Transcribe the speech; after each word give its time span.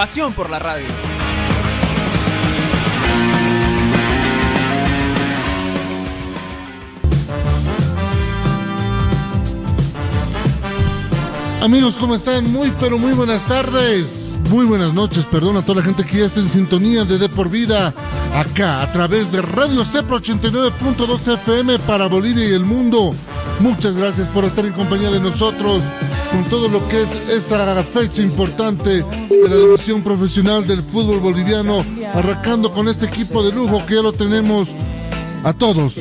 Pasión 0.00 0.32
por 0.32 0.48
la 0.48 0.58
radio. 0.58 0.86
Amigos, 11.60 11.96
¿cómo 12.00 12.14
están? 12.14 12.50
Muy, 12.50 12.72
pero 12.80 12.96
muy 12.96 13.12
buenas 13.12 13.44
tardes. 13.44 14.32
Muy 14.48 14.64
buenas 14.64 14.94
noches, 14.94 15.26
perdón 15.26 15.58
a 15.58 15.62
toda 15.62 15.82
la 15.82 15.84
gente 15.84 16.02
que 16.06 16.20
ya 16.20 16.24
está 16.24 16.40
en 16.40 16.48
sintonía 16.48 17.04
de 17.04 17.18
De 17.18 17.28
Por 17.28 17.50
Vida, 17.50 17.92
acá 18.34 18.80
a 18.80 18.90
través 18.90 19.30
de 19.30 19.42
Radio 19.42 19.84
Cepro 19.84 20.18
89.2 20.18 21.34
FM 21.34 21.78
para 21.80 22.06
Bolivia 22.06 22.48
y 22.48 22.54
el 22.54 22.64
mundo. 22.64 23.14
Muchas 23.60 23.94
gracias 23.94 24.26
por 24.28 24.44
estar 24.44 24.64
en 24.64 24.72
compañía 24.72 25.10
de 25.10 25.20
nosotros 25.20 25.82
con 26.30 26.44
todo 26.44 26.68
lo 26.68 26.86
que 26.88 27.02
es 27.02 27.10
esta 27.28 27.82
fecha 27.82 28.22
importante 28.22 29.04
de 29.28 29.48
la 29.48 29.56
división 29.56 30.02
profesional 30.02 30.66
del 30.66 30.82
fútbol 30.82 31.20
boliviano, 31.20 31.84
arrancando 32.14 32.72
con 32.72 32.88
este 32.88 33.06
equipo 33.06 33.42
de 33.42 33.52
lujo 33.52 33.84
que 33.86 33.96
ya 33.96 34.02
lo 34.02 34.12
tenemos 34.12 34.68
a 35.44 35.52
todos. 35.52 35.94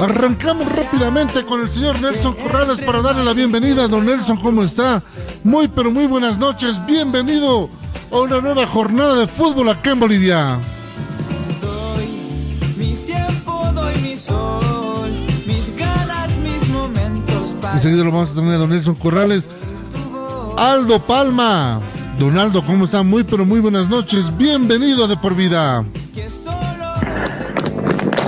Arrancamos 0.00 0.70
rápidamente 0.72 1.44
con 1.44 1.60
el 1.60 1.70
señor 1.70 2.00
Nelson 2.00 2.34
Corrales 2.34 2.80
para 2.80 3.02
darle 3.02 3.24
la 3.24 3.32
bienvenida. 3.32 3.88
Don 3.88 4.06
Nelson, 4.06 4.36
¿cómo 4.36 4.62
está? 4.62 5.02
Muy, 5.42 5.66
pero 5.66 5.90
muy 5.90 6.06
buenas 6.06 6.38
noches. 6.38 6.84
Bienvenido 6.86 7.70
a 8.12 8.20
una 8.20 8.40
nueva 8.40 8.66
jornada 8.66 9.16
de 9.16 9.26
fútbol 9.26 9.68
acá 9.68 9.92
en 9.92 10.00
Bolivia. 10.00 10.60
Enseguida 17.74 18.04
lo 18.04 18.10
vamos 18.10 18.30
a 18.30 18.34
tener 18.34 18.54
a 18.54 18.58
don 18.58 18.70
Nelson 18.70 18.94
Corrales. 18.94 19.44
Aldo 20.56 21.00
Palma. 21.00 21.80
Don 22.18 22.38
Aldo, 22.38 22.64
¿cómo 22.64 22.84
está? 22.84 23.02
Muy, 23.02 23.24
pero 23.24 23.44
muy 23.44 23.60
buenas 23.60 23.88
noches. 23.88 24.36
Bienvenido 24.36 25.04
a 25.04 25.08
De 25.08 25.16
Por 25.16 25.34
Vida. 25.34 25.84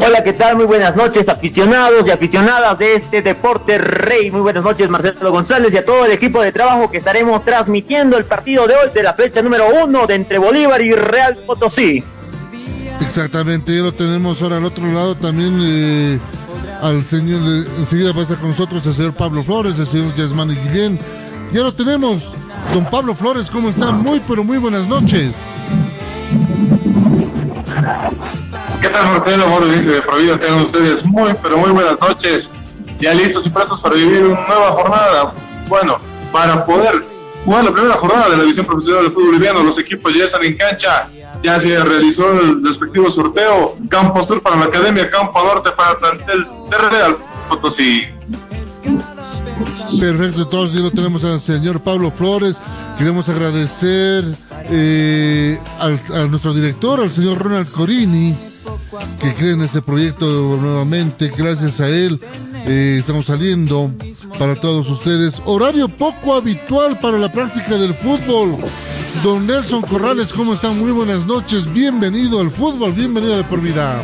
Hola, 0.05 0.25
¿qué 0.25 0.33
tal? 0.33 0.57
Muy 0.57 0.65
buenas 0.65 0.97
noches, 0.97 1.29
aficionados 1.29 2.05
y 2.07 2.11
aficionadas 2.11 2.77
de 2.77 2.95
este 2.97 3.23
deporte 3.23 3.79
rey. 3.79 4.33
Muy 4.33 4.41
buenas 4.41 4.65
noches, 4.65 4.91
Marcelo 4.91 5.31
González 5.31 5.73
y 5.73 5.77
a 5.77 5.85
todo 5.85 6.07
el 6.07 6.13
equipo 6.13 6.43
de 6.43 6.51
trabajo 6.51 6.91
que 6.91 6.97
estaremos 6.97 7.45
transmitiendo 7.45 8.19
el 8.19 8.25
partido 8.25 8.67
de 8.67 8.75
hoy 8.75 8.91
de 8.93 9.03
la 9.03 9.15
fecha 9.15 9.43
número 9.43 9.67
uno 9.85 10.07
de 10.09 10.15
entre 10.15 10.39
Bolívar 10.39 10.83
y 10.83 10.93
Real 10.93 11.39
Potosí. 11.47 12.03
Exactamente, 13.01 13.77
ya 13.77 13.83
lo 13.83 13.93
tenemos 13.93 14.43
ahora 14.43 14.57
al 14.57 14.65
otro 14.65 14.87
lado 14.87 15.15
también 15.15 15.61
eh, 15.63 16.19
al 16.83 17.05
señor, 17.05 17.41
eh, 17.43 17.65
enseguida 17.79 18.13
va 18.13 18.21
a 18.21 18.23
estar 18.23 18.39
con 18.39 18.51
nosotros 18.51 18.85
el 18.87 18.95
señor 18.95 19.13
Pablo 19.13 19.43
Flores, 19.45 19.79
el 19.79 19.87
señor 19.87 20.15
Yasmani 20.17 20.57
Guillén. 20.57 20.99
Ya 21.53 21.61
lo 21.61 21.73
tenemos. 21.73 22.33
Don 22.75 22.85
Pablo 22.87 23.15
Flores, 23.15 23.49
¿cómo 23.51 23.69
está? 23.69 23.93
Muy, 23.93 24.21
pero 24.27 24.43
muy 24.43 24.59
buenas 24.59 24.89
noches. 24.89 25.37
¿Qué 28.81 28.89
tal, 28.89 29.07
Marcelo? 29.07 29.61
De 29.67 30.03
Provida, 30.03 30.39
tengan 30.39 30.63
ustedes 30.63 31.05
muy, 31.05 31.33
pero 31.41 31.59
muy 31.59 31.71
buenas 31.71 32.01
noches. 32.01 32.49
Ya 32.99 33.15
listos 33.15 33.47
y 33.47 33.51
prestos 33.51 33.81
para 33.81 33.95
vivir 33.95 34.25
una 34.25 34.47
nueva 34.47 34.73
jornada. 34.73 35.33
Bueno, 35.69 35.97
para 36.33 36.67
poder 36.67 37.05
jugar 37.45 37.65
la 37.65 37.73
primera 37.73 37.95
jornada 37.95 38.29
de 38.31 38.37
la 38.37 38.43
división 38.43 38.67
profesional 38.67 39.05
de 39.05 39.11
fútbol 39.11 39.27
boliviano, 39.27 39.63
los 39.63 39.79
equipos 39.79 40.15
ya 40.15 40.25
están 40.25 40.45
en 40.45 40.57
cancha. 40.57 41.09
Ya 41.43 41.59
se 41.61 41.83
realizó 41.83 42.31
el 42.41 42.65
respectivo 42.65 43.11
sorteo. 43.11 43.77
Campo 43.89 44.23
Sur 44.23 44.43
para 44.43 44.57
la 44.57 44.65
Academia, 44.67 45.11
Campo 45.11 45.43
Norte 45.43 45.71
para 45.77 45.93
el 45.93 45.97
plantel 45.99 46.47
de 46.71 46.79
Real 46.79 47.17
Potosí. 47.49 48.05
Perfecto, 50.01 50.43
entonces 50.43 50.79
ya 50.79 50.83
lo 50.83 50.91
tenemos 50.91 51.25
al 51.25 51.41
señor 51.41 51.81
Pablo 51.81 52.11
Flores. 52.11 52.57
Queremos 52.97 53.29
agradecer 53.29 54.25
eh, 54.71 55.59
al, 55.79 56.01
a 56.15 56.27
nuestro 56.27 56.55
director, 56.55 57.01
al 57.01 57.11
señor 57.11 57.39
Ronald 57.39 57.71
Corini, 57.71 58.35
que 59.21 59.35
cree 59.35 59.53
en 59.53 59.63
este 59.63 59.83
proyecto 59.83 60.27
nuevamente. 60.61 61.33
Gracias 61.37 61.81
a 61.81 61.89
él 61.89 62.21
eh, 62.67 62.97
estamos 62.99 63.27
saliendo 63.27 63.91
para 64.39 64.61
todos 64.61 64.89
ustedes. 64.89 65.43
Horario 65.45 65.89
poco 65.89 66.35
habitual 66.35 66.99
para 66.99 67.19
la 67.19 67.31
práctica 67.31 67.77
del 67.79 67.95
fútbol. 67.95 68.57
Don 69.23 69.47
Nelson 69.47 69.83
Corrales, 69.83 70.33
¿cómo 70.33 70.55
están? 70.55 70.79
Muy 70.79 70.91
buenas 70.91 71.27
noches. 71.27 71.73
Bienvenido 71.73 72.41
al 72.41 72.51
fútbol, 72.51 72.93
bienvenido 72.93 73.37
de 73.37 73.45
por 73.45 73.61
vida. 73.61 74.01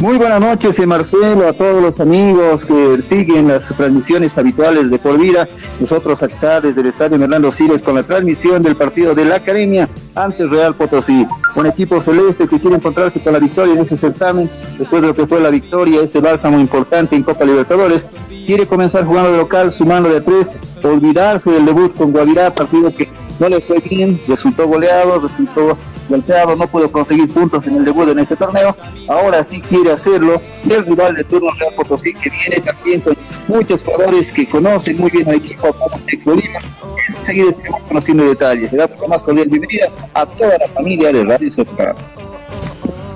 Muy 0.00 0.16
buenas 0.16 0.40
noches, 0.40 0.78
eh, 0.78 0.86
Marcelo, 0.86 1.48
a 1.48 1.52
todos 1.52 1.80
los 1.80 1.98
amigos 2.00 2.64
que 2.66 3.02
siguen 3.08 3.48
las 3.48 3.64
transmisiones 3.76 4.36
habituales 4.36 4.90
de 4.90 4.98
Por 4.98 5.18
Vida. 5.18 5.48
Nosotros 5.80 6.22
acá 6.22 6.60
desde 6.60 6.80
el 6.80 6.88
Estadio 6.88 7.22
Hernando 7.22 7.50
Siles 7.52 7.82
con 7.82 7.94
la 7.94 8.02
transmisión 8.02 8.62
del 8.62 8.76
partido 8.76 9.14
de 9.14 9.24
la 9.24 9.36
Academia 9.36 9.88
ante 10.14 10.46
Real 10.46 10.74
Potosí. 10.74 11.26
Un 11.54 11.66
equipo 11.66 12.02
celeste 12.02 12.48
que 12.48 12.60
quiere 12.60 12.76
encontrarse 12.76 13.22
con 13.22 13.32
la 13.32 13.38
victoria 13.38 13.74
en 13.74 13.80
ese 13.80 13.96
certamen, 13.96 14.50
después 14.78 15.00
de 15.00 15.08
lo 15.08 15.14
que 15.14 15.26
fue 15.26 15.40
la 15.40 15.50
victoria, 15.50 16.02
ese 16.02 16.20
bálsamo 16.20 16.58
importante 16.58 17.16
en 17.16 17.22
Copa 17.22 17.44
Libertadores. 17.44 18.06
Quiere 18.46 18.66
comenzar 18.66 19.04
jugando 19.04 19.30
de 19.30 19.38
local, 19.38 19.72
sumando 19.72 20.08
de 20.08 20.20
tres, 20.20 20.52
olvidarse 20.82 21.50
del 21.50 21.64
debut 21.64 21.94
con 21.94 22.12
Guavirá, 22.12 22.54
partido 22.54 22.94
que 22.94 23.08
no 23.38 23.48
le 23.48 23.60
fue 23.60 23.78
bien, 23.78 24.20
resultó 24.26 24.66
goleado, 24.66 25.20
resultó 25.20 25.78
no 26.08 26.66
pudo 26.66 26.90
conseguir 26.90 27.28
puntos 27.32 27.66
en 27.66 27.76
el 27.76 27.84
debut 27.84 28.08
en 28.08 28.18
este 28.18 28.36
torneo, 28.36 28.76
ahora 29.08 29.42
sí 29.44 29.60
quiere 29.60 29.92
hacerlo, 29.92 30.40
el 30.68 30.84
rival 30.86 31.14
de 31.14 31.24
turno 31.24 31.50
Real 31.58 31.72
Potosí 31.74 32.12
que 32.14 32.30
viene 32.30 32.60
también 32.60 33.00
con 33.00 33.16
muchos 33.48 33.82
jugadores 33.82 34.32
que 34.32 34.48
conocen 34.48 34.98
muy 34.98 35.10
bien 35.10 35.28
al 35.28 35.36
equipo 35.36 35.72
como 35.72 35.98
Tec 36.06 36.24
Bolívar, 36.24 36.62
enseguida 37.08 37.50
estaremos 37.50 37.82
conociendo 37.88 38.24
detalles, 38.24 38.72
le 38.72 38.78
damos 38.78 39.00
la 39.00 39.08
más 39.08 39.22
cordial 39.22 39.48
bienvenida 39.48 39.88
a 40.14 40.26
toda 40.26 40.58
la 40.58 40.68
familia 40.68 41.12
de 41.12 41.24
Radio 41.24 41.52
Central. 41.52 41.94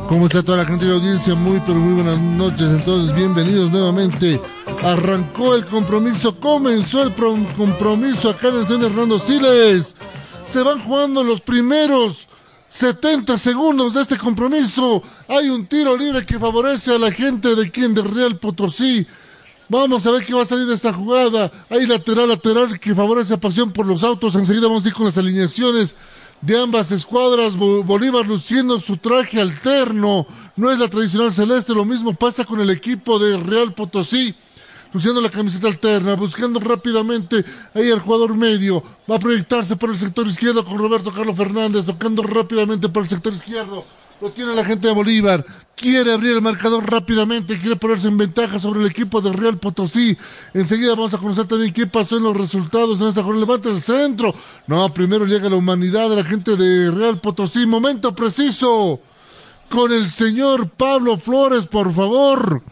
¿Cómo 0.08 0.26
está 0.26 0.40
toda 0.40 0.58
la 0.58 0.64
gente 0.64 0.84
de 0.86 0.92
audiencia? 0.92 1.34
Muy, 1.34 1.58
pero 1.66 1.78
muy 1.80 2.00
buenas 2.00 2.16
noches. 2.20 2.60
Entonces, 2.60 3.12
bienvenidos 3.16 3.72
nuevamente. 3.72 4.40
Arrancó 4.84 5.56
el 5.56 5.66
compromiso, 5.66 6.38
comenzó 6.38 7.02
el 7.02 7.10
pro- 7.10 7.36
compromiso 7.56 8.30
acá 8.30 8.48
en 8.50 8.58
el 8.58 8.68
San 8.68 8.84
Hernando 8.84 9.18
Siles. 9.18 9.96
Se 10.48 10.62
van 10.62 10.78
jugando 10.80 11.24
los 11.24 11.40
primeros 11.40 12.25
70 12.68 13.38
segundos 13.38 13.94
de 13.94 14.02
este 14.02 14.18
compromiso. 14.18 15.02
Hay 15.28 15.48
un 15.48 15.66
tiro 15.66 15.96
libre 15.96 16.26
que 16.26 16.38
favorece 16.38 16.94
a 16.94 16.98
la 16.98 17.10
gente 17.12 17.54
de 17.54 17.70
quien 17.70 17.94
de 17.94 18.02
Real 18.02 18.38
Potosí. 18.38 19.06
Vamos 19.68 20.06
a 20.06 20.10
ver 20.12 20.24
qué 20.24 20.34
va 20.34 20.42
a 20.42 20.46
salir 20.46 20.66
de 20.66 20.74
esta 20.74 20.92
jugada. 20.92 21.50
Hay 21.70 21.86
lateral, 21.86 22.28
lateral 22.28 22.78
que 22.78 22.94
favorece 22.94 23.34
a 23.34 23.40
Pasión 23.40 23.72
por 23.72 23.86
los 23.86 24.04
autos. 24.04 24.34
Enseguida 24.34 24.68
vamos 24.68 24.84
a 24.84 24.88
ir 24.88 24.94
con 24.94 25.06
las 25.06 25.18
alineaciones 25.18 25.94
de 26.40 26.60
ambas 26.60 26.92
escuadras. 26.92 27.56
Bo- 27.56 27.82
Bolívar 27.82 28.26
luciendo 28.26 28.78
su 28.80 28.96
traje 28.96 29.40
alterno. 29.40 30.26
No 30.56 30.70
es 30.70 30.78
la 30.78 30.88
tradicional 30.88 31.32
celeste. 31.32 31.72
Lo 31.74 31.84
mismo 31.84 32.14
pasa 32.14 32.44
con 32.44 32.60
el 32.60 32.70
equipo 32.70 33.18
de 33.18 33.36
Real 33.38 33.72
Potosí. 33.74 34.34
Luciendo 34.92 35.20
la 35.20 35.30
camiseta 35.30 35.68
alterna, 35.68 36.14
buscando 36.14 36.60
rápidamente 36.60 37.44
ahí 37.74 37.90
al 37.90 38.00
jugador 38.00 38.34
medio. 38.34 38.82
Va 39.10 39.16
a 39.16 39.20
proyectarse 39.20 39.76
por 39.76 39.90
el 39.90 39.98
sector 39.98 40.26
izquierdo 40.26 40.64
con 40.64 40.78
Roberto 40.78 41.12
Carlos 41.12 41.36
Fernández, 41.36 41.84
tocando 41.84 42.22
rápidamente 42.22 42.88
por 42.88 43.02
el 43.02 43.08
sector 43.08 43.32
izquierdo. 43.32 43.84
Lo 44.20 44.30
tiene 44.30 44.54
la 44.54 44.64
gente 44.64 44.86
de 44.86 44.94
Bolívar. 44.94 45.44
Quiere 45.74 46.10
abrir 46.10 46.32
el 46.32 46.40
marcador 46.40 46.90
rápidamente. 46.90 47.58
Quiere 47.58 47.76
ponerse 47.76 48.08
en 48.08 48.16
ventaja 48.16 48.58
sobre 48.58 48.80
el 48.80 48.86
equipo 48.86 49.20
de 49.20 49.30
Real 49.30 49.58
Potosí. 49.58 50.16
Enseguida 50.54 50.94
vamos 50.94 51.12
a 51.12 51.18
conocer 51.18 51.46
también 51.46 51.74
qué 51.74 51.86
pasó 51.86 52.16
en 52.16 52.22
los 52.22 52.34
resultados 52.34 52.98
en 52.98 53.08
esta 53.08 53.22
jornada. 53.22 53.44
Levanta 53.44 53.68
el 53.68 53.82
centro. 53.82 54.34
No, 54.66 54.88
primero 54.94 55.26
llega 55.26 55.50
la 55.50 55.56
humanidad 55.56 56.08
de 56.08 56.16
la 56.16 56.24
gente 56.24 56.56
de 56.56 56.90
Real 56.90 57.20
Potosí. 57.20 57.66
Momento 57.66 58.14
preciso. 58.14 59.00
Con 59.68 59.92
el 59.92 60.08
señor 60.08 60.70
Pablo 60.70 61.18
Flores, 61.18 61.66
por 61.66 61.92
favor. 61.92 62.62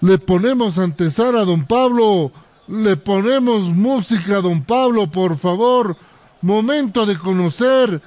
Le 0.00 0.18
ponemos 0.18 0.78
antesala 0.78 1.40
a 1.40 1.44
don 1.44 1.66
Pablo. 1.66 2.32
Le 2.68 2.96
ponemos 2.96 3.68
música 3.68 4.38
a 4.38 4.40
don 4.40 4.64
Pablo, 4.64 5.10
por 5.10 5.36
favor. 5.36 5.96
Momento 6.42 7.04
de 7.04 7.18
conocer 7.18 8.00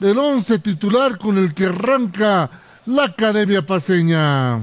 el 0.00 0.18
once 0.18 0.58
titular 0.58 1.18
con 1.18 1.38
el 1.38 1.54
que 1.54 1.66
arranca 1.66 2.50
la 2.86 3.04
Academia 3.04 3.66
Paseña. 3.66 4.60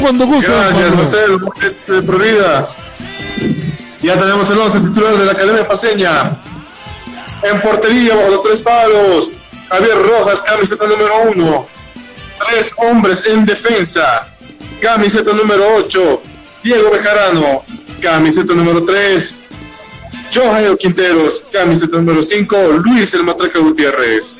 Cuando 0.00 0.26
guste, 0.26 0.46
Gracias. 0.46 0.94
Marcelo. 0.94 1.52
Este, 1.62 2.02
Provida. 2.02 2.68
Ya 4.02 4.18
tenemos 4.18 4.48
el 4.50 4.58
11 4.58 4.80
titular 4.80 5.16
de 5.16 5.24
la 5.24 5.32
Academia 5.32 5.66
Paseña. 5.66 6.40
En 7.42 7.60
portería, 7.60 8.14
bajo 8.14 8.30
los 8.30 8.42
tres 8.42 8.60
palos, 8.60 9.30
Javier 9.68 9.96
Rojas, 10.00 10.42
camiseta 10.42 10.86
número 10.86 11.22
1. 11.30 11.66
Tres 12.38 12.72
hombres 12.76 13.24
en 13.26 13.44
defensa. 13.44 14.28
Camiseta 14.80 15.32
número 15.32 15.76
8, 15.76 16.22
Diego 16.62 16.90
Bejarano. 16.90 17.64
Camiseta 18.00 18.52
número 18.52 18.84
3, 18.84 19.34
Johan 20.32 20.76
Quinteros. 20.76 21.42
Camiseta 21.52 21.96
número 21.96 22.22
5, 22.22 22.56
Luis 22.84 23.14
El 23.14 23.24
Matraca 23.24 23.58
Gutiérrez. 23.58 24.36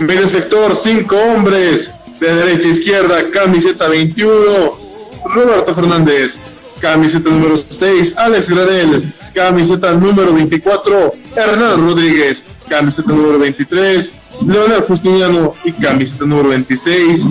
Medio 0.00 0.28
sector, 0.28 0.74
cinco 0.76 1.16
hombres. 1.16 1.90
De 2.18 2.34
derecha 2.34 2.68
a 2.68 2.70
izquierda, 2.72 3.30
camiseta 3.30 3.88
21, 3.88 4.78
Roberto 5.24 5.74
Fernández. 5.74 6.36
Camiseta 6.80 7.30
número 7.30 7.56
6, 7.56 8.18
Alex 8.18 8.50
Gradel. 8.50 9.12
Camiseta 9.34 9.92
número 9.92 10.34
24, 10.34 11.14
Hernán 11.36 11.80
Rodríguez. 11.80 12.44
Camiseta 12.68 13.12
número 13.12 13.38
23, 13.38 14.12
Leonel 14.46 14.82
Justiniano. 14.82 15.54
Y 15.64 15.72
camiseta 15.72 16.24
número 16.24 16.50
26, 16.50 17.26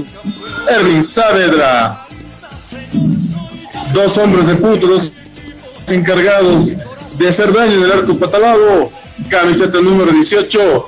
Erwin 0.70 1.04
Saavedra. 1.04 2.06
Dos 3.94 4.18
hombres 4.18 4.48
de 4.48 4.56
punto, 4.56 4.88
dos 4.88 5.14
encargados 5.88 6.74
de 7.18 7.28
hacer 7.28 7.54
daño 7.54 7.74
en 7.74 7.84
el 7.84 7.92
arco 7.92 8.18
patalado. 8.18 8.90
Camiseta 9.30 9.80
número 9.82 10.12
18, 10.12 10.88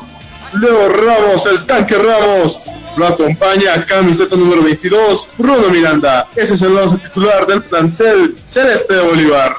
Leo 0.59 0.89
Ramos, 0.89 1.45
el 1.45 1.65
tanque 1.65 1.95
Ramos. 1.95 2.59
Lo 2.97 3.07
acompaña 3.07 3.85
camiseta 3.85 4.35
número 4.35 4.61
22, 4.63 5.27
Bruno 5.37 5.69
Miranda. 5.69 6.27
Ese 6.35 6.55
es 6.55 6.61
el 6.61 6.75
once 6.75 6.97
titular 6.97 7.47
del 7.47 7.63
plantel 7.63 8.35
Celeste 8.45 8.95
de 8.95 9.01
Bolívar. 9.01 9.55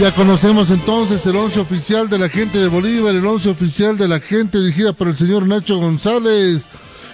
Ya 0.00 0.14
conocemos 0.14 0.70
entonces 0.70 1.24
el 1.26 1.36
once 1.36 1.60
oficial 1.60 2.08
de 2.08 2.18
la 2.18 2.28
gente 2.28 2.58
de 2.58 2.68
Bolívar, 2.68 3.14
el 3.14 3.26
once 3.26 3.50
oficial 3.50 3.98
de 3.98 4.08
la 4.08 4.18
gente 4.20 4.58
dirigida 4.58 4.92
por 4.92 5.08
el 5.08 5.16
señor 5.16 5.46
Nacho 5.46 5.78
González. 5.78 6.64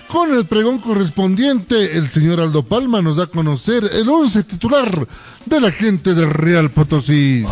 Con 0.08 0.32
el 0.32 0.46
pregón 0.46 0.78
correspondiente, 0.78 1.96
el 1.96 2.08
señor 2.08 2.40
Aldo 2.40 2.62
Palma 2.62 3.02
nos 3.02 3.16
da 3.16 3.24
a 3.24 3.26
conocer 3.26 3.90
el 3.92 4.08
once 4.08 4.44
titular 4.44 5.08
de 5.46 5.60
la 5.60 5.72
gente 5.72 6.14
de 6.14 6.26
Real 6.26 6.70
Potosí. 6.70 7.44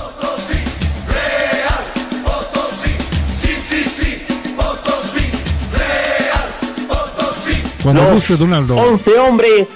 Cuando 7.83 8.03
Los 8.03 8.15
guste, 8.15 8.37
Donaldo. 8.37 8.77
11 8.77 9.19
hombres 9.19 9.69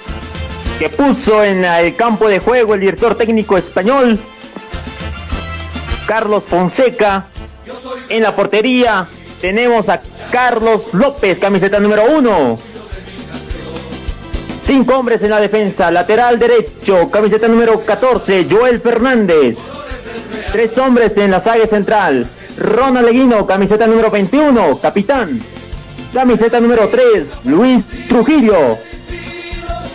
que 0.79 0.89
puso 0.91 1.43
en 1.43 1.65
el 1.65 1.97
campo 1.97 2.29
de 2.29 2.39
juego 2.39 2.75
el 2.75 2.81
director 2.81 3.17
técnico 3.17 3.59
español, 3.59 4.19
Carlos 6.07 6.45
Fonseca. 6.49 7.27
En 8.09 8.23
la 8.23 8.35
portería 8.35 9.07
tenemos 9.41 9.89
a 9.89 10.01
Carlos 10.31 10.83
López, 10.93 11.39
camiseta 11.39 11.81
número 11.81 12.05
1. 12.17 12.59
Cinco 14.65 14.99
hombres 14.99 15.21
en 15.23 15.31
la 15.31 15.41
defensa, 15.41 15.91
lateral 15.91 16.39
derecho, 16.39 17.11
camiseta 17.11 17.49
número 17.49 17.81
14, 17.81 18.47
Joel 18.49 18.81
Fernández. 18.81 19.57
Tres 20.53 20.79
hombres 20.79 21.17
en 21.17 21.33
la 21.33 21.41
saga 21.41 21.67
central, 21.67 22.29
Ronald 22.57 23.07
Leguino, 23.07 23.47
camiseta 23.47 23.87
número 23.87 24.11
21, 24.11 24.79
capitán. 24.79 25.41
Camiseta 26.13 26.61
número 26.61 26.89
3, 26.89 27.27
Luis 27.45 27.85
Trujillo. 28.09 28.79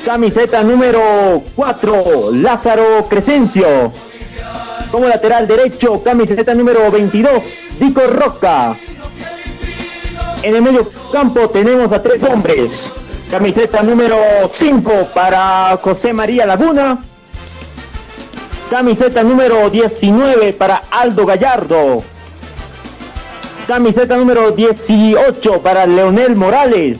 Camiseta 0.06 0.62
número 0.64 1.42
4, 1.56 2.32
Lázaro 2.34 3.06
Crescencio. 3.10 3.94
Como 4.92 5.08
lateral 5.08 5.48
derecho, 5.48 6.04
camiseta 6.04 6.54
número 6.54 6.92
22, 6.92 7.42
Dico 7.80 8.02
Roca. 8.08 8.76
En 10.44 10.56
el 10.56 10.62
medio 10.62 10.92
campo 11.10 11.50
tenemos 11.50 11.90
a 11.94 12.04
tres 12.04 12.22
hombres. 12.24 12.92
Camiseta 13.32 13.82
número 13.82 14.18
5 14.52 14.92
para 15.14 15.78
José 15.82 16.12
María 16.12 16.46
Laguna. 16.46 17.02
Camiseta 18.70 19.24
número 19.24 19.70
19 19.70 20.52
para 20.52 20.82
Aldo 20.92 21.26
Gallardo. 21.26 22.04
Camiseta 23.66 24.18
número 24.18 24.52
18 24.52 25.62
para 25.62 25.86
Leonel 25.86 26.36
Morales. 26.36 27.00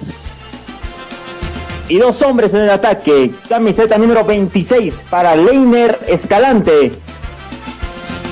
Y 1.90 1.98
dos 1.98 2.22
hombres 2.22 2.52
en 2.54 2.62
el 2.62 2.70
ataque. 2.70 3.32
Camiseta 3.50 3.98
número 3.98 4.24
26 4.24 4.96
para 5.10 5.36
Leiner 5.36 6.00
Escalante. 6.08 6.94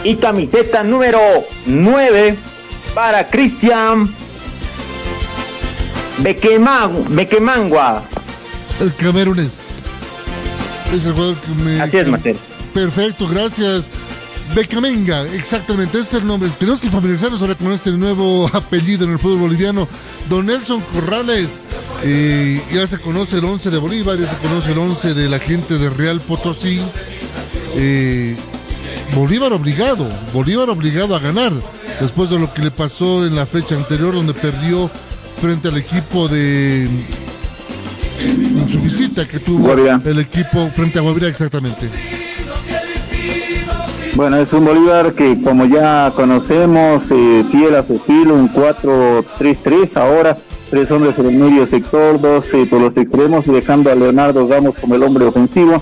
Y 0.04 0.16
camiseta 0.16 0.84
número 0.84 1.20
9 1.66 2.38
para 2.96 3.28
Cristian 3.30 4.12
Bequema- 6.20 6.90
Bequemangua. 7.10 8.04
El 8.80 8.94
camerunés. 8.96 9.76
Es 10.94 11.06
el 11.06 11.14
jugador 11.14 11.36
que 11.38 11.64
me. 11.64 11.82
Así 11.82 11.98
es, 11.98 12.08
Marcelo. 12.08 12.40
Perfecto, 12.74 13.28
gracias. 13.28 13.90
Becamenga, 14.56 15.24
exactamente, 15.34 16.00
ese 16.00 16.18
es 16.18 16.22
el 16.22 16.28
nombre. 16.28 16.50
Tenemos 16.60 16.82
que 16.82 16.90
familiarizarnos 16.90 17.42
ahora 17.42 17.56
con 17.56 17.72
este 17.72 17.92
nuevo 17.92 18.50
apellido 18.54 19.06
en 19.06 19.12
el 19.12 19.20
fútbol 19.20 19.40
boliviano. 19.40 19.88
Don 20.30 20.46
Nelson 20.46 20.82
Corrales, 20.94 21.60
eh, 22.04 22.62
ya 22.72 22.86
se 22.86 23.00
conoce 23.00 23.38
el 23.38 23.46
11 23.46 23.70
de 23.70 23.78
Bolívar, 23.78 24.18
ya 24.18 24.30
se 24.30 24.38
conoce 24.38 24.74
el 24.74 24.78
11 24.78 25.14
de 25.14 25.30
la 25.30 25.40
gente 25.40 25.78
de 25.78 25.90
Real 25.90 26.20
Potosí. 26.20 26.82
Eh, 27.76 28.36
Bolívar 29.16 29.54
obligado, 29.54 30.10
Bolívar 30.34 30.70
obligado 30.70 31.16
a 31.16 31.20
ganar, 31.20 31.54
después 32.00 32.30
de 32.30 32.40
lo 32.40 32.54
que 32.54 32.62
le 32.62 32.72
pasó 32.72 33.26
en 33.26 33.36
la 33.36 33.46
fecha 33.46 33.76
anterior 33.76 34.14
donde 34.14 34.34
perdió 34.34 34.90
frente 35.40 35.70
al 35.70 35.78
equipo 35.78 36.28
de 36.28 36.90
en 38.24 38.70
su 38.70 38.80
visita 38.80 39.28
que 39.28 39.40
tuvo 39.40 39.74
el 39.74 40.20
equipo 40.20 40.70
frente 40.76 41.00
a 41.00 41.02
Guavirá 41.02 41.28
exactamente. 41.28 41.90
Bueno, 44.14 44.38
es 44.38 44.52
un 44.52 44.66
Bolívar 44.66 45.14
que 45.14 45.42
como 45.42 45.66
ya 45.66 46.12
conocemos, 46.14 47.10
eh, 47.12 47.46
fiel 47.50 47.76
a 47.76 47.84
su 47.84 47.94
estilo, 47.94 48.36
un 48.36 48.52
4-3-3 48.52 49.96
ahora, 49.96 50.38
tres 50.70 50.92
hombres 50.92 51.18
en 51.18 51.28
el 51.28 51.36
medio 51.38 51.66
sector, 51.66 52.20
dos 52.20 52.54
eh, 52.54 52.68
por 52.70 52.82
los 52.82 52.98
extremos 52.98 53.46
dejando 53.46 53.90
a 53.90 53.96
Leonardo 53.96 54.46
Ramos 54.50 54.76
como 54.76 54.96
el 54.96 55.04
hombre 55.04 55.26
ofensivo, 55.26 55.82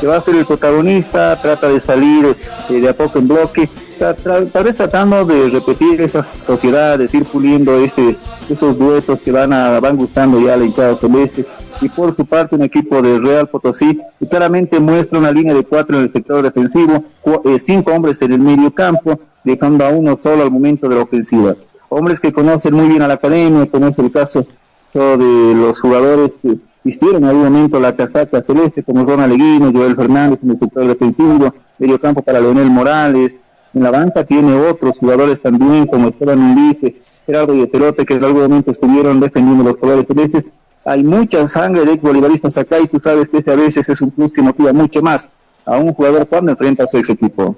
que 0.00 0.06
va 0.08 0.16
a 0.16 0.20
ser 0.20 0.34
el 0.34 0.46
protagonista, 0.46 1.40
trata 1.40 1.68
de 1.68 1.78
salir 1.78 2.36
eh, 2.70 2.80
de 2.80 2.88
a 2.88 2.92
poco 2.92 3.20
en 3.20 3.28
bloque, 3.28 3.68
tal 4.00 4.64
vez 4.64 4.76
tratando 4.76 5.26
de 5.26 5.50
repetir 5.50 6.00
esas 6.00 6.26
sociedades, 6.26 7.12
ir 7.12 7.24
puliendo 7.24 7.78
ese, 7.78 8.16
esos 8.48 8.78
duetos 8.78 9.20
que 9.20 9.30
van, 9.30 9.52
a, 9.52 9.78
van 9.78 9.96
gustando 9.96 10.40
ya 10.40 10.54
al 10.54 10.64
hinchado 10.64 10.96
celeste 10.96 11.44
y 11.82 11.88
por 11.90 12.14
su 12.14 12.24
parte 12.24 12.56
un 12.56 12.62
equipo 12.62 13.02
de 13.02 13.18
Real 13.18 13.48
Potosí 13.48 14.00
que 14.18 14.26
claramente 14.26 14.80
muestra 14.80 15.18
una 15.18 15.30
línea 15.30 15.54
de 15.54 15.64
cuatro 15.64 15.98
en 15.98 16.04
el 16.04 16.12
sector 16.12 16.42
defensivo, 16.42 17.04
eh, 17.44 17.58
cinco 17.58 17.92
hombres 17.92 18.20
en 18.22 18.32
el 18.32 18.40
medio 18.40 18.74
campo, 18.74 19.20
dejando 19.44 19.84
a 19.84 19.90
uno 19.90 20.18
solo 20.22 20.42
al 20.42 20.50
momento 20.50 20.88
de 20.88 20.96
la 20.96 21.02
ofensiva. 21.02 21.54
Hombres 21.90 22.20
que 22.20 22.32
conocen 22.32 22.74
muy 22.74 22.88
bien 22.88 23.02
a 23.02 23.08
la 23.08 23.14
academia, 23.14 23.66
conocen 23.66 24.06
el 24.06 24.12
caso 24.12 24.46
de 24.94 25.54
los 25.54 25.78
jugadores 25.78 26.32
que 26.42 26.58
vistieron 26.82 27.22
en 27.22 27.28
algún 27.28 27.44
momento 27.44 27.78
la 27.78 27.94
casaca 27.94 28.42
celeste, 28.42 28.82
como 28.82 29.04
Ronald 29.04 29.32
Leguino, 29.32 29.70
Joel 29.72 29.94
Fernández 29.94 30.38
en 30.42 30.50
el 30.52 30.58
sector 30.58 30.86
defensivo, 30.86 31.54
medio 31.78 32.00
campo 32.00 32.22
para 32.22 32.40
Leonel 32.40 32.70
Morales, 32.70 33.38
en 33.72 33.82
la 33.82 33.90
banca 33.90 34.24
tiene 34.24 34.54
otros 34.68 34.98
jugadores 34.98 35.40
también, 35.40 35.86
como 35.86 36.08
Esteban 36.08 36.38
Undice, 36.38 36.96
Gerardo 37.26 37.54
y 37.54 37.62
Eterote, 37.62 38.04
que 38.04 38.14
en 38.14 38.24
algún 38.24 38.42
momento 38.42 38.70
estuvieron 38.72 39.20
defendiendo 39.20 39.64
los 39.64 39.76
colores 39.76 40.06
celestes. 40.06 40.44
Hay 40.84 41.04
mucha 41.04 41.46
sangre 41.46 41.84
de 41.84 41.96
bolivaristas 41.96 42.56
acá 42.56 42.80
y 42.80 42.88
tú 42.88 42.98
sabes 42.98 43.28
que 43.28 43.38
ese 43.38 43.52
a 43.52 43.56
veces 43.56 43.88
es 43.88 44.00
un 44.00 44.10
plus 44.10 44.32
que 44.32 44.42
motiva 44.42 44.72
mucho 44.72 45.02
más 45.02 45.28
a 45.64 45.78
un 45.78 45.92
jugador 45.92 46.26
cuando 46.26 46.52
enfrenta 46.52 46.84
a 46.84 46.86
ese 46.86 47.12
equipo. 47.12 47.56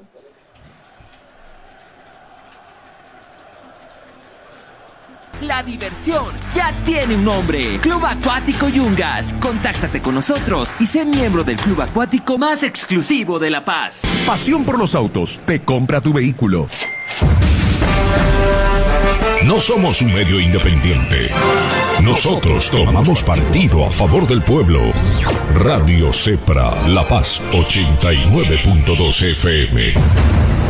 La 5.53 5.63
diversión 5.63 6.33
ya 6.55 6.75
tiene 6.83 7.15
un 7.15 7.25
nombre. 7.27 7.79
Club 7.83 8.07
Acuático 8.07 8.71
Yungas. 8.71 9.35
Contáctate 9.39 10.01
con 10.01 10.15
nosotros 10.15 10.71
y 10.81 10.87
sé 10.87 11.05
miembro 11.05 11.45
del 11.45 11.57
club 11.57 11.83
acuático 11.83 12.39
más 12.39 12.63
exclusivo 12.63 13.39
de 13.39 13.51
La 13.51 13.63
Paz. 13.63 14.01
Pasión 14.27 14.65
por 14.65 14.79
los 14.79 14.95
autos. 14.95 15.43
Te 15.45 15.61
compra 15.61 16.01
tu 16.01 16.15
vehículo. 16.15 16.71
No 19.45 19.61
somos 19.61 20.01
un 20.01 20.15
medio 20.15 20.41
independiente. 20.41 21.29
Nosotros 22.03 22.71
tomamos 22.71 23.23
partido 23.23 23.85
a 23.85 23.91
favor 23.91 24.27
del 24.27 24.41
pueblo. 24.41 24.81
Radio 25.55 26.15
Cepra, 26.15 26.89
La 26.89 27.07
Paz 27.07 27.43
89.2 27.53 29.33
FM. 29.33 30.62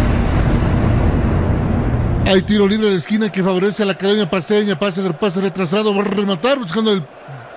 Hay 2.26 2.42
tiro 2.42 2.66
libre 2.66 2.90
de 2.90 2.96
esquina 2.96 3.30
que 3.30 3.42
favorece 3.42 3.82
a 3.82 3.86
la 3.86 3.92
Academia 3.92 4.28
Paseña. 4.28 4.78
Pase, 4.78 5.02
pase 5.14 5.40
retrasado. 5.40 5.94
Va 5.94 6.02
a 6.02 6.04
rematar 6.04 6.58
buscando 6.58 6.92
el 6.92 7.02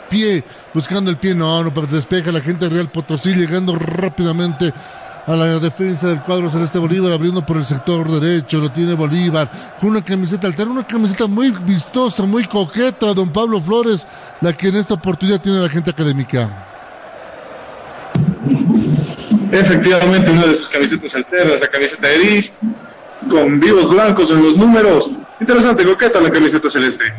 pie, 0.10 0.43
buscando 0.74 1.10
el 1.12 1.17
pie, 1.17 1.36
no, 1.36 1.63
no, 1.63 1.74
pero 1.74 1.88
despeja 1.88 2.31
la 2.31 2.41
gente 2.41 2.65
de 2.65 2.75
Real 2.75 2.89
Potosí, 2.89 3.34
llegando 3.34 3.75
rápidamente 3.77 4.74
a 5.27 5.36
la 5.36 5.60
defensa 5.60 6.07
del 6.07 6.22
cuadro 6.22 6.50
Celeste 6.50 6.77
Bolívar, 6.77 7.12
abriendo 7.12 7.45
por 7.45 7.57
el 7.57 7.65
sector 7.65 8.07
derecho, 8.19 8.60
lo 8.60 8.72
tiene 8.72 8.93
Bolívar, 8.93 9.77
con 9.79 9.89
una 9.89 10.03
camiseta 10.03 10.45
alterna, 10.45 10.74
una 10.74 10.88
camiseta 10.88 11.25
muy 11.25 11.51
vistosa, 11.51 12.24
muy 12.24 12.45
coqueta, 12.45 13.13
don 13.13 13.31
Pablo 13.31 13.60
Flores, 13.60 14.07
la 14.41 14.53
que 14.53 14.67
en 14.67 14.75
esta 14.75 14.93
oportunidad 14.93 15.41
tiene 15.41 15.60
la 15.60 15.69
gente 15.69 15.89
académica. 15.89 16.67
Efectivamente, 19.51 20.31
una 20.31 20.48
de 20.48 20.53
sus 20.53 20.69
camisetas 20.69 21.15
alternas, 21.15 21.60
la 21.60 21.67
camiseta 21.67 22.07
gris, 22.10 22.53
con 23.29 23.60
vivos 23.60 23.89
blancos 23.89 24.32
en 24.32 24.44
los 24.44 24.58
números. 24.58 25.10
Interesante, 25.39 25.84
coqueta 25.84 26.20
la 26.22 26.32
camiseta 26.32 26.70
celeste. 26.70 27.13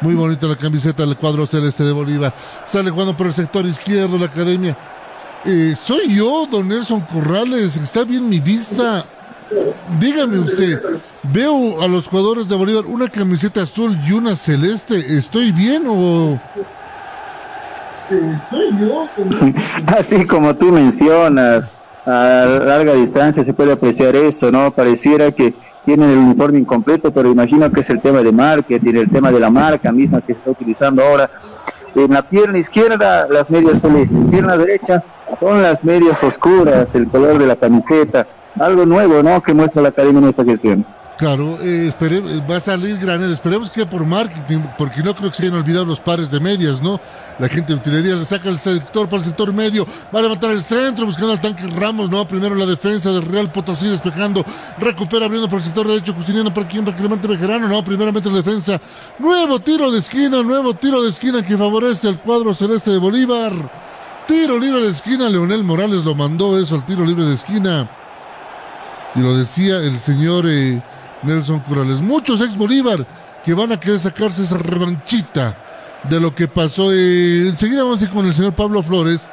Muy 0.00 0.14
bonita 0.14 0.46
la 0.46 0.56
camiseta 0.56 1.06
del 1.06 1.16
cuadro 1.16 1.46
celeste 1.46 1.84
de 1.84 1.92
Bolívar. 1.92 2.34
Sale 2.66 2.90
jugando 2.90 3.16
por 3.16 3.28
el 3.28 3.34
sector 3.34 3.64
izquierdo 3.66 4.18
la 4.18 4.26
academia. 4.26 4.76
Eh, 5.44 5.74
soy 5.80 6.14
yo, 6.14 6.46
don 6.50 6.68
Nelson 6.68 7.00
Corrales. 7.02 7.76
Está 7.76 8.04
bien 8.04 8.28
mi 8.28 8.40
vista. 8.40 9.04
Dígame 10.00 10.38
usted, 10.38 10.80
veo 11.22 11.82
a 11.82 11.86
los 11.86 12.06
jugadores 12.08 12.48
de 12.48 12.56
Bolívar 12.56 12.86
una 12.86 13.08
camiseta 13.08 13.62
azul 13.62 13.98
y 14.08 14.12
una 14.12 14.34
celeste. 14.34 15.16
¿Estoy 15.18 15.52
bien 15.52 15.84
o.? 15.86 16.40
Estoy 18.10 18.70
yo. 18.80 19.08
Así 19.86 20.24
como 20.26 20.54
tú 20.56 20.72
mencionas, 20.72 21.70
a 22.06 22.46
larga 22.64 22.94
distancia 22.94 23.44
se 23.44 23.54
puede 23.54 23.72
apreciar 23.72 24.16
eso, 24.16 24.50
¿no? 24.50 24.70
Pareciera 24.72 25.30
que 25.30 25.54
tienen 25.84 26.10
el 26.10 26.18
uniforme 26.18 26.58
incompleto, 26.58 27.12
pero 27.12 27.30
imagino 27.30 27.70
que 27.70 27.80
es 27.80 27.90
el 27.90 28.00
tema 28.00 28.22
de 28.22 28.32
marketing, 28.32 28.94
el 28.94 29.10
tema 29.10 29.30
de 29.30 29.40
la 29.40 29.50
marca 29.50 29.92
misma 29.92 30.20
que 30.20 30.32
está 30.32 30.50
utilizando 30.50 31.02
ahora. 31.02 31.30
En 31.94 32.12
la 32.12 32.22
pierna 32.22 32.58
izquierda, 32.58 33.26
las 33.28 33.50
medias 33.50 33.80
celestes, 33.80 34.16
pierna 34.30 34.56
derecha, 34.56 35.02
son 35.40 35.62
las 35.62 35.82
medias 35.84 36.22
oscuras, 36.22 36.94
el 36.94 37.08
color 37.08 37.38
de 37.38 37.46
la 37.46 37.56
camiseta, 37.56 38.26
algo 38.58 38.86
nuevo, 38.86 39.22
¿no? 39.22 39.42
Que 39.42 39.52
muestra 39.52 39.82
la 39.82 39.88
academia 39.88 40.20
en 40.20 40.28
esta 40.28 40.44
gestión. 40.44 40.86
Claro, 41.18 41.58
eh, 41.62 41.92
va 42.50 42.56
a 42.56 42.60
salir 42.60 42.98
Granel, 42.98 43.32
esperemos 43.32 43.68
que 43.68 43.76
sea 43.76 43.88
por 43.88 44.04
marketing, 44.04 44.60
porque 44.78 45.02
no 45.02 45.14
creo 45.14 45.30
que 45.30 45.36
se 45.36 45.42
hayan 45.44 45.56
olvidado 45.56 45.84
los 45.84 46.00
pares 46.00 46.30
de 46.30 46.40
medias, 46.40 46.82
¿no? 46.82 47.00
La 47.38 47.48
gente 47.48 47.72
de 47.72 47.78
utilería 47.78 48.16
le 48.16 48.24
saca 48.24 48.48
el 48.48 48.58
sector 48.58 49.08
para 49.08 49.18
el 49.18 49.24
sector 49.26 49.52
medio, 49.52 49.86
va 50.12 50.18
a 50.18 50.22
levantar 50.22 50.50
el 50.50 50.62
centro 50.62 51.04
buscando 51.06 51.32
al 51.32 51.40
tanque 51.40 51.66
Ramos, 51.66 52.10
¿no? 52.10 52.26
Primero 52.26 52.54
la 52.54 52.66
defensa 52.66 53.12
del 53.12 53.26
Real 53.26 53.52
Potosí 53.52 53.88
despejando, 53.88 54.44
recupera 54.78 55.26
abriendo 55.26 55.48
por 55.48 55.58
el 55.58 55.64
sector 55.64 55.86
derecho, 55.86 56.14
Justiniano 56.14 56.52
para 56.52 56.66
quien, 56.66 56.84
para 56.84 56.96
que 56.96 57.02
levante 57.02 57.28
Bejerano, 57.28 57.68
¿no? 57.68 57.84
Primeramente 57.84 58.28
la 58.30 58.36
defensa, 58.36 58.80
nuevo 59.18 59.60
tiro 59.60 59.92
de 59.92 59.98
esquina, 59.98 60.42
nuevo 60.42 60.74
tiro 60.74 61.02
de 61.02 61.10
esquina 61.10 61.44
que 61.44 61.56
favorece 61.56 62.08
al 62.08 62.20
cuadro 62.20 62.54
celeste 62.54 62.90
de 62.90 62.98
Bolívar. 62.98 63.52
Tiro 64.26 64.58
libre 64.58 64.82
de 64.82 64.90
esquina, 64.90 65.28
Leonel 65.28 65.62
Morales 65.62 66.04
lo 66.04 66.14
mandó 66.14 66.58
eso, 66.58 66.76
el 66.76 66.84
tiro 66.84 67.04
libre 67.04 67.26
de 67.26 67.34
esquina. 67.34 67.88
Y 69.14 69.20
lo 69.20 69.36
decía 69.36 69.76
el 69.76 69.98
señor... 69.98 70.46
Eh, 70.48 70.82
Nelson 71.22 71.60
Corrales. 71.60 72.00
Muchos 72.00 72.40
ex 72.40 72.56
Bolívar 72.56 73.06
que 73.44 73.54
van 73.54 73.72
a 73.72 73.80
querer 73.80 73.98
sacarse 73.98 74.42
esa 74.42 74.58
revanchita 74.58 75.56
de 76.08 76.20
lo 76.20 76.34
que 76.34 76.48
pasó. 76.48 76.92
Enseguida 76.92 77.84
vamos 77.84 78.00
a 78.00 78.04
ir 78.04 78.10
con 78.10 78.26
el 78.26 78.34
señor 78.34 78.52
Pablo 78.52 78.82
Flores 78.82 79.28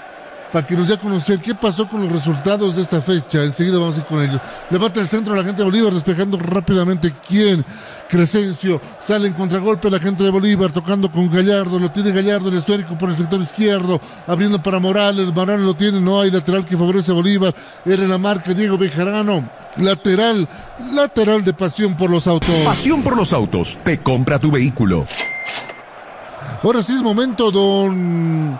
para 0.51 0.65
que 0.65 0.75
nos 0.75 0.87
dé 0.87 0.95
a 0.95 0.99
conocer 0.99 1.39
qué 1.39 1.53
pasó 1.53 1.87
con 1.87 2.03
los 2.03 2.11
resultados 2.11 2.75
de 2.75 2.81
esta 2.81 3.01
fecha. 3.01 3.43
Enseguida 3.43 3.77
vamos 3.77 3.97
a 3.97 3.99
ir 3.99 4.05
con 4.05 4.21
ellos. 4.21 4.41
Levanta 4.69 4.99
el 4.99 5.07
centro 5.07 5.35
la 5.35 5.43
gente 5.43 5.59
de 5.59 5.63
Bolívar, 5.63 5.93
despejando 5.93 6.37
rápidamente 6.37 7.13
quién. 7.27 7.65
Crescencio 8.07 8.81
sale 8.99 9.27
en 9.27 9.33
contragolpe 9.33 9.89
la 9.89 9.99
gente 9.99 10.23
de 10.23 10.31
Bolívar, 10.31 10.71
tocando 10.71 11.11
con 11.11 11.29
Gallardo. 11.31 11.79
Lo 11.79 11.91
tiene 11.91 12.11
Gallardo, 12.11 12.49
el 12.49 12.57
histórico 12.57 12.97
por 12.97 13.09
el 13.09 13.15
sector 13.15 13.39
izquierdo, 13.41 14.01
abriendo 14.25 14.61
para 14.61 14.79
Morales. 14.79 15.33
Morales 15.33 15.65
lo 15.65 15.75
tiene, 15.75 16.01
no 16.01 16.19
hay 16.19 16.31
lateral 16.31 16.65
que 16.65 16.77
favorece 16.77 17.11
a 17.11 17.15
Bolívar. 17.15 17.53
Era 17.85 18.07
la 18.07 18.17
marca 18.17 18.53
Diego 18.53 18.77
Bejarano. 18.77 19.47
Lateral, 19.77 20.47
lateral 20.93 21.45
de 21.45 21.53
pasión 21.53 21.95
por 21.95 22.09
los 22.09 22.25
autos. 22.25 22.55
Pasión 22.65 23.03
por 23.03 23.15
los 23.15 23.33
autos. 23.33 23.77
Te 23.83 23.99
compra 23.99 24.39
tu 24.39 24.49
vehículo. 24.51 25.05
Ahora 26.63 26.83
sí 26.83 26.93
es 26.93 27.01
momento, 27.01 27.51
don 27.51 28.59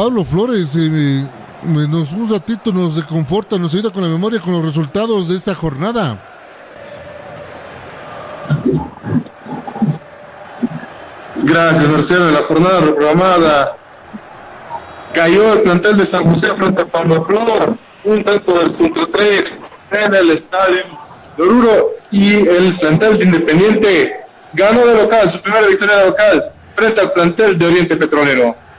Pablo 0.00 0.24
Flores. 0.24 0.74
Eh, 0.76 1.26
nos 1.62 2.12
un 2.12 2.30
ratito 2.30 2.72
nos 2.72 2.96
reconforta, 2.96 3.58
nos 3.58 3.74
ayuda 3.74 3.90
con 3.90 4.02
la 4.02 4.08
memoria 4.08 4.40
con 4.40 4.54
los 4.54 4.64
resultados 4.64 5.28
de 5.28 5.36
esta 5.36 5.54
jornada. 5.54 6.18
Gracias, 11.42 11.86
Marcelo. 11.86 12.30
La 12.30 12.42
jornada 12.42 12.80
reprogramada 12.80 13.76
cayó 15.12 15.52
el 15.52 15.60
plantel 15.60 15.98
de 15.98 16.06
San 16.06 16.24
José 16.24 16.54
frente 16.54 16.80
a 16.80 16.86
Pablo 16.86 17.22
Flor. 17.22 17.76
Un 18.04 18.24
tanto 18.24 18.58
de 18.58 18.72
contra 18.72 19.04
tres 19.04 19.52
en 19.90 20.14
el 20.14 20.30
estadio 20.30 20.82
de 21.36 21.42
Oruro 21.42 21.90
y 22.10 22.36
el 22.36 22.78
plantel 22.78 23.18
de 23.18 23.24
Independiente 23.26 24.16
ganó 24.54 24.86
de 24.86 24.94
local, 24.94 25.28
su 25.28 25.42
primera 25.42 25.66
victoria 25.66 25.96
de 25.96 26.06
local 26.06 26.52
frente 26.72 27.02
al 27.02 27.12
plantel 27.12 27.58
de 27.58 27.66
Oriente 27.66 27.96
Petrolero. 27.98 28.69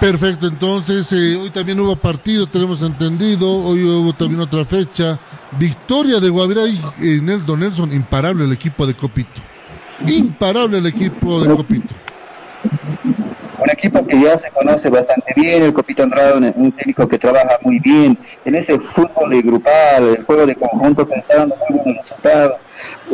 Perfecto, 0.00 0.46
entonces 0.46 1.10
eh, 1.12 1.36
hoy 1.36 1.50
también 1.50 1.80
hubo 1.80 1.96
partido, 1.96 2.46
tenemos 2.46 2.82
entendido, 2.82 3.50
hoy 3.50 3.82
hubo 3.82 4.12
también 4.12 4.40
otra 4.40 4.64
fecha. 4.64 5.18
Victoria 5.58 6.20
de 6.20 6.28
Guavirá 6.28 6.66
y 6.66 6.76
eh, 7.00 7.20
Nelson 7.22 7.60
Nelson, 7.60 7.92
imparable 7.92 8.44
el 8.44 8.52
equipo 8.52 8.86
de 8.86 8.94
Copito. 8.94 9.40
Imparable 10.06 10.78
el 10.78 10.86
equipo 10.86 11.40
de 11.40 11.54
Copito 11.54 11.94
un 13.66 13.70
equipo 13.70 14.06
que 14.06 14.20
ya 14.20 14.38
se 14.38 14.50
conoce 14.50 14.88
bastante 14.88 15.32
bien, 15.34 15.62
el 15.62 15.72
Copito 15.72 16.02
Andrade, 16.02 16.52
un, 16.56 16.72
técnico 16.72 17.08
que 17.08 17.18
trabaja 17.18 17.58
muy 17.62 17.78
bien 17.80 18.18
en 18.44 18.54
ese 18.54 18.78
fútbol 18.78 19.42
grupal, 19.42 20.16
el 20.16 20.24
juego 20.24 20.46
de 20.46 20.54
conjunto 20.54 21.08
dando 21.28 21.56
muy 21.68 21.78
buenos 21.78 22.02
resultados, 22.02 22.60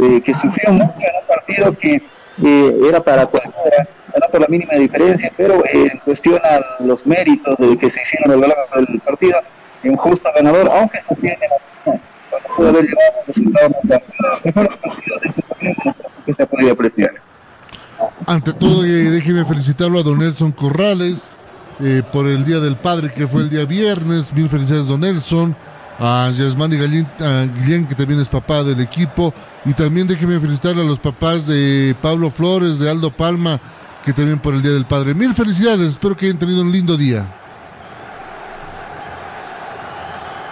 eh, 0.01 0.21
que 0.21 0.35
sufrió 0.35 0.73
mucho 0.73 0.93
en 0.99 1.17
un 1.21 1.27
partido 1.27 1.79
que 1.79 2.03
eh, 2.43 2.81
era 2.89 3.03
para 3.03 3.27
cualquiera, 3.27 3.89
no 4.21 4.29
por 4.31 4.41
la 4.41 4.49
mínima 4.49 4.75
diferencia, 4.75 5.33
pero 5.37 5.65
eh, 5.65 5.89
en 5.93 5.99
cuestión 5.99 6.41
a 6.45 6.83
los 6.83 7.07
méritos 7.07 7.57
de 7.59 7.77
que 7.77 7.91
se 7.91 8.03
hicieron 8.03 8.33
a 8.33 8.35
lo 8.37 8.47
largo 8.47 8.87
del 8.87 9.01
partido, 9.01 9.41
un 9.85 9.97
justo 9.97 10.29
ganador, 10.35 10.71
aunque 10.73 11.01
se 11.03 11.15
tiene 11.17 11.39
la 11.85 12.55
pudo 12.57 12.69
haber 12.69 12.85
llevado 12.85 13.13
resultados 13.27 13.71
más 13.71 14.01
amplios. 14.01 14.45
Mejor 14.45 14.69
de 14.69 15.29
este 15.29 15.43
que 16.25 16.33
se 16.33 16.43
ha 16.43 16.47
podido 16.47 16.73
apreciar. 16.73 17.11
Ante 18.27 18.53
todo, 18.53 18.85
eh, 18.85 18.89
déjeme 18.89 19.45
felicitarlo 19.45 19.99
a 19.99 20.03
don 20.03 20.19
Nelson 20.19 20.53
Corrales 20.53 21.37
eh, 21.81 22.03
por 22.13 22.27
el 22.27 22.45
Día 22.45 22.61
del 22.61 22.77
Padre, 22.77 23.13
que 23.13 23.27
fue 23.27 23.43
el 23.43 23.51
día 23.51 23.65
viernes. 23.65 24.33
Mil 24.33 24.49
felicidades, 24.49 24.87
don 24.87 25.01
Nelson. 25.01 25.57
A 25.99 26.33
Yasmani 26.35 26.77
Guillén, 26.77 27.87
que 27.87 27.95
también 27.95 28.21
es 28.21 28.29
papá 28.29 28.65
del 28.65 28.81
equipo. 28.81 29.33
Y 29.65 29.75
también 29.75 30.07
déjeme 30.07 30.41
felicitar 30.41 30.73
a 30.73 30.83
los 30.83 30.99
papás 30.99 31.47
de 31.47 31.95
Pablo 32.01 32.31
Flores, 32.31 32.79
de 32.79 32.91
Aldo 32.91 33.11
Palma, 33.11 33.61
que 34.05 34.13
también 34.13 34.39
por 34.39 34.55
el 34.55 34.63
Día 34.63 34.73
del 34.73 34.85
Padre. 34.85 35.15
Mil 35.15 35.35
felicidades, 35.35 35.89
espero 35.89 36.17
que 36.17 36.27
hayan 36.27 36.39
tenido 36.39 36.63
un 36.63 36.73
lindo 36.73 36.97
día. 36.97 37.27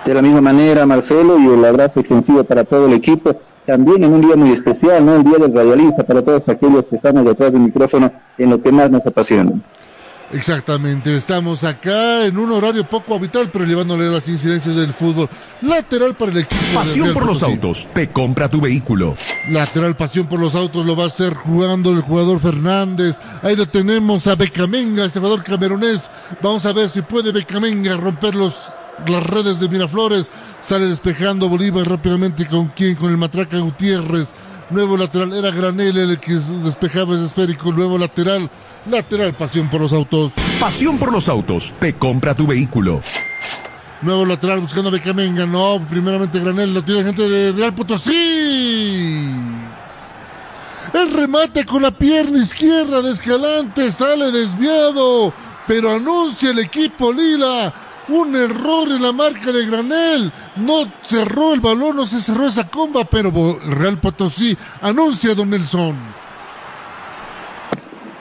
De 0.04 0.14
la 0.14 0.22
misma 0.22 0.40
manera, 0.40 0.86
Marcelo, 0.86 1.38
y 1.38 1.46
el 1.46 1.64
abrazo 1.64 2.00
extensivo 2.00 2.42
para 2.44 2.64
todo 2.64 2.86
el 2.86 2.94
equipo 2.94 3.36
también 3.66 4.02
en 4.02 4.12
un 4.12 4.20
día 4.20 4.36
muy 4.36 4.50
especial, 4.50 5.04
¿no? 5.04 5.16
El 5.16 5.24
día 5.24 5.38
del 5.38 5.54
radialista 5.54 6.02
para 6.02 6.22
todos 6.22 6.48
aquellos 6.48 6.86
que 6.86 6.96
estamos 6.96 7.24
detrás 7.24 7.52
del 7.52 7.60
micrófono 7.60 8.10
en 8.38 8.50
lo 8.50 8.60
que 8.60 8.72
más 8.72 8.90
nos 8.90 9.06
apasiona. 9.06 9.52
Exactamente, 10.32 11.16
estamos 11.16 11.64
acá 11.64 12.24
en 12.24 12.38
un 12.38 12.52
horario 12.52 12.86
poco 12.86 13.16
habitual, 13.16 13.50
pero 13.52 13.64
llevándole 13.64 14.08
las 14.08 14.28
incidencias 14.28 14.76
del 14.76 14.92
fútbol. 14.92 15.28
Lateral 15.60 16.14
para 16.14 16.30
el 16.30 16.38
equipo. 16.38 16.62
Pasión 16.72 17.12
por 17.12 17.26
los 17.26 17.42
autos, 17.42 17.88
te 17.92 18.10
compra 18.10 18.48
tu 18.48 18.60
vehículo. 18.60 19.16
Lateral, 19.48 19.96
pasión 19.96 20.28
por 20.28 20.38
los 20.38 20.54
autos, 20.54 20.86
lo 20.86 20.94
va 20.94 21.04
a 21.04 21.06
hacer 21.08 21.34
jugando 21.34 21.90
el 21.90 22.02
jugador 22.02 22.38
Fernández. 22.38 23.16
Ahí 23.42 23.56
lo 23.56 23.66
tenemos 23.66 24.28
a 24.28 24.36
Becamenga, 24.36 25.04
este 25.04 25.18
jugador 25.18 25.42
camerunés. 25.42 26.08
Vamos 26.40 26.64
a 26.64 26.72
ver 26.72 26.88
si 26.88 27.02
puede 27.02 27.32
Becamenga 27.32 27.96
romper 27.96 28.36
los, 28.36 28.70
las 29.08 29.26
redes 29.26 29.58
de 29.58 29.68
Miraflores. 29.68 30.30
Sale 30.60 30.86
despejando 30.86 31.48
Bolívar 31.48 31.88
rápidamente 31.88 32.46
con 32.46 32.68
quién, 32.68 32.94
con 32.94 33.10
el 33.10 33.16
Matraca 33.16 33.58
Gutiérrez. 33.58 34.32
Nuevo 34.70 34.96
lateral, 34.96 35.32
era 35.32 35.50
Granel 35.50 35.96
el 35.96 36.20
que 36.20 36.34
despejaba 36.62 37.16
ese 37.16 37.24
esférico. 37.24 37.72
Nuevo 37.72 37.98
lateral, 37.98 38.48
lateral, 38.86 39.34
pasión 39.34 39.68
por 39.68 39.80
los 39.80 39.92
autos. 39.92 40.32
Pasión 40.58 40.98
por 40.98 41.12
los 41.12 41.28
autos, 41.28 41.74
te 41.78 41.94
compra 41.94 42.34
tu 42.34 42.46
vehículo. 42.46 43.02
Nuevo 44.02 44.24
lateral 44.24 44.60
buscando 44.60 44.88
a 44.88 44.92
Becamenga. 44.92 45.44
No, 45.44 45.84
primeramente 45.88 46.40
Granel 46.40 46.72
lo 46.72 46.82
tiene 46.82 47.04
gente 47.04 47.28
de 47.28 47.52
Real 47.52 47.74
Potosí. 47.74 49.26
El 50.92 51.12
remate 51.12 51.64
con 51.66 51.82
la 51.82 51.90
pierna 51.90 52.42
izquierda 52.42 53.02
de 53.02 53.12
Escalante 53.12 53.92
sale 53.92 54.32
desviado, 54.32 55.32
pero 55.66 55.94
anuncia 55.94 56.50
el 56.50 56.58
equipo 56.58 57.12
Lila 57.12 57.72
un 58.10 58.34
error 58.34 58.88
en 58.88 59.02
la 59.02 59.12
marca 59.12 59.52
de 59.52 59.66
Granel. 59.66 60.32
No 60.56 60.90
cerró 61.04 61.54
el 61.54 61.60
balón, 61.60 61.96
no 61.96 62.06
se 62.06 62.20
cerró 62.20 62.46
esa 62.46 62.68
comba, 62.68 63.04
pero 63.04 63.58
Real 63.64 63.98
Potosí 63.98 64.56
anuncia 64.82 65.32
a 65.32 65.34
Don 65.34 65.50
Nelson. 65.50 65.96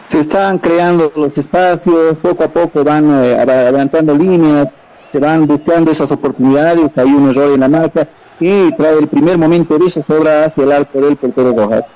Se 0.10 0.20
están 0.20 0.58
creando 0.58 1.12
los 1.16 1.38
espacios, 1.38 2.18
poco 2.18 2.44
a 2.44 2.48
poco 2.48 2.84
van 2.84 3.24
eh, 3.24 3.36
adelantando 3.36 4.16
líneas, 4.16 4.74
se 5.12 5.20
van 5.20 5.46
buscando 5.46 5.92
esas 5.92 6.12
oportunidades, 6.12 6.98
hay 6.98 7.10
un 7.12 7.30
error 7.30 7.54
en 7.54 7.60
la 7.60 7.68
marca 7.68 8.08
y 8.40 8.72
trae 8.74 8.98
el 8.98 9.08
primer 9.08 9.38
momento 9.38 9.78
de 9.78 9.86
esa 9.86 10.02
sobra 10.02 10.46
hacia 10.46 10.64
el 10.64 10.72
arco 10.72 11.00
del 11.00 11.16
portero 11.16 11.54
Rojas. 11.56 11.88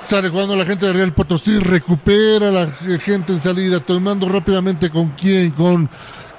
Sale 0.00 0.28
jugando 0.28 0.54
la 0.54 0.66
gente 0.66 0.84
de 0.84 0.92
Real 0.92 1.12
Potosí, 1.12 1.58
recupera 1.58 2.50
la 2.50 2.66
gente 3.00 3.32
en 3.32 3.40
salida, 3.40 3.80
tomando 3.80 4.28
rápidamente 4.28 4.90
con 4.90 5.10
quién, 5.10 5.52
con 5.52 5.88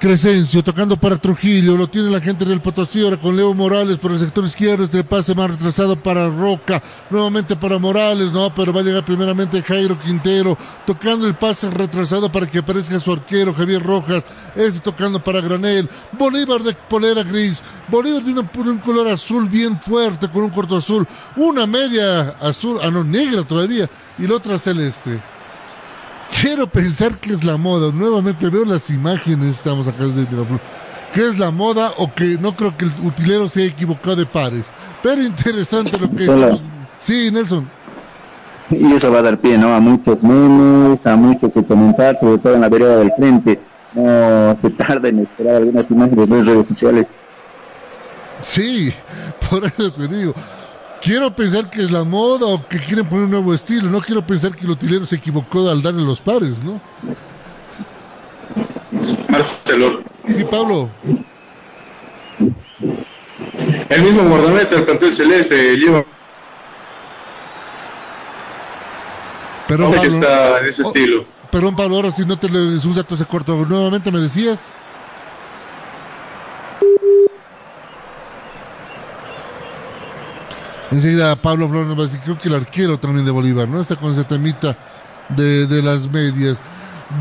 Crescencio 0.05 0.61
tocando 0.61 0.97
para 0.97 1.17
Trujillo, 1.17 1.75
lo 1.75 1.89
tiene 1.89 2.11
la 2.11 2.21
gente 2.21 2.45
del 2.45 2.61
Potosí 2.61 3.03
ahora 3.03 3.17
con 3.17 3.35
Leo 3.35 3.55
Morales 3.55 3.97
por 3.97 4.11
el 4.11 4.19
sector 4.19 4.45
izquierdo, 4.45 4.83
este 4.83 5.03
pase 5.03 5.33
más 5.33 5.49
retrasado 5.49 5.95
para 5.95 6.29
Roca, 6.29 6.83
nuevamente 7.09 7.55
para 7.55 7.79
Morales, 7.79 8.31
no, 8.31 8.53
pero 8.53 8.71
va 8.71 8.81
a 8.81 8.83
llegar 8.83 9.03
primeramente 9.03 9.63
Jairo 9.63 9.97
Quintero, 9.97 10.55
tocando 10.85 11.25
el 11.25 11.33
pase 11.33 11.71
retrasado 11.71 12.31
para 12.31 12.45
que 12.45 12.59
aparezca 12.59 12.99
su 12.99 13.13
arquero 13.13 13.51
Javier 13.51 13.81
Rojas, 13.81 14.23
este 14.55 14.79
tocando 14.79 15.23
para 15.23 15.41
Granel, 15.41 15.89
Bolívar 16.11 16.61
de 16.61 16.75
polera 16.87 17.23
gris, 17.23 17.63
Bolívar 17.87 18.21
de 18.21 18.69
un 18.69 18.77
color 18.77 19.07
azul 19.07 19.49
bien 19.49 19.81
fuerte 19.81 20.29
con 20.29 20.43
un 20.43 20.51
corto 20.51 20.77
azul, 20.77 21.07
una 21.35 21.65
media 21.65 22.35
azul, 22.41 22.77
ah 22.79 22.91
no, 22.91 23.03
negra 23.03 23.43
todavía, 23.43 23.89
y 24.19 24.27
la 24.27 24.35
otra 24.35 24.59
celeste. 24.59 25.34
Quiero 26.41 26.67
pensar 26.67 27.17
que 27.17 27.33
es 27.33 27.43
la 27.43 27.57
moda. 27.57 27.91
Nuevamente 27.91 28.49
veo 28.49 28.65
las 28.65 28.89
imágenes, 28.89 29.57
estamos 29.57 29.87
acá 29.87 30.05
desde 30.05 30.21
Miraflores. 30.21 30.61
Que 31.13 31.27
es 31.27 31.37
la 31.37 31.51
moda 31.51 31.93
o 31.97 32.13
que 32.13 32.37
no 32.39 32.55
creo 32.55 32.75
que 32.77 32.85
el 32.85 32.91
utilero 33.03 33.47
se 33.47 33.61
haya 33.61 33.71
equivocado 33.71 34.17
de 34.17 34.25
pares. 34.25 34.65
Pero 35.01 35.21
interesante 35.21 35.97
lo 35.97 36.09
que 36.09 36.23
estamos... 36.23 36.61
Sí, 36.97 37.29
Nelson. 37.31 37.69
Y 38.69 38.93
eso 38.93 39.11
va 39.11 39.19
a 39.19 39.21
dar 39.21 39.37
pie, 39.39 39.57
¿no? 39.57 39.73
A 39.75 39.79
muchos 39.79 40.21
memes, 40.23 41.05
a 41.05 41.15
mucho 41.15 41.51
que 41.51 41.63
comentar, 41.63 42.17
sobre 42.17 42.39
todo 42.39 42.55
en 42.55 42.61
la 42.61 42.69
vereda 42.69 42.97
del 42.97 43.11
frente. 43.15 43.59
No 43.93 44.57
se 44.59 44.71
tarda 44.71 45.07
en 45.07 45.19
esperar 45.19 45.57
algunas 45.57 45.89
imágenes 45.91 46.27
de 46.27 46.41
redes 46.41 46.67
sociales. 46.67 47.05
Sí, 48.41 48.93
por 49.49 49.65
eso 49.65 49.91
te 49.93 50.07
digo. 50.07 50.33
Quiero 51.05 51.35
pensar 51.35 51.69
que 51.69 51.83
es 51.83 51.91
la 51.91 52.03
moda 52.03 52.47
o 52.47 52.67
que 52.67 52.79
quieren 52.79 53.05
poner 53.05 53.25
un 53.25 53.29
nuevo 53.29 53.53
estilo. 53.53 53.91
No 53.91 54.01
quiero 54.01 54.25
pensar 54.25 54.55
que 54.55 54.65
el 54.65 54.71
utilero 54.71 55.05
se 55.05 55.17
equivocó 55.17 55.69
al 55.69 55.83
darle 55.83 56.01
los 56.01 56.19
pares, 56.19 56.57
¿no? 56.63 56.81
Marcelo. 59.29 60.01
Sí, 60.27 60.43
Pablo. 60.45 60.89
El 63.87 64.01
mismo 64.01 64.23
guardameta 64.27 64.77
del 64.77 64.85
plantel 64.85 65.11
celeste 65.11 65.77
lleva. 65.77 66.03
Perdón, 69.67 69.91
Pablo, 69.91 70.09
está 70.09 70.59
en 70.59 70.65
ese 70.65 70.81
oh, 70.81 70.87
estilo. 70.87 71.25
Perdón, 71.51 71.75
Pablo, 71.75 71.97
ahora 71.97 72.11
si 72.11 72.25
no 72.25 72.39
te 72.39 72.49
le 72.49 72.77
usa 72.77 73.03
todo 73.03 73.13
ese 73.13 73.25
corto. 73.25 73.63
Nuevamente 73.63 74.11
me 74.11 74.17
decías. 74.17 74.73
Enseguida 80.95 81.35
Pablo 81.35 81.67
Flores 81.67 81.87
nos 81.89 82.09
creo 82.23 82.37
que 82.37 82.47
el 82.47 82.55
arquero 82.55 82.97
también 82.97 83.25
de 83.25 83.31
Bolívar, 83.31 83.67
¿no? 83.67 83.81
Está 83.81 83.97
con 83.97 84.13
ese 84.13 84.23
temita 84.23 84.77
de, 85.27 85.67
de 85.67 85.81
las 85.81 86.09
medias. 86.09 86.55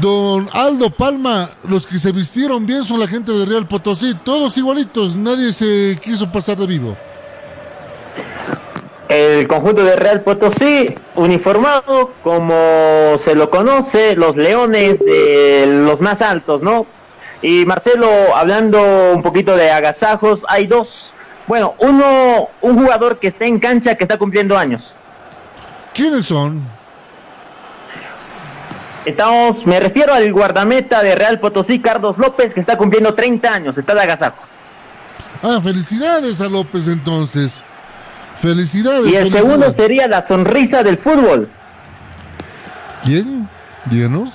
Don 0.01 0.49
Aldo 0.53 0.91
Palma, 0.91 1.51
los 1.65 1.85
que 1.85 1.99
se 1.99 2.13
vistieron 2.13 2.67
bien 2.67 2.85
son 2.85 3.01
la 3.01 3.09
gente 3.09 3.33
de 3.33 3.45
Real 3.45 3.67
Potosí, 3.67 4.15
todos 4.25 4.57
igualitos, 4.57 5.17
nadie 5.17 5.53
se 5.53 5.99
quiso 6.01 6.31
pasar 6.31 6.57
de 6.57 6.69
vivo. 6.69 6.97
El 9.09 9.49
conjunto 9.49 9.83
de 9.83 9.97
Real 9.97 10.21
Potosí, 10.21 10.95
uniformado 11.17 12.13
como 12.23 13.19
se 13.25 13.35
lo 13.35 13.51
conoce, 13.51 14.15
los 14.15 14.37
leones 14.37 15.01
de 15.01 15.67
los 15.85 16.01
más 16.01 16.23
altos, 16.23 16.63
¿no? 16.63 16.87
Y 17.43 17.65
Marcelo, 17.67 18.09
hablando 18.37 18.81
un 19.13 19.23
poquito 19.25 19.57
de 19.57 19.73
agasajos, 19.73 20.45
hay 20.49 20.69
dos 20.69 21.14
bueno, 21.47 21.75
uno, 21.79 22.49
un 22.63 22.79
jugador 22.79 23.19
que 23.19 23.29
está 23.29 23.45
en 23.45 23.59
cancha 23.59 23.95
que 23.95 24.05
está 24.05 24.17
cumpliendo 24.19 24.57
años. 24.57 24.97
¿Quiénes 25.93 26.27
son? 26.27 26.63
Estamos, 29.05 29.67
me 29.67 29.79
refiero 29.81 30.15
al 30.15 30.33
guardameta 30.33 31.03
de 31.03 31.15
Real 31.15 31.39
Potosí, 31.39 31.79
Carlos 31.79 32.17
López, 32.17 32.55
que 32.55 32.61
está 32.61 32.79
cumpliendo 32.79 33.15
30 33.15 33.53
años, 33.53 33.77
está 33.77 33.95
de 33.95 34.01
agasajo. 34.01 34.43
Ah, 35.43 35.61
felicidades 35.63 36.41
a 36.41 36.49
López 36.49 36.89
entonces. 36.89 37.63
Felicidades. 38.37 39.13
Y 39.13 39.17
el 39.17 39.31
segundo 39.31 39.75
sería 39.75 40.09
la 40.09 40.27
sonrisa 40.27 40.83
del 40.83 40.99
fútbol. 40.99 41.51
¿Quién? 43.05 43.49
Díganos. 43.85 44.31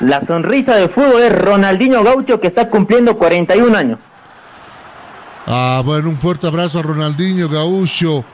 La 0.00 0.24
sonrisa 0.26 0.76
del 0.76 0.90
fútbol 0.90 1.22
es 1.22 1.32
Ronaldinho 1.32 2.04
Gaucho, 2.04 2.40
que 2.40 2.48
está 2.48 2.68
cumpliendo 2.68 3.16
41 3.16 3.76
años. 3.76 3.98
Ah, 5.54 5.82
bueno, 5.84 6.08
un 6.08 6.16
fuerte 6.16 6.46
abrazo 6.46 6.78
a 6.78 6.82
Ronaldinho 6.82 7.46
Gaúcho, 7.46 8.24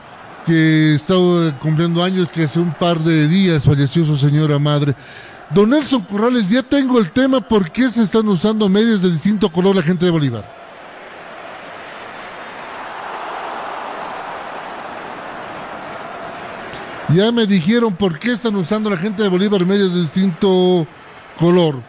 que 0.45 0.95
está 0.95 1.15
cumpliendo 1.59 2.01
años, 2.01 2.29
que 2.31 2.43
hace 2.43 2.61
un 2.61 2.73
par 2.73 2.97
de 2.97 3.27
días 3.27 3.65
falleció 3.65 4.05
su 4.05 4.15
señora 4.15 4.57
madre. 4.57 4.95
Don 5.49 5.69
Nelson 5.69 6.03
Corrales, 6.03 6.49
ya 6.49 6.63
tengo 6.63 6.97
el 6.97 7.11
tema, 7.11 7.41
¿por 7.41 7.71
qué 7.71 7.91
se 7.91 8.03
están 8.03 8.25
usando 8.29 8.69
medias 8.69 9.01
de 9.01 9.11
distinto 9.11 9.51
color 9.51 9.75
la 9.75 9.81
gente 9.81 10.05
de 10.05 10.11
Bolívar? 10.11 10.49
Ya 17.09 17.33
me 17.33 17.45
dijeron 17.45 17.97
por 17.97 18.17
qué 18.17 18.31
están 18.31 18.55
usando 18.55 18.89
la 18.89 18.95
gente 18.95 19.23
de 19.23 19.27
Bolívar 19.27 19.65
medias 19.65 19.93
de 19.93 19.99
distinto 19.99 20.87
color. 21.37 21.83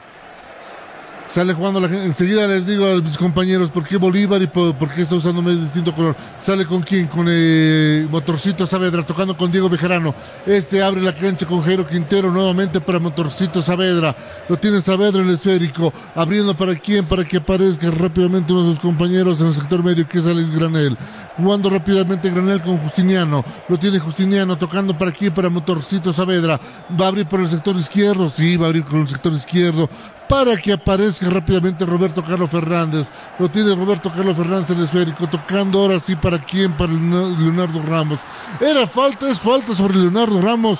Sale 1.33 1.55
jugando 1.55 1.81
la 1.81 1.89
gente. 1.89 2.07
Enseguida 2.07 2.49
les 2.49 2.67
digo 2.67 2.89
a 2.89 2.97
mis 2.97 3.17
compañeros 3.17 3.71
por 3.71 3.87
qué 3.87 3.97
Bolívar 3.99 4.43
y 4.43 4.49
por, 4.49 4.75
qué 4.91 5.03
está 5.03 5.15
usando 5.15 5.41
medio 5.41 5.61
distinto 5.61 5.95
color. 5.95 6.17
Sale 6.41 6.67
con 6.67 6.83
quién? 6.83 7.07
Con 7.07 7.29
el 7.29 8.09
Motorcito 8.11 8.67
Saavedra, 8.67 9.07
tocando 9.07 9.37
con 9.37 9.53
Diego 9.53 9.69
Bejarano. 9.69 10.13
Este 10.45 10.83
abre 10.83 11.01
la 11.01 11.15
cancha 11.15 11.47
con 11.47 11.63
Jairo 11.63 11.87
Quintero 11.87 12.33
nuevamente 12.33 12.81
para 12.81 12.99
Motorcito 12.99 13.63
Saavedra. 13.63 14.17
Lo 14.49 14.57
tiene 14.57 14.81
Saavedra 14.81 15.23
en 15.23 15.29
el 15.29 15.35
esférico. 15.35 15.93
Abriendo 16.17 16.57
para 16.57 16.75
quién? 16.75 17.07
Para 17.07 17.25
que 17.25 17.37
aparezca 17.37 17.93
rápidamente 17.93 18.53
uno 18.53 18.65
de 18.65 18.71
sus 18.71 18.81
compañeros 18.81 19.41
en 19.41 19.47
el 19.47 19.55
sector 19.55 19.85
medio, 19.85 20.09
que 20.09 20.19
es 20.19 20.27
Alex 20.27 20.53
Granel. 20.53 20.99
Jugando 21.41 21.71
rápidamente 21.71 22.31
Granel 22.31 22.61
con 22.63 22.79
Justiniano. 22.79 23.45
Lo 23.69 23.79
tiene 23.79 23.99
Justiniano 23.99 24.59
tocando 24.59 24.97
para 24.97 25.13
quién? 25.13 25.33
Para 25.33 25.49
Motorcito 25.49 26.13
Saavedra. 26.13 26.61
Va 27.01 27.07
a 27.07 27.09
abrir 27.09 27.27
por 27.27 27.41
el 27.41 27.49
sector 27.49 27.75
izquierdo. 27.77 28.29
Sí, 28.29 28.57
va 28.57 28.67
a 28.67 28.69
abrir 28.69 28.85
con 28.85 29.01
el 29.01 29.09
sector 29.09 29.33
izquierdo 29.33 29.89
para 30.29 30.57
que 30.57 30.73
aparezca 30.73 31.29
rápidamente 31.29 31.85
Roberto 31.85 32.23
Carlos 32.23 32.51
Fernández. 32.51 33.09
Lo 33.39 33.51
tiene 33.51 33.75
Roberto 33.75 34.13
Carlos 34.15 34.37
Fernández 34.37 34.71
en 34.71 34.79
el 34.79 34.85
esférico, 34.85 35.29
tocando 35.29 35.81
ahora 35.81 35.99
sí 35.99 36.15
para 36.15 36.41
quién, 36.45 36.77
para 36.77 36.93
Leonardo 36.93 37.83
Ramos. 37.83 38.21
Era 38.61 38.87
falta, 38.87 39.29
es 39.29 39.41
falta 39.41 39.75
sobre 39.75 39.97
Leonardo 39.97 40.41
Ramos. 40.41 40.79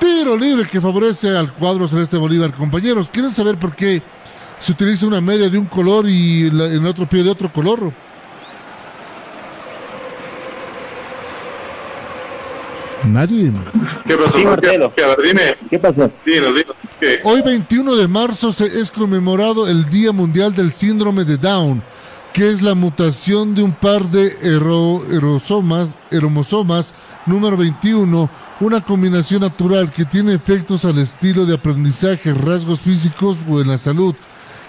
Tiro 0.00 0.36
libre 0.36 0.66
que 0.66 0.80
favorece 0.80 1.36
al 1.36 1.52
cuadro 1.52 1.86
Celeste 1.86 2.16
Bolívar. 2.16 2.52
Compañeros, 2.52 3.08
¿quieren 3.08 3.32
saber 3.32 3.56
por 3.56 3.76
qué 3.76 4.02
se 4.58 4.72
utiliza 4.72 5.06
una 5.06 5.20
media 5.20 5.48
de 5.48 5.58
un 5.58 5.66
color 5.66 6.08
y 6.08 6.46
en 6.46 6.60
el 6.60 6.86
otro 6.86 7.08
pie 7.08 7.22
de 7.22 7.30
otro 7.30 7.52
color? 7.52 7.92
Nadie. 13.04 13.52
¿Qué 14.06 14.16
pasó? 14.16 14.38
¿Qué, 15.70 15.78
pasó? 15.78 16.10
Hoy 17.24 17.42
21 17.42 17.96
de 17.96 18.08
marzo 18.08 18.52
se 18.52 18.66
es 18.66 18.90
conmemorado 18.90 19.68
el 19.68 19.88
Día 19.90 20.12
Mundial 20.12 20.54
del 20.54 20.72
Síndrome 20.72 21.24
de 21.24 21.36
Down, 21.36 21.82
que 22.32 22.50
es 22.50 22.62
la 22.62 22.74
mutación 22.74 23.54
de 23.54 23.62
un 23.62 23.72
par 23.72 24.04
de 24.04 24.36
erosomas, 24.42 25.88
eromosomas 26.10 26.94
número 27.26 27.56
21, 27.56 28.30
una 28.60 28.80
combinación 28.80 29.40
natural 29.40 29.90
que 29.90 30.04
tiene 30.04 30.34
efectos 30.34 30.84
al 30.84 30.98
estilo 30.98 31.44
de 31.44 31.54
aprendizaje, 31.54 32.32
rasgos 32.34 32.80
físicos 32.80 33.38
o 33.48 33.60
en 33.60 33.68
la 33.68 33.78
salud. 33.78 34.14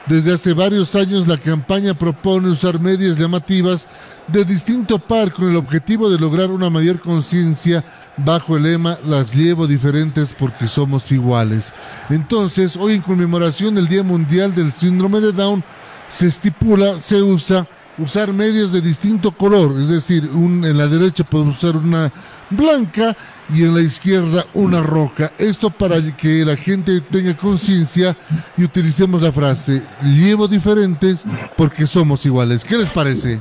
Desde 0.06 0.34
hace 0.34 0.54
varios 0.54 0.96
años 0.96 1.28
la 1.28 1.38
campaña 1.38 1.93
propone 1.93 2.50
usar 2.50 2.80
medias 2.80 3.17
llamativas 3.17 3.88
de 4.28 4.43
distinto 4.43 5.00
par 5.00 5.32
con 5.32 5.50
el 5.50 5.56
objetivo 5.56 6.10
de 6.10 6.19
lograr 6.19 6.52
una 6.52 6.69
mayor 6.69 7.00
conciencia 7.00 7.86
bajo 8.17 8.58
el 8.58 8.63
lema 8.63 8.97
Las 9.06 9.34
llevo 9.36 9.67
diferentes 9.67 10.34
porque 10.38 10.67
somos 10.67 11.12
iguales. 11.12 11.73
Entonces, 12.10 12.78
hoy 12.78 12.95
en 12.95 13.02
conmemoración 13.02 13.76
del 13.76 13.88
Día 13.88 14.04
Mundial 14.04 14.54
del 14.54 14.71
Síndrome 14.71 15.19
de 15.19 15.32
Down, 15.32 15.63
se 16.10 16.28
estipula, 16.28 17.02
se 17.02 17.21
usa 17.21 17.67
usar 17.97 18.34
medias 18.34 18.71
de 18.71 18.82
distinto 18.82 19.32
color, 19.32 19.80
es 19.80 19.89
decir, 19.89 20.30
en 20.34 20.78
la 20.78 20.88
derecha 20.88 21.23
podemos 21.23 21.63
usar 21.63 21.78
una 21.78 22.12
blanca 22.49 23.15
y 23.54 23.63
en 23.63 23.73
la 23.73 23.82
izquierda 23.82 24.45
una 24.54 24.82
roja. 24.82 25.32
Esto 25.38 25.69
para 25.69 26.02
que 26.15 26.45
la 26.45 26.56
gente 26.56 27.02
tenga 27.02 27.36
conciencia 27.36 28.15
y 28.58 28.63
utilicemos 28.63 29.21
la 29.21 29.32
frase, 29.32 29.84
llevo 30.02 30.47
diferentes 30.47 31.19
porque 31.56 31.88
somos 31.88 32.26
iguales. 32.26 32.63
¿Qué 32.63 32.78
les 32.78 32.89
parece? 32.89 33.39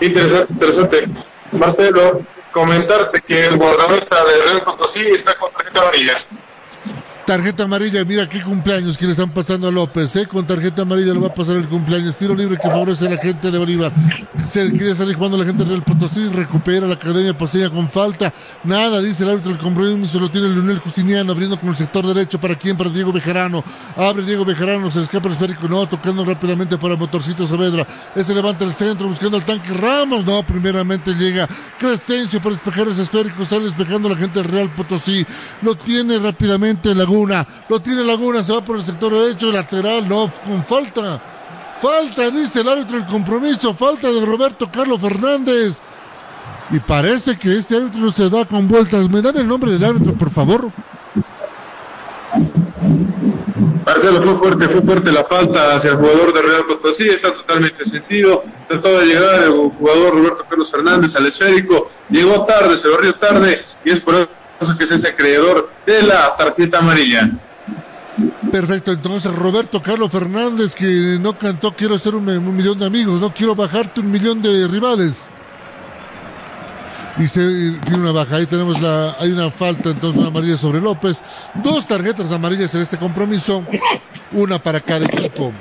Interesante, 0.00 0.52
interesante. 0.52 1.08
Marcelo, 1.54 2.22
comentarte 2.52 3.20
que 3.20 3.46
el 3.46 3.56
guardameta 3.56 4.24
de 4.24 4.42
Real 4.42 4.62
Potosí 4.62 5.06
está 5.06 5.34
con 5.34 5.50
tarjeta 5.52 5.80
amarilla. 5.82 6.16
Tarjeta 7.26 7.62
amarilla, 7.62 8.04
mira 8.04 8.28
qué 8.28 8.42
cumpleaños 8.42 8.98
que 8.98 9.06
le 9.06 9.12
están 9.12 9.30
pasando 9.30 9.68
a 9.68 9.70
López, 9.70 10.14
¿eh? 10.16 10.26
Con 10.26 10.46
tarjeta 10.46 10.82
amarilla 10.82 11.14
le 11.14 11.20
va 11.20 11.28
a 11.28 11.34
pasar 11.34 11.56
el 11.56 11.66
cumpleaños. 11.66 12.16
Tiro 12.16 12.34
libre 12.34 12.58
que 12.58 12.68
favorece 12.68 13.06
a 13.06 13.10
la 13.10 13.16
gente 13.16 13.50
de 13.50 13.56
Bolívar. 13.56 13.92
Se 14.46 14.70
quiere 14.70 14.94
salir 14.94 15.16
jugando 15.16 15.38
la 15.38 15.46
gente 15.46 15.64
de 15.64 15.70
Real 15.70 15.82
Potosí, 15.82 16.28
recupera 16.28 16.86
la 16.86 16.94
academia 16.94 17.36
paseña 17.36 17.70
con 17.70 17.88
falta. 17.88 18.30
Nada, 18.62 19.00
dice 19.00 19.22
el 19.22 19.30
árbitro, 19.30 19.52
el 19.52 19.58
compromiso 19.58 20.20
lo 20.20 20.30
tiene 20.30 20.50
Leonel 20.50 20.80
Justiniano, 20.80 21.32
abriendo 21.32 21.58
con 21.58 21.70
el 21.70 21.76
sector 21.76 22.06
derecho. 22.06 22.38
¿Para 22.38 22.56
quién? 22.56 22.76
Para 22.76 22.90
Diego 22.90 23.10
Bejarano. 23.10 23.64
Abre 23.96 24.22
Diego 24.22 24.44
Bejarano, 24.44 24.90
se 24.90 24.98
le 24.98 25.04
escapa 25.04 25.28
el 25.28 25.32
esférico, 25.32 25.66
no, 25.66 25.88
tocando 25.88 26.26
rápidamente 26.26 26.76
para 26.76 26.94
Motorcito 26.94 27.46
Saavedra. 27.46 27.86
Ese 28.14 28.34
levanta 28.34 28.66
el 28.66 28.72
centro, 28.74 29.08
buscando 29.08 29.38
al 29.38 29.46
tanque 29.46 29.72
Ramos. 29.72 30.26
No, 30.26 30.42
primeramente 30.42 31.14
llega 31.14 31.48
Crescencio 31.78 32.38
para 32.42 32.54
despejar 32.54 32.88
ese 32.88 33.00
esférico, 33.00 33.46
sale 33.46 33.64
despejando 33.64 34.10
la 34.10 34.16
gente 34.16 34.42
del 34.42 34.50
Real 34.50 34.68
Potosí. 34.68 35.26
Lo 35.62 35.74
tiene 35.74 36.18
rápidamente 36.18 36.94
la 36.94 37.13
Laguna, 37.14 37.46
lo 37.68 37.80
tiene 37.80 38.02
Laguna, 38.02 38.42
se 38.42 38.52
va 38.52 38.64
por 38.64 38.76
el 38.76 38.82
sector 38.82 39.12
derecho, 39.12 39.52
lateral, 39.52 40.08
no, 40.08 40.30
con 40.44 40.64
falta. 40.64 41.22
Falta, 41.80 42.30
dice 42.30 42.60
el 42.60 42.68
árbitro 42.68 42.96
el 42.96 43.06
compromiso, 43.06 43.72
falta 43.72 44.10
de 44.10 44.24
Roberto 44.24 44.68
Carlos 44.70 45.00
Fernández. 45.00 45.80
Y 46.70 46.80
parece 46.80 47.38
que 47.38 47.56
este 47.56 47.76
árbitro 47.76 48.00
no 48.00 48.10
se 48.10 48.28
da 48.28 48.44
con 48.44 48.66
vueltas. 48.66 49.08
¿Me 49.08 49.22
dan 49.22 49.36
el 49.36 49.46
nombre 49.46 49.72
del 49.72 49.84
árbitro, 49.84 50.14
por 50.14 50.30
favor? 50.30 50.72
Marcelo, 53.86 54.22
fue 54.22 54.36
fuerte, 54.36 54.68
fue 54.68 54.82
fuerte 54.82 55.12
la 55.12 55.24
falta 55.24 55.76
hacia 55.76 55.90
el 55.90 55.96
jugador 55.98 56.32
de 56.32 56.42
Real 56.42 56.64
Potosí, 56.66 57.08
está 57.08 57.32
totalmente 57.32 57.84
sentido. 57.84 58.42
Trató 58.68 58.98
de 58.98 59.06
llegar 59.06 59.42
el 59.44 59.52
jugador 59.52 60.14
Roberto 60.14 60.44
Carlos 60.48 60.70
Fernández 60.70 61.14
al 61.14 61.26
esférico, 61.26 61.86
llegó 62.10 62.44
tarde, 62.44 62.76
se 62.76 62.88
barrió 62.88 63.14
tarde 63.14 63.62
y 63.84 63.90
es 63.90 64.00
por 64.00 64.14
eso 64.16 64.28
que 64.78 64.84
es 64.84 64.90
ese 64.90 65.08
acreedor 65.08 65.70
de 65.86 66.02
la 66.02 66.36
tarjeta 66.36 66.78
amarilla. 66.78 67.30
Perfecto, 68.50 68.92
entonces 68.92 69.34
Roberto 69.34 69.82
Carlos 69.82 70.10
Fernández 70.10 70.74
que 70.74 71.18
no 71.20 71.36
cantó 71.36 71.74
quiero 71.74 71.98
ser 71.98 72.14
un, 72.14 72.28
un 72.28 72.56
millón 72.56 72.78
de 72.78 72.86
amigos, 72.86 73.20
no 73.20 73.34
quiero 73.34 73.54
bajarte 73.54 74.00
un 74.00 74.10
millón 74.10 74.40
de 74.40 74.68
rivales. 74.68 75.28
Y 77.16 77.28
se 77.28 77.40
tiene 77.84 78.02
una 78.02 78.12
baja, 78.12 78.36
ahí 78.36 78.46
tenemos 78.46 78.80
la, 78.80 79.16
hay 79.20 79.30
una 79.30 79.50
falta, 79.50 79.90
entonces 79.90 80.18
una 80.18 80.28
amarilla 80.28 80.56
sobre 80.56 80.80
López. 80.80 81.20
Dos 81.54 81.86
tarjetas 81.86 82.32
amarillas 82.32 82.74
en 82.74 82.80
este 82.80 82.96
compromiso, 82.96 83.64
una 84.32 84.58
para 84.58 84.80
cada 84.80 85.06
equipo. 85.06 85.52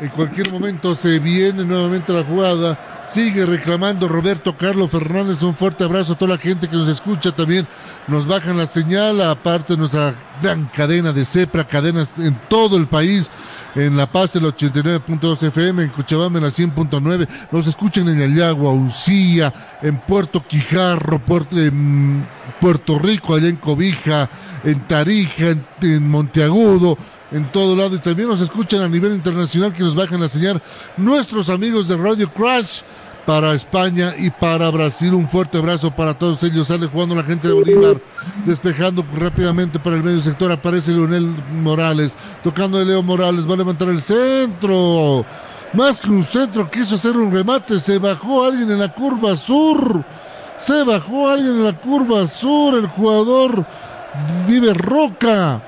En 0.00 0.08
cualquier 0.08 0.50
momento 0.50 0.94
se 0.94 1.18
viene 1.18 1.64
nuevamente 1.64 2.12
la 2.12 2.24
jugada. 2.24 2.99
Sigue 3.12 3.44
reclamando 3.44 4.06
Roberto 4.06 4.56
Carlos 4.56 4.88
Fernández. 4.88 5.42
Un 5.42 5.54
fuerte 5.54 5.82
abrazo 5.82 6.12
a 6.12 6.16
toda 6.16 6.36
la 6.36 6.40
gente 6.40 6.68
que 6.68 6.76
nos 6.76 6.88
escucha 6.88 7.32
también. 7.32 7.66
Nos 8.06 8.24
bajan 8.24 8.56
la 8.56 8.68
señal, 8.68 9.20
aparte 9.20 9.72
de 9.72 9.80
nuestra 9.80 10.14
gran 10.40 10.66
cadena 10.66 11.12
de 11.12 11.24
CEPRA, 11.24 11.66
cadenas 11.66 12.06
en 12.18 12.40
todo 12.48 12.76
el 12.76 12.86
país. 12.86 13.28
En 13.74 13.96
La 13.96 14.06
Paz, 14.06 14.36
el 14.36 14.44
89.2 14.44 15.42
FM, 15.42 15.82
en 15.82 15.90
Cochabamba, 15.90 16.38
en 16.38 16.44
la 16.44 16.50
100.9. 16.50 17.28
Nos 17.50 17.66
escuchan 17.66 18.08
en 18.08 18.20
El 18.20 18.36
Yagua, 18.36 18.70
Uncía, 18.70 19.52
en 19.82 19.96
Puerto 19.98 20.44
Quijarro, 20.46 21.20
en 21.52 22.24
Puerto 22.60 22.98
Rico, 23.00 23.34
allá 23.34 23.48
en 23.48 23.56
Cobija, 23.56 24.28
en 24.62 24.86
Tarija, 24.86 25.48
en, 25.48 25.66
en 25.82 26.08
Monteagudo 26.08 26.96
en 27.32 27.50
todo 27.52 27.76
lado 27.76 27.94
y 27.94 27.98
también 27.98 28.28
nos 28.28 28.40
escuchan 28.40 28.80
a 28.80 28.88
nivel 28.88 29.12
internacional 29.12 29.72
que 29.72 29.82
nos 29.82 29.94
bajan 29.94 30.22
a 30.22 30.28
señal 30.28 30.60
nuestros 30.96 31.48
amigos 31.48 31.86
de 31.86 31.96
Radio 31.96 32.28
Crash 32.32 32.80
para 33.26 33.54
España 33.54 34.14
y 34.18 34.30
para 34.30 34.70
Brasil. 34.70 35.14
Un 35.14 35.28
fuerte 35.28 35.58
abrazo 35.58 35.90
para 35.90 36.14
todos 36.14 36.42
ellos. 36.42 36.68
Sale 36.68 36.86
jugando 36.86 37.14
la 37.14 37.22
gente 37.22 37.48
de 37.48 37.54
Bolívar, 37.54 37.96
despejando 38.44 39.04
rápidamente 39.14 39.78
para 39.78 39.96
el 39.96 40.02
medio 40.02 40.20
sector. 40.20 40.50
Aparece 40.50 40.92
Leonel 40.92 41.34
Morales, 41.62 42.14
tocando 42.42 42.78
de 42.78 42.84
Leo 42.84 43.02
Morales, 43.02 43.48
va 43.48 43.54
a 43.54 43.58
levantar 43.58 43.88
el 43.88 44.00
centro. 44.00 45.24
Más 45.72 46.00
que 46.00 46.10
un 46.10 46.24
centro, 46.24 46.70
quiso 46.70 46.96
hacer 46.96 47.16
un 47.16 47.32
remate. 47.32 47.78
Se 47.78 47.98
bajó 47.98 48.44
alguien 48.44 48.70
en 48.70 48.78
la 48.80 48.92
curva 48.92 49.36
sur. 49.36 50.04
Se 50.58 50.82
bajó 50.82 51.28
alguien 51.28 51.58
en 51.58 51.64
la 51.64 51.78
curva 51.78 52.26
sur. 52.26 52.74
El 52.74 52.88
jugador 52.88 53.64
Vive 54.48 54.74
Roca. 54.74 55.62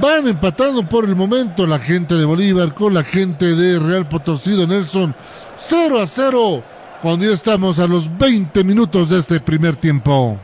Van 0.00 0.28
empatando 0.28 0.86
por 0.86 1.04
el 1.04 1.16
momento 1.16 1.66
la 1.66 1.78
gente 1.78 2.14
de 2.14 2.24
Bolívar 2.24 2.74
con 2.74 2.92
la 2.92 3.04
gente 3.04 3.54
de 3.54 3.78
Real 3.78 4.06
Potosí 4.06 4.50
Nelson. 4.66 5.14
0 5.56 6.00
a 6.00 6.06
0 6.06 6.62
cuando 7.02 7.24
ya 7.24 7.32
estamos 7.32 7.78
a 7.78 7.86
los 7.86 8.08
20 8.18 8.64
minutos 8.64 9.08
de 9.08 9.18
este 9.18 9.40
primer 9.40 9.76
tiempo. 9.76 10.36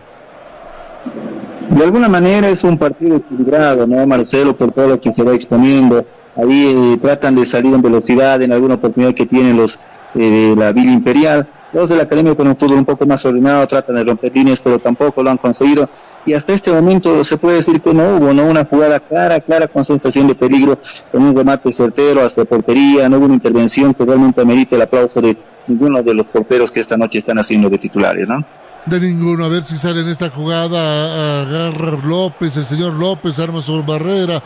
De 1.71 1.85
alguna 1.85 2.09
manera 2.09 2.49
es 2.49 2.63
un 2.63 2.79
partido 2.79 3.17
equilibrado, 3.17 3.87
¿no, 3.87 4.07
Marcelo? 4.07 4.55
Por 4.57 4.73
todo 4.73 4.89
lo 4.89 5.01
que 5.01 5.13
se 5.13 5.23
va 5.23 5.35
exponiendo. 5.35 6.05
Ahí 6.37 6.95
eh, 6.95 6.99
tratan 7.01 7.37
de 7.37 7.51
salir 7.51 7.75
en 7.75 7.83
velocidad 7.83 8.41
en 8.43 8.53
alguna 8.53 8.75
oportunidad 8.75 9.15
que 9.15 9.27
tienen 9.27 9.57
los 9.57 9.79
eh, 10.15 10.55
de 10.55 10.57
la 10.57 10.73
Villa 10.73 10.93
Imperial. 10.93 11.47
Los 11.73 11.89
de 11.89 11.97
la 11.97 12.05
Academia 12.05 12.35
con 12.35 12.47
un 12.47 12.57
fútbol 12.57 12.79
un 12.79 12.85
poco 12.85 13.05
más 13.07 13.25
ordenado 13.25 13.67
tratan 13.67 13.97
de 13.97 14.05
romper 14.05 14.33
líneas, 14.35 14.61
pero 14.63 14.79
tampoco 14.79 15.23
lo 15.23 15.31
han 15.31 15.39
conseguido 15.39 15.89
y 16.27 16.33
hasta 16.33 16.55
este 16.55 16.73
momento 16.73 17.23
se 17.23 17.37
puede 17.37 17.57
decir 17.57 17.81
que 17.81 17.93
no 17.93 18.17
hubo 18.17 18.33
¿no? 18.33 18.47
una 18.47 18.65
jugada 18.65 19.01
clara, 19.01 19.41
clara 19.41 19.69
con 19.69 19.85
sensación 19.85 20.27
de 20.27 20.35
peligro, 20.35 20.79
con 21.13 21.23
un 21.23 21.37
remate 21.37 21.73
certero 21.73 22.23
hasta 22.23 22.45
portería, 22.45 23.09
no 23.09 23.19
hubo 23.19 23.27
una 23.27 23.35
intervención 23.35 23.93
que 23.93 24.05
realmente 24.05 24.45
merite 24.45 24.77
el 24.77 24.83
aplauso 24.83 25.21
de 25.21 25.37
ninguno 25.67 26.03
de 26.03 26.15
los 26.15 26.29
porteros 26.29 26.71
que 26.71 26.81
esta 26.81 26.97
noche 26.97 27.19
están 27.19 27.39
haciendo 27.39 27.69
de 27.69 27.79
titulares, 27.79 28.29
¿no? 28.29 28.45
De 28.87 29.01
ninguno, 29.01 29.47
a 29.47 29.49
ver 29.49 29.65
si 29.65 29.79
sale 29.79 30.01
en 30.01 30.09
esta 30.09 30.29
jugada, 30.29 31.41
agarra 31.41 31.99
López, 32.05 32.55
el 32.59 32.67
señor 32.67 32.93
López 32.93 33.39
arma 33.39 33.63
sobre 33.63 33.87
barrera, 33.87 34.43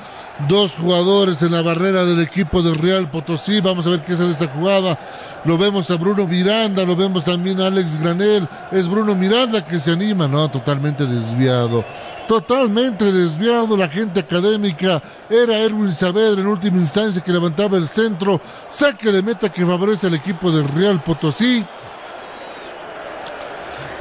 dos 0.46 0.76
jugadores 0.76 1.42
en 1.42 1.50
la 1.50 1.62
barrera 1.62 2.04
del 2.04 2.20
equipo 2.20 2.62
del 2.62 2.78
Real 2.78 3.10
Potosí, 3.10 3.60
vamos 3.60 3.88
a 3.88 3.90
ver 3.90 4.00
qué 4.02 4.16
sale 4.16 4.30
esta 4.30 4.46
jugada, 4.46 4.96
lo 5.44 5.58
vemos 5.58 5.90
a 5.90 5.96
Bruno 5.96 6.24
Miranda, 6.28 6.84
lo 6.84 6.94
vemos 6.94 7.24
también 7.24 7.60
a 7.60 7.66
Alex 7.66 8.00
Granel, 8.00 8.46
es 8.70 8.88
Bruno 8.88 9.16
Miranda 9.16 9.64
que 9.64 9.80
se 9.80 9.90
anima, 9.90 10.28
no, 10.28 10.48
totalmente 10.48 11.04
desviado, 11.04 11.84
totalmente 12.28 13.10
desviado 13.10 13.76
la 13.76 13.88
gente 13.88 14.20
académica, 14.20 15.02
era 15.30 15.58
Erwin 15.58 15.92
Saavedra 15.92 16.42
en 16.42 16.46
última 16.46 16.76
instancia 16.76 17.22
que 17.22 17.32
levantaba 17.32 17.78
el 17.78 17.88
centro, 17.88 18.40
saque 18.68 19.10
de 19.10 19.22
meta 19.22 19.50
que 19.50 19.64
favorece 19.64 20.06
al 20.06 20.14
equipo 20.14 20.52
del 20.52 20.68
Real 20.68 21.02
Potosí. 21.02 21.64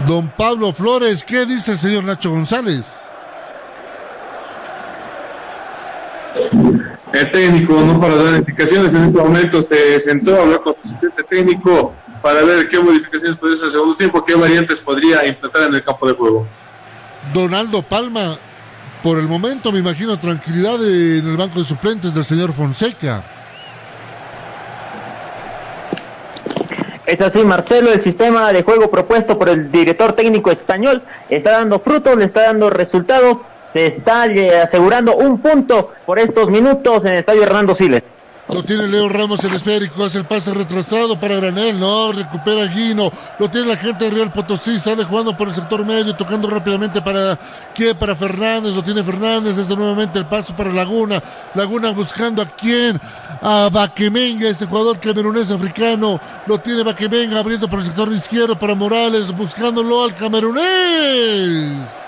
Don 0.05 0.27
Pablo 0.27 0.73
Flores, 0.73 1.23
¿qué 1.23 1.45
dice 1.45 1.71
el 1.71 1.77
señor 1.79 2.03
Nacho 2.03 2.29
González? 2.29 2.99
El 7.13 7.31
técnico, 7.31 7.73
no 7.81 7.99
para 7.99 8.15
dar 8.15 8.35
indicaciones, 8.35 8.93
en 8.93 9.05
este 9.05 9.19
momento 9.19 9.61
se 9.61 9.99
sentó, 9.99 10.39
habló 10.39 10.61
con 10.61 10.73
su 10.73 10.81
asistente 10.81 11.23
técnico 11.23 11.93
para 12.21 12.43
ver 12.43 12.67
qué 12.67 12.77
modificaciones 12.77 13.37
podría 13.37 13.55
hacer 13.55 13.63
en 13.63 13.67
el 13.67 13.71
segundo 13.71 13.95
tiempo, 13.95 14.25
qué 14.25 14.35
variantes 14.35 14.81
podría 14.81 15.25
implantar 15.25 15.63
en 15.63 15.75
el 15.75 15.83
campo 15.83 16.07
de 16.07 16.13
juego. 16.13 16.45
Donaldo 17.33 17.81
Palma, 17.81 18.37
por 19.03 19.17
el 19.19 19.27
momento 19.27 19.71
me 19.71 19.79
imagino 19.79 20.19
tranquilidad 20.19 20.75
en 20.75 21.27
el 21.27 21.37
banco 21.37 21.59
de 21.59 21.65
suplentes 21.65 22.13
del 22.13 22.25
señor 22.25 22.53
Fonseca. 22.53 23.23
Es 27.05 27.21
así, 27.21 27.39
Marcelo, 27.39 27.93
el 27.93 28.03
sistema 28.03 28.51
de 28.51 28.63
juego 28.63 28.91
propuesto 28.91 29.39
por 29.39 29.47
el 29.47 29.71
director 29.71 30.11
técnico 30.11 30.51
español 30.51 31.01
está 31.29 31.51
dando 31.51 31.79
frutos, 31.79 32.17
le 32.17 32.25
está 32.25 32.41
dando 32.41 32.69
resultados, 32.69 33.37
se 33.71 33.87
está 33.87 34.25
eh, 34.27 34.59
asegurando 34.59 35.15
un 35.15 35.39
punto 35.39 35.93
por 36.05 36.19
estos 36.19 36.49
minutos 36.49 37.05
en 37.05 37.13
el 37.13 37.19
estadio 37.19 37.43
Hernando 37.43 37.75
Siles. 37.77 38.03
Lo 38.49 38.63
tiene 38.63 38.87
Leo 38.87 39.09
Ramos 39.09 39.43
el 39.43 39.53
esférico, 39.53 40.05
hace 40.05 40.19
el 40.19 40.25
pase 40.25 40.53
retrasado 40.53 41.19
para 41.19 41.35
Granel, 41.35 41.77
no, 41.77 42.13
recupera 42.13 42.65
Guino, 42.65 43.11
lo 43.39 43.51
tiene 43.51 43.67
la 43.67 43.75
gente 43.75 44.05
de 44.05 44.11
Real 44.11 44.31
Potosí, 44.31 44.79
sale 44.79 45.03
jugando 45.03 45.35
por 45.35 45.49
el 45.49 45.53
sector 45.53 45.83
medio, 45.85 46.15
tocando 46.15 46.49
rápidamente 46.49 47.01
para 47.01 47.37
quién, 47.75 47.97
para 47.97 48.15
Fernández, 48.15 48.73
lo 48.73 48.81
tiene 48.81 49.03
Fernández, 49.03 49.57
desde 49.57 49.75
nuevamente 49.75 50.17
el 50.17 50.27
paso 50.27 50.55
para 50.55 50.71
Laguna, 50.71 51.21
Laguna 51.55 51.91
buscando 51.91 52.41
a 52.41 52.45
quién, 52.45 53.01
a 53.41 53.69
Baquemenga, 53.69 54.47
este 54.47 54.65
jugador 54.65 54.97
camerunés 55.01 55.51
africano, 55.51 56.17
lo 56.45 56.57
tiene 56.59 56.83
Baquemenga 56.83 57.39
abriendo 57.39 57.67
por 57.67 57.79
el 57.79 57.85
sector 57.85 58.11
izquierdo 58.13 58.57
para 58.57 58.75
Morales, 58.75 59.27
buscándolo 59.35 60.05
al 60.05 60.15
camerunés 60.15 62.06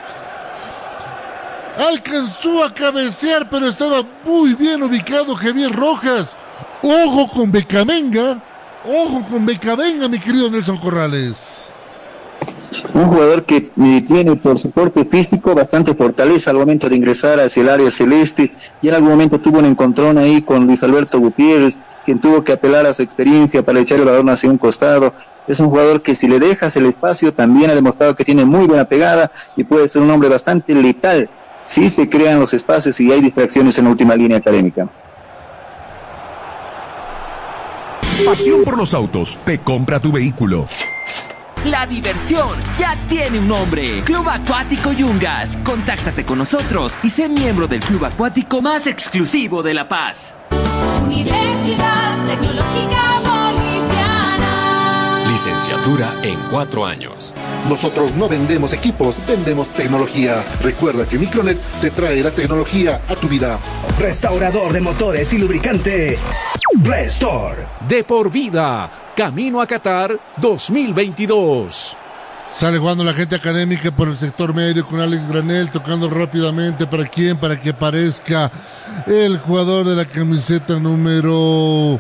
alcanzó 1.79 2.65
a 2.65 2.73
cabecear, 2.73 3.49
pero 3.49 3.67
estaba 3.67 4.03
muy 4.25 4.53
bien 4.53 4.83
ubicado 4.83 5.33
Javier 5.35 5.71
Rojas. 5.71 6.35
Ojo 6.81 7.29
con 7.29 7.51
Becamenga, 7.51 8.41
ojo 8.85 9.25
con 9.29 9.45
Becamenga, 9.45 10.07
mi 10.09 10.19
querido 10.19 10.51
Nelson 10.51 10.77
Corrales. 10.77 11.69
Un 12.93 13.05
jugador 13.05 13.43
que 13.43 13.71
eh, 13.77 14.01
tiene 14.07 14.35
por 14.35 14.57
su 14.57 14.71
porte 14.71 15.03
físico 15.05 15.53
bastante 15.53 15.93
fortaleza 15.93 16.51
al 16.51 16.57
momento 16.57 16.89
de 16.89 16.95
ingresar 16.95 17.39
hacia 17.39 17.61
el 17.63 17.69
área 17.69 17.91
celeste 17.91 18.53
y 18.81 18.87
en 18.87 18.95
algún 18.95 19.09
momento 19.09 19.39
tuvo 19.39 19.59
un 19.59 19.65
encontrón 19.65 20.17
ahí 20.17 20.41
con 20.41 20.65
Luis 20.65 20.81
Alberto 20.83 21.19
Gutiérrez, 21.19 21.79
quien 22.05 22.19
tuvo 22.19 22.43
que 22.43 22.53
apelar 22.53 22.85
a 22.85 22.93
su 22.93 23.01
experiencia 23.01 23.63
para 23.63 23.81
echar 23.81 23.99
el 23.99 24.05
balón 24.05 24.29
hacia 24.29 24.49
un 24.49 24.57
costado. 24.57 25.13
Es 25.47 25.59
un 25.59 25.69
jugador 25.69 26.01
que 26.01 26.15
si 26.15 26.29
le 26.29 26.39
dejas 26.39 26.75
el 26.77 26.85
espacio 26.85 27.33
también 27.33 27.71
ha 27.71 27.75
demostrado 27.75 28.15
que 28.15 28.23
tiene 28.23 28.45
muy 28.45 28.67
buena 28.67 28.85
pegada 28.85 29.31
y 29.57 29.65
puede 29.65 29.89
ser 29.89 30.01
un 30.01 30.11
hombre 30.11 30.29
bastante 30.29 30.73
letal 30.73 31.29
si 31.69 31.87
se 31.87 32.09
crean 32.09 32.39
los 32.39 32.51
espacios 32.55 32.99
y 32.99 33.11
hay 33.11 33.21
distracciones 33.21 33.77
en 33.77 33.85
la 33.85 33.91
última 33.91 34.15
línea 34.15 34.39
académica. 34.39 34.89
Pasión 38.25 38.63
por 38.63 38.75
los 38.75 38.95
autos. 38.95 39.37
Te 39.45 39.59
compra 39.59 39.99
tu 39.99 40.11
vehículo. 40.11 40.67
La 41.65 41.85
diversión 41.85 42.57
ya 42.79 42.97
tiene 43.07 43.37
un 43.37 43.47
nombre. 43.47 44.01
Club 44.03 44.27
Acuático 44.27 44.93
Yungas. 44.93 45.59
Contáctate 45.63 46.25
con 46.25 46.39
nosotros 46.39 46.95
y 47.03 47.11
sé 47.11 47.29
miembro 47.29 47.67
del 47.67 47.81
club 47.81 48.03
acuático 48.03 48.63
más 48.63 48.87
exclusivo 48.87 49.61
de 49.61 49.75
La 49.75 49.87
Paz. 49.87 50.33
Universidad 51.05 52.25
Tecnológica 52.25 53.21
Boliviana. 53.23 54.49
Licenciatura 55.29 56.15
en 56.23 56.39
cuatro 56.49 56.83
años. 56.83 57.31
Nosotros 57.67 58.15
no 58.15 58.29
vendemos 58.29 58.71
equipos, 58.73 59.15
vendemos 59.27 59.67
tecnología. 59.73 60.43
Recuerda 60.63 61.05
que 61.05 61.17
Micronet 61.17 61.57
te 61.81 61.91
trae 61.91 62.23
la 62.23 62.31
tecnología 62.31 63.01
a 63.07 63.15
tu 63.15 63.27
vida. 63.27 63.59
Restaurador 63.99 64.71
de 64.71 64.81
motores 64.81 65.33
y 65.33 65.37
lubricante. 65.37 66.17
Restore. 66.81 67.67
De 67.87 68.03
por 68.03 68.31
vida. 68.31 69.11
Camino 69.15 69.61
a 69.61 69.67
Qatar 69.67 70.17
2022. 70.37 71.97
Sale 72.55 72.77
jugando 72.79 73.03
la 73.03 73.13
gente 73.13 73.35
académica 73.35 73.91
por 73.91 74.07
el 74.07 74.17
sector 74.17 74.53
medio 74.53 74.85
con 74.87 74.99
Alex 74.99 75.27
Granel 75.27 75.69
tocando 75.69 76.09
rápidamente 76.09 76.87
para 76.87 77.05
quién, 77.05 77.37
para 77.37 77.59
que 77.59 77.69
aparezca 77.69 78.51
el 79.05 79.37
jugador 79.37 79.85
de 79.85 79.95
la 79.95 80.05
camiseta 80.05 80.79
número 80.79 81.99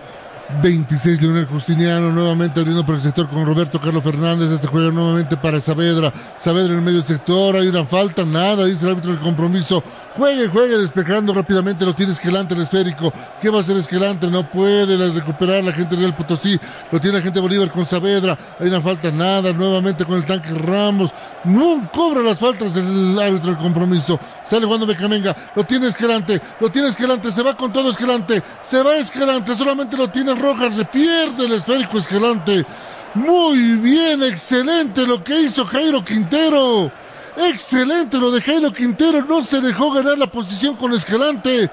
26 0.61 1.21
Leonel 1.21 1.45
Justiniano 1.45 2.11
nuevamente 2.11 2.59
abriendo 2.59 2.85
por 2.85 2.95
el 2.95 3.01
sector 3.01 3.29
con 3.29 3.45
Roberto 3.45 3.79
Carlos 3.79 4.03
Fernández. 4.03 4.49
Este 4.51 4.67
juega 4.67 4.91
nuevamente 4.91 5.37
para 5.37 5.61
Saavedra. 5.61 6.11
Saavedra 6.37 6.73
en 6.73 6.79
el 6.79 6.85
medio 6.85 7.03
sector. 7.03 7.55
Hay 7.55 7.67
una 7.67 7.85
falta, 7.85 8.25
nada, 8.25 8.65
dice 8.65 8.85
el 8.85 8.91
árbitro 8.91 9.11
del 9.11 9.21
compromiso. 9.21 9.83
Juegue, 10.19 10.49
juegue, 10.49 10.77
despejando 10.77 11.33
rápidamente. 11.33 11.85
Lo 11.85 11.95
tiene 11.95 12.11
Esquelante 12.11 12.53
el 12.53 12.59
esférico. 12.59 13.13
¿Qué 13.41 13.49
va 13.49 13.59
a 13.59 13.61
hacer 13.61 13.77
Esquelante? 13.77 14.27
No 14.27 14.45
puede 14.51 14.97
recuperar 15.13 15.63
la 15.63 15.71
gente 15.71 15.95
Real 15.95 16.13
Potosí. 16.13 16.59
Lo 16.91 16.99
tiene 16.99 17.19
la 17.19 17.23
gente 17.23 17.39
Bolívar 17.39 17.71
con 17.71 17.85
Saavedra. 17.85 18.37
Hay 18.59 18.67
una 18.67 18.81
falta, 18.81 19.11
nada. 19.11 19.53
Nuevamente 19.53 20.03
con 20.03 20.17
el 20.17 20.25
tanque 20.25 20.49
Ramos. 20.49 21.11
No 21.45 21.89
cobra 21.93 22.21
las 22.21 22.37
faltas 22.37 22.75
el 22.75 23.17
árbitro 23.17 23.51
del 23.51 23.59
compromiso. 23.59 24.19
Sale 24.43 24.65
jugando 24.65 24.85
Becamenga. 24.85 25.33
Lo 25.55 25.63
tiene 25.63 25.87
Esquelante. 25.87 26.41
Lo 26.59 26.69
tiene 26.69 26.89
Esquelante. 26.89 27.31
Se 27.31 27.41
va 27.41 27.55
con 27.55 27.71
todo 27.71 27.89
Esquelante. 27.89 28.43
Se 28.61 28.83
va 28.83 28.97
Esquelante. 28.97 29.55
Solamente 29.55 29.95
lo 29.95 30.09
tiene 30.09 30.35
Rojas. 30.35 30.75
Le 30.75 30.83
pierde 30.83 31.45
el 31.45 31.53
esférico 31.53 31.97
Esquelante. 31.97 32.65
Muy 33.13 33.77
bien, 33.77 34.21
excelente 34.21 35.07
lo 35.07 35.23
que 35.23 35.43
hizo 35.43 35.63
Jairo 35.63 36.03
Quintero. 36.03 36.91
Excelente 37.39 38.17
lo 38.17 38.31
de 38.31 38.41
Jairo 38.41 38.73
Quintero. 38.73 39.23
No 39.23 39.43
se 39.45 39.61
dejó 39.61 39.91
ganar 39.91 40.17
la 40.17 40.27
posición 40.27 40.75
con 40.75 40.93
Escalante. 40.93 41.69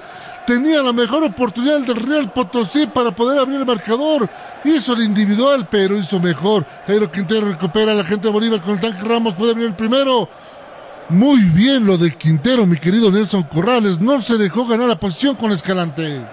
Tenía 0.47 0.81
la 0.81 0.93
mejor 0.93 1.25
oportunidad 1.25 1.81
del 1.81 1.97
Real 1.97 2.33
Potosí 2.33 2.87
para 2.87 3.11
poder 3.11 3.41
abrir 3.41 3.59
el 3.59 3.67
marcador. 3.67 4.31
Hizo 4.65 4.93
el 4.93 5.03
individual, 5.03 5.67
pero 5.69 5.99
hizo 5.99 6.21
mejor. 6.21 6.65
Jairo 6.87 7.11
Quintero 7.11 7.49
recupera 7.49 7.91
a 7.91 7.97
la 7.97 8.05
gente 8.05 8.29
de 8.29 8.33
Bolívar 8.33 8.63
con 8.63 8.75
el 8.75 8.81
tanque 8.81 9.03
Ramos. 9.03 9.35
Puede 9.35 9.51
abrir 9.51 9.67
el 9.67 9.75
primero. 9.75 10.29
Muy 11.09 11.43
bien 11.43 11.85
lo 11.85 11.99
de 11.99 12.15
Quintero, 12.15 12.65
mi 12.65 12.77
querido 12.77 13.11
Nelson 13.11 13.43
Corrales. 13.43 14.01
No 14.01 14.21
se 14.23 14.39
dejó 14.39 14.67
ganar 14.67 14.89
la 14.89 15.01
posición 15.01 15.35
con 15.35 15.51
Escalante. 15.51 16.25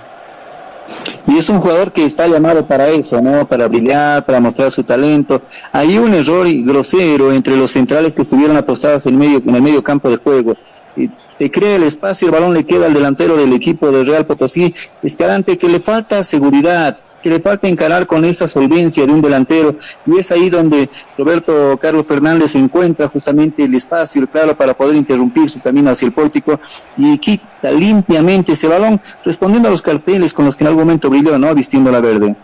Y 1.27 1.38
es 1.38 1.49
un 1.49 1.59
jugador 1.59 1.91
que 1.91 2.05
está 2.05 2.27
llamado 2.27 2.65
para 2.67 2.89
eso, 2.89 3.21
¿no? 3.21 3.47
Para 3.47 3.67
brillar, 3.67 4.25
para 4.25 4.39
mostrar 4.39 4.71
su 4.71 4.83
talento. 4.83 5.41
Hay 5.71 5.97
un 5.97 6.13
error 6.13 6.45
grosero 6.65 7.31
entre 7.31 7.55
los 7.55 7.71
centrales 7.71 8.13
que 8.13 8.23
estuvieron 8.23 8.57
apostados 8.57 9.05
en, 9.05 9.17
medio, 9.17 9.41
en 9.45 9.55
el 9.55 9.62
medio 9.62 9.83
campo 9.83 10.09
de 10.09 10.17
juego. 10.17 10.55
Y 10.97 11.09
se 11.38 11.49
crea 11.49 11.77
el 11.77 11.83
espacio, 11.83 12.27
el 12.27 12.33
balón 12.33 12.53
le 12.53 12.65
queda 12.65 12.88
al 12.88 12.93
delantero 12.93 13.38
del 13.38 13.53
equipo 13.53 13.91
de 13.91 14.03
Real 14.03 14.25
Potosí. 14.25 14.75
Escalante 15.01 15.57
que 15.57 15.69
le 15.69 15.79
falta 15.79 16.23
seguridad, 16.23 16.97
que 17.23 17.29
le 17.29 17.39
falta 17.39 17.67
encarar 17.67 18.05
con 18.05 18.25
esa 18.25 18.49
solvencia 18.49 19.05
de 19.05 19.12
un 19.12 19.21
delantero. 19.21 19.75
Y 20.05 20.19
es 20.19 20.31
ahí 20.31 20.49
donde 20.49 20.89
Roberto 21.17 21.79
Carlos 21.81 22.05
Fernández 22.05 22.53
encuentra 22.55 23.07
justamente 23.07 23.63
el 23.63 23.73
espacio, 23.73 24.21
el 24.21 24.27
claro, 24.27 24.55
para 24.55 24.73
poder 24.73 24.97
interrumpir 24.97 25.49
su 25.49 25.62
camino 25.62 25.89
hacia 25.89 26.05
el 26.05 26.12
pórtico 26.12 26.59
y 26.97 27.17
quita 27.17 27.71
limpiamente 27.71 28.51
ese 28.51 28.67
balón, 28.67 29.01
respondiendo 29.23 29.69
a 29.69 29.71
los 29.71 29.81
carteles 29.81 30.33
con 30.33 30.45
los 30.45 30.57
que 30.57 30.65
en 30.65 30.67
algún 30.67 30.83
momento 30.83 31.09
brilló, 31.09 31.39
¿no? 31.39 31.55
Vistiendo 31.55 31.89
la 31.91 32.01
verde. 32.01 32.36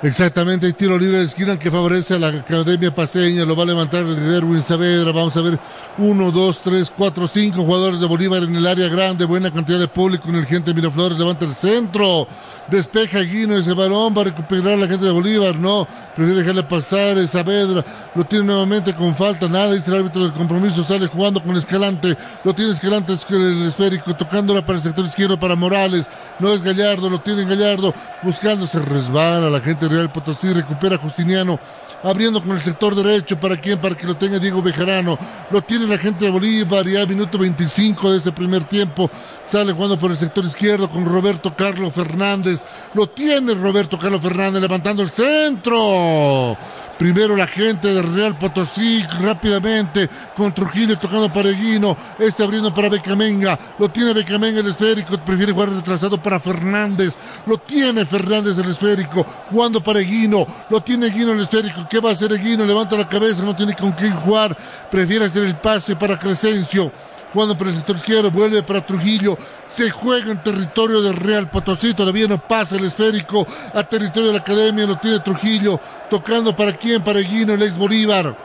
Exactamente, 0.00 0.66
hay 0.66 0.74
tiro 0.74 0.96
libre 0.96 1.18
de 1.18 1.24
esquina 1.24 1.58
que 1.58 1.72
favorece 1.72 2.14
a 2.14 2.20
la 2.20 2.28
Academia 2.28 2.94
Paseña, 2.94 3.44
lo 3.44 3.56
va 3.56 3.64
a 3.64 3.66
levantar 3.66 4.04
Erwin 4.04 4.62
Saavedra, 4.62 5.10
vamos 5.10 5.36
a 5.36 5.40
ver, 5.40 5.58
uno, 5.98 6.30
dos, 6.30 6.60
tres, 6.60 6.92
cuatro, 6.96 7.26
cinco 7.26 7.64
jugadores 7.64 7.98
de 7.98 8.06
Bolívar 8.06 8.44
en 8.44 8.54
el 8.54 8.64
área 8.64 8.88
grande, 8.88 9.24
buena 9.24 9.52
cantidad 9.52 9.80
de 9.80 9.88
público 9.88 10.28
en 10.28 10.36
el 10.36 10.46
gente 10.46 10.72
Miraflores, 10.72 11.18
levanta 11.18 11.46
el 11.46 11.54
centro, 11.54 12.28
despeja 12.68 13.20
Guino 13.20 13.56
ese 13.56 13.72
balón 13.72 14.14
va 14.16 14.20
a 14.20 14.26
recuperar 14.26 14.78
la 14.78 14.86
gente 14.86 15.04
de 15.04 15.10
Bolívar, 15.10 15.56
no, 15.56 15.88
prefiere 16.14 16.42
dejarle 16.42 16.62
pasar 16.62 17.26
Saavedra, 17.26 17.84
lo 18.14 18.24
tiene 18.24 18.44
nuevamente 18.44 18.94
con 18.94 19.16
falta, 19.16 19.48
nada, 19.48 19.72
dice 19.72 19.90
el 19.90 19.96
árbitro 19.96 20.22
del 20.22 20.32
compromiso, 20.32 20.84
sale 20.84 21.08
jugando 21.08 21.42
con 21.42 21.56
Escalante, 21.56 22.16
lo 22.44 22.54
tiene 22.54 22.72
Escalante 22.72 23.14
el 23.30 23.66
esférico, 23.66 24.14
tocándola 24.14 24.64
para 24.64 24.76
el 24.76 24.84
sector 24.84 25.04
izquierdo 25.04 25.40
para 25.40 25.56
Morales, 25.56 26.06
no 26.38 26.52
es 26.52 26.62
Gallardo, 26.62 27.10
lo 27.10 27.20
tiene 27.20 27.44
Gallardo, 27.44 27.92
buscando, 28.22 28.64
se 28.64 28.78
resbala 28.78 29.50
la 29.50 29.60
gente 29.60 29.87
Real 29.88 30.12
Potosí, 30.12 30.52
recupera 30.52 30.98
Justiniano, 30.98 31.58
abriendo 32.02 32.42
con 32.42 32.52
el 32.52 32.60
sector 32.60 32.94
derecho, 32.94 33.38
¿para 33.38 33.56
quién? 33.56 33.80
Para 33.80 33.96
que 33.96 34.06
lo 34.06 34.16
tenga 34.16 34.38
Diego 34.38 34.62
Bejarano, 34.62 35.18
lo 35.50 35.62
tiene 35.62 35.86
la 35.86 35.98
gente 35.98 36.26
de 36.26 36.30
Bolívar, 36.30 36.86
ya 36.86 37.06
minuto 37.06 37.38
25 37.38 38.12
de 38.12 38.18
ese 38.18 38.32
primer 38.32 38.64
tiempo, 38.64 39.10
sale 39.44 39.72
jugando 39.72 39.98
por 39.98 40.10
el 40.10 40.16
sector 40.16 40.44
izquierdo 40.44 40.88
con 40.88 41.04
Roberto 41.04 41.54
Carlos 41.56 41.92
Fernández, 41.92 42.64
lo 42.94 43.08
tiene 43.08 43.54
Roberto 43.54 43.98
Carlos 43.98 44.20
Fernández 44.20 44.62
levantando 44.62 45.02
el 45.02 45.10
centro, 45.10 46.56
Primero 46.98 47.36
la 47.36 47.46
gente 47.46 47.94
de 47.94 48.02
Real 48.02 48.36
Potosí 48.36 49.04
rápidamente 49.20 50.10
con 50.36 50.52
Trujillo 50.52 50.98
tocando 50.98 51.32
para 51.32 51.50
Eguino. 51.50 51.96
Este 52.18 52.42
abriendo 52.42 52.74
para 52.74 52.88
Becamenga. 52.88 53.56
Lo 53.78 53.88
tiene 53.88 54.12
Becamenga 54.12 54.60
el 54.60 54.66
esférico. 54.66 55.16
Prefiere 55.18 55.52
jugar 55.52 55.70
retrasado 55.70 56.20
para 56.20 56.40
Fernández. 56.40 57.14
Lo 57.46 57.56
tiene 57.58 58.04
Fernández 58.04 58.58
el 58.58 58.70
esférico. 58.70 59.24
Jugando 59.48 59.80
para 59.80 60.00
Eguino. 60.00 60.44
Lo 60.68 60.80
tiene 60.80 61.06
Eguino 61.06 61.32
el 61.32 61.40
esférico. 61.40 61.86
¿Qué 61.88 62.00
va 62.00 62.10
a 62.10 62.12
hacer 62.14 62.32
Eguino? 62.32 62.66
Levanta 62.66 62.96
la 62.96 63.08
cabeza. 63.08 63.44
No 63.44 63.54
tiene 63.54 63.76
con 63.76 63.92
quién 63.92 64.12
jugar. 64.16 64.56
Prefiere 64.90 65.26
hacer 65.26 65.44
el 65.44 65.54
pase 65.54 65.94
para 65.94 66.18
Crescencio 66.18 66.90
jugando 67.32 67.56
por 67.56 67.68
el 67.68 67.74
sector 67.74 67.96
izquierdo, 67.96 68.30
vuelve 68.30 68.62
para 68.62 68.84
Trujillo, 68.84 69.36
se 69.72 69.90
juega 69.90 70.32
en 70.32 70.42
territorio 70.42 71.02
del 71.02 71.16
Real 71.16 71.50
Potosí, 71.50 71.94
todavía 71.94 72.26
no 72.26 72.38
pasa 72.38 72.76
el 72.76 72.84
esférico 72.84 73.46
a 73.74 73.82
territorio 73.84 74.28
de 74.28 74.34
la 74.34 74.40
academia, 74.40 74.86
lo 74.86 74.98
tiene 74.98 75.20
Trujillo, 75.20 75.78
tocando 76.10 76.54
para 76.54 76.76
quién, 76.76 77.02
para 77.02 77.20
Guino, 77.20 77.54
el 77.54 77.62
ex 77.62 77.76
Bolívar, 77.76 78.36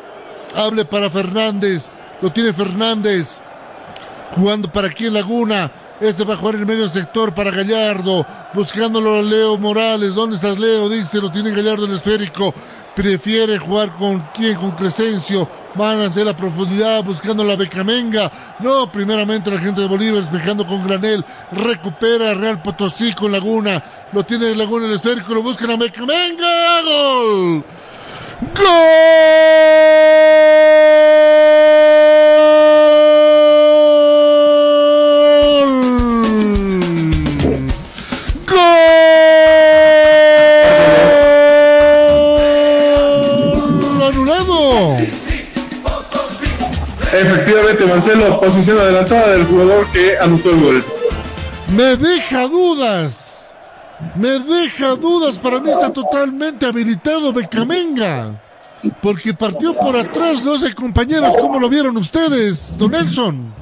hable 0.56 0.86
para 0.86 1.10
Fernández, 1.10 1.90
lo 2.22 2.32
tiene 2.32 2.54
Fernández, 2.54 3.40
jugando 4.36 4.72
para 4.72 4.90
quién 4.90 5.14
Laguna, 5.14 5.72
este 6.02 6.26
va 6.26 6.34
a 6.34 6.38
jugar 6.38 6.56
en 6.56 6.62
el 6.62 6.68
medio 6.68 6.90
sector 6.90 7.34
para 7.34 7.52
Gallardo, 7.52 8.26
buscándolo 8.54 9.20
a 9.20 9.22
Leo 9.22 9.58
Morales, 9.58 10.14
¿dónde 10.14 10.36
estás 10.36 10.60
Leo? 10.60 10.90
Dice, 10.90 11.22
lo 11.22 11.32
tiene 11.32 11.52
Gallardo 11.52 11.86
el 11.86 11.94
esférico, 11.94 12.54
prefiere 12.96 13.58
jugar 13.58 13.92
con 13.92 14.20
quién, 14.34 14.56
con 14.56 14.72
Crescencio, 14.72 15.48
van 15.76 16.00
a 16.00 16.08
hacer 16.08 16.26
la 16.26 16.38
profundidad 16.38 17.04
buscando 17.04 17.44
la 17.44 17.56
Becamenga, 17.56 18.32
no, 18.60 18.92
primeramente 18.92 19.50
la 19.50 19.60
gente 19.60 19.82
de 19.82 19.88
Bolívar 19.88 20.22
despejando 20.22 20.66
con 20.66 20.86
Granel, 20.86 21.26
recupera 21.52 22.34
Real 22.34 22.62
Potosí 22.62 23.14
con 23.14 23.32
Laguna, 23.32 23.84
lo 24.12 24.24
tiene 24.24 24.54
Laguna 24.56 24.86
el 24.86 24.94
esférico, 24.94 25.34
lo 25.34 25.42
buscan 25.42 25.72
a 25.72 25.78
Becamenga, 25.78 26.82
gol, 26.82 27.64
gol, 28.56 28.64
Marcelo, 48.04 48.38
posición 48.38 48.78
adelantada 48.80 49.30
del 49.30 49.46
jugador 49.46 49.88
que 49.94 50.18
anotó 50.18 50.50
el 50.50 50.62
gol. 50.62 50.84
Me 51.74 51.96
deja 51.96 52.50
dudas. 52.50 53.54
Me 54.16 54.40
deja 54.40 54.96
dudas. 54.96 55.38
Para 55.38 55.62
mí 55.62 55.70
está 55.70 55.90
totalmente 55.90 56.66
habilitado 56.66 57.32
Becamenga. 57.32 58.42
porque 59.02 59.34
partió 59.34 59.74
por 59.74 59.96
atrás, 59.96 60.44
no 60.44 60.58
sé, 60.58 60.76
compañeros, 60.76 61.34
¿cómo 61.40 61.58
lo 61.62 61.70
vieron 61.70 61.96
ustedes, 61.96 62.78
don 62.78 62.92
Nelson? 62.92 63.54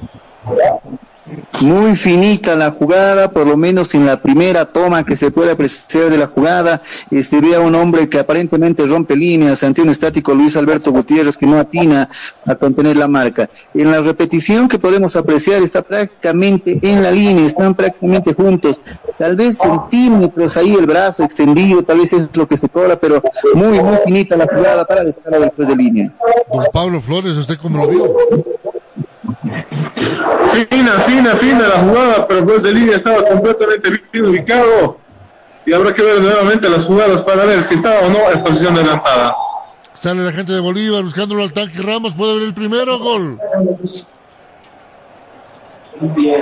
Muy 1.60 1.94
finita 1.94 2.56
la 2.56 2.72
jugada, 2.72 3.30
por 3.30 3.46
lo 3.46 3.56
menos 3.56 3.94
en 3.94 4.04
la 4.04 4.20
primera 4.20 4.64
toma 4.64 5.04
que 5.04 5.16
se 5.16 5.30
puede 5.30 5.52
apreciar 5.52 6.10
de 6.10 6.18
la 6.18 6.26
jugada, 6.26 6.82
eh, 7.12 7.22
se 7.22 7.40
ve 7.40 7.54
a 7.54 7.60
un 7.60 7.76
hombre 7.76 8.08
que 8.08 8.18
aparentemente 8.18 8.84
rompe 8.86 9.14
líneas 9.14 9.62
ante 9.62 9.82
un 9.82 9.90
estático 9.90 10.34
Luis 10.34 10.56
Alberto 10.56 10.90
Gutiérrez 10.90 11.36
que 11.36 11.46
no 11.46 11.58
atina 11.58 12.08
a 12.44 12.54
contener 12.56 12.96
la 12.96 13.06
marca. 13.06 13.48
En 13.72 13.92
la 13.92 14.00
repetición 14.00 14.68
que 14.68 14.80
podemos 14.80 15.14
apreciar 15.14 15.62
está 15.62 15.82
prácticamente 15.82 16.80
en 16.82 17.02
la 17.04 17.12
línea, 17.12 17.46
están 17.46 17.76
prácticamente 17.76 18.34
juntos, 18.34 18.80
tal 19.16 19.36
vez 19.36 19.58
centímetros 19.58 20.56
ahí 20.56 20.74
el 20.74 20.86
brazo 20.86 21.22
extendido, 21.22 21.84
tal 21.84 22.00
vez 22.00 22.12
es 22.12 22.28
lo 22.34 22.48
que 22.48 22.56
se 22.56 22.68
cobra, 22.68 22.96
pero 22.96 23.22
muy, 23.54 23.80
muy 23.80 23.96
finita 24.04 24.36
la 24.36 24.48
jugada 24.52 24.84
para 24.84 25.04
descargar 25.04 25.42
después 25.42 25.68
de 25.68 25.76
línea. 25.76 26.12
Don 26.52 26.64
Pablo 26.72 27.00
Flores, 27.00 27.36
¿usted 27.36 27.56
cómo 27.58 27.78
lo 27.78 27.88
vio? 27.88 28.16
Fina, 29.42 30.92
fina, 31.00 31.34
fina 31.36 31.68
la 31.68 31.78
jugada, 31.80 32.28
pero 32.28 32.46
pues 32.46 32.62
de 32.62 32.72
línea 32.72 32.96
estaba 32.96 33.24
completamente 33.24 34.02
bien 34.12 34.26
ubicado. 34.26 34.98
Y 35.66 35.72
habrá 35.72 35.92
que 35.92 36.02
ver 36.02 36.20
nuevamente 36.20 36.68
las 36.68 36.84
jugadas 36.86 37.22
para 37.22 37.44
ver 37.44 37.62
si 37.62 37.74
estaba 37.74 38.00
o 38.00 38.10
no 38.10 38.30
en 38.32 38.42
posición 38.42 38.76
adelantada. 38.76 39.34
Sale 39.94 40.24
la 40.24 40.32
gente 40.32 40.52
de 40.52 40.60
Bolívar 40.60 41.02
buscándolo 41.04 41.42
al 41.42 41.52
tanque 41.52 41.80
Ramos, 41.80 42.14
puede 42.14 42.34
ver 42.34 42.42
el 42.44 42.54
primero 42.54 42.98
gol. 42.98 43.38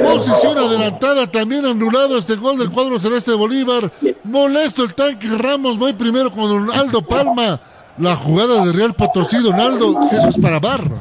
Posición 0.03 0.57
adelantada, 0.57 1.27
también 1.27 1.67
anulado 1.67 2.17
este 2.17 2.37
gol 2.37 2.59
del 2.59 2.71
cuadro 2.71 2.99
celeste 2.99 3.33
de 3.33 3.37
Bolívar. 3.37 3.91
Molesto 4.25 4.85
el 4.85 4.95
tanque 4.95 5.29
Ramos, 5.29 5.79
voy 5.79 5.93
primero 5.93 6.31
con 6.31 6.71
Aldo 6.73 7.03
Palma. 7.03 7.61
La 7.99 8.17
jugada 8.17 8.65
de 8.65 8.73
Real 8.73 8.95
Potosí, 8.95 9.37
Donaldo, 9.43 10.01
eso 10.11 10.29
es 10.29 10.39
para 10.39 10.59
Barra. 10.59 10.97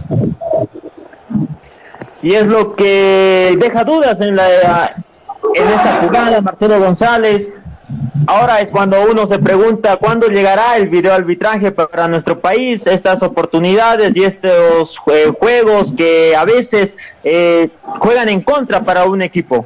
Y 2.21 2.33
es 2.33 2.45
lo 2.45 2.75
que 2.75 3.57
deja 3.59 3.83
dudas 3.83 4.19
en, 4.19 4.35
la, 4.35 4.95
en 5.55 5.67
esta 5.67 5.99
jugada, 6.01 6.41
Marcelo 6.41 6.79
González. 6.79 7.47
Ahora 8.27 8.59
es 8.61 8.69
cuando 8.69 8.97
uno 9.09 9.27
se 9.27 9.39
pregunta 9.39 9.97
cuándo 9.97 10.27
llegará 10.27 10.75
el 10.77 10.89
videoarbitraje 10.89 11.71
para 11.71 12.07
nuestro 12.07 12.39
país, 12.39 12.85
estas 12.85 13.23
oportunidades 13.23 14.15
y 14.15 14.23
estos 14.23 14.95
jue- 14.99 15.35
juegos 15.39 15.93
que 15.97 16.35
a 16.35 16.45
veces 16.45 16.93
eh, 17.23 17.69
juegan 17.99 18.29
en 18.29 18.41
contra 18.41 18.81
para 18.83 19.05
un 19.05 19.21
equipo. 19.21 19.65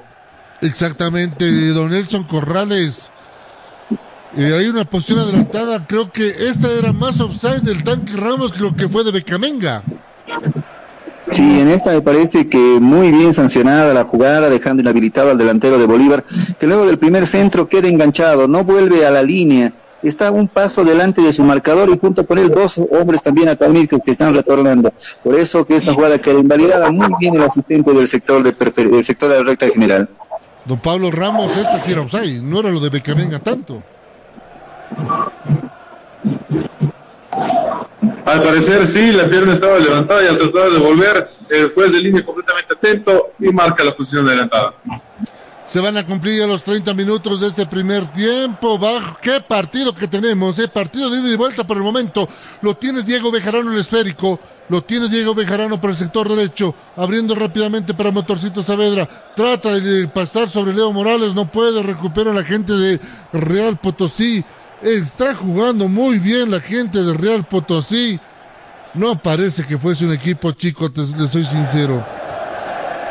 Exactamente, 0.61 1.45
don 1.69 1.89
Nelson 1.89 2.23
Corrales. 2.23 3.11
Eh, 4.37 4.55
hay 4.57 4.67
una 4.69 4.85
posición 4.85 5.19
adelantada, 5.19 5.85
creo 5.85 6.09
que 6.11 6.27
esta 6.27 6.71
era 6.71 6.93
más 6.93 7.19
offside 7.19 7.61
del 7.61 7.83
tanque 7.83 8.13
Ramos 8.15 8.53
que 8.53 8.59
lo 8.61 8.73
que 8.75 8.87
fue 8.87 9.03
de 9.03 9.11
Becamenga. 9.11 9.83
Sí, 11.31 11.59
en 11.59 11.69
esta 11.69 11.93
me 11.93 12.01
parece 12.01 12.47
que 12.47 12.57
muy 12.57 13.11
bien 13.11 13.33
sancionada 13.33 13.93
la 13.93 14.03
jugada, 14.03 14.49
dejando 14.49 14.81
inhabilitado 14.81 15.31
al 15.31 15.37
delantero 15.37 15.77
de 15.77 15.85
Bolívar, 15.85 16.23
que 16.59 16.67
luego 16.67 16.85
del 16.85 16.99
primer 16.99 17.25
centro 17.25 17.67
queda 17.67 17.87
enganchado, 17.87 18.47
no 18.47 18.63
vuelve 18.63 19.05
a 19.05 19.11
la 19.11 19.23
línea, 19.23 19.73
está 20.03 20.31
un 20.31 20.47
paso 20.47 20.83
delante 20.83 21.21
de 21.21 21.31
su 21.31 21.43
marcador 21.43 21.89
y 21.89 21.97
junto 21.97 22.25
con 22.25 22.37
él 22.37 22.49
dos 22.49 22.79
hombres 22.91 23.21
también 23.21 23.49
atómicos 23.49 24.01
que 24.03 24.11
están 24.11 24.33
retornando. 24.33 24.91
Por 25.23 25.35
eso 25.35 25.65
que 25.65 25.75
esta 25.75 25.93
jugada 25.93 26.19
queda 26.19 26.39
invalidada 26.39 26.91
muy 26.91 27.09
bien 27.19 27.35
el 27.35 27.43
asistente 27.43 27.93
del 27.93 28.07
sector 28.07 28.43
de 28.43 28.51
del 28.51 29.03
sector 29.03 29.29
de 29.29 29.37
la 29.37 29.43
recta 29.43 29.67
general. 29.67 30.09
Don 30.65 30.79
Pablo 30.79 31.11
Ramos, 31.11 31.55
esta 31.57 31.79
sí 31.79 31.91
era 31.91 32.01
offside, 32.01 32.41
no 32.41 32.59
era 32.59 32.69
lo 32.69 32.79
de 32.79 32.89
Becamenga 32.89 33.39
tanto. 33.39 33.81
Al 38.25 38.41
parecer 38.41 38.87
sí, 38.87 39.11
la 39.11 39.29
pierna 39.29 39.53
estaba 39.53 39.77
levantada 39.79 40.23
y 40.23 40.27
al 40.27 40.37
tratar 40.37 40.71
de 40.71 40.79
volver, 40.79 41.29
el 41.49 41.71
juez 41.71 41.91
de 41.91 41.99
línea 41.99 42.23
completamente 42.23 42.73
atento 42.73 43.31
y 43.39 43.49
marca 43.49 43.83
la 43.83 43.95
posición 43.95 44.27
adelantada. 44.27 44.73
Se 45.65 45.79
van 45.79 45.95
a 45.97 46.05
cumplir 46.05 46.39
ya 46.39 46.47
los 46.47 46.63
30 46.63 46.93
minutos 46.93 47.39
de 47.39 47.47
este 47.47 47.65
primer 47.65 48.05
tiempo. 48.07 48.77
Bajo, 48.77 49.17
¿Qué 49.21 49.39
partido 49.41 49.93
que 49.95 50.07
tenemos? 50.07 50.59
¿eh? 50.59 50.67
Partido 50.67 51.09
de 51.09 51.19
ida 51.19 51.29
y 51.29 51.35
vuelta 51.35 51.63
por 51.63 51.77
el 51.77 51.83
momento. 51.83 52.27
Lo 52.61 52.75
tiene 52.75 53.01
Diego 53.01 53.31
Bejarano 53.31 53.71
el 53.71 53.79
esférico. 53.79 54.39
Lo 54.69 54.83
tiene 54.83 55.07
Diego 55.07 55.33
Bejarano 55.33 55.79
por 55.79 55.89
el 55.89 55.95
sector 55.95 56.27
derecho. 56.27 56.75
Abriendo 56.97 57.33
rápidamente 57.33 57.93
para 57.93 58.11
Motorcito 58.11 58.61
Saavedra. 58.61 59.07
Trata 59.35 59.79
de 59.79 60.07
pasar 60.07 60.49
sobre 60.49 60.73
Leo 60.73 60.91
Morales. 60.91 61.33
No 61.33 61.49
puede. 61.49 61.81
Recupera 61.81 62.33
la 62.33 62.43
gente 62.43 62.73
de 62.73 62.99
Real 63.31 63.77
Potosí. 63.77 64.43
Está 64.83 65.33
jugando 65.33 65.87
muy 65.87 66.19
bien 66.19 66.51
la 66.51 66.59
gente 66.59 67.01
de 67.01 67.13
Real 67.13 67.45
Potosí. 67.45 68.19
No 68.93 69.17
parece 69.17 69.63
que 69.65 69.77
fuese 69.77 70.05
un 70.05 70.11
equipo 70.11 70.51
chico, 70.51 70.91
te, 70.91 71.07
soy 71.27 71.45
sincero. 71.45 72.05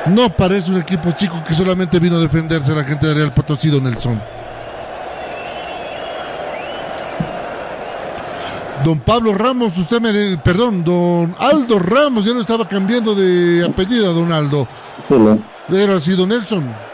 No 0.07 0.29
parece 0.29 0.71
un 0.71 0.79
equipo 0.79 1.13
chico 1.13 1.43
que 1.47 1.55
solamente 1.55 1.99
vino 1.99 2.17
a 2.17 2.21
defenderse 2.21 2.75
la 2.75 2.85
gente 2.85 3.07
de 3.07 3.15
Real 3.15 3.33
Potosí, 3.33 3.71
don 3.71 3.85
Nelson. 3.85 4.21
Don 8.85 9.01
Pablo 9.01 9.33
Ramos, 9.33 9.79
usted 9.79 10.01
me... 10.01 10.37
Perdón, 10.39 10.85
don 10.85 11.35
Aldo 11.39 11.79
Ramos, 11.79 12.27
ya 12.27 12.35
no 12.35 12.41
estaba 12.41 12.69
cambiando 12.69 13.15
de 13.15 13.65
apellido, 13.65 14.13
don 14.13 14.31
Aldo. 14.31 14.69
Sí, 15.01 15.15
¿no? 15.15 15.39
Era 15.75 15.97
así, 15.97 16.13
don 16.13 16.29
Nelson. 16.29 16.92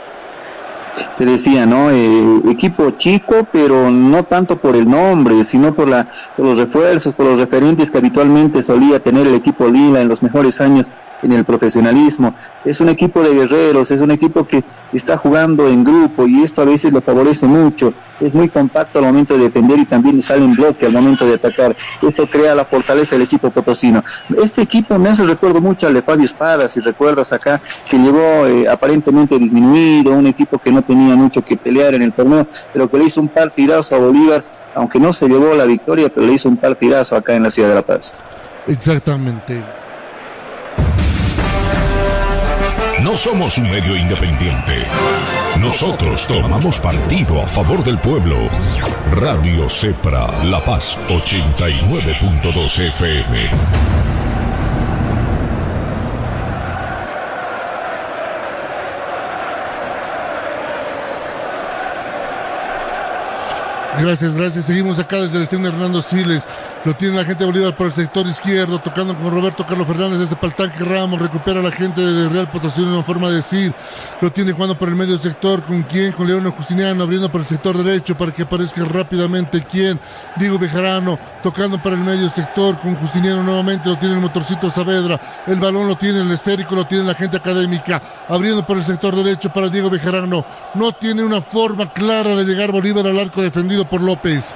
Te 1.17 1.25
decía, 1.25 1.67
¿no? 1.67 1.91
Eh, 1.91 2.43
equipo 2.51 2.91
chico, 2.93 3.47
pero 3.53 3.91
no 3.91 4.25
tanto 4.25 4.59
por 4.59 4.77
el 4.77 4.89
nombre, 4.89 5.45
sino 5.45 5.75
por, 5.75 5.89
la, 5.89 6.07
por 6.37 6.47
los 6.47 6.59
refuerzos, 6.59 7.15
por 7.15 7.27
los 7.27 7.39
referentes 7.39 7.91
que 7.91 7.99
habitualmente 7.99 8.63
solía 8.63 9.03
tener 9.03 9.27
el 9.27 9.35
equipo 9.35 9.69
Lila 9.69 10.01
en 10.01 10.09
los 10.09 10.23
mejores 10.23 10.61
años 10.61 10.87
en 11.22 11.33
el 11.33 11.44
profesionalismo. 11.44 12.35
Es 12.64 12.81
un 12.81 12.88
equipo 12.88 13.22
de 13.22 13.35
guerreros, 13.35 13.90
es 13.90 14.00
un 14.00 14.11
equipo 14.11 14.46
que 14.46 14.62
está 14.92 15.16
jugando 15.18 15.68
en 15.68 15.85
grupo 15.85 16.26
y 16.26 16.42
esto 16.42 16.62
a 16.62 16.64
veces 16.64 16.92
lo 16.92 17.00
favorece 17.00 17.46
mucho. 17.46 17.92
Es 18.20 18.35
muy 18.35 18.48
compacto 18.48 18.98
al 18.98 19.07
momento 19.07 19.37
de 19.37 19.44
defender 19.44 19.78
y 19.78 19.85
también 19.85 20.22
sale 20.22 20.44
en 20.44 20.54
bloque 20.54 20.87
al 20.87 20.92
momento 20.92 21.26
de 21.26 21.35
atacar. 21.35 21.76
Esto 22.02 22.28
crea 22.28 22.54
la 22.54 22.64
fortaleza 22.64 23.14
del 23.14 23.22
equipo 23.22 23.50
potosino. 23.50 24.02
Este 24.42 24.62
equipo 24.62 24.98
me 24.98 25.11
hace 25.11 25.24
recuerdo 25.24 25.61
mucho 25.61 25.87
al 25.87 25.94
de 25.94 26.02
Fabio 26.02 26.24
Espada, 26.24 26.68
si 26.68 26.81
recuerdas 26.81 27.33
acá, 27.33 27.61
que 27.88 27.98
llegó 27.98 28.46
eh, 28.46 28.68
aparentemente 28.68 29.38
disminuido, 29.38 30.12
un 30.12 30.26
equipo 30.26 30.59
que 30.59 30.72
no 30.72 30.83
tenía 30.83 31.14
mucho 31.14 31.44
que 31.44 31.57
pelear 31.57 31.94
en 31.94 32.02
el 32.02 32.12
torneo, 32.12 32.46
pero 32.72 32.90
que 32.90 32.98
le 32.98 33.04
hizo 33.04 33.20
un 33.20 33.28
partidazo 33.28 33.94
a 33.94 33.98
Bolívar, 33.98 34.44
aunque 34.74 34.98
no 34.98 35.12
se 35.12 35.28
llevó 35.28 35.54
la 35.54 35.64
victoria, 35.64 36.09
pero 36.09 36.26
le 36.26 36.35
hizo 36.35 36.48
un 36.48 36.57
partidazo 36.57 37.16
acá 37.16 37.35
en 37.35 37.42
la 37.42 37.50
ciudad 37.50 37.68
de 37.68 37.74
La 37.74 37.83
Paz. 37.83 38.12
Exactamente. 38.66 39.62
No 43.09 43.16
somos 43.16 43.57
un 43.57 43.71
medio 43.71 43.97
independiente. 43.97 44.85
Nosotros 45.59 46.27
tomamos 46.27 46.79
partido 46.79 47.40
a 47.40 47.47
favor 47.47 47.83
del 47.83 47.97
pueblo. 47.97 48.37
Radio 49.12 49.66
Cepra, 49.71 50.27
La 50.44 50.62
Paz 50.62 50.99
89.2 51.09 52.88
FM. 52.90 53.49
Gracias, 64.01 64.35
gracias. 64.35 64.66
Seguimos 64.66 64.99
acá 64.99 65.23
desde 65.23 65.38
el 65.38 65.44
estadio 65.44 65.66
Hernando 65.66 66.03
Siles. 66.03 66.47
Lo 66.85 66.95
tiene 66.95 67.17
la 67.17 67.25
gente 67.25 67.41
de 67.41 67.51
Bolívar 67.51 67.77
por 67.77 67.87
el 67.87 67.93
sector 67.93 68.25
izquierdo, 68.29 68.79
tocando 68.79 69.12
con 69.17 69.33
Roberto 69.33 69.67
Carlos 69.67 69.87
Fernández 69.87 70.21
desde 70.21 70.37
Paltanque 70.37 70.85
Ramos. 70.85 71.21
Recupera 71.21 71.61
la 71.61 71.73
gente 71.73 72.01
de 72.01 72.29
Real 72.29 72.49
Potosí 72.51 72.83
en 72.83 72.88
una 72.88 73.03
forma 73.03 73.29
de 73.31 73.37
decir. 73.37 73.75
Lo 74.21 74.31
tiene 74.31 74.53
jugando 74.53 74.79
por 74.79 74.88
el 74.88 74.95
medio 74.95 75.19
sector. 75.19 75.62
¿Con 75.64 75.83
quién? 75.83 76.12
Con 76.12 76.29
León 76.29 76.49
Justiniano 76.53 77.03
abriendo 77.03 77.31
por 77.33 77.41
el 77.41 77.49
sector 77.49 77.77
derecho 77.77 78.17
para 78.17 78.31
que 78.31 78.43
aparezca 78.43 78.85
rápidamente 78.85 79.67
quién. 79.69 79.99
Diego 80.37 80.57
Bejarano 80.57 81.19
tocando 81.43 81.83
para 81.83 81.97
el 81.97 82.05
medio 82.05 82.31
sector 82.31 82.79
con 82.79 82.95
Justiniano 82.95 83.43
nuevamente. 83.43 83.88
Lo 83.88 83.99
tiene 83.99 84.14
el 84.14 84.21
motorcito 84.21 84.71
Saavedra. 84.71 85.21
El 85.49 85.59
balón 85.59 85.88
lo 85.88 85.97
tiene 85.97 86.21
el 86.21 86.31
esférico, 86.31 86.77
lo 86.77 86.87
tiene 86.87 87.03
la 87.03 87.14
gente 87.14 87.38
académica. 87.38 88.01
Abriendo 88.29 88.64
por 88.64 88.77
el 88.77 88.85
sector 88.85 89.17
derecho 89.17 89.51
para 89.53 89.69
Diego 89.69 89.91
Bejarano. 89.91 90.45
No 90.75 90.93
tiene 90.93 91.25
una 91.25 91.41
forma 91.41 91.93
clara 91.93 92.37
de 92.37 92.45
llegar 92.45 92.71
Bolívar 92.71 93.05
al 93.09 93.19
arco 93.19 93.43
defendido 93.43 93.85
por 93.85 94.01
López. 94.01 94.55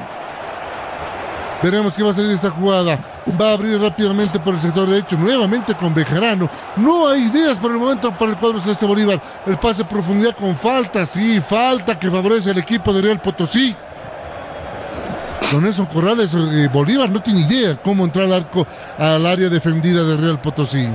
Veremos 1.62 1.94
qué 1.94 2.02
va 2.02 2.10
a 2.10 2.14
salir 2.14 2.32
esta 2.32 2.50
jugada. 2.50 2.98
Va 3.40 3.50
a 3.50 3.52
abrir 3.52 3.80
rápidamente 3.80 4.40
por 4.40 4.54
el 4.54 4.60
sector 4.60 4.88
derecho, 4.88 5.16
nuevamente 5.16 5.74
con 5.74 5.94
Bejarano. 5.94 6.50
No 6.76 7.08
hay 7.08 7.22
ideas 7.22 7.58
por 7.58 7.70
el 7.70 7.78
momento 7.78 8.16
para 8.16 8.32
el 8.32 8.38
cuadro 8.38 8.60
celeste 8.60 8.84
Bolívar. 8.84 9.20
El 9.46 9.56
pase 9.58 9.82
a 9.82 9.88
profundidad 9.88 10.36
con 10.36 10.56
falta, 10.56 11.06
sí, 11.06 11.40
falta 11.40 11.98
que 11.98 12.10
favorece 12.10 12.50
al 12.50 12.58
equipo 12.58 12.92
de 12.92 13.02
Real 13.02 13.20
Potosí. 13.20 13.74
Don 15.52 15.62
Nelson 15.62 15.86
Corrales, 15.86 16.34
eh, 16.34 16.68
Bolívar 16.72 17.10
no 17.10 17.20
tiene 17.20 17.40
idea 17.42 17.76
cómo 17.76 18.04
entrar 18.04 18.24
al 18.24 18.32
arco 18.32 18.66
al 18.98 19.24
área 19.26 19.48
defendida 19.48 20.02
de 20.02 20.16
Real 20.16 20.40
Potosí. 20.40 20.88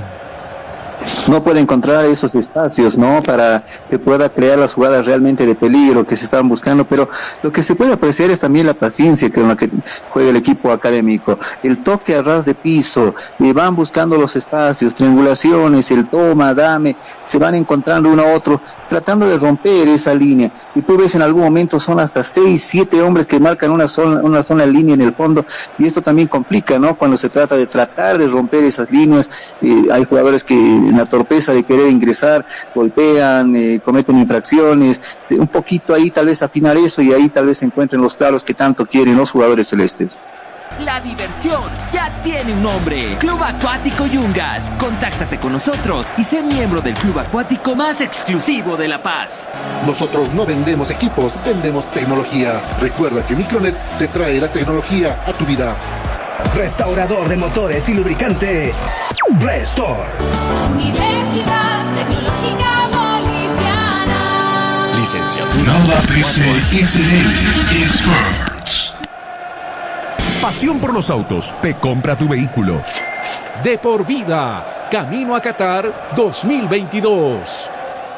No 1.28 1.42
puede 1.42 1.60
encontrar 1.60 2.04
esos 2.04 2.34
espacios, 2.34 2.96
¿no? 2.96 3.22
Para 3.22 3.64
que 3.90 3.98
pueda 3.98 4.28
crear 4.28 4.58
las 4.58 4.74
jugadas 4.74 5.06
realmente 5.06 5.46
de 5.46 5.54
peligro 5.54 6.06
que 6.06 6.16
se 6.16 6.24
estaban 6.24 6.48
buscando, 6.48 6.84
pero 6.86 7.08
lo 7.42 7.52
que 7.52 7.62
se 7.62 7.74
puede 7.74 7.92
apreciar 7.92 8.30
es 8.30 8.40
también 8.40 8.66
la 8.66 8.74
paciencia 8.74 9.30
con 9.30 9.48
la 9.48 9.56
que 9.56 9.70
juega 10.10 10.30
el 10.30 10.36
equipo 10.36 10.70
académico, 10.70 11.38
el 11.62 11.78
toque 11.80 12.14
a 12.14 12.22
ras 12.22 12.44
de 12.44 12.54
piso, 12.54 13.14
y 13.38 13.52
van 13.52 13.76
buscando 13.76 14.16
los 14.16 14.36
espacios, 14.36 14.94
triangulaciones, 14.94 15.90
el 15.90 16.06
toma, 16.08 16.54
dame, 16.54 16.96
se 17.24 17.38
van 17.38 17.54
encontrando 17.54 18.10
uno 18.10 18.22
a 18.22 18.34
otro, 18.34 18.60
tratando 18.88 19.26
de 19.26 19.36
romper 19.38 19.88
esa 19.88 20.14
línea. 20.14 20.50
Y 20.74 20.82
tú 20.82 20.96
ves 20.96 21.14
en 21.14 21.22
algún 21.22 21.42
momento 21.42 21.78
son 21.78 22.00
hasta 22.00 22.24
seis, 22.24 22.62
siete 22.64 23.02
hombres 23.02 23.26
que 23.26 23.38
marcan 23.38 23.70
una 23.70 23.88
sola, 23.88 24.20
una 24.22 24.66
línea 24.66 24.94
en 24.94 25.02
el 25.02 25.14
fondo, 25.14 25.44
y 25.78 25.86
esto 25.86 26.02
también 26.02 26.28
complica, 26.28 26.78
¿no? 26.78 26.96
Cuando 26.96 27.16
se 27.16 27.28
trata 27.28 27.56
de 27.56 27.66
tratar 27.66 28.18
de 28.18 28.28
romper 28.28 28.64
esas 28.64 28.90
líneas, 28.90 29.28
eh, 29.62 29.88
hay 29.92 30.04
jugadores 30.04 30.44
que 30.44 30.54
en 30.54 30.96
la 30.96 31.04
torpeza 31.18 31.52
de 31.52 31.64
querer 31.64 31.88
ingresar, 31.90 32.46
golpean, 32.74 33.56
eh, 33.56 33.80
cometen 33.84 34.18
infracciones, 34.18 35.00
eh, 35.28 35.34
un 35.34 35.48
poquito 35.48 35.92
ahí 35.92 36.10
tal 36.10 36.26
vez 36.26 36.42
afinar 36.42 36.76
eso 36.76 37.02
y 37.02 37.12
ahí 37.12 37.28
tal 37.28 37.46
vez 37.46 37.58
se 37.58 37.64
encuentren 37.64 38.00
los 38.00 38.14
claros 38.14 38.44
que 38.44 38.54
tanto 38.54 38.86
quieren 38.86 39.16
los 39.16 39.32
jugadores 39.32 39.66
celestes. 39.66 40.16
La 40.84 41.00
diversión 41.00 41.62
ya 41.92 42.22
tiene 42.22 42.52
un 42.52 42.62
nombre. 42.62 43.16
Club 43.18 43.42
Acuático 43.42 44.06
Yungas. 44.06 44.70
Contáctate 44.78 45.38
con 45.40 45.52
nosotros 45.52 46.06
y 46.16 46.22
sé 46.22 46.40
miembro 46.40 46.80
del 46.80 46.94
club 46.94 47.18
acuático 47.18 47.74
más 47.74 48.00
exclusivo 48.00 48.76
de 48.76 48.86
La 48.86 49.02
Paz. 49.02 49.48
Nosotros 49.86 50.32
no 50.34 50.46
vendemos 50.46 50.88
equipos, 50.88 51.32
vendemos 51.44 51.90
tecnología. 51.90 52.60
Recuerda 52.80 53.26
que 53.26 53.34
Micronet 53.34 53.74
te 53.98 54.06
trae 54.06 54.40
la 54.40 54.46
tecnología 54.46 55.20
a 55.26 55.32
tu 55.32 55.44
vida. 55.46 55.74
Restaurador 56.54 57.28
de 57.28 57.36
motores 57.36 57.88
y 57.88 57.94
lubricante. 57.94 58.72
Restore. 59.40 60.10
Universidad 60.72 61.94
Tecnológica 61.94 62.88
Boliviana. 62.92 64.18
Licenciatura. 64.98 65.72
Nova 65.72 66.00
PC 66.08 66.42
SL 66.72 67.82
Experts. 67.82 68.94
Pasión 70.40 70.78
por 70.78 70.94
los 70.94 71.10
autos. 71.10 71.54
Te 71.60 71.74
compra 71.74 72.16
tu 72.16 72.28
vehículo. 72.28 72.80
De 73.62 73.78
por 73.78 74.06
vida. 74.06 74.88
Camino 74.90 75.34
a 75.34 75.40
Qatar 75.40 76.12
2022. 76.16 77.70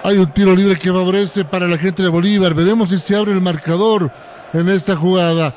Hay 0.02 0.18
un 0.18 0.30
tiro 0.30 0.54
libre 0.54 0.76
que 0.78 0.92
favorece 0.92 1.44
para 1.44 1.66
la 1.66 1.78
gente 1.78 2.02
de 2.02 2.08
Bolívar. 2.08 2.54
Veremos 2.54 2.90
si 2.90 2.98
se 2.98 3.16
abre 3.16 3.32
el 3.32 3.40
marcador 3.40 4.10
en 4.52 4.68
esta 4.68 4.94
jugada. 4.94 5.52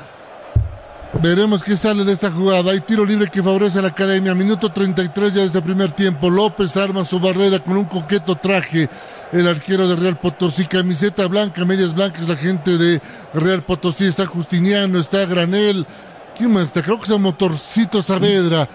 Veremos 1.22 1.62
qué 1.62 1.76
sale 1.76 2.04
de 2.04 2.12
esta 2.12 2.30
jugada. 2.30 2.72
Hay 2.72 2.80
tiro 2.80 3.04
libre 3.04 3.30
que 3.30 3.42
favorece 3.42 3.78
a 3.78 3.82
la 3.82 3.88
academia. 3.88 4.34
Minuto 4.34 4.70
33 4.70 5.34
ya 5.34 5.40
de 5.40 5.46
este 5.46 5.62
primer 5.62 5.92
tiempo. 5.92 6.28
López 6.28 6.76
arma 6.76 7.04
su 7.04 7.18
barrera 7.18 7.60
con 7.60 7.76
un 7.76 7.84
coqueto 7.84 8.36
traje. 8.36 8.88
El 9.32 9.48
arquero 9.48 9.88
de 9.88 9.96
Real 9.96 10.18
Potosí, 10.18 10.66
camiseta 10.66 11.26
blanca, 11.26 11.64
medias 11.64 11.94
blancas, 11.94 12.28
la 12.28 12.36
gente 12.36 12.76
de 12.76 13.00
Real 13.32 13.62
Potosí. 13.62 14.06
Está 14.06 14.26
Justiniano, 14.26 14.98
está 14.98 15.24
Granel. 15.24 15.86
¿Quién 16.36 16.52
más 16.52 16.64
está? 16.64 16.82
Creo 16.82 17.00
que 17.00 17.12
es 17.12 17.18
Motorcito 17.18 18.02
Saavedra. 18.02 18.68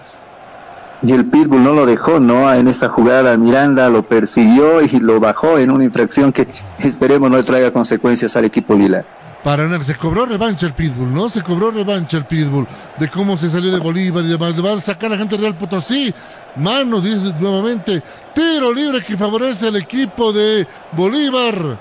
Y 1.02 1.12
el 1.12 1.24
Pitbull 1.26 1.62
no 1.62 1.72
lo 1.72 1.86
dejó, 1.86 2.20
¿no? 2.20 2.52
En 2.52 2.68
esta 2.68 2.88
jugada 2.88 3.36
Miranda 3.36 3.88
lo 3.88 4.02
persiguió 4.02 4.82
y 4.82 4.88
lo 4.98 5.18
bajó 5.18 5.58
en 5.58 5.70
una 5.70 5.84
infracción 5.84 6.32
que 6.32 6.46
esperemos 6.78 7.30
no 7.30 7.42
traiga 7.42 7.70
consecuencias 7.70 8.36
al 8.36 8.44
equipo 8.44 8.74
lila. 8.74 9.04
Para 9.44 9.82
se 9.82 9.94
cobró 9.94 10.26
revancha 10.26 10.66
el 10.66 10.74
Pitbull, 10.74 11.14
¿no? 11.14 11.30
Se 11.30 11.42
cobró 11.42 11.70
revancha 11.70 12.18
el 12.18 12.26
Pitbull 12.26 12.66
de 12.98 13.08
cómo 13.08 13.38
se 13.38 13.48
salió 13.48 13.72
de 13.72 13.78
Bolívar 13.78 14.22
y 14.22 14.28
demás. 14.28 14.54
Le 14.54 14.70
a 14.70 14.80
sacar 14.82 15.10
a 15.10 15.14
la 15.14 15.18
gente 15.18 15.38
Real 15.38 15.54
Potosí. 15.54 16.12
Mano, 16.56 17.00
dice 17.00 17.32
nuevamente. 17.40 18.02
Tiro 18.34 18.72
libre 18.72 19.02
que 19.02 19.16
favorece 19.16 19.68
al 19.68 19.76
equipo 19.76 20.30
de 20.30 20.66
Bolívar. 20.92 21.78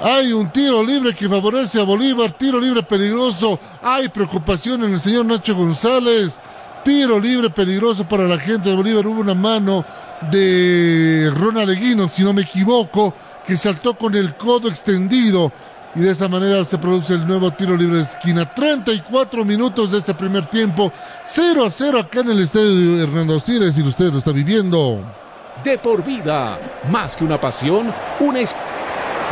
Hay 0.00 0.32
un 0.32 0.50
tiro 0.50 0.82
libre 0.82 1.14
que 1.14 1.28
favorece 1.28 1.80
a 1.80 1.84
Bolívar. 1.84 2.32
Tiro 2.32 2.58
libre 2.58 2.82
peligroso. 2.82 3.58
Hay 3.82 4.08
preocupación 4.08 4.84
en 4.84 4.94
el 4.94 5.00
señor 5.00 5.26
Nacho 5.26 5.54
González. 5.54 6.38
Tiro 6.82 7.20
libre 7.20 7.50
peligroso 7.50 8.08
para 8.08 8.26
la 8.26 8.38
gente 8.38 8.70
de 8.70 8.76
Bolívar. 8.76 9.06
Hubo 9.06 9.20
una 9.20 9.34
mano 9.34 9.84
de 10.30 11.30
Ronald 11.36 11.70
Eguino, 11.70 12.08
si 12.08 12.22
no 12.22 12.32
me 12.32 12.42
equivoco, 12.42 13.12
que 13.46 13.56
saltó 13.56 13.98
con 13.98 14.14
el 14.14 14.34
codo 14.34 14.68
extendido 14.68 15.52
y 15.98 16.02
de 16.02 16.12
esa 16.12 16.28
manera 16.28 16.64
se 16.64 16.78
produce 16.78 17.14
el 17.14 17.26
nuevo 17.26 17.50
tiro 17.50 17.76
libre 17.76 17.96
de 17.96 18.02
esquina. 18.02 18.54
34 18.54 19.44
minutos 19.44 19.90
de 19.90 19.98
este 19.98 20.14
primer 20.14 20.46
tiempo, 20.46 20.92
0 21.24 21.64
a 21.64 21.70
0 21.70 21.98
acá 21.98 22.20
en 22.20 22.30
el 22.30 22.40
estadio 22.40 22.96
de 22.96 23.02
Hernando 23.02 23.40
Siles 23.40 23.76
y 23.76 23.82
usted 23.82 24.12
lo 24.12 24.18
está 24.18 24.30
viviendo. 24.30 25.00
De 25.64 25.76
por 25.76 26.04
vida, 26.04 26.56
más 26.92 27.16
que 27.16 27.24
una 27.24 27.40
pasión, 27.40 27.92
un 28.20 28.36
es... 28.36 28.54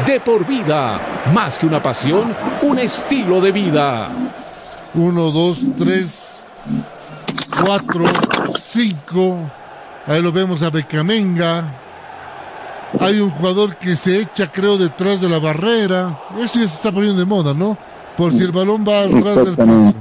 De 0.06 0.18
por 0.18 0.44
vida, 0.44 1.00
más 1.32 1.56
que 1.56 1.66
una 1.66 1.80
pasión, 1.80 2.34
un 2.62 2.78
estilo 2.80 3.40
de 3.40 3.52
vida. 3.52 4.10
1, 4.92 5.30
2, 5.30 5.58
3, 5.78 6.42
4, 7.64 8.04
5. 8.60 9.50
Ahí 10.06 10.20
lo 10.20 10.32
vemos 10.32 10.62
a 10.62 10.70
Becamenga. 10.70 11.85
Hay 13.00 13.20
un 13.20 13.30
jugador 13.30 13.76
que 13.76 13.96
se 13.96 14.20
echa, 14.20 14.50
creo, 14.50 14.78
detrás 14.78 15.20
de 15.20 15.28
la 15.28 15.38
barrera. 15.38 16.20
Eso 16.38 16.58
ya 16.58 16.68
se 16.68 16.76
está 16.76 16.92
poniendo 16.92 17.18
de 17.18 17.26
moda, 17.26 17.52
¿no? 17.52 17.76
Por 18.16 18.32
si 18.32 18.42
el 18.42 18.52
balón 18.52 18.84
va 18.86 19.02
atrás 19.02 19.36
del 19.36 19.56
piso. 19.56 19.94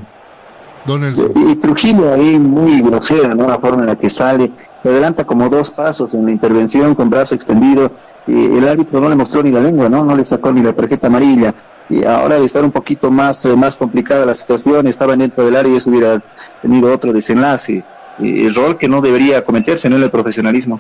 Don 0.86 1.02
Nelson. 1.02 1.32
Y, 1.36 1.56
Trujillo 1.56 2.14
ahí 2.14 2.38
muy 2.38 2.82
grosera, 2.82 3.34
¿no? 3.34 3.48
La 3.48 3.60
forma 3.60 3.82
en 3.82 3.88
la 3.88 3.96
que 3.96 4.10
sale. 4.10 4.52
Se 4.84 4.90
adelanta 4.90 5.26
como 5.26 5.50
dos 5.50 5.72
pasos 5.72 6.14
en 6.14 6.26
la 6.26 6.32
intervención 6.32 6.94
con 6.96 7.10
brazo 7.10 7.36
extendido. 7.36 7.92
Y 8.28 8.58
el 8.58 8.68
árbitro 8.68 9.02
no 9.02 9.10
le 9.10 9.16
mostró 9.16 9.44
ni 9.44 9.52
la 9.52 9.60
lengua, 9.60 9.90
¿no? 9.90 10.06
No 10.06 10.16
le 10.16 10.24
sacó 10.26 10.52
ni 10.52 10.62
la 10.62 10.74
tarjeta 10.74 11.08
amarilla. 11.08 11.54
Y 11.90 12.04
ahora 12.06 12.40
de 12.40 12.46
estar 12.46 12.64
un 12.64 12.72
poquito 12.72 13.12
más, 13.12 13.46
eh, 13.46 13.56
más 13.56 13.76
complicada 13.76 14.26
la 14.26 14.36
situación, 14.36 14.88
estaba 14.88 15.16
dentro 15.16 15.46
del 15.46 15.56
área 15.56 15.74
y 15.74 15.78
eso 15.78 15.90
hubiera 15.90 16.22
tenido 16.62 16.92
otro 16.94 17.14
desenlace. 17.14 17.84
Eh, 18.20 18.48
error 18.48 18.78
que 18.78 18.88
no 18.88 19.02
debería 19.02 19.44
cometerse, 19.44 19.90
¿no? 19.90 19.98
En 19.98 20.04
el 20.04 20.12
profesionalismo. 20.12 20.80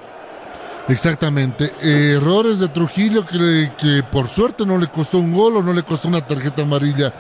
Exactamente. 0.87 1.73
Errores 1.81 2.59
de 2.59 2.67
Trujillo 2.67 3.25
que, 3.25 3.71
que 3.77 4.03
por 4.03 4.27
suerte 4.27 4.65
no 4.65 4.77
le 4.77 4.87
costó 4.87 5.17
un 5.17 5.33
gol 5.33 5.57
o 5.57 5.63
no 5.63 5.73
le 5.73 5.83
costó 5.83 6.07
una 6.07 6.21
tarjeta 6.21 6.61
amarilla. 6.61 7.11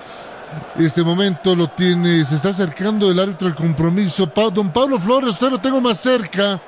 Este 0.77 1.03
momento 1.03 1.55
lo 1.55 1.69
tiene, 1.69 2.23
se 2.25 2.35
está 2.35 2.49
acercando 2.49 3.09
el 3.09 3.19
árbitro 3.19 3.47
al 3.47 3.55
compromiso. 3.55 4.31
Don 4.53 4.71
Pablo 4.71 4.99
Flores, 4.99 5.31
usted 5.31 5.49
lo 5.49 5.59
tengo 5.59 5.81
más 5.81 5.97
cerca. 5.99 6.59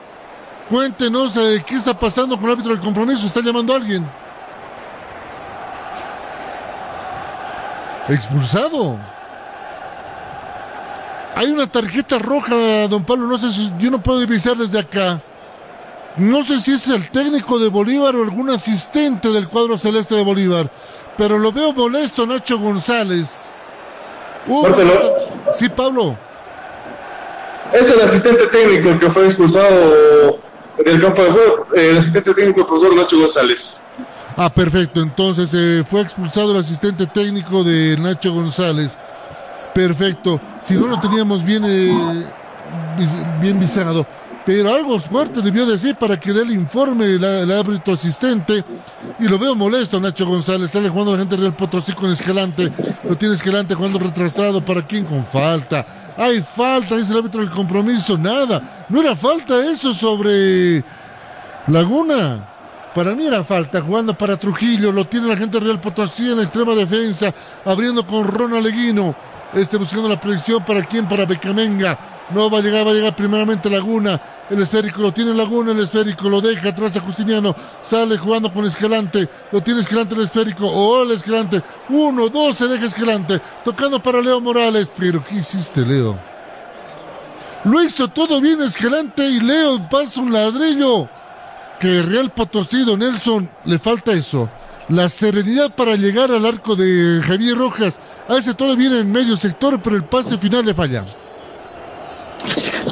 Cuéntenos 0.70 1.38
eh, 1.38 1.64
qué 1.66 1.76
está 1.76 1.98
pasando 1.98 2.36
con 2.36 2.46
el 2.46 2.52
árbitro 2.54 2.74
del 2.74 2.82
compromiso. 2.82 3.28
¿Está 3.28 3.42
llamando 3.42 3.74
a 3.74 3.78
alguien? 3.78 4.06
Expulsado. 8.10 8.98
Hay 11.36 11.52
una 11.52 11.68
tarjeta 11.68 12.18
roja, 12.18 12.88
don 12.88 13.04
Pablo. 13.04 13.28
No 13.28 13.38
sé 13.38 13.54
si 13.54 13.72
yo 13.78 13.92
no 13.92 14.02
puedo 14.02 14.20
divisar 14.20 14.58
desde 14.58 14.80
acá. 14.80 15.22
No 16.18 16.44
sé 16.44 16.60
si 16.60 16.74
es 16.74 16.88
el 16.88 17.10
técnico 17.10 17.60
de 17.60 17.70
Bolívar 17.70 18.16
o 18.16 18.24
algún 18.24 18.50
asistente 18.50 19.30
del 19.30 19.48
cuadro 19.48 19.78
celeste 19.78 20.16
de 20.16 20.24
Bolívar, 20.24 20.70
pero 21.16 21.38
lo 21.38 21.52
veo 21.52 21.74
molesto 21.74 22.26
Nacho 22.26 22.58
González. 22.58 23.52
Uh, 24.48 24.66
sí, 25.54 25.70
Pablo. 25.70 26.18
Es 27.72 27.88
el 27.88 28.02
asistente 28.02 28.48
técnico 28.48 28.98
que 28.98 29.12
fue 29.12 29.26
expulsado 29.28 30.40
del 30.84 31.02
campo 31.02 31.22
de 31.24 31.32
juego, 31.32 31.68
el 31.76 31.98
asistente 31.98 32.34
técnico, 32.34 32.62
el 32.62 32.66
profesor 32.66 32.96
Nacho 32.96 33.20
González. 33.20 33.78
Ah, 34.36 34.50
perfecto. 34.50 35.02
Entonces 35.02 35.52
eh, 35.54 35.84
fue 35.88 36.02
expulsado 36.02 36.52
el 36.52 36.58
asistente 36.58 37.06
técnico 37.08 37.64
de 37.64 37.98
Nacho 37.98 38.34
González. 38.34 38.98
Perfecto. 39.74 40.40
Si 40.62 40.74
no 40.76 40.88
lo 40.88 41.00
teníamos 41.00 41.44
bien, 41.44 41.64
eh, 41.66 42.26
bien 43.40 43.60
visado. 43.60 44.06
Pero 44.48 44.74
algo 44.74 44.98
fuerte 44.98 45.42
debió 45.42 45.66
decir 45.66 45.96
para 45.96 46.18
que 46.18 46.32
dé 46.32 46.42
el 46.42 46.52
informe 46.52 47.04
el, 47.16 47.52
árbitro 47.52 47.96
asistente. 47.96 48.64
Y 49.20 49.28
lo 49.28 49.38
veo 49.38 49.54
molesto, 49.54 50.00
Nacho 50.00 50.26
González. 50.26 50.72
Sale 50.72 50.88
jugando 50.88 51.12
la 51.12 51.18
gente 51.18 51.36
del 51.36 51.52
Potosí 51.52 51.92
con 51.92 52.10
Escalante. 52.10 52.72
Lo 53.04 53.18
tiene 53.18 53.36
Escalante 53.36 53.76
jugando 53.76 54.00
retrasado. 54.00 54.64
¿Para 54.64 54.88
quién? 54.88 55.04
Con 55.04 55.26
falta. 55.26 56.14
Hay 56.16 56.42
falta, 56.42 56.96
dice 56.96 57.12
el 57.12 57.18
árbitro 57.18 57.42
del 57.42 57.50
compromiso. 57.50 58.18
Nada. 58.18 58.86
No 58.88 59.02
era 59.02 59.18
falta 59.18 59.70
eso 59.70 59.94
sobre 59.94 60.82
Laguna. 61.68 62.48
Para 62.96 63.16
mí 63.16 63.28
era 63.28 63.44
falta, 63.44 63.82
jugando 63.82 64.18
para 64.18 64.38
Trujillo, 64.38 64.94
lo 64.94 65.06
tiene 65.06 65.28
la 65.28 65.36
gente 65.36 65.60
Real 65.60 65.82
Potosí 65.82 66.32
en 66.32 66.40
extrema 66.40 66.74
defensa, 66.74 67.34
abriendo 67.66 68.08
con 68.08 68.26
Ronald 68.26 68.66
Leguino, 68.66 69.14
este 69.54 69.78
buscando 69.78 70.10
la 70.10 70.20
proyección 70.20 70.64
para 70.66 70.82
quién, 70.84 71.08
para 71.08 71.26
Becamenga, 71.26 72.17
no 72.32 72.50
va 72.50 72.60
a 72.60 72.62
llegar, 72.62 72.86
va 72.86 72.92
a 72.92 72.94
llegar 72.94 73.16
primeramente 73.16 73.70
Laguna, 73.70 74.20
el 74.50 74.62
esférico 74.62 75.02
lo 75.02 75.14
tiene 75.14 75.34
Laguna, 75.34 75.72
el 75.72 75.80
esférico 75.80 76.30
lo 76.30 76.42
deja 76.42 76.70
atrás 76.70 76.96
a 76.98 77.02
Justiniano, 77.02 77.56
sale 77.82 78.18
jugando 78.18 78.52
con 78.52 78.66
Escalante, 78.66 79.28
lo 79.52 79.62
tiene 79.62 79.82
Escalante 79.82 80.16
el 80.16 80.22
esférico, 80.22 80.68
oh 80.68 81.04
el 81.04 81.12
Escalante, 81.12 81.62
uno, 81.90 82.30
dos, 82.30 82.58
se 82.58 82.68
deja 82.68 82.86
Escalante, 82.86 83.42
tocando 83.64 84.02
para 84.02 84.22
Leo 84.22 84.42
Morales, 84.42 84.90
pero 84.98 85.24
¿qué 85.24 85.36
hiciste 85.36 85.82
Leo? 85.82 86.18
Lo 87.64 87.82
hizo 87.84 88.08
todo 88.08 88.40
bien 88.40 88.62
Escalante 88.62 89.28
y 89.28 89.40
Leo 89.40 89.88
pasa 89.90 90.22
un 90.22 90.32
ladrillo. 90.32 91.10
que 91.80 92.02
Real 92.02 92.32
Potosí, 92.32 92.84
Nelson, 92.86 93.50
le 93.66 93.78
falta 93.78 94.14
eso. 94.14 94.50
La 94.90 95.10
serenidad 95.10 95.70
para 95.72 95.96
llegar 95.96 96.32
al 96.32 96.46
arco 96.46 96.76
de 96.76 97.22
Javier 97.22 97.58
Rojas. 97.58 98.00
A 98.30 98.36
ese 98.36 98.54
todo 98.54 98.76
viene 98.76 99.00
en 99.00 99.12
medio 99.12 99.38
sector, 99.38 99.82
pero 99.82 99.96
el 99.96 100.06
pase 100.06 100.38
final 100.38 100.66
le 100.66 100.74
falla. 100.74 101.06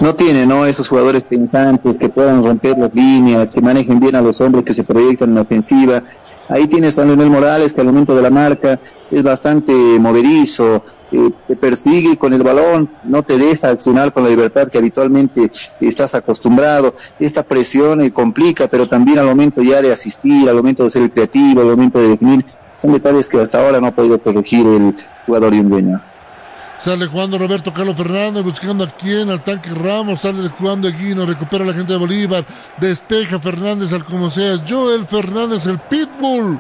No 0.01 0.15
tiene 0.15 0.45
no 0.45 0.65
esos 0.65 0.87
jugadores 0.87 1.23
pensantes 1.23 1.97
que 1.97 2.09
puedan 2.09 2.43
romper 2.43 2.77
las 2.77 2.93
líneas, 2.93 3.51
que 3.51 3.61
manejen 3.61 3.99
bien 3.99 4.15
a 4.15 4.21
los 4.21 4.41
hombres 4.41 4.65
que 4.65 4.73
se 4.73 4.83
proyectan 4.83 5.29
en 5.29 5.35
la 5.35 5.41
ofensiva. 5.41 6.03
Ahí 6.47 6.67
tienes 6.67 6.99
a 6.99 7.05
Leonel 7.05 7.29
Morales 7.29 7.73
que 7.73 7.81
al 7.81 7.87
momento 7.87 8.15
de 8.15 8.21
la 8.21 8.29
marca 8.29 8.79
es 9.09 9.23
bastante 9.23 9.73
movedizo, 9.73 10.83
eh, 11.11 11.31
te 11.47 11.55
persigue 11.55 12.17
con 12.17 12.33
el 12.33 12.43
balón, 12.43 12.89
no 13.03 13.23
te 13.23 13.37
deja 13.37 13.69
accionar 13.69 14.11
con 14.13 14.23
la 14.23 14.29
libertad 14.29 14.67
que 14.67 14.77
habitualmente 14.77 15.51
estás 15.79 16.13
acostumbrado. 16.13 16.95
Esta 17.19 17.43
presión 17.43 18.01
eh, 18.01 18.11
complica, 18.11 18.67
pero 18.67 18.87
también 18.87 19.19
al 19.19 19.25
momento 19.25 19.61
ya 19.63 19.81
de 19.81 19.91
asistir, 19.91 20.49
al 20.49 20.55
momento 20.55 20.83
de 20.83 20.91
ser 20.91 21.09
creativo, 21.11 21.61
al 21.61 21.67
momento 21.67 21.99
de 21.99 22.09
definir, 22.09 22.45
son 22.81 22.93
detalles 22.93 23.29
que 23.29 23.39
hasta 23.39 23.63
ahora 23.63 23.79
no 23.79 23.87
ha 23.87 23.91
podido 23.91 24.19
corregir 24.19 24.67
el 24.67 24.95
jugador 25.25 25.53
yungueño. 25.53 26.14
Sale 26.85 27.07
jugando 27.07 27.39
Roberto 27.39 27.73
Carlos 27.73 27.95
Fernández, 27.95 28.43
buscando 28.43 28.83
a 28.83 28.87
quién, 28.87 29.31
al 29.31 29.43
tanque 29.43 29.71
Ramos, 29.71 30.21
sale 30.21 30.47
jugando 30.49 30.87
Eguino, 30.87 31.25
recupera 31.25 31.65
la 31.65 31.73
gente 31.73 31.93
de 31.93 31.97
Bolívar, 31.97 32.45
despeja 32.77 33.39
Fernández 33.39 33.91
al 33.91 34.05
como 34.05 34.29
sea, 34.29 34.63
Joel 34.69 35.03
Fernández, 35.07 35.65
el 35.65 35.79
Pitbull, 35.79 36.59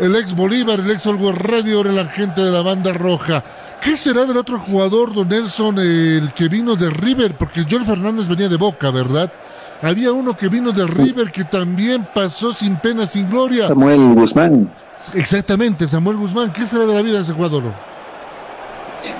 el 0.00 0.16
ex 0.16 0.34
Bolívar, 0.34 0.80
el 0.80 0.90
ex 0.90 1.06
Olgo 1.06 1.30
Radio, 1.30 1.82
el 1.82 1.96
agente 1.96 2.40
de 2.40 2.50
la 2.50 2.60
banda 2.62 2.92
roja. 2.92 3.44
¿Qué 3.80 3.96
será 3.96 4.24
del 4.24 4.36
otro 4.36 4.58
jugador, 4.58 5.14
don 5.14 5.28
Nelson, 5.28 5.78
el 5.78 6.32
que 6.34 6.48
vino 6.48 6.74
de 6.74 6.90
River? 6.90 7.36
Porque 7.36 7.64
Joel 7.70 7.84
Fernández 7.84 8.26
venía 8.26 8.48
de 8.48 8.56
Boca, 8.56 8.90
¿verdad? 8.90 9.32
Había 9.80 10.10
uno 10.10 10.36
que 10.36 10.48
vino 10.48 10.72
de 10.72 10.88
River 10.88 11.30
que 11.30 11.44
también 11.44 12.04
pasó 12.12 12.52
sin 12.52 12.78
pena, 12.78 13.06
sin 13.06 13.30
gloria. 13.30 13.68
Samuel 13.68 14.12
Guzmán. 14.12 14.72
Exactamente, 15.14 15.86
Samuel 15.86 16.16
Guzmán. 16.16 16.52
¿Qué 16.52 16.66
será 16.66 16.84
de 16.84 16.94
la 16.94 17.02
vida 17.02 17.18
de 17.18 17.22
ese 17.22 17.32
jugador? 17.32 17.62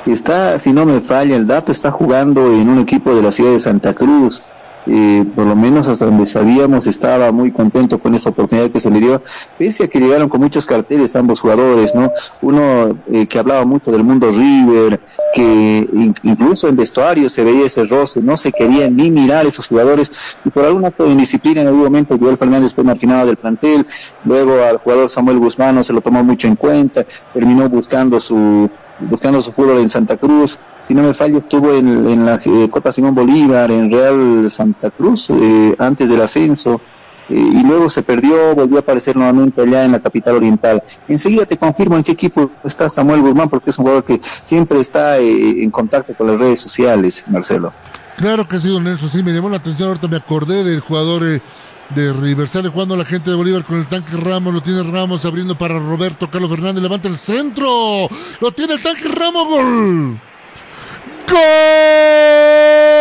Está, 0.07 0.59
si 0.59 0.72
no 0.72 0.87
me 0.87 1.01
falla 1.01 1.37
el 1.37 1.47
dato, 1.47 1.72
está 1.72 1.91
jugando 1.91 2.53
en 2.53 2.68
un 2.68 2.78
equipo 2.78 3.14
de 3.14 3.22
la 3.22 3.32
ciudad 3.32 3.53
de 3.53 3.61
Santa 3.61 3.95
Cruz. 3.95 4.43
Eh, 4.89 5.24
por 5.34 5.45
lo 5.47 5.57
menos 5.57 5.89
hasta 5.89 6.05
donde 6.05 6.28
sabíamos 6.28 6.87
estaba 6.87 7.32
muy 7.32 7.51
contento 7.51 7.99
con 7.99 8.14
esa 8.14 8.30
oportunidad 8.30 8.70
que 8.70 8.78
se 8.78 8.89
le 8.89 9.01
dio, 9.01 9.20
pese 9.59 9.82
a 9.82 9.89
que 9.89 9.99
llegaron 9.99 10.28
con 10.28 10.41
muchos 10.41 10.64
carteles 10.64 11.16
ambos 11.16 11.41
jugadores, 11.41 11.93
¿no? 11.93 12.12
Uno 12.41 12.97
eh, 13.11 13.26
que 13.26 13.37
hablaba 13.41 13.64
mucho 13.64 13.91
del 13.91 14.05
mundo 14.05 14.30
River, 14.30 15.01
que 15.34 15.89
in- 15.93 16.14
incluso 16.22 16.68
en 16.68 16.76
vestuario 16.76 17.28
se 17.28 17.43
veía 17.43 17.66
ese 17.66 17.82
roce, 17.84 18.22
no 18.22 18.37
se 18.37 18.53
querían 18.53 18.95
ni 18.95 19.11
mirar 19.11 19.45
esos 19.45 19.66
jugadores, 19.66 20.09
y 20.45 20.51
por 20.51 20.64
de 21.05 21.11
indisciplina 21.11 21.62
en 21.62 21.66
algún 21.66 21.82
momento 21.82 22.16
Joel 22.16 22.39
Fernández 22.39 22.72
fue 22.72 22.84
marginado 22.84 23.26
del 23.26 23.37
plantel, 23.39 23.84
luego 24.24 24.53
al 24.70 24.76
jugador 24.76 25.11
Samuel 25.11 25.41
Guzmán 25.41 25.74
no 25.74 25.82
se 25.82 25.93
lo 25.95 26.01
tomó 26.01 26.22
mucho 26.22 26.47
en 26.47 26.55
cuenta, 26.55 27.05
terminó 27.34 27.68
buscando 27.68 28.20
su 28.20 28.70
buscando 29.01 29.43
su 29.43 29.53
fútbol 29.53 29.79
en 29.79 29.89
Santa 29.89 30.17
Cruz. 30.17 30.59
Si 30.85 30.95
no 30.95 31.03
me 31.03 31.15
fallo, 31.15 31.39
estuvo 31.39 31.73
en, 31.73 32.25
la 32.25 32.41
eh, 32.45 32.69
Copa 32.71 32.93
Simón 32.93 33.15
Bolívar, 33.15 33.71
en 33.71 33.91
Real 33.91 34.49
Santa 34.51 34.91
Cruz, 34.91 35.31
eh, 35.31 35.75
antes 35.79 36.09
del 36.09 36.21
ascenso. 36.21 36.81
eh, 37.29 37.35
y 37.35 37.63
luego 37.65 37.89
se 37.89 38.03
perdió, 38.03 38.55
volvió 38.55 38.77
a 38.77 38.81
aparecer 38.81 39.17
nuevamente 39.17 39.61
allá 39.61 39.85
en 39.85 39.93
la 39.93 39.99
capital 39.99 40.37
oriental. 40.37 40.83
Enseguida 41.09 41.45
te 41.45 41.57
confirmo 41.57 41.97
en 41.97 42.05
qué 42.05 42.13
equipo 42.13 42.53
está 42.63 42.89
Samuel 42.89 43.21
Guzmán, 43.21 43.49
porque 43.49 43.71
es 43.71 43.79
un 43.79 43.85
jugador 43.85 44.05
que 44.05 44.21
siempre 44.45 44.79
está 44.79 45.19
eh, 45.19 45.63
en 45.63 45.71
contacto 45.71 46.15
con 46.15 46.29
las 46.29 46.39
redes 46.39 46.61
sociales, 46.61 47.25
Marcelo. 47.29 47.73
Claro 48.17 48.47
que 48.47 48.61
sí, 48.61 48.69
don 48.69 48.85
Nelson, 48.85 49.09
sí, 49.09 49.23
me 49.23 49.33
llamó 49.33 49.51
la 49.51 49.57
atención, 49.57 49.89
ahorita 49.89 50.09
me 50.09 50.17
acordé 50.17 50.65
del 50.65 50.81
jugador 50.81 51.43
de 51.91 52.12
River, 52.12 52.49
sale 52.49 52.68
jugando 52.68 52.97
la 52.97 53.05
gente 53.05 53.30
de 53.30 53.37
Bolívar 53.37 53.64
con 53.64 53.78
el 53.78 53.89
tanque 53.89 54.16
Ramos, 54.16 54.53
lo 54.53 54.62
tiene 54.62 54.82
Ramos 54.82 55.24
abriendo 55.24 55.57
para 55.57 55.78
Roberto 55.78 56.28
Carlos 56.30 56.51
Fernández, 56.51 56.82
levanta 56.82 57.09
el 57.09 57.16
centro, 57.16 58.09
lo 58.41 58.53
tiene 58.53 58.74
el 58.74 58.82
tanque 58.82 59.09
Ramos, 59.09 59.47
gol. 59.47 60.18
¡Gol! 61.28 62.96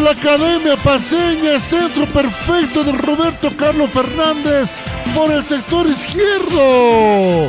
La 0.00 0.10
Academia 0.10 0.76
Paseña, 0.76 1.60
centro 1.60 2.06
perfecto 2.06 2.82
de 2.84 2.92
Roberto 2.92 3.50
Carlos 3.56 3.90
Fernández 3.90 4.68
por 5.14 5.30
el 5.30 5.44
sector 5.44 5.86
izquierdo. 5.86 7.48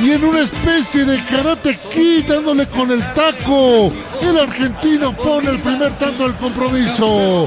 Y 0.00 0.12
en 0.12 0.24
una 0.24 0.40
especie 0.40 1.04
de 1.04 1.22
karate 1.24 1.76
kid 1.92 2.24
dándole 2.24 2.66
con 2.66 2.90
el 2.90 3.00
taco, 3.14 3.92
el 4.22 4.38
argentino 4.38 5.12
pone 5.12 5.50
el 5.50 5.58
primer 5.58 5.92
tanto 5.98 6.24
del 6.24 6.34
compromiso. 6.34 7.46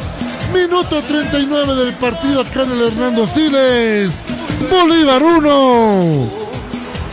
Minuto 0.53 1.01
39 1.01 1.75
del 1.75 1.93
partido 1.95 2.41
acá 2.41 2.63
en 2.63 2.71
el 2.71 2.81
Hernando 2.87 3.27
Siles. 3.27 4.23
Bolívar 4.69 5.21
1. 5.21 6.31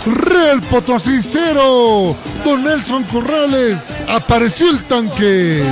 Real 0.06 0.60
Potosí 0.62 1.20
0. 1.20 2.16
Don 2.44 2.64
Nelson 2.64 3.02
Corrales. 3.04 3.78
Apareció 4.08 4.70
el 4.70 4.82
tanque. 4.84 5.64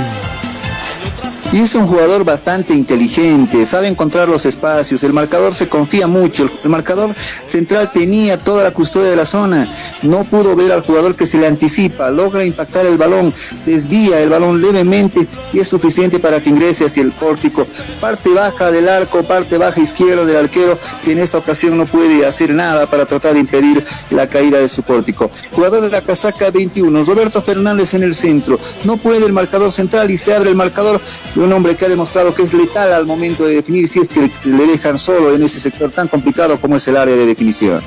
Y 1.53 1.59
es 1.59 1.75
un 1.75 1.85
jugador 1.85 2.23
bastante 2.23 2.73
inteligente, 2.73 3.67
sabe 3.67 3.87
encontrar 3.87 4.27
los 4.27 4.43
espacios, 4.43 5.03
el 5.03 5.13
marcador 5.13 5.53
se 5.53 5.69
confía 5.69 6.07
mucho, 6.07 6.49
el 6.63 6.69
marcador 6.71 7.13
central 7.45 7.91
tenía 7.93 8.39
toda 8.39 8.63
la 8.63 8.71
custodia 8.71 9.11
de 9.11 9.15
la 9.15 9.27
zona, 9.27 9.67
no 10.01 10.23
pudo 10.23 10.55
ver 10.55 10.71
al 10.71 10.81
jugador 10.81 11.15
que 11.15 11.27
se 11.27 11.37
le 11.37 11.45
anticipa, 11.45 12.09
logra 12.09 12.43
impactar 12.43 12.87
el 12.87 12.97
balón, 12.97 13.31
desvía 13.67 14.19
el 14.21 14.29
balón 14.29 14.63
levemente 14.63 15.27
y 15.53 15.59
es 15.59 15.67
suficiente 15.67 16.17
para 16.17 16.41
que 16.41 16.49
ingrese 16.49 16.85
hacia 16.85 17.03
el 17.03 17.11
pórtico. 17.11 17.67
Parte 18.01 18.31
baja 18.31 18.71
del 18.71 18.89
arco, 18.89 19.21
parte 19.21 19.59
baja 19.59 19.79
izquierda 19.79 20.25
del 20.25 20.37
arquero, 20.37 20.79
que 21.05 21.11
en 21.11 21.19
esta 21.19 21.37
ocasión 21.37 21.77
no 21.77 21.85
puede 21.85 22.25
hacer 22.25 22.51
nada 22.51 22.87
para 22.87 23.05
tratar 23.05 23.35
de 23.35 23.41
impedir 23.41 23.85
la 24.09 24.25
caída 24.25 24.57
de 24.57 24.69
su 24.69 24.81
pórtico. 24.81 25.29
Jugador 25.51 25.81
de 25.81 25.89
la 25.91 26.01
casaca 26.01 26.49
21, 26.49 27.03
Roberto 27.03 27.43
Fernández 27.43 27.93
en 27.93 28.01
el 28.01 28.15
centro, 28.15 28.59
no 28.85 28.97
puede 28.97 29.23
el 29.23 29.33
marcador 29.33 29.71
central 29.71 30.09
y 30.09 30.17
se 30.17 30.33
abre 30.33 30.49
el 30.49 30.55
marcador 30.55 30.99
un 31.43 31.53
hombre 31.53 31.75
que 31.75 31.85
ha 31.85 31.89
demostrado 31.89 32.33
que 32.33 32.43
es 32.43 32.53
letal 32.53 32.93
al 32.93 33.05
momento 33.05 33.45
de 33.45 33.55
definir 33.55 33.87
si 33.87 33.99
es 33.99 34.09
que 34.09 34.31
le 34.43 34.67
dejan 34.67 34.97
solo 34.97 35.33
en 35.35 35.43
ese 35.43 35.59
sector 35.59 35.91
tan 35.91 36.07
complicado 36.07 36.59
como 36.59 36.77
es 36.77 36.87
el 36.87 36.97
área 36.97 37.15
de 37.15 37.25
definición. 37.25 37.81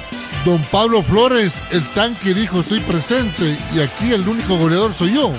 Don 0.44 0.62
Pablo 0.70 1.02
Flores, 1.02 1.54
el 1.70 1.84
tanque 1.92 2.34
dijo 2.34 2.60
estoy 2.60 2.80
presente 2.80 3.56
y 3.74 3.80
aquí 3.80 4.12
el 4.12 4.28
único 4.28 4.56
goleador 4.56 4.94
soy 4.94 5.14
yo. 5.14 5.32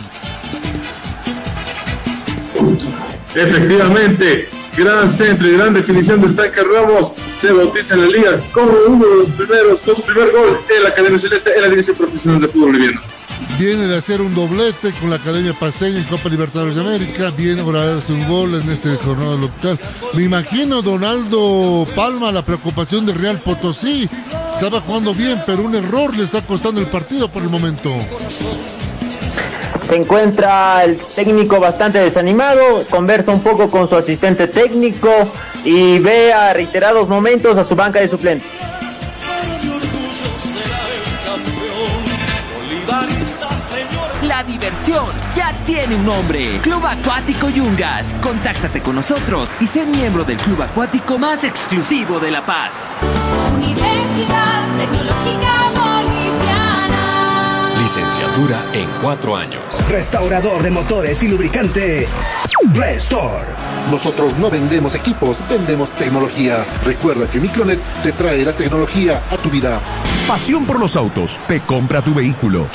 Efectivamente, 3.36 4.50
gran 4.78 5.10
centro 5.10 5.48
y 5.48 5.54
gran 5.54 5.74
definición 5.74 6.22
del 6.22 6.36
tanque 6.36 6.62
Ramos 6.64 7.12
se 7.38 7.52
bautiza 7.52 7.96
en 7.96 8.02
la 8.02 8.08
liga 8.08 8.40
como 8.52 8.72
uno 8.88 9.06
de 9.06 9.16
los 9.16 9.30
primeros, 9.30 9.82
con 9.82 9.96
su 9.96 10.04
primer 10.04 10.32
gol 10.32 10.60
en 10.76 10.84
la 10.84 10.90
Academia 10.90 11.20
Celeste 11.20 11.56
en 11.56 11.62
la 11.64 11.70
División 11.70 11.98
Profesional 11.98 12.42
de 12.42 12.48
Fútbol 12.48 12.74
Boliviano. 12.74 13.02
Viene 13.60 13.88
de 13.88 13.98
hacer 13.98 14.22
un 14.22 14.36
doblete 14.36 14.92
con 15.00 15.10
la 15.10 15.16
Academia 15.16 15.54
Paseña 15.54 15.98
en 15.98 16.04
Copa 16.04 16.30
Libertadores 16.30 16.76
de 16.76 16.82
América. 16.82 17.32
Viene 17.36 17.62
a 17.62 17.98
hacer 17.98 18.16
un 18.16 18.28
gol 18.28 18.62
en 18.62 18.70
este 18.70 18.96
jornada 18.98 19.36
local. 19.36 19.80
Me 20.14 20.24
imagino, 20.24 20.82
Donaldo 20.82 21.88
Palma, 21.96 22.32
la 22.32 22.44
preocupación 22.44 23.06
de 23.06 23.14
Real 23.14 23.38
Potosí. 23.38 24.08
Estaba 24.54 24.82
jugando 24.82 25.14
bien, 25.14 25.40
pero 25.46 25.64
un 25.64 25.76
error 25.76 26.16
le 26.16 26.24
está 26.24 26.42
costando 26.42 26.82
el 26.82 26.88
partido 26.88 27.30
por 27.30 27.42
el 27.42 27.50
momento. 27.50 27.92
Se 29.88 29.96
encuentra 29.96 30.84
el 30.84 30.98
técnico 31.00 31.60
bastante 31.60 32.00
desanimado, 32.00 32.86
conversa 32.90 33.32
un 33.32 33.42
poco 33.42 33.70
con 33.70 33.88
su 33.88 33.96
asistente 33.96 34.48
técnico 34.48 35.10
y 35.64 36.00
ve 36.00 36.34
a 36.34 36.54
reiterados 36.54 37.08
momentos 37.08 37.58
a 37.58 37.64
su 37.64 37.76
banca 37.76 38.00
de 38.00 38.10
suplentes. 38.10 38.58
La 44.28 44.44
diversión 44.44 45.08
ya 45.36 45.58
tiene 45.66 45.96
un 45.96 46.06
nombre. 46.06 46.60
Club 46.62 46.86
Acuático 46.86 47.50
Yungas. 47.50 48.14
Contáctate 48.22 48.82
con 48.82 48.96
nosotros 48.96 49.52
y 49.60 49.68
sé 49.68 49.86
miembro 49.86 50.26
del 50.26 50.38
club 50.38 50.62
acuático 50.62 51.18
más 51.18 51.44
exclusivo 51.44 52.20
de 52.20 52.32
La 52.32 52.46
Paz. 52.46 52.90
Universidad 53.56 54.78
Tecnológica 54.78 55.72
Boliviana. 55.74 55.77
Licenciatura 57.88 58.70
en 58.74 58.90
cuatro 59.02 59.38
años. 59.38 59.64
Restaurador 59.90 60.62
de 60.62 60.72
motores 60.72 61.24
y 61.24 61.30
lubricante. 61.30 62.06
Restore. 62.74 63.48
Nosotros 63.90 64.38
no 64.40 64.50
vendemos 64.50 64.94
equipos, 64.94 65.38
vendemos 65.50 65.90
tecnología. 65.92 66.66
Recuerda 66.84 67.32
que 67.32 67.40
Micronet 67.40 67.80
te 68.04 68.12
trae 68.12 68.44
la 68.44 68.52
tecnología 68.52 69.24
a 69.32 69.38
tu 69.38 69.50
vida. 69.50 69.80
Pasión 70.28 70.66
por 70.66 70.82
los 70.82 70.98
autos 70.98 71.40
te 71.48 71.62
compra 71.62 72.02
tu 72.02 72.14
vehículo. 72.14 72.68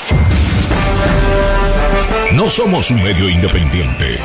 No 2.33 2.49
somos 2.49 2.89
un 2.89 3.03
medio 3.03 3.29
independiente. 3.29 4.17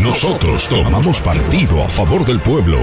Nosotros 0.00 0.68
tomamos 0.68 1.20
partido 1.20 1.82
a 1.82 1.88
favor 1.88 2.24
del 2.24 2.38
pueblo. 2.38 2.78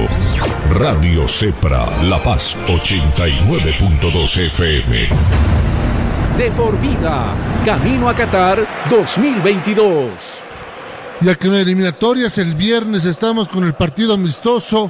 Radio 0.71 1.25
Cepra, 1.25 2.03
La 2.03 2.21
Paz 2.21 2.57
89.2 2.67 4.47
FM. 4.47 5.68
De 6.39 6.51
por 6.51 6.79
vida, 6.79 7.35
camino 7.65 8.07
a 8.07 8.15
Qatar 8.15 8.65
2022. 8.89 10.09
Ya 11.19 11.35
que 11.35 11.49
hay 11.49 11.63
eliminatorias, 11.63 12.37
el 12.37 12.55
viernes 12.55 13.03
estamos 13.03 13.49
con 13.49 13.65
el 13.65 13.73
partido 13.73 14.13
amistoso 14.13 14.89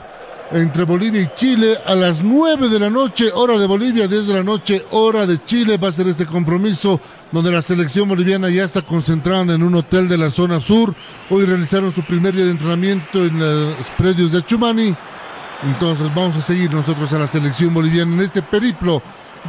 entre 0.52 0.84
Bolivia 0.84 1.24
y 1.24 1.32
Chile 1.36 1.76
a 1.88 1.96
las 1.96 2.22
9 2.22 2.70
de 2.70 2.80
la 2.80 2.92
noche, 2.92 3.32
hora 3.34 3.58
de 3.58 3.66
Bolivia, 3.66 4.08
10 4.08 4.28
de 4.28 4.34
la 4.36 4.44
noche, 4.44 4.86
hora 4.92 5.26
de 5.26 5.44
Chile. 5.44 5.78
Va 5.78 5.88
a 5.88 5.92
ser 5.92 6.08
este 6.08 6.28
compromiso 6.28 7.02
donde 7.32 7.52
la 7.52 7.64
selección 7.64 8.08
boliviana 8.08 8.52
ya 8.52 8.64
está 8.64 8.84
concentrada 8.84 9.56
en 9.56 9.64
un 9.64 9.74
hotel 9.74 10.08
de 10.08 10.20
la 10.20 10.30
zona 10.30 10.60
sur. 10.60 10.94
Hoy 11.32 11.46
realizaron 11.46 11.92
su 11.92 12.04
primer 12.04 12.36
día 12.36 12.46
de 12.46 12.52
entrenamiento 12.52 13.26
en 13.26 13.40
los 13.40 13.88
predios 13.98 14.32
de 14.32 14.44
Chumani. 14.44 14.96
Entonces 15.64 16.14
vamos 16.14 16.38
a 16.38 16.42
seguir 16.44 16.72
nosotros 16.72 17.12
a 17.12 17.18
la 17.18 17.26
selección 17.26 17.74
boliviana 17.74 18.14
en 18.14 18.22
este 18.22 18.44
periplo 18.44 19.02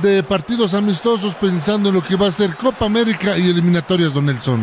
de 0.02 0.22
partidos 0.22 0.74
amistosos 0.74 1.34
pensando 1.34 1.88
en 1.88 1.96
lo 1.96 2.02
que 2.02 2.16
va 2.16 2.28
a 2.28 2.32
ser 2.32 2.56
Copa 2.56 2.86
América 2.86 3.36
y 3.36 3.48
eliminatorias, 3.48 4.14
don 4.14 4.26
Nelson. 4.26 4.60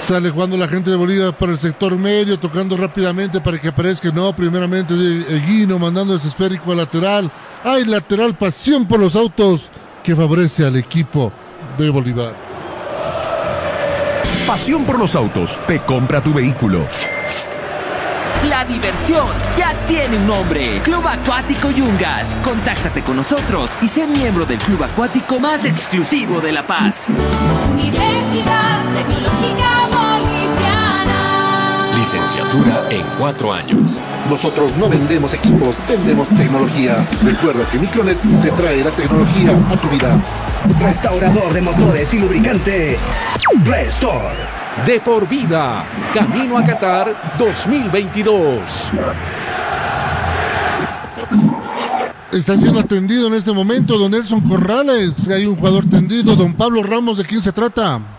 Sale 0.00 0.30
jugando 0.30 0.56
la 0.56 0.68
gente 0.68 0.90
de 0.90 0.96
Bolivia 0.96 1.32
para 1.32 1.52
el 1.52 1.58
sector 1.58 1.96
medio, 1.98 2.38
tocando 2.38 2.76
rápidamente 2.76 3.40
para 3.40 3.58
que 3.58 3.68
aparezca. 3.68 4.10
No, 4.10 4.34
primeramente 4.34 4.94
Eguino 4.94 5.78
mandando 5.78 6.14
ese 6.14 6.28
esférico 6.28 6.70
al 6.70 6.78
lateral. 6.78 7.30
Hay 7.64 7.84
lateral 7.84 8.34
pasión 8.34 8.86
por 8.86 9.00
los 9.00 9.16
autos 9.16 9.68
que 10.02 10.16
favorece 10.16 10.64
al 10.64 10.76
equipo 10.76 11.32
de 11.76 11.90
Bolívar. 11.90 12.34
Pasión 14.46 14.84
por 14.86 14.98
los 14.98 15.14
autos. 15.14 15.60
Te 15.66 15.80
compra 15.80 16.22
tu 16.22 16.32
vehículo. 16.32 16.86
La 18.46 18.64
diversión 18.64 19.26
ya 19.56 19.74
tiene 19.86 20.16
un 20.16 20.26
nombre. 20.26 20.80
Club 20.84 21.04
Acuático 21.06 21.70
Yungas. 21.70 22.36
Contáctate 22.42 23.02
con 23.02 23.16
nosotros 23.16 23.72
y 23.82 23.88
sé 23.88 24.06
miembro 24.06 24.46
del 24.46 24.58
club 24.58 24.84
acuático 24.84 25.40
más 25.40 25.64
exclusivo 25.64 26.40
de 26.40 26.52
La 26.52 26.64
Paz. 26.64 27.08
Universidad 27.72 28.84
Tecnológica 28.94 29.88
Boliviana. 29.90 31.18
Licenciatura 31.96 32.86
en 32.90 33.04
cuatro 33.18 33.52
años. 33.52 33.96
Nosotros 34.30 34.70
no 34.76 34.88
vendemos 34.88 35.34
equipos, 35.34 35.74
vendemos 35.88 36.28
tecnología. 36.28 37.04
Recuerda 37.24 37.68
que 37.70 37.78
Micronet 37.78 38.18
te 38.42 38.50
trae 38.52 38.84
la 38.84 38.90
tecnología 38.92 39.50
a 39.68 39.76
tu 39.76 39.88
vida. 39.88 40.16
Restaurador 40.80 41.52
de 41.52 41.60
motores 41.60 42.14
y 42.14 42.20
lubricante. 42.20 42.98
Restore. 43.64 44.57
De 44.86 45.00
por 45.00 45.28
vida, 45.28 45.84
camino 46.14 46.56
a 46.56 46.64
Qatar 46.64 47.36
2022. 47.38 48.92
Está 52.32 52.56
siendo 52.56 52.80
atendido 52.80 53.26
en 53.26 53.34
este 53.34 53.52
momento 53.52 53.98
don 53.98 54.12
Nelson 54.12 54.40
Corrales. 54.40 55.28
Hay 55.28 55.46
un 55.46 55.56
jugador 55.56 55.88
tendido. 55.88 56.36
Don 56.36 56.54
Pablo 56.54 56.82
Ramos, 56.82 57.18
¿de 57.18 57.24
quién 57.24 57.42
se 57.42 57.52
trata? 57.52 58.17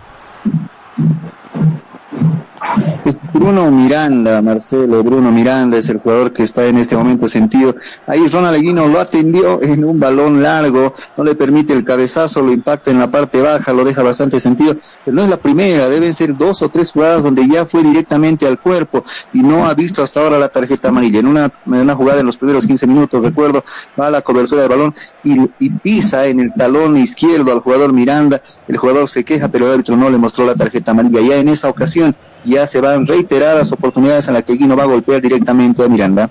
Bruno 3.40 3.72
Miranda, 3.72 4.42
Marcelo, 4.42 5.02
Bruno 5.02 5.32
Miranda 5.32 5.78
es 5.78 5.88
el 5.88 6.00
jugador 6.00 6.34
que 6.34 6.44
está 6.44 6.66
en 6.66 6.78
este 6.78 6.98
momento 6.98 7.30
sentido. 7.30 7.74
Ahí 8.06 8.28
Ronald 8.28 8.58
Aguino 8.58 8.86
lo 8.90 9.00
atendió 9.00 9.64
en 9.64 9.86
un 9.86 9.98
balón 9.98 10.44
largo, 10.44 10.94
no 11.16 11.24
le 11.24 11.36
permite 11.36 11.72
el 11.72 11.86
cabezazo, 11.86 12.42
lo 12.42 12.52
impacta 12.52 12.92
en 12.92 13.00
la 13.00 13.10
parte 13.10 13.42
baja, 13.42 13.72
lo 13.72 13.86
deja 13.86 14.04
bastante 14.04 14.42
sentido. 14.42 14.76
Pero 15.06 15.16
no 15.16 15.24
es 15.24 15.30
la 15.30 15.38
primera, 15.38 15.88
deben 15.88 16.14
ser 16.14 16.36
dos 16.36 16.62
o 16.62 16.68
tres 16.68 16.92
jugadas 16.92 17.24
donde 17.24 17.48
ya 17.48 17.66
fue 17.66 17.82
directamente 17.82 18.46
al 18.46 18.60
cuerpo 18.60 19.06
y 19.32 19.42
no 19.42 19.66
ha 19.68 19.74
visto 19.74 20.04
hasta 20.04 20.22
ahora 20.22 20.38
la 20.38 20.50
tarjeta 20.50 20.90
amarilla. 20.90 21.22
En 21.22 21.28
una, 21.28 21.96
jugada 21.96 22.20
en 22.20 22.26
los 22.26 22.36
primeros 22.36 22.68
15 22.68 22.88
minutos, 22.88 23.24
recuerdo, 23.24 23.64
va 23.98 24.08
a 24.08 24.12
la 24.12 24.22
cobertura 24.22 24.64
del 24.64 24.70
balón 24.70 24.94
y, 25.24 25.40
y 25.60 25.70
pisa 25.70 26.28
en 26.28 26.42
el 26.42 26.54
talón 26.54 26.98
izquierdo 26.98 27.54
al 27.54 27.62
jugador 27.62 27.94
Miranda. 27.94 28.42
El 28.68 28.76
jugador 28.76 29.08
se 29.08 29.24
queja, 29.24 29.48
pero 29.48 29.68
el 29.68 29.72
árbitro 29.76 29.96
no 29.96 30.10
le 30.10 30.18
mostró 30.18 30.46
la 30.46 30.56
tarjeta 30.56 30.92
amarilla. 30.92 31.22
Ya 31.22 31.38
en 31.38 31.48
esa 31.48 31.70
ocasión 31.70 32.14
ya 32.44 32.66
se 32.68 32.82
van 32.82 33.06
reiteradas 33.06 33.72
oportunidades 33.72 34.28
en 34.28 34.34
las 34.36 34.44
que 34.44 34.54
Guino 34.54 34.76
va 34.76 34.84
a 34.84 34.88
golpear 34.88 35.22
directamente 35.22 35.84
a 35.84 35.88
Miranda. 35.88 36.30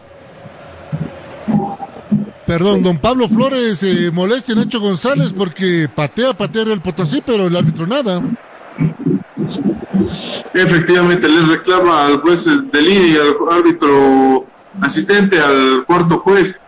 Perdón, 2.47 2.83
don 2.83 2.99
Pablo 2.99 3.29
Flores 3.29 3.83
eh, 3.83 4.11
molesta 4.11 4.53
a 4.53 4.57
Nacho 4.57 4.81
González 4.81 5.35
porque 5.37 5.87
patea, 5.95 6.33
patea 6.33 6.63
el 6.63 6.81
Potosí, 6.81 7.23
pero 7.25 7.47
el 7.47 7.55
árbitro 7.55 7.87
nada. 7.87 8.23
Efectivamente, 10.55 11.29
le 11.29 11.43
reclama 11.43 12.07
al 12.07 12.21
juez 12.21 12.47
de 12.47 12.83
línea 12.83 13.07
y 13.07 13.17
al 13.17 13.59
árbitro 13.59 14.47
asistente, 14.81 15.39
al 15.39 15.85
cuarto 15.87 16.21
juez, 16.21 16.59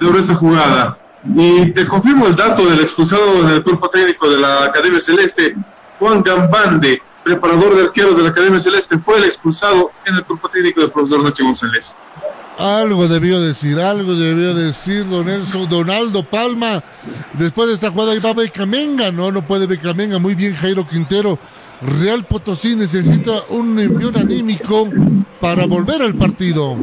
sobre 0.00 0.18
esta 0.18 0.34
jugada. 0.34 0.98
Y 1.36 1.70
te 1.72 1.86
confirmo 1.86 2.26
el 2.26 2.34
dato 2.34 2.68
del 2.68 2.80
expulsado 2.80 3.44
del 3.44 3.62
cuerpo 3.62 3.88
técnico 3.88 4.28
de 4.28 4.40
la 4.40 4.64
Academia 4.64 5.00
Celeste, 5.00 5.54
Juan 5.98 6.22
Gambande, 6.22 7.00
preparador 7.24 7.76
de 7.76 7.82
arqueros 7.84 8.16
de 8.16 8.22
la 8.22 8.30
Academia 8.30 8.60
Celeste, 8.60 8.98
fue 8.98 9.18
el 9.18 9.24
expulsado 9.24 9.92
en 10.06 10.16
el 10.16 10.24
cuerpo 10.24 10.48
técnico 10.48 10.80
del 10.80 10.90
profesor 10.90 11.22
Nacho 11.22 11.44
González. 11.44 11.96
Algo 12.58 13.08
debió 13.08 13.40
decir, 13.40 13.78
algo 13.78 14.14
debió 14.14 14.54
decir 14.54 15.08
don 15.08 15.26
Nelson, 15.26 15.68
Donaldo 15.68 16.22
Palma. 16.22 16.82
Después 17.32 17.68
de 17.68 17.74
esta 17.74 17.90
jugada 17.90 18.12
ahí 18.12 18.18
va 18.18 18.34
Becamenga, 18.34 19.10
no, 19.10 19.30
no 19.32 19.46
puede 19.46 19.66
Becamenga, 19.66 20.18
muy 20.18 20.34
bien 20.34 20.54
Jairo 20.54 20.86
Quintero. 20.86 21.38
Real 21.80 22.24
Potosí 22.24 22.76
necesita 22.76 23.44
un 23.48 23.78
envío 23.78 24.10
anímico 24.14 24.88
para 25.40 25.66
volver 25.66 26.02
al 26.02 26.14
partido. 26.14 26.76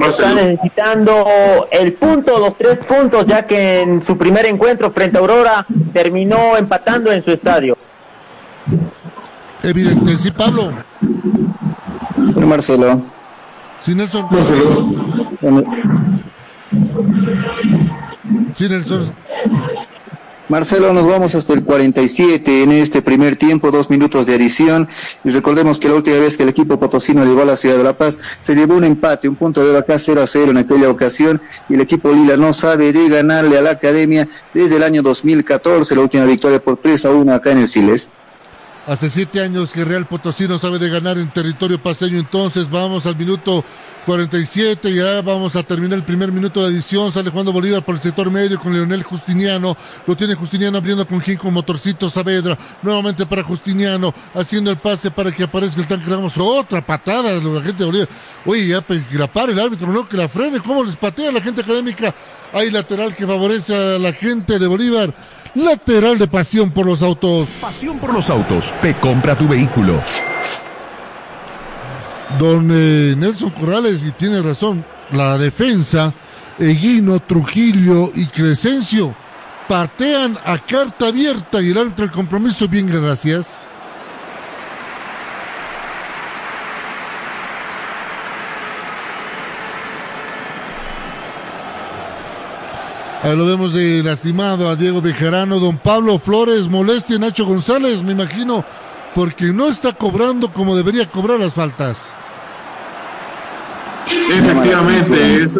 Está 0.00 0.34
necesitando 0.34 1.68
el 1.70 1.92
punto, 1.94 2.38
los 2.38 2.58
tres 2.58 2.78
puntos, 2.84 3.26
ya 3.26 3.46
que 3.46 3.80
en 3.80 4.04
su 4.04 4.16
primer 4.16 4.46
encuentro 4.46 4.90
frente 4.90 5.18
a 5.18 5.20
Aurora 5.20 5.66
terminó 5.92 6.56
empatando 6.56 7.12
en 7.12 7.22
su 7.22 7.30
estadio. 7.30 7.76
Evidente, 9.62 10.18
sí, 10.18 10.30
Pablo. 10.30 10.72
Marcelo. 12.46 13.02
Sí, 13.80 13.94
Nelson. 13.94 14.26
Sí, 18.54 18.68
Nelson. 18.68 19.12
Marcelo, 20.48 20.92
nos 20.92 21.04
vamos 21.04 21.34
hasta 21.34 21.54
el 21.54 21.64
47 21.64 22.62
en 22.62 22.70
este 22.70 23.02
primer 23.02 23.34
tiempo, 23.34 23.72
dos 23.72 23.90
minutos 23.90 24.26
de 24.26 24.36
adición. 24.36 24.88
Y 25.24 25.30
recordemos 25.30 25.80
que 25.80 25.88
la 25.88 25.96
última 25.96 26.18
vez 26.18 26.36
que 26.36 26.44
el 26.44 26.48
equipo 26.50 26.78
potosino 26.78 27.24
llegó 27.24 27.42
a 27.42 27.46
la 27.46 27.56
ciudad 27.56 27.76
de 27.76 27.82
La 27.82 27.96
Paz, 27.96 28.16
se 28.42 28.54
llevó 28.54 28.76
un 28.76 28.84
empate, 28.84 29.28
un 29.28 29.34
punto 29.34 29.66
de 29.66 29.76
acá 29.76 29.98
0 29.98 30.22
a 30.22 30.26
0 30.28 30.52
en 30.52 30.58
aquella 30.58 30.88
ocasión. 30.88 31.42
Y 31.68 31.74
el 31.74 31.80
equipo 31.80 32.12
Lila 32.12 32.36
no 32.36 32.52
sabe 32.52 32.92
de 32.92 33.08
ganarle 33.08 33.58
a 33.58 33.62
la 33.62 33.70
academia 33.70 34.28
desde 34.54 34.76
el 34.76 34.84
año 34.84 35.02
2014, 35.02 35.96
la 35.96 36.02
última 36.02 36.24
victoria 36.24 36.62
por 36.62 36.76
3 36.76 37.04
a 37.06 37.10
1 37.10 37.34
acá 37.34 37.50
en 37.50 37.58
el 37.58 37.66
Siles. 37.66 38.08
Hace 38.86 39.10
siete 39.10 39.40
años 39.40 39.72
que 39.72 39.84
Real 39.84 40.06
Potosí 40.06 40.46
no 40.46 40.58
sabe 40.58 40.78
de 40.78 40.88
ganar 40.88 41.18
en 41.18 41.28
territorio 41.30 41.76
paseño, 41.76 42.20
entonces 42.20 42.70
vamos 42.70 43.04
al 43.04 43.16
minuto 43.16 43.64
47, 44.06 44.94
ya 44.94 45.22
vamos 45.22 45.56
a 45.56 45.64
terminar 45.64 45.98
el 45.98 46.04
primer 46.04 46.30
minuto 46.30 46.62
de 46.62 46.72
edición, 46.72 47.10
sale 47.10 47.30
jugando 47.30 47.52
Bolívar 47.52 47.84
por 47.84 47.96
el 47.96 48.00
sector 48.00 48.30
medio 48.30 48.60
con 48.60 48.72
Leonel 48.72 49.02
Justiniano, 49.02 49.76
lo 50.06 50.16
tiene 50.16 50.36
Justiniano 50.36 50.78
abriendo 50.78 51.04
con 51.04 51.18
quien 51.18 51.36
con 51.36 51.52
Motorcito 51.52 52.08
Saavedra, 52.08 52.56
nuevamente 52.82 53.26
para 53.26 53.42
Justiniano, 53.42 54.14
haciendo 54.32 54.70
el 54.70 54.76
pase 54.76 55.10
para 55.10 55.32
que 55.32 55.42
aparezca 55.42 55.80
el 55.80 55.88
tanque. 55.88 56.08
Ramos, 56.08 56.38
otra 56.38 56.80
patada 56.80 57.40
de 57.40 57.42
la 57.42 57.62
gente 57.62 57.78
de 57.78 57.86
Bolívar, 57.86 58.08
oye 58.44 58.68
ya 58.68 58.82
que 58.82 59.18
la 59.18 59.26
pare 59.26 59.52
el 59.52 59.58
árbitro, 59.58 59.92
no 59.92 60.08
que 60.08 60.16
la 60.16 60.28
frene, 60.28 60.60
cómo 60.60 60.84
les 60.84 60.94
patea 60.94 61.32
la 61.32 61.40
gente 61.40 61.62
académica, 61.62 62.14
hay 62.52 62.70
lateral 62.70 63.16
que 63.16 63.26
favorece 63.26 63.74
a 63.74 63.98
la 63.98 64.12
gente 64.12 64.60
de 64.60 64.66
Bolívar, 64.68 65.12
lateral 65.56 66.18
de 66.18 66.28
pasión 66.28 66.70
por 66.70 66.86
los 66.86 67.02
autos. 67.02 67.48
Pasión 67.60 67.98
por 67.98 68.12
los 68.12 68.30
autos. 68.30 68.74
Te 68.80 68.94
compra 68.98 69.36
tu 69.36 69.48
vehículo. 69.48 70.00
Don 72.38 72.70
eh, 72.72 73.14
Nelson 73.16 73.50
Corrales, 73.50 74.04
y 74.04 74.12
tiene 74.12 74.42
razón, 74.42 74.84
la 75.12 75.38
defensa, 75.38 76.12
Eguino, 76.58 77.20
Trujillo 77.20 78.10
y 78.14 78.26
Crescencio 78.26 79.14
patean 79.68 80.38
a 80.44 80.58
carta 80.58 81.08
abierta 81.08 81.60
y 81.60 81.70
el 81.70 81.78
árbitro 81.78 82.04
del 82.04 82.14
compromiso, 82.14 82.68
bien, 82.68 82.86
gracias. 82.86 83.66
Ahí 93.26 93.36
lo 93.36 93.44
vemos 93.44 93.74
de 93.74 94.04
lastimado 94.04 94.68
a 94.68 94.76
Diego 94.76 95.02
Bejarano, 95.02 95.58
don 95.58 95.78
Pablo 95.78 96.16
Flores, 96.16 96.68
molestia 96.68 97.16
a 97.16 97.18
Nacho 97.18 97.44
González, 97.44 98.00
me 98.00 98.12
imagino, 98.12 98.64
porque 99.16 99.46
no 99.46 99.66
está 99.66 99.92
cobrando 99.92 100.52
como 100.52 100.76
debería 100.76 101.10
cobrar 101.10 101.40
las 101.40 101.52
faltas. 101.52 102.12
Efectivamente, 104.30 105.42
es, 105.42 105.58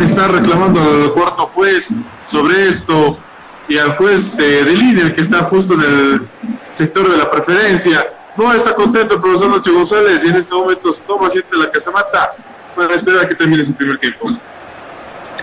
está 0.00 0.26
reclamando 0.26 1.04
el 1.04 1.12
cuarto 1.12 1.48
juez 1.54 1.90
sobre 2.26 2.68
esto. 2.68 3.16
y 3.68 3.78
al 3.78 3.96
juez 3.96 4.36
eh, 4.40 4.64
de 4.64 4.72
líder 4.72 5.14
que 5.14 5.20
está 5.20 5.44
justo 5.44 5.74
en 5.74 5.82
el 5.82 6.28
sector 6.72 7.08
de 7.08 7.18
la 7.18 7.30
preferencia. 7.30 8.04
No 8.36 8.52
está 8.52 8.74
contento 8.74 9.14
el 9.14 9.20
profesor 9.20 9.50
Nacho 9.50 9.72
González 9.72 10.24
y 10.24 10.28
en 10.30 10.34
este 10.34 10.56
momento 10.56 10.90
toma 11.06 11.30
siete 11.30 11.56
la 11.56 11.70
casamata 11.70 12.34
para 12.74 12.96
esperar 12.96 13.26
a 13.26 13.28
que 13.28 13.36
termine 13.36 13.62
ese 13.62 13.74
primer 13.74 13.98
tiempo. 13.98 14.28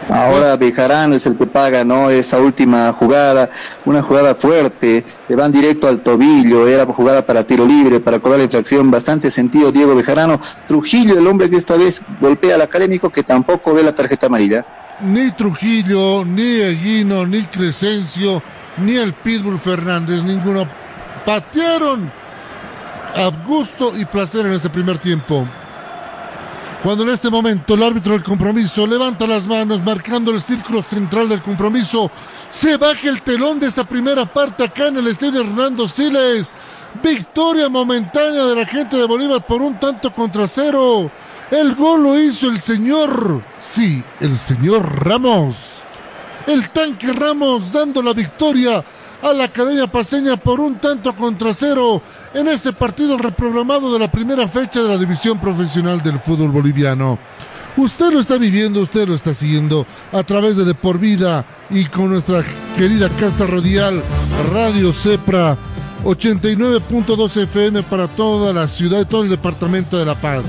Ahora 0.09 0.55
Bejarano 0.55 1.15
es 1.15 1.25
el 1.25 1.35
que 1.35 1.47
paga, 1.47 1.83
¿no? 1.83 2.11
Esa 2.11 2.39
última 2.39 2.93
jugada, 2.93 3.49
una 3.85 4.03
jugada 4.03 4.35
fuerte, 4.35 5.03
le 5.27 5.35
van 5.35 5.51
directo 5.51 5.87
al 5.87 6.01
tobillo, 6.01 6.67
era 6.67 6.85
jugada 6.85 7.25
para 7.25 7.43
tiro 7.45 7.65
libre, 7.65 7.99
para 7.99 8.19
cobrar 8.19 8.37
la 8.37 8.45
infracción, 8.45 8.91
bastante 8.91 9.31
sentido 9.31 9.71
Diego 9.71 9.95
Bejarano. 9.95 10.39
Trujillo, 10.67 11.17
el 11.17 11.25
hombre 11.25 11.49
que 11.49 11.57
esta 11.57 11.75
vez 11.75 12.01
golpea 12.21 12.55
al 12.55 12.61
académico, 12.61 13.09
que 13.09 13.23
tampoco 13.23 13.73
ve 13.73 13.81
la 13.81 13.95
tarjeta 13.95 14.27
amarilla. 14.27 14.65
Ni 15.01 15.31
Trujillo, 15.31 16.23
ni 16.23 16.61
Eguino, 16.61 17.25
ni 17.25 17.41
Crescencio, 17.43 18.43
ni 18.77 18.95
el 18.95 19.13
Pitbull 19.13 19.59
Fernández, 19.59 20.23
ninguno 20.23 20.67
patearon 21.25 22.11
a 23.15 23.31
gusto 23.47 23.93
y 23.97 24.05
placer 24.05 24.45
en 24.45 24.53
este 24.53 24.69
primer 24.69 24.99
tiempo. 24.99 25.47
Cuando 26.83 27.03
en 27.03 27.09
este 27.09 27.29
momento 27.29 27.73
el 27.73 27.83
árbitro 27.83 28.13
del 28.13 28.23
compromiso 28.23 28.85
levanta 28.85 29.25
las 29.25 29.45
manos 29.45 29.83
marcando 29.83 30.31
el 30.31 30.41
círculo 30.41 30.81
central 30.81 31.27
del 31.27 31.41
compromiso, 31.41 32.11
se 32.49 32.77
baja 32.77 33.09
el 33.09 33.21
telón 33.23 33.59
de 33.59 33.67
esta 33.67 33.83
primera 33.83 34.25
parte 34.25 34.63
acá 34.63 34.87
en 34.87 34.97
el 34.97 35.07
estadio 35.07 35.41
Hernando 35.41 35.87
Siles. 35.87 36.53
Victoria 37.03 37.67
momentánea 37.69 38.45
de 38.45 38.55
la 38.55 38.65
gente 38.65 38.97
de 38.97 39.05
Bolívar 39.05 39.45
por 39.45 39.61
un 39.61 39.79
tanto 39.79 40.13
contra 40.13 40.47
cero. 40.47 41.09
El 41.51 41.75
gol 41.75 42.03
lo 42.03 42.19
hizo 42.19 42.47
el 42.47 42.59
señor, 42.59 43.41
sí, 43.59 44.03
el 44.19 44.37
señor 44.37 45.05
Ramos. 45.05 45.79
El 46.47 46.69
tanque 46.69 47.11
Ramos 47.11 47.71
dando 47.71 48.01
la 48.01 48.13
victoria 48.13 48.83
a 49.21 49.33
la 49.33 49.45
Academia 49.45 49.87
Paseña 49.87 50.37
por 50.37 50.59
un 50.59 50.75
tanto 50.75 51.15
contra 51.15 51.53
cero 51.53 52.01
en 52.35 52.49
este 52.49 52.73
partido 52.73 53.17
reprogramado 53.17 53.93
de 53.93 53.99
la 53.99 54.11
primera 54.11 54.45
fecha 54.47 54.83
de 54.83 54.89
la 54.89 54.97
división 54.97 55.39
profesional 55.39 56.03
del 56.03 56.19
fútbol 56.19 56.49
boliviano. 56.49 57.17
Usted 57.77 58.11
lo 58.11 58.19
está 58.19 58.37
viviendo, 58.37 58.81
usted 58.81 59.07
lo 59.07 59.15
está 59.15 59.33
siguiendo 59.33 59.87
a 60.11 60.21
través 60.23 60.57
de 60.57 60.65
De 60.65 60.73
Por 60.73 60.99
Vida 60.99 61.45
y 61.69 61.85
con 61.85 62.09
nuestra 62.09 62.43
querida 62.77 63.09
casa 63.09 63.47
radial 63.47 64.03
Radio 64.51 64.91
Cepra 64.91 65.57
89.2 66.03 67.37
FM 67.43 67.83
para 67.83 68.09
toda 68.09 68.51
la 68.51 68.67
ciudad 68.67 68.99
y 68.99 69.05
todo 69.05 69.23
el 69.23 69.29
departamento 69.29 69.97
de 69.97 70.05
La 70.05 70.15
Paz. 70.15 70.43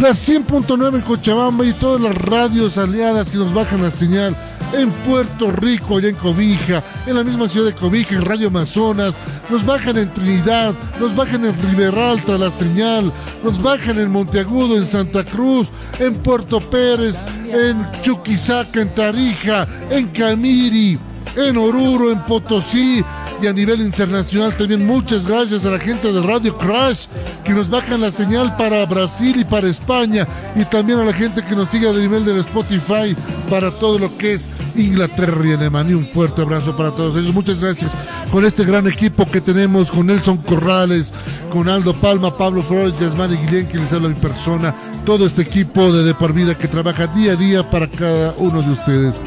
La 0.00 0.10
100.9 0.10 0.94
en 0.94 1.00
Cochabamba 1.00 1.64
y 1.64 1.72
todas 1.72 2.00
las 2.00 2.14
radios 2.14 2.78
aliadas 2.78 3.28
que 3.30 3.38
nos 3.38 3.52
bajan 3.52 3.82
la 3.82 3.90
señal 3.90 4.36
en 4.72 4.90
Puerto 4.90 5.50
Rico, 5.50 5.98
allá 5.98 6.08
en 6.08 6.16
Cobija, 6.16 6.82
en 7.06 7.16
la 7.16 7.24
misma 7.24 7.48
ciudad 7.48 7.66
de 7.66 7.74
Cobija, 7.74 8.14
en 8.14 8.24
Radio 8.24 8.48
Amazonas, 8.48 9.14
nos 9.50 9.64
bajan 9.64 9.96
en 9.96 10.12
Trinidad, 10.12 10.74
nos 11.00 11.14
bajan 11.14 11.44
en 11.44 11.54
Riberalta 11.62 12.36
la 12.38 12.50
señal, 12.50 13.12
nos 13.42 13.62
bajan 13.62 13.98
en 13.98 14.10
Monteagudo, 14.10 14.76
en 14.76 14.86
Santa 14.86 15.24
Cruz, 15.24 15.68
en 15.98 16.14
Puerto 16.14 16.60
Pérez, 16.60 17.24
en 17.46 17.86
Chuquisaca, 18.02 18.80
en 18.80 18.94
Tarija, 18.94 19.66
en 19.90 20.08
Camiri, 20.08 20.98
en 21.36 21.56
Oruro, 21.56 22.10
en 22.10 22.20
Potosí 22.20 23.04
y 23.40 23.46
a 23.46 23.52
nivel 23.52 23.80
internacional 23.80 24.56
también 24.56 24.84
muchas 24.84 25.26
gracias 25.26 25.64
a 25.64 25.70
la 25.70 25.78
gente 25.78 26.12
de 26.12 26.20
Radio 26.22 26.56
Crash 26.56 27.06
que 27.44 27.52
nos 27.52 27.70
bajan 27.70 28.00
la 28.00 28.10
señal 28.10 28.56
para 28.56 28.84
Brasil 28.86 29.40
y 29.40 29.44
para 29.44 29.68
España 29.68 30.26
y 30.56 30.64
también 30.64 30.98
a 30.98 31.04
la 31.04 31.12
gente 31.12 31.44
que 31.44 31.54
nos 31.54 31.68
sigue 31.68 31.88
a 31.88 31.92
nivel 31.92 32.24
del 32.24 32.38
Spotify 32.38 33.16
para 33.48 33.70
todo 33.70 33.98
lo 33.98 34.16
que 34.16 34.34
es 34.34 34.48
Inglaterra 34.76 35.46
y 35.46 35.52
Alemania. 35.52 35.96
Un 35.96 36.06
fuerte 36.06 36.42
abrazo 36.42 36.76
para 36.76 36.90
todos 36.90 37.16
ellos. 37.16 37.32
Muchas 37.32 37.60
gracias 37.60 37.92
con 38.30 38.44
este 38.44 38.64
gran 38.64 38.86
equipo 38.86 39.30
que 39.30 39.40
tenemos 39.40 39.90
con 39.90 40.06
Nelson 40.06 40.38
Corrales, 40.38 41.12
con 41.50 41.68
Aldo 41.68 41.94
Palma, 41.94 42.36
Pablo 42.36 42.62
Flores, 42.62 42.98
Yasmani 42.98 43.36
Guillén, 43.36 43.68
que 43.68 43.78
les 43.78 43.92
habla 43.92 44.08
mi 44.08 44.14
persona, 44.14 44.74
todo 45.08 45.24
este 45.24 45.40
equipo 45.40 45.90
de 45.90 46.04
De 46.04 46.12
Por 46.12 46.34
Vida 46.34 46.54
que 46.54 46.68
trabaja 46.68 47.06
día 47.06 47.32
a 47.32 47.36
día 47.36 47.62
para 47.70 47.88
cada 47.88 48.34
uno 48.36 48.60
de 48.60 48.72
ustedes. 48.72 49.18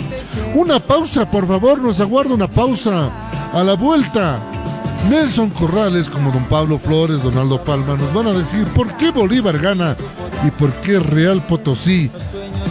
Una 0.53 0.79
pausa, 0.79 1.31
por 1.31 1.47
favor, 1.47 1.79
nos 1.79 1.99
aguarda 1.99 2.35
una 2.35 2.47
pausa. 2.47 3.09
A 3.51 3.63
la 3.63 3.73
vuelta, 3.73 4.37
Nelson 5.09 5.49
Corrales, 5.49 6.07
como 6.07 6.31
don 6.31 6.45
Pablo 6.45 6.77
Flores, 6.77 7.23
don 7.23 7.35
Aldo 7.35 7.63
Palma, 7.63 7.97
nos 7.97 8.13
van 8.13 8.27
a 8.27 8.31
decir 8.31 8.63
por 8.75 8.95
qué 8.97 9.09
Bolívar 9.09 9.57
gana 9.57 9.95
y 10.45 10.51
por 10.51 10.71
qué 10.81 10.99
Real 10.99 11.41
Potosí, 11.47 12.11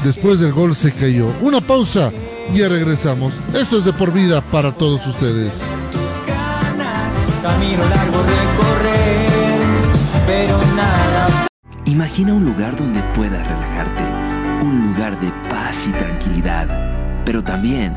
después 0.04 0.38
del 0.38 0.52
gol, 0.52 0.76
se 0.76 0.92
cayó. 0.92 1.26
Una 1.42 1.60
pausa 1.60 2.12
y 2.54 2.58
ya 2.58 2.68
regresamos. 2.68 3.32
Esto 3.52 3.78
es 3.78 3.86
de 3.86 3.92
por 3.92 4.12
vida 4.12 4.40
para 4.40 4.70
todos 4.70 5.04
ustedes. 5.04 5.52
Camino 7.42 7.82
largo 7.82 8.22
recorrer, 8.22 9.60
pero 10.28 10.58
nada. 10.76 11.09
Imagina 11.90 12.32
un 12.32 12.44
lugar 12.44 12.76
donde 12.76 13.02
puedas 13.16 13.44
relajarte, 13.44 14.64
un 14.64 14.92
lugar 14.92 15.18
de 15.20 15.28
paz 15.50 15.88
y 15.88 15.90
tranquilidad, 15.90 16.68
pero 17.24 17.42
también 17.42 17.96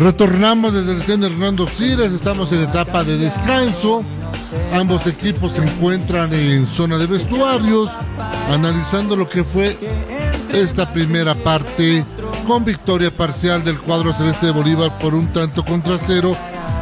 Retornamos 0.00 0.72
desde 0.72 0.94
el 0.94 1.02
centro 1.02 1.28
Hernando 1.28 1.66
Siles, 1.66 2.10
estamos 2.10 2.50
en 2.52 2.62
etapa 2.62 3.04
de 3.04 3.18
descanso. 3.18 4.02
Ambos 4.72 5.06
equipos 5.06 5.52
se 5.52 5.62
encuentran 5.62 6.32
en 6.32 6.66
zona 6.66 6.96
de 6.96 7.06
vestuarios, 7.06 7.90
analizando 8.50 9.14
lo 9.14 9.28
que 9.28 9.44
fue 9.44 9.76
esta 10.54 10.90
primera 10.90 11.34
parte 11.34 12.02
con 12.46 12.64
victoria 12.64 13.14
parcial 13.14 13.62
del 13.62 13.78
cuadro 13.78 14.14
celeste 14.14 14.46
de 14.46 14.52
Bolívar 14.52 14.98
por 14.98 15.14
un 15.14 15.26
tanto 15.34 15.62
contra 15.62 15.98
cero. 15.98 16.34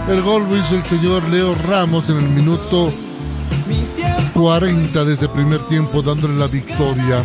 El 0.09 0.23
gol 0.23 0.49
lo 0.49 0.57
hizo 0.57 0.77
el 0.77 0.85
señor 0.85 1.25
Leo 1.25 1.57
Ramos 1.67 2.09
en 2.11 2.19
el 2.19 2.29
minuto 2.29 2.93
40 4.33 5.05
de 5.05 5.15
este 5.15 5.29
primer 5.29 5.59
tiempo, 5.67 6.03
dándole 6.03 6.37
la 6.37 6.47
victoria. 6.47 7.25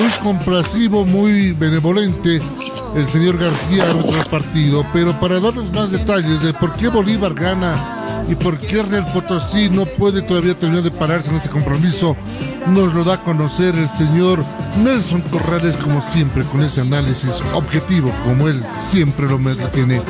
Muy 0.00 0.10
complacivo, 0.20 1.06
muy 1.06 1.52
benevolente 1.52 2.42
el 2.94 3.08
señor 3.08 3.38
García 3.38 3.84
árbitro 3.84 4.12
del 4.12 4.26
partido, 4.26 4.86
pero 4.92 5.12
para 5.20 5.40
darnos 5.40 5.72
más 5.72 5.90
detalles 5.90 6.42
de 6.42 6.52
por 6.54 6.72
qué 6.74 6.88
Bolívar 6.88 7.34
gana 7.34 7.74
y 8.28 8.34
por 8.34 8.58
qué 8.58 8.82
Real 8.82 9.06
Potosí 9.12 9.68
no 9.68 9.84
puede 9.84 10.22
todavía 10.22 10.58
terminar 10.58 10.84
de 10.84 10.90
pararse 10.90 11.30
en 11.30 11.36
este 11.36 11.48
compromiso, 11.48 12.16
nos 12.68 12.94
lo 12.94 13.04
da 13.04 13.14
a 13.14 13.20
conocer 13.20 13.74
el 13.74 13.88
señor 13.88 14.44
Nelson 14.82 15.20
Corrales, 15.22 15.76
como 15.76 16.00
siempre, 16.02 16.44
con 16.44 16.62
ese 16.62 16.80
análisis 16.80 17.42
objetivo, 17.52 18.10
como 18.24 18.48
él 18.48 18.62
siempre 18.70 19.26
lo 19.28 19.38
tiene. 19.70 20.00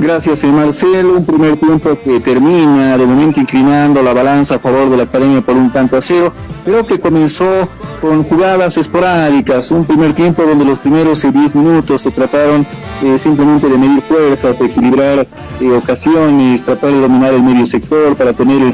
Gracias, 0.00 0.44
Marcelo. 0.44 1.14
Un 1.18 1.26
primer 1.26 1.58
tiempo 1.58 1.98
que 2.02 2.20
termina 2.20 2.96
de 2.96 3.06
momento 3.06 3.40
inclinando 3.40 4.02
la 4.02 4.12
balanza 4.12 4.56
a 4.56 4.58
favor 4.58 4.88
de 4.90 4.96
la 4.96 5.02
academia 5.04 5.40
por 5.42 5.54
un 5.54 5.70
tanto 5.70 5.96
a 5.96 6.02
cero, 6.02 6.32
pero 6.64 6.86
que 6.86 6.98
comenzó 6.98 7.68
con 8.00 8.24
jugadas 8.24 8.76
esporádicas. 8.76 9.70
Un 9.70 9.84
primer 9.84 10.14
tiempo 10.14 10.42
donde 10.42 10.64
los 10.64 10.78
primeros 10.78 11.20
10 11.22 11.54
minutos 11.54 12.02
se 12.02 12.10
trataron 12.10 12.66
eh, 13.02 13.18
simplemente 13.18 13.68
de 13.68 13.76
medir 13.76 14.02
fuerzas, 14.02 14.58
de 14.58 14.66
equilibrar 14.66 15.26
eh, 15.60 15.70
ocasiones, 15.70 16.62
tratar 16.62 16.92
de 16.92 17.00
dominar 17.00 17.34
el 17.34 17.42
medio 17.42 17.66
sector 17.66 18.16
para 18.16 18.32
tener 18.32 18.72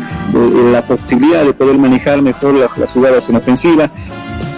la 0.72 0.82
posibilidad 0.82 1.44
de 1.44 1.52
poder 1.52 1.78
manejar 1.78 2.22
mejor 2.22 2.54
las 2.54 2.90
jugadas 2.92 3.28
en 3.28 3.36
ofensiva. 3.36 3.90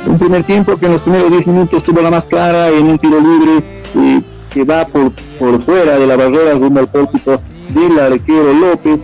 Un 0.06 0.18
primer 0.18 0.42
tiempo 0.44 0.76
que 0.76 0.86
en 0.86 0.92
los 0.92 1.02
primeros 1.02 1.30
10 1.30 1.46
minutos 1.46 1.82
tuvo 1.82 2.00
la 2.00 2.10
más 2.10 2.26
clara 2.26 2.70
en 2.70 2.86
un 2.86 2.98
tiro 2.98 3.20
libre 3.20 3.62
eh, 3.96 4.22
que 4.50 4.64
va 4.64 4.86
por, 4.86 5.12
por 5.38 5.60
fuera 5.60 5.98
de 5.98 6.06
la 6.06 6.16
barrera 6.16 6.54
rumbo 6.54 6.80
al 6.80 6.88
pórtico 6.88 7.40
del 7.68 7.98
arquero 7.98 8.52
López. 8.54 8.98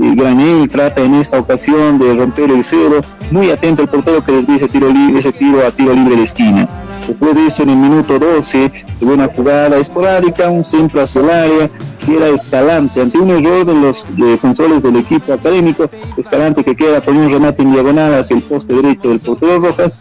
Granel 0.00 0.66
trata 0.68 1.02
en 1.02 1.14
esta 1.14 1.38
ocasión 1.38 1.98
de 1.98 2.14
romper 2.14 2.50
el 2.50 2.64
cero. 2.64 3.00
Muy 3.30 3.50
atento 3.50 3.82
el 3.82 3.88
portero 3.88 4.24
que 4.24 4.32
desvía 4.32 4.56
ese 4.56 4.68
tiro, 4.68 4.88
ese 5.16 5.32
tiro 5.32 5.66
a 5.66 5.70
tiro 5.70 5.92
libre 5.92 6.16
de 6.16 6.22
esquina. 6.22 6.68
Después 7.06 7.34
de 7.34 7.46
eso, 7.46 7.62
en 7.64 7.70
el 7.70 7.76
minuto 7.76 8.18
12, 8.18 8.72
tuvo 8.98 9.12
una 9.12 9.28
jugada 9.28 9.76
esporádica, 9.76 10.48
un 10.50 10.64
centro 10.64 11.02
hacia 11.02 11.20
el 11.20 11.30
área, 11.30 11.70
que 12.04 12.16
era 12.16 12.28
Escalante. 12.28 13.00
Ante 13.00 13.18
un 13.18 13.30
error 13.30 13.66
de 13.66 13.74
los 13.74 14.06
defensores 14.16 14.82
del 14.82 14.96
equipo 14.96 15.34
académico, 15.34 15.90
Escalante 16.16 16.64
que 16.64 16.74
queda 16.74 17.00
con 17.00 17.16
un 17.16 17.30
remate 17.30 17.62
en 17.62 17.72
diagonal 17.72 18.14
hacia 18.14 18.36
el 18.36 18.42
poste 18.42 18.74
derecho 18.74 19.10
del 19.10 19.20
portero 19.20 19.60
Rojas, 19.60 19.92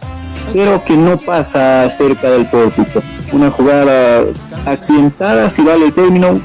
pero 0.53 0.83
que 0.83 0.95
no 0.95 1.17
pasa 1.17 1.89
cerca 1.89 2.31
del 2.31 2.45
pórtico. 2.45 3.01
Una 3.33 3.51
jugada 3.51 4.23
accidentada, 4.65 5.49
si 5.49 5.61
vale 5.61 5.87
el 5.87 5.93
término, 5.93 6.39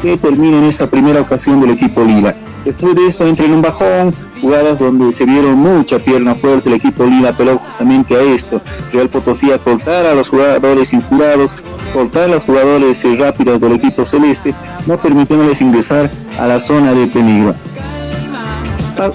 que 0.00 0.16
termina 0.16 0.58
en 0.58 0.64
esa 0.64 0.86
primera 0.88 1.20
ocasión 1.20 1.60
del 1.60 1.70
equipo 1.70 2.04
Lila. 2.04 2.34
Después 2.64 2.94
de 2.94 3.06
eso 3.06 3.26
entra 3.26 3.46
en 3.46 3.54
un 3.54 3.62
bajón, 3.62 4.12
jugadas 4.40 4.78
donde 4.78 5.12
se 5.12 5.24
vieron 5.24 5.58
mucha 5.58 5.98
pierna 5.98 6.34
fuerte 6.34 6.68
el 6.68 6.76
equipo 6.76 7.04
Lila, 7.04 7.34
pero 7.36 7.58
justamente 7.58 8.14
a 8.16 8.22
esto. 8.22 8.60
Real 8.92 9.08
Potosí 9.08 9.50
a 9.50 9.58
cortar 9.58 10.06
a 10.06 10.14
los 10.14 10.28
jugadores 10.28 10.92
inspirados, 10.92 11.52
cortar 11.94 12.24
a 12.24 12.28
los 12.28 12.44
jugadores 12.44 13.02
eh, 13.04 13.16
rápidos 13.16 13.60
del 13.60 13.72
equipo 13.72 14.04
celeste, 14.04 14.54
no 14.86 14.98
permitiéndoles 14.98 15.60
ingresar 15.62 16.10
a 16.38 16.46
la 16.46 16.60
zona 16.60 16.92
de 16.92 17.06
peligro. 17.06 17.54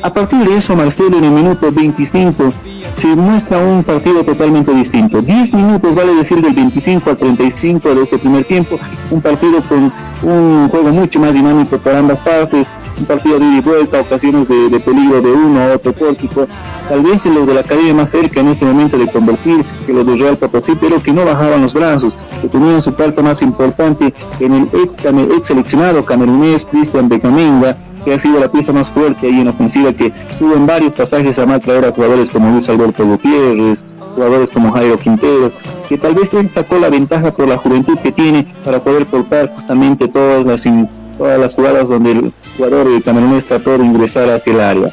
A, 0.01 0.11
partir 0.11 0.39
de 0.39 0.57
eso, 0.57 0.75
Marcelo, 0.75 1.19
en 1.19 1.25
el 1.25 1.31
minuto 1.31 1.71
25, 1.71 2.51
se 2.95 3.07
muestra 3.15 3.59
un 3.59 3.83
partido 3.83 4.23
totalmente 4.23 4.73
distinto. 4.73 5.21
10 5.21 5.53
minutos, 5.53 5.93
vale 5.93 6.15
decir, 6.15 6.41
del 6.41 6.53
25 6.53 7.11
al 7.11 7.17
35 7.17 7.93
de 7.93 8.01
este 8.01 8.17
primer 8.17 8.45
tiempo, 8.45 8.79
un 9.11 9.21
partido 9.21 9.61
con 9.61 9.93
un 10.23 10.69
juego 10.69 10.89
mucho 10.89 11.19
más 11.19 11.33
dinámico 11.35 11.77
por 11.77 11.93
ambas 11.93 12.19
partes, 12.21 12.67
un 12.97 13.05
partido 13.05 13.39
de 13.39 13.61
vuelta, 13.61 14.01
ocasiones 14.01 14.47
de, 14.47 14.79
peligro 14.79 15.21
de 15.21 15.31
uno 15.31 15.59
a 15.59 15.73
otro 15.75 15.93
pórtico, 15.93 16.47
tal 16.87 17.01
vez 17.01 17.25
los 17.25 17.47
de 17.47 17.53
la 17.53 17.61
academia 17.61 17.93
más 17.93 18.11
cerca 18.11 18.39
en 18.39 18.49
ese 18.49 18.65
momento 18.65 18.97
de 18.97 19.07
convertir 19.07 19.63
que 19.85 19.93
los 19.93 20.05
de 20.05 20.15
Real 20.17 20.37
Potosí, 20.37 20.73
pero 20.79 21.01
que 21.01 21.11
no 21.11 21.25
bajaban 21.25 21.61
los 21.61 21.73
brazos, 21.73 22.17
que 22.41 22.47
tenían 22.47 22.81
su 22.81 22.93
parte 22.93 23.21
más 23.21 23.41
importante 23.41 24.13
en 24.39 24.53
el 24.53 24.63
ex, 24.63 25.05
ex 25.37 25.47
seleccionado 25.47 26.05
camerunés 26.05 26.65
Cristian 26.65 27.09
Becamenga, 27.09 27.75
que 28.03 28.13
ha 28.13 28.19
sido 28.19 28.39
la 28.39 28.51
pieza 28.51 28.71
más 28.71 28.89
fuerte 28.89 29.27
ahí 29.27 29.41
en 29.41 29.47
ofensiva, 29.47 29.91
que 29.91 30.11
tuvo 30.37 30.53
en 30.53 30.67
varios 30.67 30.93
pasajes 30.93 31.39
a 31.39 31.45
mal 31.45 31.59
traer 31.59 31.85
a 31.85 31.91
jugadores 31.91 32.29
como 32.29 32.51
Luis 32.51 32.69
Alberto 32.69 33.03
Gutiérrez, 33.03 33.83
jugadores 34.15 34.51
como 34.51 34.71
Jairo 34.71 34.97
Quintero, 34.97 35.51
que 35.89 35.97
tal 35.97 36.13
vez 36.13 36.33
él 36.33 36.49
sacó 36.49 36.77
la 36.77 36.89
ventaja 36.89 37.31
por 37.31 37.47
la 37.47 37.57
juventud 37.57 37.97
que 37.97 38.11
tiene 38.11 38.45
para 38.63 38.83
poder 38.83 39.07
cortar 39.07 39.51
justamente 39.53 40.07
todas 40.07 40.45
las, 40.45 40.65
todas 41.17 41.39
las 41.39 41.55
jugadas 41.55 41.89
donde 41.89 42.11
el 42.11 42.33
jugador 42.57 42.89
de 42.89 43.01
camerunés 43.01 43.45
trató 43.45 43.77
de 43.77 43.85
ingresar 43.85 44.29
hacia 44.29 44.53
el 44.53 44.59
área. 44.59 44.91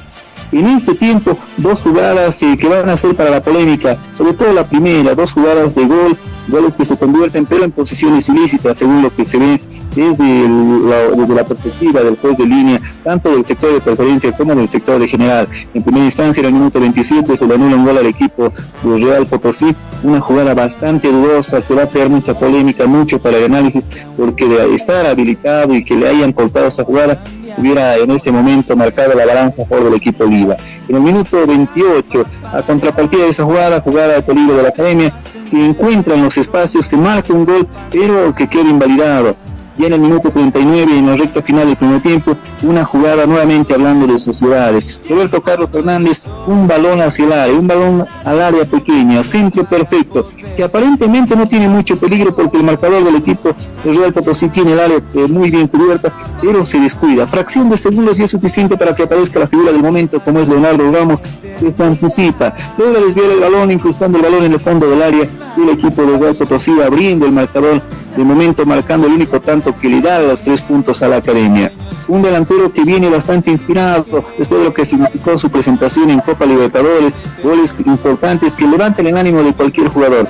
En 0.53 0.67
ese 0.67 0.95
tiempo, 0.95 1.37
dos 1.57 1.81
jugadas 1.81 2.43
eh, 2.43 2.59
que 2.61 2.69
van 2.69 2.89
a 2.91 2.97
ser 2.97 3.15
para 3.15 3.31
la 3.31 3.43
polémica, 3.43 3.97
sobre 4.17 4.35
todo 4.35 4.53
la 4.53 4.65
primera, 4.65 5.15
dos 5.15 5.33
jugadas 5.33 5.75
de 5.75 5.87
gol, 5.87 6.17
goles 6.49 6.75
que 6.75 6.85
se 6.85 6.97
convierten 6.97 7.47
pero 7.47 7.65
en 7.65 7.73
posiciones 7.73 8.29
ilícitas, 8.29 8.79
según 8.79 9.01
lo 9.01 9.15
que 9.15 9.27
se 9.27 9.39
ve 9.39 9.61
desde, 9.95 10.45
el, 10.45 10.89
la, 11.35 11.45
perspectiva 11.45 12.03
del 12.03 12.17
juez 12.17 12.37
de 12.39 12.47
línea, 12.47 12.81
tanto 13.05 13.31
del 13.31 13.45
sector 13.45 13.73
de 13.73 13.81
preferencia 13.81 14.33
como 14.33 14.55
del 14.55 14.69
sector 14.69 14.99
de 14.99 15.09
general. 15.09 15.49
En 15.75 15.83
primera 15.83 16.05
instancia, 16.05 16.41
en 16.41 16.47
el 16.47 16.53
minuto 16.55 16.81
27, 16.81 17.37
se 17.37 17.47
le 17.47 17.55
anula 17.55 17.77
un 17.77 17.85
gol 17.85 17.99
al 17.99 18.07
equipo 18.07 18.53
de 18.83 18.99
Real 18.99 19.27
Potosí, 19.27 19.75
una 20.03 20.21
jugada 20.21 20.55
bastante 20.55 21.11
dudosa 21.11 21.61
que 21.63 21.75
va 21.75 21.85
a 21.85 21.87
crear 21.87 22.09
mucha 22.09 22.35
polémica, 22.35 22.87
mucho 22.87 23.21
para 23.21 23.39
el 23.39 23.45
análisis, 23.45 23.83
porque 24.17 24.47
de 24.47 24.75
estar 24.75 25.07
habilitado 25.07 25.75
y 25.75 25.85
que 25.85 25.97
le 25.97 26.09
hayan 26.09 26.33
cortado 26.33 26.69
esa 26.69 26.85
jugada, 26.85 27.23
hubiera 27.57 27.97
en 27.97 28.11
ese 28.11 28.33
momento 28.33 28.77
marcado 28.77 29.15
la 29.15 29.27
balanza 29.27 29.65
favor 29.67 29.85
del 29.85 29.95
equipo 29.95 30.25
Oliva. 30.25 30.57
En 30.89 30.97
el 30.97 31.03
minuto 31.03 31.47
28, 31.47 32.25
a 32.53 32.63
contrapartida 32.63 33.25
de 33.25 33.31
esa 33.31 33.45
jugada, 33.45 33.81
jugada 33.81 34.15
de 34.15 34.23
peligro 34.23 34.57
de 34.57 34.63
la 34.63 34.69
academia, 34.69 35.13
que 35.51 35.67
encuentra 35.67 36.15
en 36.15 36.25
los 36.25 36.37
espacios, 36.37 36.87
se 36.87 36.97
marca 36.97 37.33
un 37.33 37.45
gol, 37.45 37.69
pero 37.91 38.35
que 38.35 38.49
queda 38.49 38.63
invalidado. 38.63 39.37
Ya 39.79 39.87
en 39.87 39.95
el 39.95 40.01
minuto 40.01 40.31
39, 40.31 40.99
en 40.99 41.07
la 41.07 41.17
recta 41.17 41.41
final 41.41 41.67
del 41.67 41.77
primer 41.77 42.03
tiempo, 42.03 42.37
una 42.63 42.85
jugada 42.85 43.25
nuevamente 43.27 43.73
hablando 43.73 44.07
de 44.07 44.19
sociedades. 44.19 45.01
Roberto 45.09 45.41
Carlos 45.41 45.71
Fernández, 45.71 46.21
un 46.47 46.69
balón 46.69 47.01
hacia 47.01 47.25
el 47.25 47.33
área, 47.33 47.55
un 47.55 47.67
balón 47.67 48.05
al 48.25 48.43
área 48.43 48.65
pequeña, 48.67 49.25
centro 49.25 49.65
perfecto, 49.65 50.29
que 50.57 50.63
aparentemente 50.63 51.35
no 51.35 51.47
tiene 51.47 51.69
mucho 51.69 51.99
peligro 51.99 52.35
porque 52.35 52.59
el 52.59 52.65
marcador 52.65 53.03
del 53.03 53.17
equipo 53.17 53.55
de 53.83 53.93
Real 53.95 54.13
Potosí 54.13 54.51
tiene 54.51 54.73
el 54.73 54.81
área 54.81 54.99
eh, 55.15 55.27
muy 55.27 55.51
bien 55.51 55.69
cubierta, 55.69 56.13
pero 56.43 56.67
se 56.67 56.79
descuida. 56.79 57.27
Fracción 57.27 57.71
de 57.71 57.79
segundos 57.79 58.19
y 58.19 58.25
es 58.25 58.31
suficiente 58.31 58.77
para 58.77 58.95
que 58.95 59.05
aparezca 59.05 59.39
la 59.39 59.47
figura 59.47 59.73
del 59.73 59.83
momento, 59.83 60.21
como 60.21 60.41
es 60.41 60.49
Leonardo 60.49 60.93
Ramos, 60.93 61.23
que 61.23 61.73
se 61.73 61.85
anticipa. 61.85 62.55
Logra 62.77 63.01
desviar 63.01 63.31
el 63.31 63.41
balón, 63.41 63.71
incrustando 63.71 64.19
el 64.19 64.25
balón 64.25 64.45
en 64.45 64.53
el 64.53 64.61
fondo 64.61 64.89
del 64.91 65.01
área, 65.01 65.27
y 65.57 65.61
el 65.63 65.69
equipo 65.71 66.03
de 66.03 66.19
Real 66.19 66.37
Potosí 66.37 66.73
abriendo 66.81 67.27
el 67.27 67.33
marcador 67.33 67.81
de 68.17 68.25
momento 68.25 68.67
marcando 68.67 69.07
el 69.07 69.15
único 69.15 69.41
tanto 69.41 69.62
que 69.71 69.89
le 69.89 70.01
da 70.01 70.21
los 70.21 70.43
tres 70.43 70.61
puntos 70.61 71.03
a 71.03 71.09
la 71.09 71.17
academia. 71.17 71.71
Un 72.09 72.23
delantero 72.23 72.73
que 72.73 72.83
viene 72.83 73.09
bastante 73.09 73.51
inspirado 73.51 74.05
después 74.37 74.61
de 74.61 74.65
lo 74.65 74.75
que 74.75 74.85
significó 74.85 75.39
su 75.39 75.51
presentación 75.51 76.11
en 76.11 76.21
Copa 76.21 76.45
Libertadores, 76.45 77.13
goles 77.43 77.75
importantes 77.87 78.57
que 78.57 78.67
levantan 78.67 79.07
el 79.07 79.17
ánimo 79.17 79.43
de 79.43 79.53
cualquier 79.53 79.89
jugador. 79.89 80.27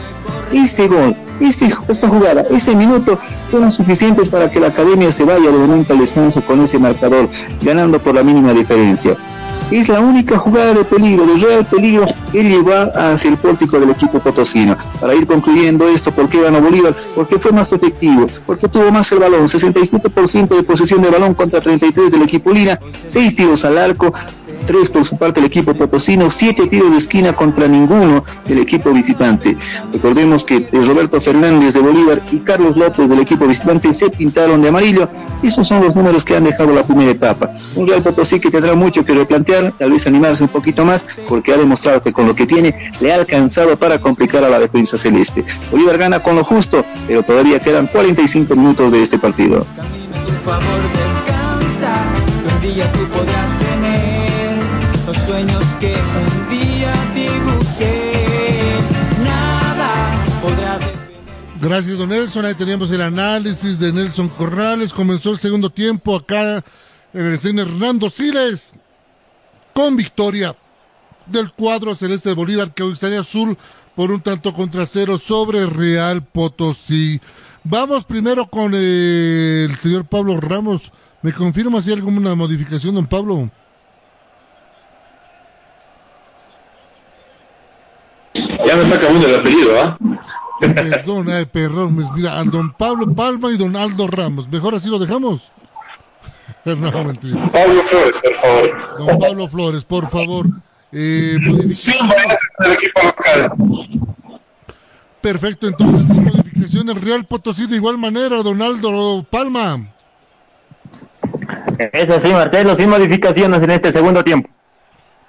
Ese 0.53 0.87
gol, 0.87 1.17
esa 1.41 2.09
jugada, 2.09 2.45
ese 2.51 2.75
minuto 2.75 3.19
fueron 3.51 3.73
suficientes 3.73 4.29
para 4.29 4.51
que 4.51 4.61
la 4.61 4.69
academia 4.69 5.11
se 5.11 5.25
vaya 5.25 5.51
de 5.51 5.59
momento 5.59 5.95
al 5.95 6.01
descanso 6.01 6.43
con 6.43 6.61
ese 6.61 6.79
marcador, 6.79 7.29
ganando 7.63 7.99
por 7.99 8.15
la 8.15 8.23
mínima 8.23 8.53
diferencia 8.53 9.17
es 9.79 9.89
la 9.89 10.01
única 10.01 10.39
jugada 10.39 10.75
de 10.75 10.85
peligro, 10.85 11.27
de 11.27 11.37
real 11.37 11.65
peligro, 11.65 12.07
que 12.31 12.43
llevó 12.43 12.73
hacia 12.95 13.31
el 13.31 13.37
pórtico 13.37 13.79
del 13.81 13.91
equipo 13.91 14.19
potosino. 14.19 14.77
Para 15.01 15.15
ir 15.15 15.27
concluyendo 15.27 15.89
esto, 15.89 16.11
¿por 16.11 16.29
qué 16.29 16.43
ganó 16.43 16.61
Bolívar? 16.61 16.95
Porque 17.15 17.39
fue 17.39 17.53
más 17.53 17.73
efectivo, 17.73 18.27
porque 18.47 18.69
tuvo 18.69 18.91
más 18.91 19.11
el 19.13 19.19
balón, 19.19 19.47
67% 19.47 20.49
de 20.49 20.63
posesión 20.63 21.03
de 21.03 21.11
balón 21.11 21.35
contra 21.35 21.61
33 21.61 22.11
del 22.11 22.23
equipo 22.23 22.53
Lina, 22.53 22.79
6 23.07 23.37
tiros 23.37 23.65
al 23.65 23.79
arco, 23.79 24.13
tres 24.67 24.91
por 24.91 25.05
su 25.05 25.17
parte 25.17 25.41
el 25.41 25.47
equipo 25.47 25.75
potosino, 25.75 26.31
siete 26.31 26.67
tiros 26.67 26.91
de 26.91 26.99
esquina 26.99 27.33
contra 27.33 27.69
ninguno 27.69 28.25
del 28.47 28.59
equipo 28.59 28.93
visitante. 28.93 29.57
Recordemos 29.93 30.45
que 30.45 30.69
Roberto 30.73 31.21
Fernández 31.21 31.75
de 31.75 31.81
Bolívar 31.81 32.23
y 32.31 32.39
Carlos 32.39 32.77
López 32.77 33.09
del 33.09 33.21
equipo 33.21 33.47
visitante 33.47 33.93
se 33.95 34.11
pintaron 34.11 34.63
de 34.63 34.69
amarillo. 34.69 35.09
Esos 35.43 35.67
son 35.67 35.83
los 35.83 35.97
números 35.97 36.25
que 36.25 36.37
han 36.37 36.45
dejado 36.45 36.73
la 36.73 36.85
primera 36.85 37.11
etapa. 37.11 37.51
Un 37.75 37.89
Real 37.89 38.03
Potosí 38.03 38.39
que 38.39 38.51
tendrá 38.51 38.75
mucho 38.75 39.05
que 39.05 39.13
replantear, 39.13 39.73
tal 39.79 39.91
vez 39.91 40.07
animarse 40.07 40.45
un 40.45 40.49
poquito 40.49 40.85
más, 40.85 41.05
porque 41.29 41.53
ha 41.53 41.57
demostrado 41.57 42.03
que 42.03 42.13
con 42.13 42.27
lo 42.27 42.35
que 42.35 42.47
tiene 42.47 42.93
le 43.01 43.13
ha 43.13 43.17
alcanzado 43.17 43.77
para 43.77 44.01
complicar 44.01 44.45
a 44.45 44.49
la 44.49 44.59
defensa 44.59 44.97
celeste. 44.99 45.45
Bolívar 45.71 45.99
gana 45.99 46.21
con 46.21 46.37
lo 46.37 46.45
justo, 46.45 46.85
pero 47.07 47.23
todavía 47.23 47.59
quedan 47.59 47.87
45 47.87 48.55
minutos 48.55 48.93
de 48.93 49.03
este 49.03 49.19
partido. 49.19 49.67
Gracias, 61.63 61.97
don 61.97 62.09
Nelson. 62.09 62.45
Ahí 62.45 62.57
teníamos 62.57 62.91
el 62.91 63.01
análisis 63.01 63.79
de 63.79 63.93
Nelson 63.93 64.29
Corrales. 64.31 64.93
Comenzó 64.93 65.31
el 65.31 65.39
segundo 65.39 65.71
tiempo 65.71 66.17
acá 66.17 66.65
en 67.15 67.27
el 67.27 67.39
cine 67.39 67.63
Hernando 67.63 68.11
Siles 68.11 68.75
con 69.73 69.95
victoria 69.95 70.57
del 71.27 71.53
cuadro 71.53 71.95
celeste 71.95 72.31
de 72.31 72.35
Bolívar 72.35 72.75
que 72.75 72.83
hoy 72.83 72.95
estaría 72.95 73.21
azul 73.21 73.57
por 73.95 74.11
un 74.11 74.21
tanto 74.21 74.53
contra 74.53 74.87
cero 74.87 75.19
sobre 75.19 75.65
Real 75.67 76.25
Potosí. 76.25 77.21
Vamos 77.63 78.07
primero 78.07 78.47
con 78.49 78.75
el 78.75 79.77
señor 79.81 80.05
Pablo 80.07 80.41
Ramos. 80.41 80.91
¿Me 81.23 81.33
confirma 81.33 81.81
si 81.81 81.91
hay 81.91 81.97
alguna 81.97 82.35
modificación, 82.35 82.97
don 82.97 83.07
Pablo? 83.07 83.49
Ya 88.35 88.75
me 88.75 88.83
está 88.83 88.99
cambiando 88.99 89.29
el 89.29 89.37
apellido, 89.37 89.81
¿ah? 89.81 89.97
Perdón, 90.63 91.31
eh, 91.31 91.47
perdón. 91.47 92.09
Mira, 92.15 92.39
a 92.39 92.45
don 92.45 92.73
Pablo 92.73 93.13
Palma 93.15 93.51
y 93.51 93.57
don 93.57 93.75
Aldo 93.75 94.07
Ramos. 94.07 94.49
¿Mejor 94.49 94.75
así 94.75 94.89
lo 94.89 94.99
dejamos? 94.99 95.51
No, 96.65 97.05
mentira. 97.05 97.51
Pablo 97.51 97.83
Flores, 97.83 98.21
por 98.23 98.37
favor. 98.37 98.99
Don 98.99 99.19
Pablo 99.19 99.49
Flores, 99.49 99.85
por 99.85 100.09
favor. 100.09 100.47
Eh, 100.93 101.37
sí, 101.71 101.93
del 102.61 102.73
equipo 102.73 103.01
local. 103.03 103.53
Perfecto, 105.21 105.67
entonces, 105.67 106.07
sin 106.07 106.25
modificaciones, 106.25 107.03
Real 107.03 107.25
Potosí 107.25 107.67
de 107.67 107.77
igual 107.77 107.99
manera, 107.99 108.45
don 108.45 108.63
Aldo 108.63 109.27
Palma. 109.29 109.89
Es 111.93 112.09
así, 112.09 112.29
Marcelo, 112.29 112.77
sin 112.77 112.89
modificaciones 112.89 113.61
en 113.61 113.71
este 113.71 113.91
segundo 113.91 114.23
tiempo. 114.23 114.49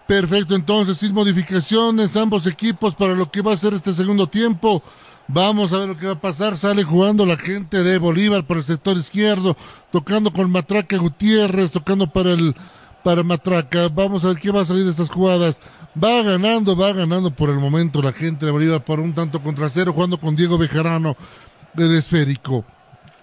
Perfecto, 0.06 0.54
entonces, 0.54 0.98
sin 0.98 1.14
modificaciones, 1.14 2.16
ambos 2.16 2.46
equipos 2.46 2.94
para 2.94 3.16
lo 3.16 3.32
que 3.32 3.42
va 3.42 3.54
a 3.54 3.58
ser 3.58 3.74
este 3.74 3.94
segundo 3.94 4.28
tiempo. 4.28 4.84
Vamos 5.28 5.72
a 5.72 5.80
ver 5.80 5.88
lo 5.88 5.98
que 5.98 6.08
va 6.08 6.14
a 6.14 6.22
pasar. 6.22 6.58
Sale 6.58 6.84
jugando 6.84 7.26
la 7.26 7.38
gente 7.38 7.84
de 7.84 7.98
Bolívar 7.98 8.46
por 8.46 8.58
el 8.58 8.64
sector 8.64 8.98
izquierdo, 8.98 9.56
tocando 9.92 10.32
con 10.32 10.52
Matraca 10.52 10.98
Gutiérrez, 10.98 11.72
tocando 11.72 12.08
para 12.08 12.32
el 12.32 12.56
para 13.04 13.24
Matraca. 13.24 13.90
Vamos 13.90 14.24
a 14.24 14.30
ver 14.30 14.38
qué 14.38 14.52
va 14.52 14.62
a 14.62 14.66
salir 14.66 14.86
de 14.86 14.92
estas 14.92 15.10
jugadas. 15.10 15.60
Va 16.02 16.24
ganando, 16.24 16.76
va 16.76 16.92
ganando 16.94 17.32
por 17.32 17.50
el 17.50 17.60
momento 17.60 18.02
la 18.02 18.14
gente 18.14 18.46
de 18.46 18.52
Bolívar 18.52 18.84
por 18.84 19.00
un 19.00 19.14
tanto 19.14 19.42
contra 19.42 19.70
cero, 19.70 19.94
jugando 19.94 20.20
con 20.20 20.36
Diego 20.36 20.58
Bejarano 20.58 21.16
del 21.74 21.96
esférico. 21.96 22.66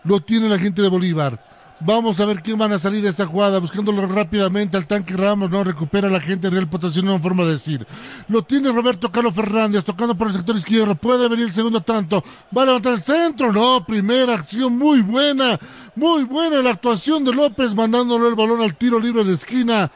Lo 0.05 0.21
tiene 0.21 0.49
la 0.49 0.59
gente 0.59 0.81
de 0.81 0.89
Bolívar. 0.89 1.50
Vamos 1.83 2.21
a 2.21 2.27
ver 2.27 2.43
quién 2.43 2.59
van 2.59 2.75
a 2.75 2.79
salir 2.79 3.01
de 3.01 3.09
esta 3.09 3.25
jugada, 3.25 3.59
buscándolo 3.59 4.07
rápidamente 4.07 4.77
al 4.77 4.87
tanque 4.87 5.17
Ramos, 5.17 5.51
no 5.51 5.65
recupera 5.65 6.11
la 6.11 6.21
gente 6.21 6.49
de 6.49 6.57
Real 6.57 6.69
Potosí, 6.69 7.01
no 7.01 7.19
forma 7.21 7.45
de 7.47 7.53
decir. 7.53 7.87
Lo 8.29 8.43
tiene 8.43 8.71
Roberto 8.71 9.11
Carlos 9.11 9.35
Fernández, 9.35 9.83
tocando 9.83 10.15
por 10.15 10.27
el 10.27 10.35
sector 10.35 10.55
izquierdo, 10.57 10.95
puede 10.95 11.27
venir 11.27 11.47
el 11.47 11.55
segundo 11.55 11.81
tanto, 11.81 12.23
va 12.55 12.63
a 12.63 12.67
levantar 12.67 12.93
el 12.93 13.03
centro, 13.03 13.51
no, 13.51 13.83
primera 13.87 14.35
acción 14.35 14.77
muy 14.77 15.01
buena, 15.01 15.59
muy 15.97 16.25
buena 16.25 16.61
la 16.61 16.73
actuación 16.73 17.25
de 17.25 17.33
López, 17.33 17.75
mandándole 17.75 18.29
el 18.29 18.35
balón 18.35 18.61
al 18.61 18.77
tiro 18.77 19.01
libre 19.01 19.25
de 19.25 19.33
esquina, 19.33 19.91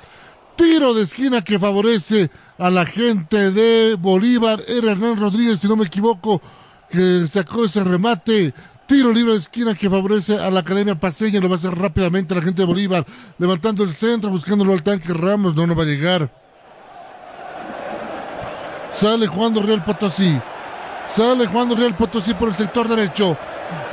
tiro 0.57 0.95
de 0.95 1.03
esquina 1.03 1.43
que 1.43 1.59
favorece 1.59 2.31
a 2.57 2.71
la 2.71 2.87
gente 2.87 3.51
de 3.51 3.95
Bolívar, 3.97 4.65
era 4.67 4.93
Hernán 4.93 5.19
Rodríguez, 5.19 5.61
si 5.61 5.69
no 5.69 5.77
me 5.77 5.85
equivoco, 5.85 6.41
que 6.91 7.27
sacó 7.29 7.67
ese 7.67 7.85
remate, 7.85 8.55
Tiro 8.95 9.13
libre 9.13 9.33
de 9.33 9.41
esquina 9.41 9.75
que 9.75 9.91
favorece 9.91 10.39
a 10.39 10.49
la 10.53 10.61
Academia 10.61 10.95
Paseña. 10.95 11.41
Lo 11.41 11.49
va 11.49 11.57
a 11.57 11.59
hacer 11.59 11.75
rápidamente 11.77 12.33
la 12.33 12.41
gente 12.41 12.63
de 12.63 12.67
Bolívar. 12.67 13.05
Levantando 13.39 13.83
el 13.83 13.93
centro, 13.93 14.31
buscándolo 14.31 14.73
al 14.73 14.85
tanque 14.85 15.13
Ramos. 15.13 15.57
No, 15.57 15.67
no 15.67 15.75
va 15.75 15.83
a 15.83 15.87
llegar. 15.87 16.31
Sale 18.93 19.27
jugando 19.27 19.61
Real 19.63 19.83
Potosí. 19.85 20.41
Sale 21.09 21.49
jugando 21.49 21.75
Real 21.75 21.97
Potosí 21.97 22.35
por 22.35 22.51
el 22.51 22.55
sector 22.55 22.87
derecho. 22.87 23.37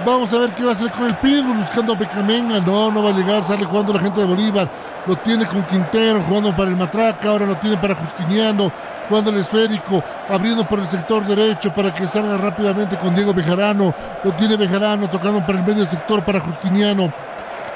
Vamos 0.06 0.32
a 0.34 0.38
ver 0.38 0.52
qué 0.52 0.66
va 0.66 0.70
a 0.70 0.74
hacer 0.74 0.92
con 0.92 1.08
el 1.08 1.16
Pitbull. 1.16 1.58
Buscando 1.58 1.94
a 1.94 1.96
Becamenga. 1.96 2.60
No, 2.60 2.92
no 2.92 3.02
va 3.02 3.10
a 3.10 3.18
llegar. 3.18 3.44
Sale 3.44 3.66
jugando 3.66 3.94
la 3.94 4.02
gente 4.02 4.20
de 4.20 4.28
Bolívar. 4.28 4.70
Lo 5.08 5.16
tiene 5.16 5.48
con 5.48 5.64
Quintero. 5.64 6.22
Jugando 6.22 6.56
para 6.56 6.70
el 6.70 6.78
Matraca. 6.78 7.28
Ahora 7.28 7.48
lo 7.48 7.56
tiene 7.56 7.76
para 7.78 7.96
Justiniano 7.96 8.72
jugando 9.08 9.32
el 9.32 9.38
esférico, 9.38 10.04
abriendo 10.30 10.66
por 10.66 10.80
el 10.80 10.88
sector 10.88 11.26
derecho 11.26 11.74
para 11.74 11.94
que 11.94 12.08
salga 12.08 12.38
rápidamente 12.38 12.98
con 12.98 13.14
Diego 13.16 13.34
Bejarano. 13.34 13.94
Lo 14.24 14.32
tiene 14.34 14.58
Bejarano 14.58 15.10
tocando 15.10 15.46
para 15.46 15.60
el 15.60 15.66
medio 15.66 15.86
sector 15.86 16.24
para 16.24 16.40
Justiniano. 16.40 17.12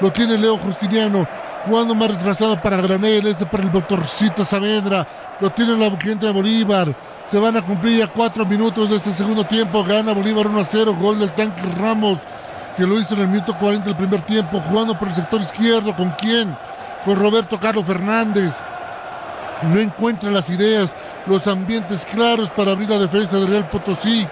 Lo 0.00 0.12
tiene 0.12 0.36
Leo 0.36 0.58
Justiniano 0.58 1.26
jugando 1.66 1.94
más 1.94 2.10
retrasado 2.10 2.60
para 2.60 2.80
Granel, 2.80 3.26
este 3.26 3.44
para 3.44 3.64
el 3.64 3.72
doctorcito 3.72 4.44
Saavedra. 4.44 5.06
Lo 5.40 5.50
tiene 5.50 5.76
la 5.76 5.90
gente 5.98 6.26
de 6.26 6.32
Bolívar. 6.32 6.94
Se 7.30 7.38
van 7.38 7.56
a 7.56 7.62
cumplir 7.62 7.98
ya 7.98 8.06
cuatro 8.06 8.46
minutos 8.46 8.88
de 8.88 8.96
este 8.96 9.12
segundo 9.12 9.44
tiempo. 9.44 9.84
Gana 9.84 10.12
Bolívar 10.12 10.46
1 10.46 10.60
a 10.60 10.64
0. 10.64 10.96
Gol 10.98 11.18
del 11.18 11.32
tanque 11.32 11.62
Ramos, 11.76 12.18
que 12.76 12.86
lo 12.86 12.98
hizo 13.00 13.14
en 13.14 13.22
el 13.22 13.28
minuto 13.28 13.56
40 13.58 13.84
del 13.84 13.96
primer 13.96 14.22
tiempo. 14.22 14.60
Jugando 14.60 14.96
por 14.96 15.08
el 15.08 15.14
sector 15.14 15.40
izquierdo. 15.40 15.94
¿Con 15.96 16.10
quién? 16.10 16.56
Con 17.04 17.16
Roberto 17.18 17.58
Carlos 17.58 17.84
Fernández. 17.84 18.54
No 19.62 19.80
encuentra 19.80 20.30
las 20.30 20.48
ideas 20.50 20.94
los 21.26 21.46
ambientes 21.46 22.06
claros 22.06 22.50
para 22.50 22.72
abrir 22.72 22.88
la 22.88 22.98
defensa 22.98 23.38
de 23.38 23.46
Real 23.46 23.68
Potosí. 23.68 24.26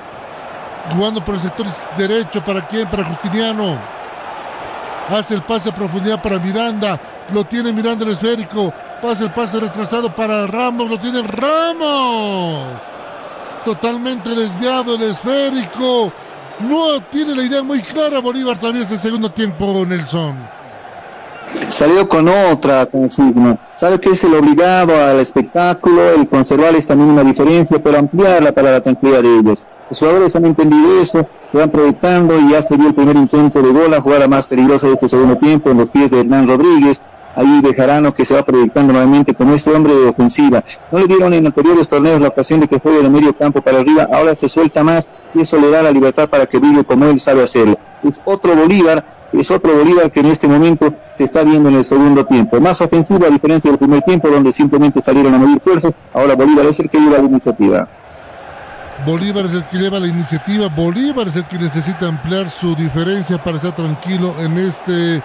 Jugando 0.95 1.25
por 1.25 1.35
el 1.35 1.41
sector 1.41 1.67
derecho, 1.97 2.45
¿para 2.45 2.67
quién? 2.67 2.89
Para 2.89 3.05
Justiniano. 3.05 3.79
Hace 5.09 5.35
el 5.35 5.43
pase 5.43 5.71
a 5.71 5.75
profundidad 5.75 6.23
para 6.23 6.39
Miranda. 6.39 7.01
Lo 7.33 7.45
tiene 7.45 7.73
Miranda 7.73 8.05
el 8.05 8.13
esférico. 8.13 8.73
Pasa 9.03 9.25
el 9.25 9.33
pase 9.33 9.61
retrasado 9.61 10.15
para 10.15 10.47
Ramos. 10.47 10.91
Lo 10.91 10.99
tiene 10.99 11.23
Ramos. 11.23 12.79
Totalmente 13.65 14.35
desviado 14.35 14.95
el 14.95 15.03
esférico. 15.03 16.13
No 16.61 17.01
tiene 17.11 17.35
la 17.35 17.43
idea 17.43 17.63
muy 17.63 17.83
clara 17.83 18.21
Bolívar 18.21 18.59
todavía 18.59 18.83
es 18.83 18.91
el 18.93 19.01
segundo 19.01 19.31
tiempo, 19.31 19.85
Nelson 19.85 20.64
salió 21.69 22.09
con 22.09 22.29
otra 22.29 22.87
consigna. 22.87 23.59
Sabe 23.75 24.01
que 24.01 24.11
es 24.11 24.25
el 24.25 24.35
obligado 24.35 24.93
al 25.03 25.21
espectáculo, 25.21 26.11
el 26.13 26.29
conservar 26.29 26.75
esta 26.75 26.95
mínima 26.95 27.23
diferencia, 27.23 27.83
pero 27.83 27.99
ampliarla 27.99 28.53
para 28.53 28.73
la 28.73 28.81
tranquilidad 28.81 29.23
de 29.23 29.39
ellos. 29.39 29.63
Los 29.91 29.99
jugadores 29.99 30.35
han 30.35 30.47
entendido 30.47 31.01
eso, 31.01 31.27
se 31.53 31.59
van 31.59 31.71
proyectando 31.71 32.39
y 32.39 32.51
ya 32.51 32.63
se 32.63 32.77
vio 32.77 32.89
el 32.89 32.95
primer 32.95 33.17
intento 33.17 33.61
de 33.61 33.71
gol, 33.71 33.91
la 33.91 34.01
jugada 34.01 34.27
más 34.27 34.47
peligrosa 34.47 34.87
de 34.87 34.95
este 34.95 35.09
segundo 35.09 35.37
tiempo 35.37 35.71
en 35.71 35.79
los 35.79 35.91
pies 35.91 36.11
de 36.11 36.21
Hernán 36.21 36.49
Rodríguez. 36.49 37.01
Ahí 37.37 37.61
Bejarano 37.61 38.15
que 38.15 38.25
se 38.25 38.33
va 38.33 38.45
proyectando 38.45 38.93
nuevamente 38.93 39.35
como 39.35 39.55
este 39.55 39.73
hombre 39.73 39.93
de 39.93 40.09
ofensiva. 40.09 40.63
No 40.93 41.01
le 41.01 41.09
dieron 41.09 41.35
en 41.35 41.45
anteriores 41.45 41.89
torneos 41.89 42.21
la 42.21 42.29
ocasión 42.29 42.61
de 42.61 42.69
que 42.69 42.79
juegue 42.79 43.03
de 43.03 43.11
medio 43.11 43.37
campo 43.37 43.61
para 43.61 43.81
arriba, 43.81 44.09
ahora 44.13 44.37
se 44.37 44.49
suelta 44.49 44.85
más 44.85 45.09
y 45.35 45.41
eso 45.41 45.59
le 45.59 45.69
da 45.69 45.83
la 45.83 45.91
libertad 45.91 46.29
para 46.29 46.47
que 46.47 46.61
vive 46.61 46.85
como 46.85 47.07
él 47.07 47.19
sabe 47.19 47.43
hacerlo. 47.43 47.77
Es 48.05 48.21
otro 48.25 48.55
Bolívar 48.55 49.05
es 49.41 49.51
otro 49.51 49.75
Bolívar 49.77 50.11
que 50.13 50.21
en 50.21 50.27
este 50.27 50.47
momento 50.47 50.95
se 51.17 51.25
está 51.25 51.45
viendo 51.45 51.69
en 51.69 51.77
el 51.77 51.85
segundo 51.85 52.25
tiempo. 52.25 52.61
Más 52.61 52.81
ofensivo 52.81 53.27
a 53.27 53.31
diferencia 53.31 53.71
del 53.71 53.79
primer 53.79 54.03
tiempo 54.03 54.29
donde 54.29 54.53
simplemente 54.53 55.03
salieron 55.03 55.35
a 55.35 55.39
medir 55.39 55.61
fuerzas, 55.61 55.93
ahora 56.13 56.35
Bolívar 56.35 56.67
es 56.67 56.81
el 56.81 56.91
que 56.91 56.99
lleva 56.99 57.19
la 57.19 57.25
iniciativa. 57.25 57.89
Bolívar 59.07 59.47
es 59.47 59.53
el 59.53 59.65
que 59.65 59.79
lleva 59.79 60.01
la 60.01 60.07
iniciativa, 60.07 60.69
Bolívar 60.69 61.29
es 61.29 61.37
el 61.37 61.45
que 61.45 61.59
necesita 61.59 62.07
ampliar 62.07 62.51
su 62.51 62.75
diferencia 62.75 63.43
para 63.43 63.59
estar 63.59 63.75
tranquilo 63.75 64.35
en 64.39 64.57
este 64.59 65.23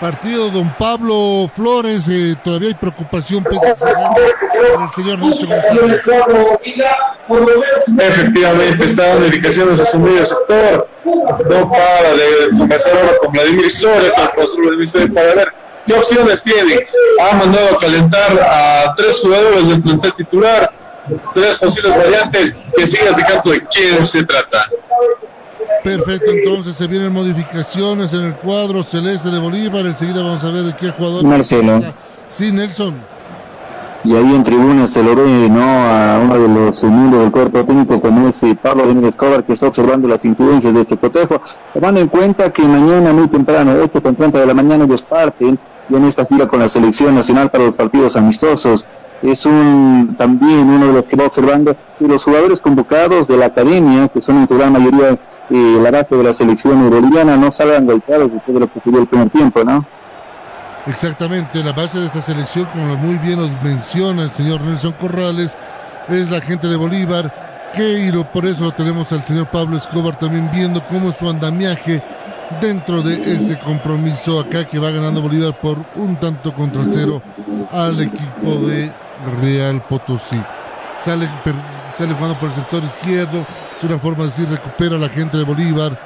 partido. 0.00 0.50
Don 0.50 0.68
Pablo 0.74 1.50
Flores, 1.54 2.06
eh, 2.08 2.36
todavía 2.42 2.68
hay 2.68 2.74
preocupación 2.74 3.44
pese 3.44 3.66
a 3.66 3.72
el 3.72 4.90
señor 4.94 5.18
Nacho 5.18 5.46
González. 5.46 6.02
Efectivamente, 7.98 8.84
está 8.84 9.14
en 9.14 9.22
dedicaciones 9.22 9.80
a 9.80 9.84
su 9.84 9.98
medio 9.98 10.24
sector. 10.24 10.88
No 11.04 11.70
para 11.70 12.14
de 12.14 12.90
ahora 12.92 13.18
con 13.20 13.32
Vladimir 13.32 13.70
Soria, 13.70 14.12
con 14.12 14.24
el 14.24 14.30
profesor 14.30 14.60
Vladimir 14.62 14.88
Soria, 14.88 15.14
para 15.14 15.34
ver 15.34 15.54
qué 15.86 15.94
opciones 15.94 16.42
tiene. 16.42 16.86
Ha 17.20 17.36
mandado 17.36 17.76
a 17.76 17.78
calentar 17.78 18.38
a 18.40 18.94
tres 18.96 19.20
jugadores 19.20 19.68
del 19.68 19.82
plantel 19.82 20.14
titular, 20.14 20.72
tres 21.34 21.58
posibles 21.58 21.96
variantes 21.96 22.54
que 22.76 22.86
sigan 22.86 23.12
indicando 23.12 23.50
de 23.50 23.64
quién 23.66 24.04
se 24.04 24.24
trata. 24.24 24.68
Perfecto, 25.84 26.30
entonces 26.30 26.76
se 26.76 26.86
vienen 26.86 27.12
modificaciones 27.12 28.12
en 28.12 28.22
el 28.24 28.34
cuadro 28.34 28.82
celeste 28.82 29.30
de 29.30 29.38
Bolívar. 29.38 29.86
Enseguida 29.86 30.22
vamos 30.22 30.42
a 30.44 30.50
ver 30.50 30.64
de 30.64 30.74
qué 30.74 30.90
jugador. 30.90 31.24
Marcelo. 31.24 31.80
Sí, 32.30 32.52
Nelson. 32.52 32.94
Y 34.04 34.14
ahí 34.14 34.34
en 34.34 34.44
tribuna 34.44 34.86
se 34.86 35.02
lo 35.02 35.16
ve, 35.16 35.48
¿no? 35.50 35.60
A 35.60 36.20
uno 36.22 36.38
de 36.38 36.48
los 36.48 36.84
miembros 36.84 37.22
del 37.22 37.32
cuerpo 37.32 37.64
técnico, 37.64 38.00
como 38.00 38.28
es 38.28 38.42
eh, 38.44 38.56
Pablo 38.60 38.86
Domínguez 38.86 39.10
Escobar, 39.10 39.44
que 39.44 39.52
está 39.52 39.66
observando 39.66 40.06
las 40.06 40.24
incidencias 40.24 40.72
de 40.72 40.82
este 40.82 40.96
cotejo. 40.96 41.42
Tomando 41.74 42.00
en 42.00 42.06
cuenta 42.06 42.50
que 42.52 42.62
mañana, 42.62 43.12
muy 43.12 43.28
temprano, 43.28 43.74
8 43.82 44.02
con 44.02 44.14
30 44.14 44.38
de 44.38 44.46
la 44.46 44.54
mañana, 44.54 44.84
ellos 44.84 45.02
parten 45.02 45.58
y 45.90 45.94
en 45.94 46.04
esta 46.04 46.24
gira 46.26 46.46
con 46.46 46.60
la 46.60 46.68
selección 46.68 47.14
nacional 47.14 47.50
para 47.50 47.64
los 47.64 47.76
partidos 47.76 48.16
amistosos. 48.16 48.86
Es 49.20 49.44
un 49.46 50.14
también 50.16 50.68
uno 50.68 50.86
de 50.86 50.92
los 50.92 51.04
que 51.04 51.16
va 51.16 51.26
observando 51.26 51.74
y 51.98 52.06
los 52.06 52.22
jugadores 52.22 52.60
convocados 52.60 53.26
de 53.26 53.36
la 53.36 53.46
academia, 53.46 54.06
que 54.08 54.22
son 54.22 54.38
en 54.38 54.46
su 54.46 54.56
gran 54.56 54.72
mayoría 54.72 55.18
eh, 55.50 55.80
la 55.82 55.90
base 55.90 56.14
de 56.14 56.22
la 56.22 56.32
selección 56.32 56.90
boliviana, 56.90 57.36
no 57.36 57.50
salgan 57.52 57.86
golpeados 57.86 58.32
después 58.32 58.54
de 58.54 58.60
lo 58.60 58.72
que 58.72 58.80
se 58.80 58.90
el 58.90 59.06
primer 59.06 59.30
tiempo, 59.30 59.64
¿no? 59.64 59.84
Exactamente, 60.86 61.62
la 61.62 61.72
base 61.72 61.98
de 61.98 62.06
esta 62.06 62.22
selección, 62.22 62.66
como 62.66 62.96
muy 62.96 63.16
bien 63.18 63.38
nos 63.38 63.50
menciona 63.62 64.22
el 64.22 64.30
señor 64.30 64.60
Nelson 64.62 64.92
Corrales, 64.92 65.56
es 66.08 66.30
la 66.30 66.40
gente 66.40 66.66
de 66.66 66.76
Bolívar, 66.76 67.70
que 67.74 68.24
por 68.32 68.46
eso 68.46 68.64
lo 68.64 68.72
tenemos 68.72 69.12
al 69.12 69.22
señor 69.22 69.46
Pablo 69.46 69.76
Escobar 69.76 70.18
también 70.18 70.50
viendo 70.52 70.82
cómo 70.86 71.12
su 71.12 71.28
andamiaje 71.28 72.02
dentro 72.60 73.02
de 73.02 73.34
este 73.34 73.58
compromiso 73.58 74.40
acá 74.40 74.64
que 74.64 74.78
va 74.78 74.90
ganando 74.90 75.20
Bolívar 75.20 75.58
por 75.60 75.78
un 75.96 76.16
tanto 76.16 76.52
contra 76.54 76.82
cero 76.86 77.20
al 77.70 78.00
equipo 78.00 78.66
de 78.66 78.90
Real 79.42 79.82
Potosí. 79.82 80.40
Sale, 81.00 81.28
sale 81.96 82.14
jugando 82.14 82.38
por 82.38 82.48
el 82.48 82.54
sector 82.54 82.82
izquierdo, 82.84 83.46
es 83.78 83.84
una 83.84 83.98
forma 83.98 84.24
de 84.24 84.30
decir 84.30 84.48
recupera 84.48 84.98
la 84.98 85.08
gente 85.08 85.36
de 85.36 85.44
Bolívar 85.44 85.96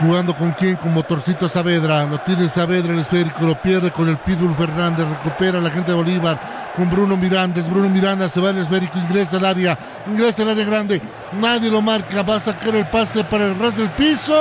Jugando 0.00 0.34
con 0.34 0.50
quién, 0.52 0.74
con 0.76 0.92
Motorcito 0.92 1.48
Saavedra. 1.48 2.04
Lo 2.06 2.18
tiene 2.20 2.48
Saavedra 2.48 2.92
el 2.92 3.00
esférico, 3.00 3.44
lo 3.44 3.60
pierde 3.60 3.92
con 3.92 4.08
el 4.08 4.16
Pitbull 4.16 4.54
Fernández. 4.54 5.06
Recupera 5.06 5.60
la 5.60 5.70
gente 5.70 5.92
de 5.92 5.96
Bolívar 5.96 6.40
con 6.74 6.90
Bruno 6.90 7.16
Miranda. 7.16 7.62
Bruno 7.62 7.88
Miranda 7.88 8.28
se 8.28 8.40
va 8.40 8.48
al 8.48 8.58
esférico, 8.58 8.98
ingresa 8.98 9.36
al 9.36 9.44
área, 9.44 9.78
ingresa 10.08 10.42
al 10.42 10.50
área 10.50 10.64
grande. 10.64 11.00
Nadie 11.40 11.70
lo 11.70 11.80
marca, 11.80 12.22
va 12.22 12.36
a 12.36 12.40
sacar 12.40 12.74
el 12.74 12.86
pase 12.86 13.22
para 13.22 13.46
el 13.46 13.58
ras 13.58 13.76
del 13.76 13.90
piso. 13.90 14.34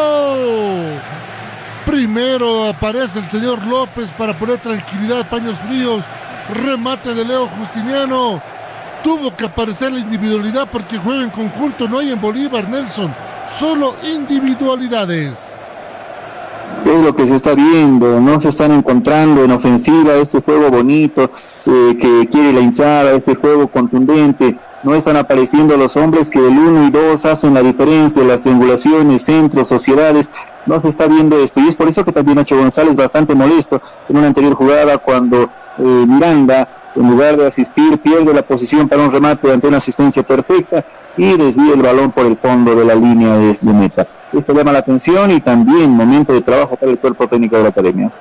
Primero 1.85 2.69
aparece 2.69 3.19
el 3.19 3.29
señor 3.29 3.63
López 3.67 4.09
para 4.17 4.33
poner 4.33 4.57
tranquilidad, 4.57 5.27
paños 5.29 5.59
fríos. 5.67 6.01
Remate 6.63 7.13
de 7.13 7.23
Leo 7.23 7.47
Justiniano. 7.47 8.41
Tuvo 9.03 9.35
que 9.35 9.45
aparecer 9.45 9.91
la 9.91 9.99
individualidad 9.99 10.67
porque 10.71 10.97
juega 10.97 11.23
en 11.23 11.29
conjunto, 11.29 11.87
no 11.87 11.99
hay 11.99 12.11
en 12.11 12.21
Bolívar, 12.21 12.69
Nelson 12.69 13.11
solo 13.51 13.95
individualidades. 14.03 15.33
Es 16.85 17.03
lo 17.03 17.15
que 17.15 17.27
se 17.27 17.35
está 17.35 17.53
viendo, 17.53 18.19
no 18.19 18.39
se 18.39 18.49
están 18.49 18.71
encontrando 18.71 19.43
en 19.43 19.51
ofensiva 19.51 20.15
este 20.15 20.41
juego 20.41 20.71
bonito 20.71 21.29
eh, 21.65 21.97
que 21.99 22.27
quiere 22.31 22.53
la 22.53 22.61
hinchada, 22.61 23.11
este 23.11 23.35
juego 23.35 23.67
contundente. 23.67 24.57
no 24.83 24.95
están 24.95 25.15
apareciendo 25.15 25.77
los 25.77 25.95
hombres 25.95 26.27
que 26.27 26.39
el 26.39 26.57
1 26.57 26.87
y 26.87 26.89
2 26.89 27.25
hacen 27.25 27.53
la 27.53 27.61
diferencia, 27.61 28.23
las 28.23 28.41
triangulaciones, 28.41 29.21
centros, 29.21 29.67
sociedades, 29.67 30.31
no 30.65 30.79
se 30.79 30.89
está 30.89 31.05
viendo 31.05 31.37
esto 31.37 31.59
y 31.59 31.67
es 31.67 31.75
por 31.75 31.87
eso 31.87 32.03
que 32.03 32.11
también 32.11 32.37
Nacho 32.37 32.57
González 32.57 32.95
bastante 32.95 33.35
molesto 33.35 33.79
en 34.09 34.17
una 34.17 34.27
anterior 34.27 34.55
jugada 34.55 34.97
cuando 34.97 35.43
eh, 35.43 36.05
Miranda 36.07 36.67
en 36.95 37.09
lugar 37.09 37.37
de 37.37 37.47
asistir 37.47 37.99
pierde 37.99 38.33
la 38.33 38.41
posición 38.41 38.87
para 38.89 39.03
un 39.03 39.11
remate 39.11 39.51
ante 39.51 39.67
una 39.67 39.77
asistencia 39.77 40.23
perfecta 40.23 40.83
y 41.17 41.37
desvía 41.37 41.73
el 41.73 41.81
balón 41.81 42.11
por 42.11 42.25
el 42.25 42.37
fondo 42.37 42.75
de 42.75 42.85
la 42.85 42.95
línea 42.95 43.37
de, 43.37 43.57
de 43.61 43.73
meta. 43.73 44.07
Esto 44.33 44.53
llama 44.53 44.71
la 44.71 44.79
atención 44.79 45.31
y 45.31 45.41
también 45.41 45.89
momento 45.91 46.33
de 46.33 46.41
trabajo 46.41 46.75
para 46.75 46.91
el 46.91 46.99
cuerpo 46.99 47.27
técnico 47.27 47.57
de 47.57 47.63
la 47.63 47.69
academia. 47.69 48.11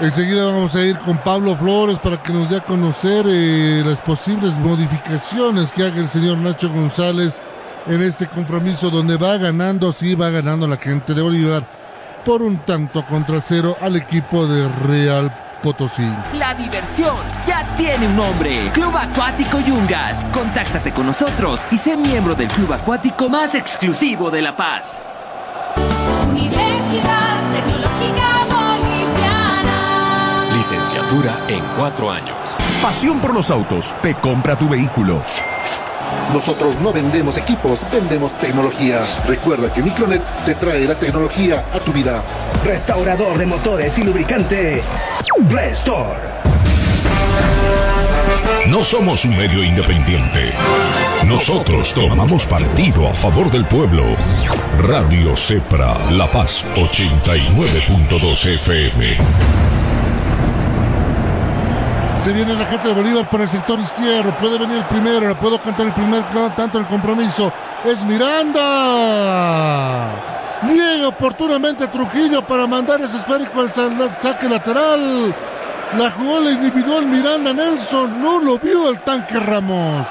Enseguida 0.00 0.46
vamos 0.46 0.74
a 0.74 0.84
ir 0.84 0.98
con 0.98 1.16
Pablo 1.18 1.56
Flores 1.56 1.98
para 1.98 2.22
que 2.22 2.32
nos 2.32 2.50
dé 2.50 2.58
a 2.58 2.64
conocer 2.64 3.24
eh, 3.26 3.82
las 3.84 3.98
posibles 4.00 4.56
modificaciones 4.58 5.72
que 5.72 5.84
haga 5.84 5.96
el 5.96 6.08
señor 6.08 6.36
Nacho 6.36 6.68
González 6.68 7.38
en 7.86 8.02
este 8.02 8.26
compromiso 8.26 8.90
donde 8.90 9.16
va 9.16 9.38
ganando, 9.38 9.92
sí 9.92 10.14
va 10.14 10.28
ganando 10.30 10.66
la 10.66 10.76
gente 10.76 11.14
de 11.14 11.22
Bolívar 11.22 11.66
por 12.26 12.42
un 12.42 12.58
tanto 12.58 13.06
contra 13.06 13.40
cero 13.40 13.76
al 13.80 13.96
equipo 13.96 14.46
de 14.46 14.68
Real 14.86 15.45
Potosí. 15.62 16.06
La 16.34 16.54
diversión 16.54 17.16
ya 17.46 17.74
tiene 17.76 18.06
un 18.06 18.16
nombre. 18.16 18.70
Club 18.72 18.96
Acuático 18.96 19.60
Yungas. 19.60 20.24
Contáctate 20.32 20.92
con 20.92 21.06
nosotros 21.06 21.66
y 21.70 21.78
sé 21.78 21.96
miembro 21.96 22.34
del 22.34 22.48
club 22.48 22.72
acuático 22.72 23.28
más 23.28 23.54
exclusivo 23.54 24.30
de 24.30 24.42
La 24.42 24.56
Paz. 24.56 25.02
Universidad 26.30 27.52
Tecnológica 27.52 28.46
Boliviana. 28.50 29.76
Licenciatura 30.56 31.38
en 31.48 31.64
cuatro 31.76 32.10
años. 32.10 32.36
Pasión 32.82 33.18
por 33.20 33.34
los 33.34 33.50
autos. 33.50 33.94
Te 34.02 34.14
compra 34.14 34.56
tu 34.56 34.68
vehículo. 34.68 35.22
Nosotros 36.32 36.74
no 36.82 36.92
vendemos 36.92 37.36
equipos, 37.36 37.78
vendemos 37.92 38.36
tecnología. 38.38 39.00
Recuerda 39.26 39.72
que 39.72 39.82
Micronet 39.82 40.22
te 40.44 40.54
trae 40.54 40.86
la 40.86 40.94
tecnología 40.94 41.64
a 41.72 41.78
tu 41.78 41.92
vida. 41.92 42.22
Restaurador 42.64 43.38
de 43.38 43.46
motores 43.46 43.98
y 43.98 44.04
lubricante. 44.04 44.82
Restore. 45.48 46.36
No 48.68 48.82
somos 48.82 49.24
un 49.24 49.36
medio 49.36 49.62
independiente. 49.62 50.52
Nosotros 51.24 51.94
tomamos 51.94 52.44
partido 52.46 53.08
a 53.08 53.14
favor 53.14 53.50
del 53.50 53.64
pueblo. 53.64 54.04
Radio 54.78 55.36
Cepra, 55.36 55.96
La 56.10 56.30
Paz 56.30 56.64
89.2 56.74 58.54
FM. 58.56 59.16
Se 62.26 62.32
viene 62.32 62.54
la 62.54 62.66
gente 62.66 62.88
de 62.88 62.94
Bolívar 62.94 63.30
por 63.30 63.40
el 63.40 63.48
sector 63.48 63.78
izquierdo. 63.78 64.34
Puede 64.40 64.58
venir 64.58 64.78
el 64.78 64.84
primero. 64.86 65.28
Le 65.28 65.36
puedo 65.36 65.62
cantar 65.62 65.86
el 65.86 65.92
primer 65.92 66.24
tanto 66.56 66.76
el 66.76 66.86
compromiso. 66.86 67.52
Es 67.84 68.04
Miranda. 68.04 68.60
Llega 70.64 71.06
oportunamente 71.06 71.86
Trujillo 71.86 72.44
para 72.44 72.66
mandar 72.66 73.00
ese 73.00 73.18
esférico 73.18 73.60
al 73.60 73.72
saque 73.72 74.48
lateral. 74.48 75.32
La 75.96 76.10
jugó 76.10 76.40
la 76.40 76.50
individual 76.50 77.06
Miranda 77.06 77.52
Nelson. 77.52 78.20
No 78.20 78.40
lo 78.40 78.58
vio 78.58 78.90
el 78.90 78.98
tanque 79.02 79.38
Ramos 79.38 80.04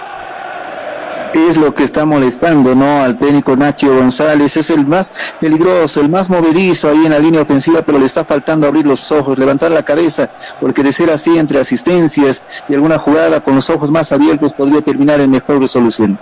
es 1.35 1.57
lo 1.57 1.73
que 1.75 1.83
está 1.83 2.05
molestando 2.05 2.75
no 2.75 3.03
al 3.03 3.17
técnico 3.17 3.55
Nacho 3.55 3.95
González. 3.95 4.57
Es 4.57 4.69
el 4.69 4.85
más 4.85 5.33
peligroso 5.39 6.01
el 6.01 6.09
más 6.09 6.29
movedizo 6.29 6.89
ahí 6.89 7.05
en 7.05 7.11
la 7.11 7.19
línea 7.19 7.41
ofensiva 7.41 7.81
pero 7.81 7.99
le 7.99 8.05
está 8.05 8.23
faltando 8.23 8.67
abrir 8.67 8.85
los 8.85 9.11
ojos 9.11 9.37
levantar 9.37 9.71
la 9.71 9.83
cabeza 9.83 10.29
porque 10.59 10.83
de 10.83 10.93
ser 10.93 11.09
así 11.09 11.37
entre 11.37 11.59
asistencias 11.59 12.43
y 12.69 12.73
alguna 12.73 12.97
jugada 12.97 13.41
con 13.41 13.55
los 13.55 13.69
ojos 13.69 13.91
más 13.91 14.11
abiertos 14.11 14.53
podría 14.53 14.81
terminar 14.81 15.19
en 15.21 15.31
mejor 15.31 15.59
resolución. 15.59 16.17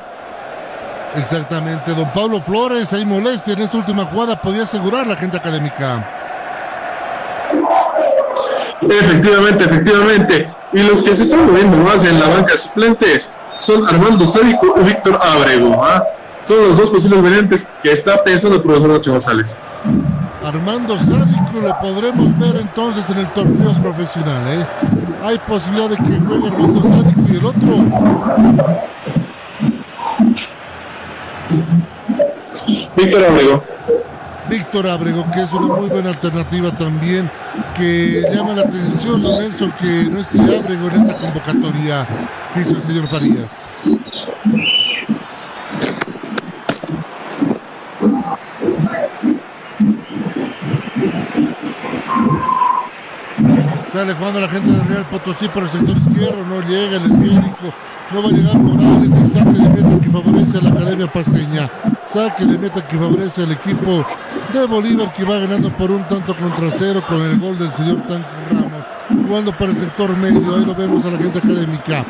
Exactamente. 1.15 1.93
Don 1.93 2.09
Pablo 2.11 2.41
Flores 2.41 2.91
ahí 2.93 3.05
molestia 3.05 3.53
en 3.53 3.61
esta 3.61 3.77
última 3.77 4.05
jugada 4.05 4.41
podía 4.41 4.63
asegurar 4.63 5.05
la 5.05 5.15
gente 5.15 5.37
académica. 5.37 6.03
Efectivamente 8.81 9.63
efectivamente. 9.63 10.53
Y 10.73 10.81
los 10.81 11.03
que 11.03 11.13
se 11.13 11.23
están 11.23 11.45
moviendo 11.45 11.77
más 11.77 12.03
en 12.03 12.19
la 12.19 12.27
banca 12.27 12.57
suplentes 12.57 13.29
son 13.59 13.87
Armando 13.87 14.25
Sádico 14.25 14.75
y 14.79 14.83
Víctor 14.83 15.19
Abrego. 15.21 15.83
¿ah? 15.83 16.03
Son 16.43 16.61
los 16.61 16.77
dos 16.77 16.89
posibles 16.89 17.21
variantes 17.21 17.67
que 17.81 17.91
está 17.91 18.23
pensando 18.23 18.57
el 18.57 18.63
profesor 18.63 18.89
Nacho 18.89 19.11
González. 19.11 19.55
Armando 20.43 20.97
Sádico 20.99 21.61
lo 21.61 21.79
podremos 21.79 22.37
ver 22.37 22.57
entonces 22.57 23.09
en 23.09 23.19
el 23.19 23.27
torneo 23.27 23.81
profesional. 23.81 24.59
¿eh? 24.59 24.67
Hay 25.23 25.39
posibilidad 25.39 25.89
de 25.89 25.95
que 25.95 26.19
juegue 26.19 26.47
Armando 26.47 26.81
Sádico 26.81 27.21
y 27.29 27.35
el 27.37 27.45
otro. 27.45 27.69
Víctor 32.95 33.25
Abrego. 33.25 33.72
Víctor 34.49 34.87
Abrego, 34.87 35.25
que 35.31 35.41
es 35.41 35.53
una 35.53 35.67
muy 35.67 35.89
buena 35.89 36.09
alternativa 36.09 36.71
también, 36.77 37.29
que 37.75 38.23
llama 38.33 38.53
la 38.53 38.61
atención, 38.63 39.21
Nelson, 39.21 39.71
que 39.79 40.03
no 40.09 40.19
esté 40.19 40.39
Abrego 40.39 40.89
en 40.89 41.01
esta 41.01 41.17
convocatoria 41.17 42.07
que 42.53 42.61
hizo 42.61 42.75
el 42.75 42.83
señor 42.83 43.07
Farías. 43.07 43.67
Sale 53.91 54.13
jugando 54.15 54.39
la 54.41 54.49
gente 54.49 54.71
de 54.71 54.83
Real 54.85 55.05
Potosí 55.05 55.47
por 55.49 55.63
el 55.63 55.69
sector 55.69 55.95
izquierdo, 55.95 56.43
no 56.45 56.61
llega 56.67 56.97
el 56.97 57.11
esférico, 57.11 57.73
no 58.11 58.23
va 58.23 58.29
a 58.29 58.31
llegar 58.31 58.55
Morales, 58.55 59.15
el 59.15 59.29
saque 59.29 59.51
de 59.51 59.69
meta 59.69 60.01
que 60.01 60.09
favorece 60.09 60.57
a 60.57 60.61
la 60.61 60.69
Academia 60.71 61.11
Paseña, 61.13 61.69
saque 62.07 62.45
de 62.45 62.57
meta 62.57 62.87
que 62.87 62.97
favorece 62.97 63.43
al 63.43 63.51
equipo 63.51 64.03
de 64.59 64.67
Bolívar 64.67 65.11
que 65.13 65.23
va 65.23 65.39
ganando 65.39 65.69
por 65.71 65.91
un 65.91 66.03
tanto 66.03 66.35
contra 66.35 66.69
cero 66.71 67.03
con 67.07 67.21
el 67.21 67.39
gol 67.39 67.57
del 67.57 67.73
señor 67.73 68.05
Tanque 68.07 68.27
Ramos, 68.49 68.85
jugando 69.27 69.51
para 69.57 69.71
el 69.71 69.77
sector 69.77 70.15
medio, 70.17 70.55
ahí 70.55 70.65
lo 70.65 70.75
vemos 70.75 71.03
a 71.05 71.11
la 71.11 71.17
gente 71.17 71.39
académica. 71.39 72.05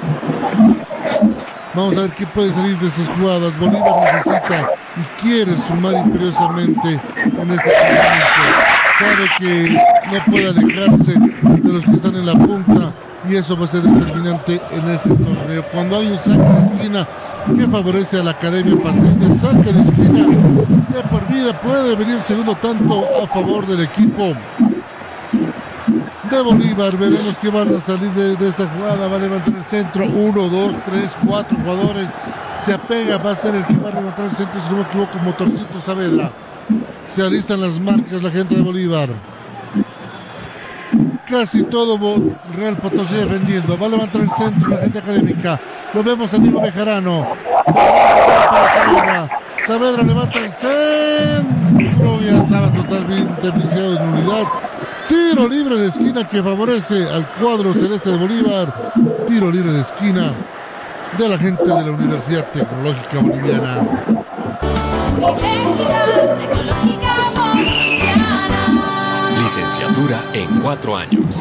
Vamos 1.73 1.97
a 1.97 2.01
ver 2.01 2.11
qué 2.11 2.27
puede 2.27 2.53
salir 2.53 2.77
de 2.77 2.91
sus 2.91 3.07
jugadas. 3.17 3.57
Bolívar 3.59 4.13
necesita 4.13 4.69
y 4.97 5.21
quiere 5.21 5.57
sumar 5.67 5.93
imperiosamente 6.05 6.89
en 6.89 7.51
este 7.51 7.71
compromiso 7.71 8.73
sabe 8.99 9.29
que 9.39 9.69
no 10.11 10.25
puede 10.31 10.47
alejarse 10.49 11.13
de 11.13 11.73
los 11.73 11.83
que 11.83 11.91
están 11.91 12.15
en 12.15 12.25
la 12.25 12.33
punta 12.33 12.93
y 13.27 13.35
eso 13.35 13.57
va 13.57 13.65
a 13.65 13.67
ser 13.67 13.81
determinante 13.81 14.61
en 14.71 14.89
este 14.89 15.09
torneo. 15.09 15.65
Cuando 15.71 15.97
hay 15.97 16.11
un 16.11 16.19
saque 16.19 16.39
de 16.39 16.61
esquina 16.61 17.07
que 17.55 17.67
favorece 17.67 18.19
a 18.19 18.23
la 18.23 18.31
Academia 18.31 18.81
Paseña, 18.81 19.33
saque 19.35 19.71
de 19.73 19.81
esquina 19.81 20.27
de 20.93 21.03
por 21.09 21.27
vida 21.27 21.59
puede 21.59 21.95
venir 21.95 22.21
segundo 22.21 22.55
tanto 22.55 23.03
a 23.23 23.27
favor 23.27 23.65
del 23.65 23.81
equipo 23.81 24.33
de 26.29 26.41
Bolívar. 26.41 26.97
Veremos 26.97 27.37
que 27.37 27.49
van 27.49 27.75
a 27.75 27.81
salir 27.81 28.11
de, 28.11 28.47
esta 28.47 28.67
jugada. 28.67 29.07
Va 29.07 29.15
a 29.15 29.19
levantar 29.19 29.53
el 29.55 29.63
centro. 29.65 30.05
Uno, 30.05 30.49
dos, 30.49 30.75
tres, 30.85 31.15
cuatro 31.25 31.57
jugadores. 31.57 32.07
Se 32.63 32.73
apega. 32.73 33.17
Va 33.17 33.31
a 33.31 33.35
ser 33.35 33.55
el 33.55 33.65
que 33.65 33.75
va 33.77 33.89
a 33.89 33.93
levantar 33.93 34.25
el 34.25 34.31
centro. 34.31 34.61
Si 34.61 34.69
no 34.69 34.77
me 34.77 34.83
equivoco, 34.83 35.17
Motorcito 35.19 35.81
Saavedra. 35.81 36.31
Se 37.11 37.21
alistan 37.21 37.61
las 37.61 37.79
marcas 37.79 38.23
la 38.23 38.31
gente 38.31 38.55
de 38.55 38.61
Bolívar. 38.61 39.09
Casi 41.33 41.63
todo 41.63 41.97
Real 42.55 42.77
Potosí 42.77 43.15
defendiendo. 43.15 43.75
Va 43.75 43.87
a 43.87 43.89
levantar 43.89 44.21
el 44.21 44.29
centro 44.37 44.69
la 44.69 44.77
gente 44.77 44.99
académica. 44.99 45.59
Lo 45.91 46.03
vemos 46.03 46.31
a 46.31 46.37
Diego 46.37 46.61
Bejarano. 46.61 47.27
Saavedra. 49.65 50.03
Levanta 50.03 50.37
el 50.37 50.51
centro. 50.51 52.21
Ya 52.21 52.37
estaba 52.37 52.71
totalmente 52.71 53.49
viciado 53.49 53.95
en 53.95 54.09
unidad. 54.09 54.43
Tiro 55.07 55.47
libre 55.47 55.77
de 55.77 55.87
esquina 55.87 56.29
que 56.29 56.43
favorece 56.43 57.09
al 57.09 57.27
cuadro 57.41 57.73
celeste 57.73 58.11
de 58.11 58.17
Bolívar. 58.17 58.93
Tiro 59.25 59.49
libre 59.49 59.73
de 59.73 59.81
esquina 59.81 60.35
de 61.17 61.29
la 61.29 61.37
gente 61.39 61.63
de 61.63 61.83
la 61.83 61.91
Universidad 61.91 62.45
Tecnológica 62.51 63.17
Boliviana. 63.17 63.81
Universidad 65.17 66.37
Tecnológica. 66.37 66.92
Licenciatura 69.43 70.23
en 70.31 70.61
cuatro 70.61 70.95
años. 70.95 71.35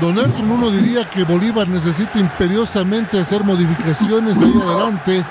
Don 0.00 0.14
Nelson, 0.14 0.50
uno 0.50 0.70
diría 0.70 1.10
que 1.10 1.24
Bolívar 1.24 1.68
necesita 1.68 2.18
imperiosamente 2.18 3.20
hacer 3.20 3.44
modificaciones 3.44 4.38
ahí 4.38 4.54
adelante 4.66 5.26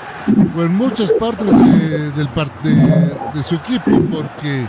o 0.56 0.62
en 0.62 0.76
muchas 0.76 1.10
partes 1.10 1.46
de, 1.46 2.12
del 2.12 2.28
de, 2.62 3.16
de 3.34 3.42
su 3.42 3.56
equipo, 3.56 3.90
porque 4.12 4.64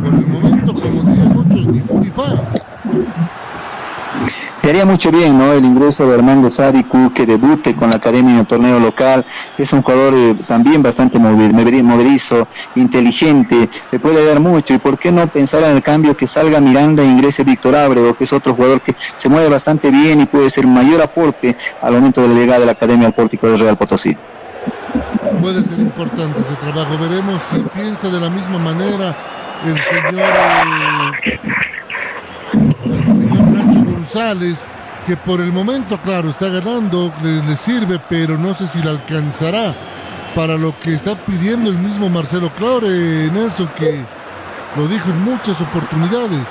por 0.00 0.14
el 0.14 0.26
momento, 0.28 0.72
como 0.74 1.02
dirían 1.02 1.32
muchos, 1.34 1.66
ni 1.66 1.80
fu 1.80 1.98
ni 1.98 2.10
fa. 2.10 2.34
Le 4.68 4.72
haría 4.72 4.84
mucho 4.84 5.10
bien, 5.10 5.38
¿no? 5.38 5.54
El 5.54 5.64
ingreso 5.64 6.06
de 6.06 6.14
Armando 6.14 6.50
Sadiku, 6.50 7.10
que 7.14 7.24
debute 7.24 7.74
con 7.74 7.88
la 7.88 7.96
academia 7.96 8.34
en 8.34 8.40
el 8.40 8.46
torneo 8.46 8.78
local. 8.78 9.24
Es 9.56 9.72
un 9.72 9.80
jugador 9.80 10.12
eh, 10.14 10.34
también 10.46 10.82
bastante 10.82 11.18
movedizo, 11.18 12.46
inteligente, 12.74 13.70
le 13.90 13.98
puede 13.98 14.22
dar 14.26 14.40
mucho. 14.40 14.74
¿Y 14.74 14.78
por 14.78 14.98
qué 14.98 15.10
no 15.10 15.26
pensar 15.26 15.62
en 15.62 15.70
el 15.70 15.82
cambio 15.82 16.14
que 16.14 16.26
salga 16.26 16.60
Miranda 16.60 17.02
e 17.02 17.06
ingrese 17.06 17.44
Víctor 17.44 17.76
Ábrego, 17.76 18.12
que 18.12 18.24
es 18.24 18.32
otro 18.34 18.52
jugador 18.52 18.82
que 18.82 18.94
se 19.16 19.30
mueve 19.30 19.48
bastante 19.48 19.90
bien 19.90 20.20
y 20.20 20.26
puede 20.26 20.50
ser 20.50 20.66
mayor 20.66 21.00
aporte 21.00 21.56
al 21.80 21.94
momento 21.94 22.20
de 22.20 22.28
la 22.28 22.34
llegada 22.34 22.60
de 22.60 22.66
la 22.66 22.72
academia 22.72 23.06
al 23.06 23.14
pórtico 23.14 23.48
del 23.48 23.60
Real 23.60 23.78
Potosí? 23.78 24.14
Puede 25.40 25.64
ser 25.64 25.78
importante 25.78 26.40
ese 26.40 26.56
trabajo. 26.56 26.98
Veremos 26.98 27.42
si 27.44 27.56
piensa 27.74 28.10
de 28.10 28.20
la 28.20 28.28
misma 28.28 28.58
manera 28.58 29.16
el 29.64 29.80
señor, 29.82 30.28
eh, 32.52 33.17
González, 34.08 34.64
que 35.06 35.18
por 35.18 35.38
el 35.38 35.52
momento, 35.52 35.98
claro, 36.02 36.30
está 36.30 36.48
ganando, 36.48 37.12
le, 37.22 37.56
sirve, 37.56 38.00
pero 38.08 38.38
no 38.38 38.54
sé 38.54 38.66
si 38.66 38.80
le 38.80 38.88
alcanzará 38.88 39.74
para 40.34 40.56
lo 40.56 40.78
que 40.80 40.94
está 40.94 41.14
pidiendo 41.14 41.68
el 41.68 41.76
mismo 41.76 42.08
Marcelo 42.08 42.50
Claure, 42.56 42.88
Nelson, 43.30 43.68
que 43.76 44.00
lo 44.76 44.88
dijo 44.88 45.10
en 45.10 45.24
muchas 45.24 45.60
oportunidades. 45.60 46.46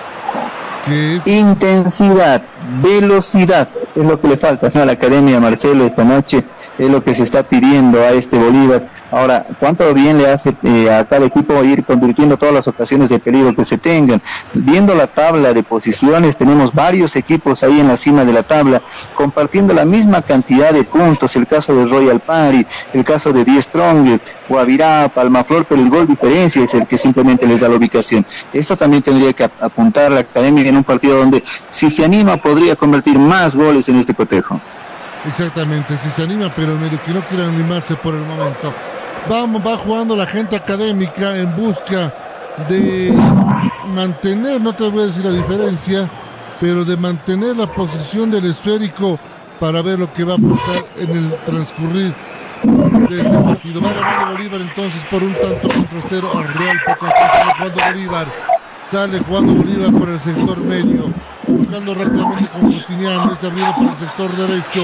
Que 0.85 1.15
es 1.15 1.25
Intensidad, 1.25 2.43
velocidad, 2.81 3.69
es 3.95 4.03
lo 4.03 4.19
que 4.19 4.27
le 4.27 4.37
falta 4.37 4.67
a 4.81 4.85
la 4.85 4.93
academia 4.93 5.39
Marcelo 5.39 5.85
esta 5.85 6.03
noche, 6.03 6.43
es 6.77 6.89
lo 6.89 7.03
que 7.03 7.13
se 7.13 7.23
está 7.23 7.43
pidiendo 7.43 7.99
a 7.99 8.11
este 8.11 8.37
Bolívar. 8.37 8.89
Ahora, 9.09 9.45
¿cuánto 9.59 9.93
bien 9.93 10.17
le 10.17 10.29
hace 10.29 10.53
eh, 10.63 10.91
a 10.91 11.05
cada 11.05 11.25
equipo 11.25 11.63
ir 11.63 11.85
convirtiendo 11.85 12.37
todas 12.37 12.53
las 12.53 12.67
ocasiones 12.67 13.07
de 13.09 13.19
peligro 13.19 13.55
que 13.55 13.63
se 13.63 13.77
tengan? 13.77 14.21
Viendo 14.53 14.93
la 14.95 15.07
tabla 15.07 15.53
de 15.53 15.63
posiciones, 15.63 16.35
tenemos 16.35 16.73
varios 16.73 17.15
equipos 17.15 17.63
ahí 17.63 17.79
en 17.79 17.87
la 17.87 17.95
cima 17.95 18.25
de 18.25 18.33
la 18.33 18.43
tabla, 18.43 18.81
compartiendo 19.15 19.73
la 19.73 19.85
misma 19.85 20.21
cantidad 20.21 20.71
de 20.71 20.83
puntos, 20.83 21.35
el 21.37 21.47
caso 21.47 21.73
de 21.73 21.85
Royal 21.85 22.19
Party, 22.19 22.65
el 22.93 23.03
caso 23.05 23.31
de 23.31 23.45
Die 23.45 23.61
Strongest, 23.61 24.27
Guavirá, 24.49 25.09
Palmaflor, 25.13 25.65
pero 25.65 25.81
el 25.81 25.89
gol 25.89 26.05
diferencia 26.05 26.61
es 26.63 26.73
el 26.73 26.85
que 26.85 26.97
simplemente 26.97 27.47
les 27.47 27.61
da 27.61 27.69
la 27.69 27.75
ubicación. 27.77 28.25
Esto 28.51 28.75
también 28.75 29.01
tendría 29.03 29.31
que 29.31 29.45
ap- 29.45 29.63
apuntar 29.63 30.11
la 30.11 30.19
academia 30.19 30.67
en 30.67 30.75
un 30.77 30.83
partido 30.83 31.17
donde, 31.17 31.43
si 31.69 31.89
se 31.89 32.03
anima, 32.03 32.35
podría 32.37 32.56
convertir 32.75 33.17
más 33.17 33.55
goles 33.55 33.87
en 33.89 33.97
este 33.97 34.13
cotejo. 34.13 34.59
Exactamente, 35.27 35.97
si 35.97 36.09
se 36.09 36.23
anima, 36.23 36.51
pero 36.55 36.77
que 37.05 37.11
no 37.11 37.21
quiere 37.21 37.43
animarse 37.43 37.95
por 37.95 38.13
el 38.13 38.21
momento. 38.21 38.73
Vamos, 39.29 39.61
va 39.65 39.77
jugando 39.77 40.15
la 40.15 40.25
gente 40.25 40.55
académica 40.55 41.35
en 41.37 41.55
busca 41.55 42.13
de 42.69 43.13
mantener, 43.93 44.61
no 44.61 44.73
te 44.73 44.89
voy 44.89 45.03
a 45.03 45.07
decir 45.07 45.25
la 45.25 45.31
diferencia, 45.31 46.09
pero 46.59 46.85
de 46.85 46.95
mantener 46.95 47.57
la 47.57 47.67
posición 47.67 48.31
del 48.31 48.45
esférico 48.45 49.19
para 49.59 49.81
ver 49.81 49.99
lo 49.99 50.11
que 50.13 50.23
va 50.23 50.35
a 50.35 50.37
pasar 50.37 50.85
en 50.97 51.09
el 51.11 51.35
transcurrir 51.45 52.13
de 52.63 53.21
este 53.21 53.37
partido. 53.37 53.81
Va 53.81 53.91
ganando 53.91 54.33
Bolívar 54.33 54.61
entonces 54.61 55.03
por 55.11 55.23
un 55.23 55.33
tanto 55.33 55.67
contra 55.67 56.01
cero 56.09 56.29
al 56.33 56.53
Real 56.53 56.77
Potosí. 56.85 57.11
Sale 57.19 57.51
jugando 57.57 57.85
Bolívar. 57.85 58.27
Sale 58.85 59.19
jugando 59.19 59.53
Bolívar 59.53 59.91
por 59.91 60.09
el 60.09 60.19
sector 60.19 60.57
medio. 60.59 61.13
Tocando 61.47 61.93
rápidamente 61.95 62.49
con 62.51 62.73
Justiniano. 62.73 63.31
Está 63.31 63.47
abriendo 63.47 63.75
por 63.75 63.85
el 63.85 63.95
sector 63.95 64.35
derecho. 64.35 64.83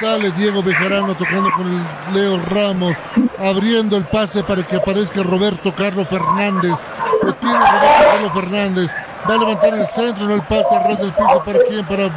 Sale 0.00 0.30
Diego 0.32 0.62
Bejarano 0.62 1.14
tocando 1.14 1.50
con 1.56 1.66
el 1.66 2.14
Leo 2.14 2.40
Ramos. 2.40 2.94
Abriendo 3.38 3.96
el 3.96 4.04
pase 4.04 4.44
para 4.44 4.62
que 4.62 4.76
aparezca 4.76 5.22
Roberto 5.24 5.74
Carlos 5.74 6.06
Fernández. 6.08 6.78
Lo 7.22 7.34
tiene 7.34 7.58
Roberto 7.58 8.04
Carlos 8.12 8.32
Fernández. 8.32 8.90
Va 9.28 9.34
a 9.34 9.38
levantar 9.38 9.74
el 9.74 9.86
centro, 9.88 10.26
no 10.26 10.34
el 10.34 10.42
pase 10.42 10.78
ras 10.86 10.98
del 10.98 11.12
piso. 11.12 11.42
¿Para 11.44 11.58
quién? 11.68 11.84
Para 11.84 12.10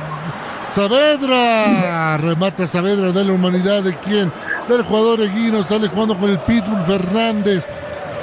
Saavedra. 0.69 2.17
Remata 2.17 2.67
Saavedra 2.67 3.11
de 3.11 3.25
la 3.25 3.33
humanidad. 3.33 3.81
¿De 3.81 3.95
quién? 3.95 4.31
Del 4.69 4.83
jugador 4.83 5.21
Eguino. 5.21 5.63
Sale 5.63 5.87
jugando 5.87 6.15
con 6.17 6.29
el 6.29 6.39
Pitbull 6.39 6.83
Fernández. 6.85 7.65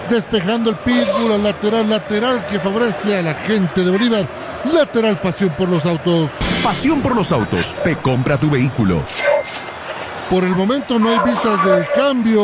Despejando 0.09 0.71
el 0.71 0.77
Pitbull 0.77 1.33
al 1.33 1.43
lateral, 1.43 1.89
lateral 1.89 2.47
que 2.47 2.61
favorece 2.61 3.19
a 3.19 3.23
la 3.23 3.35
gente 3.35 3.83
de 3.83 3.91
Bolívar. 3.91 4.29
Lateral 4.73 5.21
pasión 5.21 5.51
por 5.51 5.69
los 5.69 5.85
autos. 5.85 6.31
Pasión 6.63 7.01
por 7.03 7.15
los 7.15 7.33
autos. 7.33 7.77
Te 7.85 7.97
compra 7.97 8.39
tu 8.39 8.51
vehículo. 8.51 9.03
Por 10.31 10.45
el 10.45 10.57
momento 10.57 10.99
no 10.99 11.11
hay 11.11 11.19
vistas 11.25 11.65
del 11.65 11.87
cambio, 11.95 12.43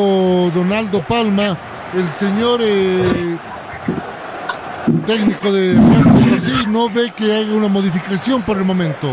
Donaldo 0.55 1.02
Palma. 1.02 1.56
El 1.94 2.09
señor 2.12 2.60
eh, 2.62 3.38
técnico 5.06 5.51
de 5.51 5.74
Real 5.74 6.05
Potosí 6.05 6.66
no 6.68 6.90
ve 6.90 7.10
que 7.16 7.34
haga 7.34 7.55
una 7.55 7.68
modificación 7.68 8.42
por 8.42 8.59
el 8.59 8.64
momento. 8.64 9.09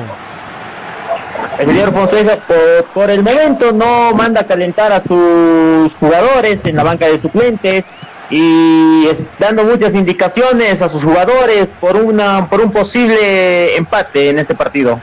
El 1.60 1.68
señor 1.68 1.94
Fonseca 1.94 2.38
por, 2.46 2.86
por 2.94 3.10
el 3.10 3.24
momento 3.24 3.72
no 3.72 4.14
manda 4.14 4.42
a 4.42 4.44
calentar 4.44 4.92
a 4.92 5.02
sus 5.02 5.94
jugadores 5.94 6.60
en 6.66 6.76
la 6.76 6.84
banca 6.84 7.08
de 7.08 7.22
suplentes 7.22 7.86
y 8.30 9.08
dando 9.40 9.64
muchas 9.64 9.94
indicaciones 9.94 10.82
a 10.82 10.90
sus 10.90 11.04
jugadores 11.04 11.68
por 11.80 11.96
una 11.96 12.50
por 12.50 12.62
un 12.62 12.72
posible 12.72 13.76
empate 13.78 14.30
en 14.30 14.40
este 14.40 14.56
partido. 14.56 15.00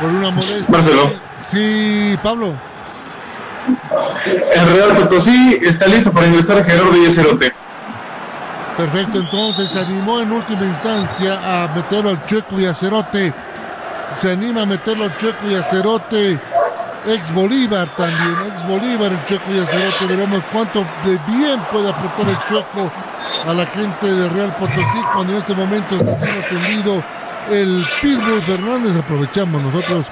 Por 0.00 0.10
una 0.10 0.30
molestia. 0.30 0.66
Marcelo. 0.68 1.10
Sí, 1.46 2.18
Pablo. 2.22 2.54
El 4.54 4.74
Real 4.74 4.96
Potosí 4.96 5.58
está 5.62 5.86
listo 5.88 6.12
para 6.12 6.26
ingresar 6.26 6.58
a 6.58 6.64
Gerardo 6.64 6.92
Yeserote. 6.92 7.52
Perfecto, 8.76 9.18
entonces 9.18 9.70
se 9.70 9.78
animó 9.78 10.20
en 10.20 10.30
última 10.30 10.64
instancia 10.64 11.40
a 11.42 11.68
meterlo 11.74 12.10
al 12.10 12.24
Checo 12.26 12.60
y 12.60 12.66
a 12.66 12.74
Cerote. 12.74 13.32
Se 14.18 14.30
anima 14.30 14.62
a 14.62 14.66
meterlo 14.66 15.04
al 15.04 15.16
Checo 15.16 15.48
y 15.50 15.54
a 15.54 15.62
Cerote. 15.62 16.38
Ex 17.08 17.32
Bolívar 17.32 17.88
también, 17.96 18.36
ex 18.48 18.66
Bolívar 18.66 19.12
el 19.12 19.24
Checo 19.26 19.52
y 19.54 19.60
a 19.60 19.66
Cerote. 19.66 20.06
Veremos 20.06 20.42
cuánto 20.52 20.80
de 21.04 21.18
bien 21.28 21.60
puede 21.70 21.88
aportar 21.90 22.28
el 22.28 22.38
Checo 22.48 22.90
a 23.46 23.54
la 23.54 23.64
gente 23.66 24.06
de 24.06 24.28
Real 24.28 24.54
Potosí 24.56 25.00
cuando 25.14 25.34
en 25.34 25.38
este 25.38 25.54
momento 25.54 25.96
está 25.96 26.18
siendo 26.18 26.40
atendido 26.40 27.02
el 27.50 27.86
Pitbull 28.02 28.42
Fernández. 28.42 28.96
Aprovechamos 28.96 29.62
nosotros 29.62 30.06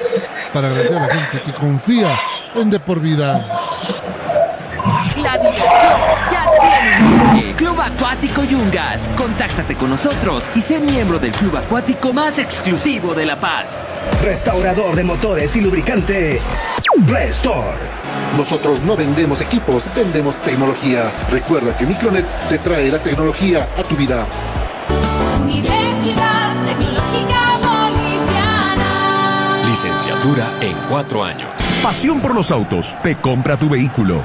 para 0.53 0.69
agradecer 0.69 0.97
a 0.97 1.07
la 1.07 1.15
gente 1.15 1.43
que 1.43 1.53
confía 1.53 2.19
en 2.55 2.71
De 2.71 2.79
Por 2.79 3.01
Vida. 3.01 3.45
Club 7.57 7.81
Acuático 7.81 8.43
Yungas. 8.45 9.09
Contáctate 9.17 9.77
con 9.77 9.91
nosotros 9.91 10.45
y 10.55 10.61
sé 10.61 10.81
miembro 10.81 11.19
del 11.19 11.33
club 11.33 11.57
acuático 11.57 12.13
más 12.13 12.39
exclusivo 12.39 13.15
de 13.15 13.27
La 13.27 13.39
Paz. 13.39 13.85
Restaurador 14.23 14.97
de 14.97 15.05
motores 15.05 15.55
y 15.57 15.61
lubricante. 15.61 16.41
Restore. 17.07 17.79
Nosotros 18.37 18.81
no 18.83 18.97
vendemos 18.97 19.41
equipos, 19.41 19.83
vendemos 19.95 20.35
tecnología. 20.43 21.11
Recuerda 21.31 21.77
que 21.77 21.87
Micronet 21.87 22.27
te 22.49 22.59
trae 22.59 22.91
la 22.91 22.99
tecnología 22.99 23.69
a 23.77 23.83
tu 23.83 23.97
vida. 23.97 24.27
Universidad 25.43 26.65
Tecnológica 26.65 27.59
Boliviana. 27.59 28.89
Licenciatura 29.69 30.55
en 30.61 30.77
cuatro 30.89 31.23
años. 31.23 31.51
Pasión 31.83 32.21
por 32.21 32.35
los 32.35 32.51
autos. 32.51 32.97
Te 33.03 33.17
compra 33.17 33.57
tu 33.57 33.69
vehículo. 33.69 34.25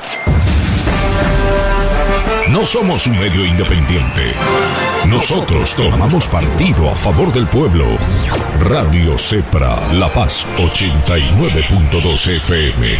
No 2.52 2.66
somos 2.66 3.06
un 3.06 3.20
medio 3.20 3.46
independiente. 3.46 4.34
Nosotros 5.08 5.76
tomamos 5.76 6.28
partido 6.28 6.90
a 6.90 6.96
favor 6.96 7.32
del 7.32 7.46
pueblo. 7.46 7.86
Radio 8.62 9.20
Cepra, 9.20 9.78
La 9.94 10.12
Paz 10.12 10.48
89.2 10.58 12.38
FM. 12.38 12.98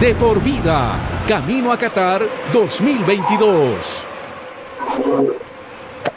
De 0.00 0.14
por 0.16 0.42
vida. 0.42 1.24
Camino 1.28 1.70
a 1.70 1.78
Qatar 1.78 2.22
2022. 2.52 4.06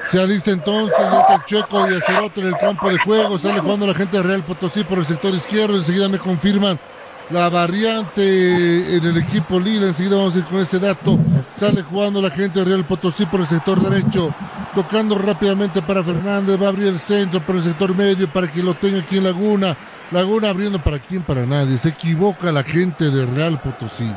Se 0.10 0.19
alista 0.19 0.49
entonces, 0.49 0.97
ya 0.97 1.19
está 1.19 1.35
el 1.35 1.45
Checo 1.45 1.91
y 1.91 1.93
Acerote 1.93 2.41
en 2.41 2.47
el 2.47 2.57
campo 2.57 2.89
de 2.89 2.97
juego. 2.97 3.38
Sale 3.38 3.60
jugando 3.60 3.85
la 3.85 3.93
gente 3.93 4.18
de 4.18 4.23
Real 4.23 4.43
Potosí 4.43 4.84
por 4.84 4.97
el 4.97 5.06
sector 5.06 5.35
izquierdo. 5.35 5.77
Enseguida 5.77 6.10
me 6.10 6.18
confirman 6.18 6.80
la 7.30 7.49
variante 7.49 8.95
en 8.95 9.06
el 9.06 9.18
equipo 9.18 9.60
Lila. 9.60 9.88
Enseguida 9.88 10.18
vamos 10.18 10.35
a 10.35 10.39
ir 10.39 10.45
con 10.45 10.60
ese 10.60 10.80
dato. 10.80 11.19
Sale 11.53 11.81
jugando 11.84 12.22
la 12.22 12.30
gente 12.30 12.60
de 12.60 12.65
Real 12.65 12.85
Potosí 12.85 13.26
por 13.26 13.41
el 13.41 13.47
sector 13.47 13.80
derecho. 13.81 14.34
Tocando 14.73 15.18
rápidamente 15.18 15.81
para 15.81 16.03
Fernández. 16.03 16.61
Va 16.61 16.68
a 16.68 16.69
abrir 16.69 16.88
el 16.88 16.99
centro 16.99 17.41
por 17.41 17.56
el 17.56 17.64
sector 17.64 17.95
medio 17.95 18.27
para 18.27 18.51
que 18.51 18.64
lo 18.64 18.73
tenga 18.73 18.99
aquí 18.99 19.18
en 19.18 19.26
Laguna. 19.26 19.76
Laguna 20.11 20.49
abriendo 20.49 20.80
para 20.80 20.99
quién, 20.99 21.22
para 21.22 21.45
nadie. 21.45 21.77
Se 21.77 21.89
equivoca 21.89 22.51
la 22.51 22.64
gente 22.64 23.10
de 23.11 23.26
Real 23.26 23.60
Potosí. 23.60 24.10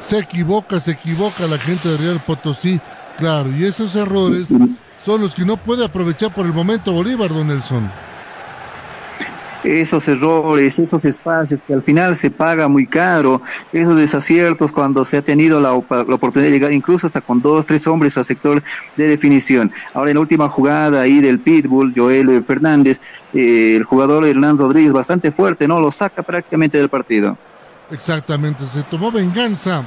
Se 0.00 0.18
equivoca, 0.18 0.78
se 0.80 0.92
equivoca 0.92 1.46
la 1.46 1.58
gente 1.58 1.88
de 1.88 1.96
Real 1.96 2.20
Potosí. 2.24 2.80
Claro, 3.18 3.50
y 3.50 3.64
esos 3.64 3.94
errores 3.94 4.46
son 5.04 5.20
los 5.20 5.34
que 5.34 5.44
no 5.44 5.56
puede 5.56 5.84
aprovechar 5.84 6.34
por 6.34 6.46
el 6.46 6.52
momento 6.52 6.92
Bolívar, 6.92 7.30
don 7.30 7.48
Nelson. 7.48 7.90
Esos 9.66 10.06
errores, 10.08 10.78
esos 10.78 11.04
espacios 11.04 11.62
que 11.62 11.74
al 11.74 11.82
final 11.82 12.16
se 12.16 12.30
paga 12.30 12.68
muy 12.68 12.86
caro, 12.86 13.42
esos 13.72 13.96
desaciertos 13.96 14.72
cuando 14.72 15.04
se 15.04 15.18
ha 15.18 15.22
tenido 15.22 15.60
la, 15.60 15.72
oportunidad 15.72 16.50
de 16.50 16.52
llegar 16.52 16.72
incluso 16.72 17.06
hasta 17.06 17.20
con 17.20 17.42
dos, 17.42 17.66
tres 17.66 17.86
hombres 17.86 18.16
al 18.16 18.24
sector 18.24 18.62
de 18.96 19.06
definición. 19.06 19.72
Ahora 19.92 20.10
en 20.10 20.16
la 20.16 20.20
última 20.20 20.48
jugada 20.48 21.00
ahí 21.00 21.20
del 21.20 21.40
Pitbull, 21.40 21.92
Joel 21.96 22.44
Fernández, 22.44 23.00
eh, 23.34 23.74
el 23.76 23.84
jugador 23.84 24.24
Hernán 24.24 24.58
Rodríguez 24.58 24.92
bastante 24.92 25.32
fuerte, 25.32 25.66
¿no? 25.66 25.80
Lo 25.80 25.90
saca 25.90 26.22
prácticamente 26.22 26.78
del 26.78 26.88
partido. 26.88 27.36
Exactamente, 27.90 28.66
se 28.66 28.82
tomó 28.84 29.12
venganza. 29.12 29.84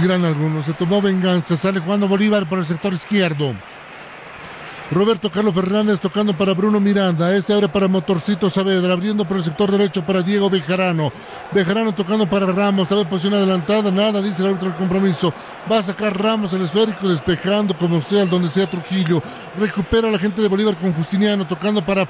Dirán 0.00 0.24
algunos, 0.24 0.66
se 0.66 0.72
tomó 0.72 1.00
venganza. 1.00 1.56
Sale 1.56 1.80
jugando 1.80 2.08
Bolívar 2.08 2.48
por 2.48 2.58
el 2.58 2.66
sector 2.66 2.92
izquierdo. 2.92 3.54
Roberto 4.90 5.32
Carlos 5.32 5.52
Fernández 5.52 5.98
tocando 5.98 6.36
para 6.36 6.54
Bruno 6.54 6.78
Miranda. 6.78 7.34
Este 7.34 7.52
abre 7.52 7.68
para 7.68 7.88
Motorcito 7.88 8.48
Saavedra. 8.48 8.92
Abriendo 8.92 9.26
por 9.26 9.36
el 9.38 9.42
sector 9.42 9.70
derecho 9.70 10.06
para 10.06 10.22
Diego 10.22 10.48
Bejarano. 10.48 11.12
Bejarano 11.52 11.92
tocando 11.92 12.30
para 12.30 12.46
Ramos. 12.46 12.84
Estaba 12.84 13.00
en 13.00 13.08
posición 13.08 13.34
adelantada. 13.34 13.90
Nada, 13.90 14.22
dice 14.22 14.42
el 14.42 14.48
árbitro 14.48 14.68
del 14.68 14.78
compromiso. 14.78 15.34
Va 15.70 15.78
a 15.78 15.82
sacar 15.82 16.16
Ramos 16.16 16.52
el 16.52 16.62
esférico, 16.62 17.08
despejando 17.08 17.76
como 17.76 18.00
sea, 18.00 18.26
donde 18.26 18.48
sea 18.48 18.70
Trujillo. 18.70 19.20
Recupera 19.58 20.08
la 20.08 20.20
gente 20.20 20.40
de 20.40 20.46
Bolívar 20.46 20.76
con 20.76 20.92
Justiniano. 20.92 21.48
Tocando 21.48 21.84
para, 21.84 22.06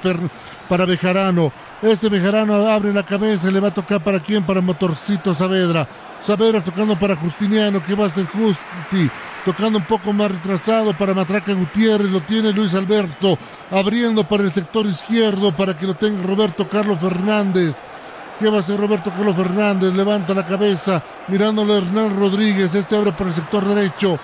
para 0.69 0.85
Bejarano. 0.85 1.51
Este 1.81 2.09
Bejarano 2.09 2.53
abre 2.53 2.93
la 2.93 3.03
cabeza. 3.03 3.49
Le 3.49 3.59
va 3.59 3.69
a 3.69 3.73
tocar 3.73 4.03
para 4.03 4.19
quién? 4.19 4.45
Para 4.45 4.61
Motorcito 4.61 5.33
Saavedra. 5.33 5.87
Saavedra 6.21 6.63
tocando 6.63 6.95
para 6.95 7.15
Justiniano. 7.15 7.83
que 7.83 7.95
va 7.95 8.03
a 8.03 8.07
hacer 8.07 8.27
Justi? 8.27 9.09
Tocando 9.47 9.79
un 9.79 9.85
poco 9.85 10.11
más 10.11 10.29
retrasado 10.29 10.91
para 10.91 11.13
Matraca 11.13 11.53
Gutiérrez. 11.53 12.11
Lo 12.11 12.19
tiene 12.19 12.51
Luis 12.51 12.73
Alberto. 12.73 13.37
Abriendo 13.71 14.27
para 14.27 14.43
el 14.43 14.51
sector 14.51 14.85
izquierdo 14.85 15.55
para 15.55 15.77
que 15.77 15.87
lo 15.87 15.93
tenga 15.93 16.21
Roberto 16.21 16.67
Carlos 16.67 16.99
Fernández. 16.99 17.77
¿Qué 18.37 18.49
va 18.49 18.57
a 18.57 18.59
hacer 18.59 18.77
Roberto 18.77 19.09
Carlos 19.09 19.37
Fernández? 19.37 19.93
Levanta 19.93 20.33
la 20.33 20.45
cabeza, 20.45 21.01
mirándolo 21.29 21.73
a 21.73 21.77
Hernán 21.77 22.19
Rodríguez. 22.19 22.75
Este 22.75 22.97
abre 22.97 23.13
por 23.13 23.27
el 23.27 23.33
sector 23.33 23.63
derecho. 23.63 24.19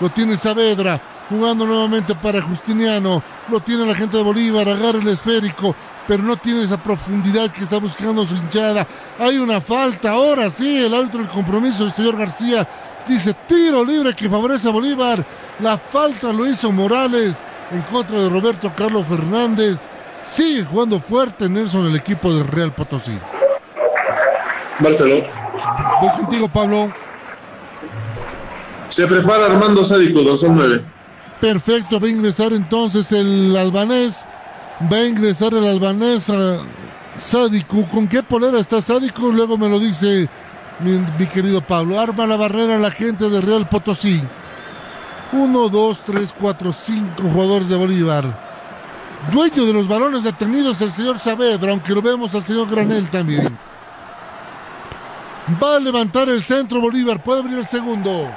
Lo 0.00 0.10
tiene 0.10 0.36
Saavedra, 0.36 1.00
jugando 1.30 1.64
nuevamente 1.64 2.14
para 2.14 2.42
Justiniano. 2.42 3.22
Lo 3.48 3.60
tiene 3.60 3.86
la 3.86 3.94
gente 3.94 4.18
de 4.18 4.22
Bolívar, 4.22 4.68
agarra 4.68 4.98
el 4.98 5.08
esférico, 5.08 5.74
pero 6.06 6.22
no 6.22 6.36
tiene 6.36 6.64
esa 6.64 6.76
profundidad 6.76 7.50
que 7.50 7.64
está 7.64 7.78
buscando 7.78 8.26
su 8.26 8.34
hinchada. 8.34 8.86
Hay 9.18 9.38
una 9.38 9.62
falta, 9.62 10.10
ahora 10.10 10.50
sí, 10.50 10.84
el 10.84 10.92
árbitro 10.92 11.20
del 11.20 11.30
compromiso, 11.30 11.86
el 11.86 11.92
señor 11.92 12.18
García, 12.18 12.68
dice 13.08 13.34
tiro 13.48 13.84
libre 13.84 14.14
que 14.14 14.28
favorece 14.28 14.68
a 14.68 14.72
Bolívar. 14.72 15.24
La 15.60 15.76
falta 15.76 16.32
lo 16.32 16.46
hizo 16.46 16.70
Morales 16.70 17.36
en 17.72 17.82
contra 17.82 18.18
de 18.20 18.28
Roberto 18.28 18.72
Carlos 18.76 19.06
Fernández. 19.06 19.78
Sigue 20.24 20.64
jugando 20.64 21.00
fuerte 21.00 21.48
Nelson 21.48 21.86
el 21.86 21.96
equipo 21.96 22.32
del 22.32 22.46
Real 22.46 22.72
Potosí. 22.72 23.18
Marcelo. 24.78 25.26
Voy 26.00 26.10
contigo, 26.10 26.48
Pablo. 26.48 26.92
Se 28.88 29.06
prepara 29.06 29.46
Armando 29.46 29.84
Sádico, 29.84 30.22
209. 30.22 30.84
Perfecto, 31.40 32.00
va 32.00 32.06
a 32.06 32.10
ingresar 32.10 32.52
entonces 32.52 33.10
el 33.12 33.56
albanés. 33.56 34.26
Va 34.92 34.98
a 34.98 35.06
ingresar 35.06 35.54
el 35.54 35.66
albanés 35.66 36.30
a 36.30 36.58
Sádico. 37.18 37.86
¿Con 37.88 38.06
qué 38.08 38.22
polera 38.22 38.60
está 38.60 38.80
Sádico? 38.80 39.30
Luego 39.30 39.58
me 39.58 39.68
lo 39.68 39.78
dice 39.78 40.28
mi, 40.80 41.26
querido 41.26 41.60
Pablo. 41.60 42.00
Arma 42.00 42.26
la 42.26 42.36
barrera 42.36 42.78
la 42.78 42.90
gente 42.90 43.28
de 43.28 43.40
Real 43.40 43.68
Potosí. 43.68 44.22
Uno, 45.32 45.68
dos, 45.68 46.00
tres, 46.04 46.34
cuatro, 46.38 46.72
cinco 46.72 47.24
jugadores 47.24 47.68
de 47.68 47.76
Bolívar. 47.76 48.48
Dueño 49.32 49.66
de 49.66 49.72
los 49.72 49.88
balones 49.88 50.22
detenidos 50.22 50.80
el 50.80 50.92
señor 50.92 51.18
Saavedra, 51.18 51.72
aunque 51.72 51.94
lo 51.94 52.00
vemos 52.00 52.34
al 52.34 52.44
señor 52.44 52.70
Granel 52.70 53.08
también. 53.08 53.58
Va 55.62 55.76
a 55.76 55.80
levantar 55.80 56.28
el 56.28 56.42
centro 56.42 56.80
Bolívar, 56.80 57.22
puede 57.22 57.40
abrir 57.40 57.58
el 57.58 57.66
segundo. 57.66 58.28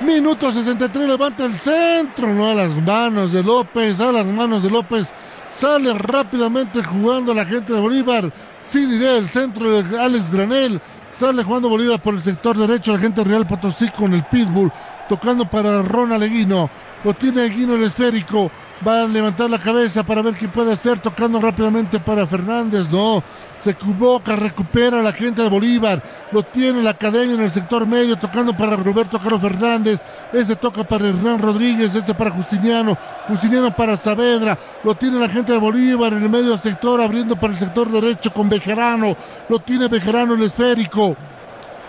Minuto 0.00 0.50
63, 0.50 1.08
levanta 1.08 1.44
el 1.44 1.54
centro, 1.54 2.26
no 2.34 2.50
a 2.50 2.54
las 2.54 2.74
manos 2.76 3.32
de 3.32 3.42
López, 3.42 4.00
a 4.00 4.10
las 4.10 4.26
manos 4.26 4.62
de 4.62 4.70
López. 4.70 5.12
Sale 5.50 5.92
rápidamente 5.94 6.82
jugando 6.82 7.32
la 7.32 7.44
gente 7.44 7.72
de 7.72 7.80
Bolívar. 7.80 8.32
Sin 8.62 8.92
idea, 8.92 9.16
el 9.16 9.28
centro 9.28 9.82
de 9.82 10.00
Alex 10.00 10.32
Granel. 10.32 10.80
Sale 11.12 11.44
jugando 11.44 11.68
Bolívar 11.68 12.00
por 12.00 12.14
el 12.14 12.22
sector 12.22 12.56
derecho, 12.56 12.92
la 12.92 12.98
gente 12.98 13.22
Real 13.22 13.46
Potosí 13.46 13.88
con 13.90 14.14
el 14.14 14.24
Pitbull. 14.24 14.72
Tocando 15.08 15.44
para 15.44 15.82
Ronald 15.82 16.22
Eguino. 16.22 16.70
Lo 17.04 17.14
tiene 17.14 17.46
Eguino 17.46 17.74
el 17.74 17.84
esférico. 17.84 18.50
Va 18.86 19.02
a 19.02 19.06
levantar 19.06 19.50
la 19.50 19.58
cabeza 19.58 20.02
para 20.02 20.22
ver 20.22 20.34
qué 20.34 20.48
puede 20.48 20.72
hacer. 20.72 20.98
Tocando 21.00 21.40
rápidamente 21.40 22.00
para 22.00 22.26
Fernández. 22.26 22.88
No. 22.90 23.22
Se 23.62 23.70
equivoca, 23.70 24.34
recupera 24.34 25.00
la 25.02 25.12
gente 25.12 25.40
de 25.40 25.48
Bolívar. 25.48 26.02
Lo 26.32 26.42
tiene 26.42 26.82
la 26.82 26.90
academia 26.90 27.36
en 27.36 27.42
el 27.42 27.50
sector 27.52 27.86
medio. 27.86 28.18
Tocando 28.18 28.56
para 28.56 28.74
Roberto 28.74 29.20
Carlos 29.20 29.40
Fernández. 29.40 30.02
Ese 30.32 30.56
toca 30.56 30.82
para 30.82 31.08
Hernán 31.08 31.38
Rodríguez. 31.38 31.94
Este 31.94 32.12
para 32.12 32.30
Justiniano. 32.30 32.98
Justiniano 33.28 33.74
para 33.76 33.96
Saavedra. 33.96 34.58
Lo 34.82 34.96
tiene 34.96 35.20
la 35.20 35.28
gente 35.28 35.52
de 35.52 35.58
Bolívar 35.58 36.12
en 36.12 36.24
el 36.24 36.28
medio 36.28 36.58
sector. 36.58 37.00
Abriendo 37.00 37.36
para 37.36 37.52
el 37.52 37.58
sector 37.58 37.88
derecho 37.88 38.32
con 38.32 38.48
Bejarano. 38.48 39.16
Lo 39.48 39.60
tiene 39.60 39.86
Bejarano 39.86 40.34
el 40.34 40.42
esférico. 40.42 41.16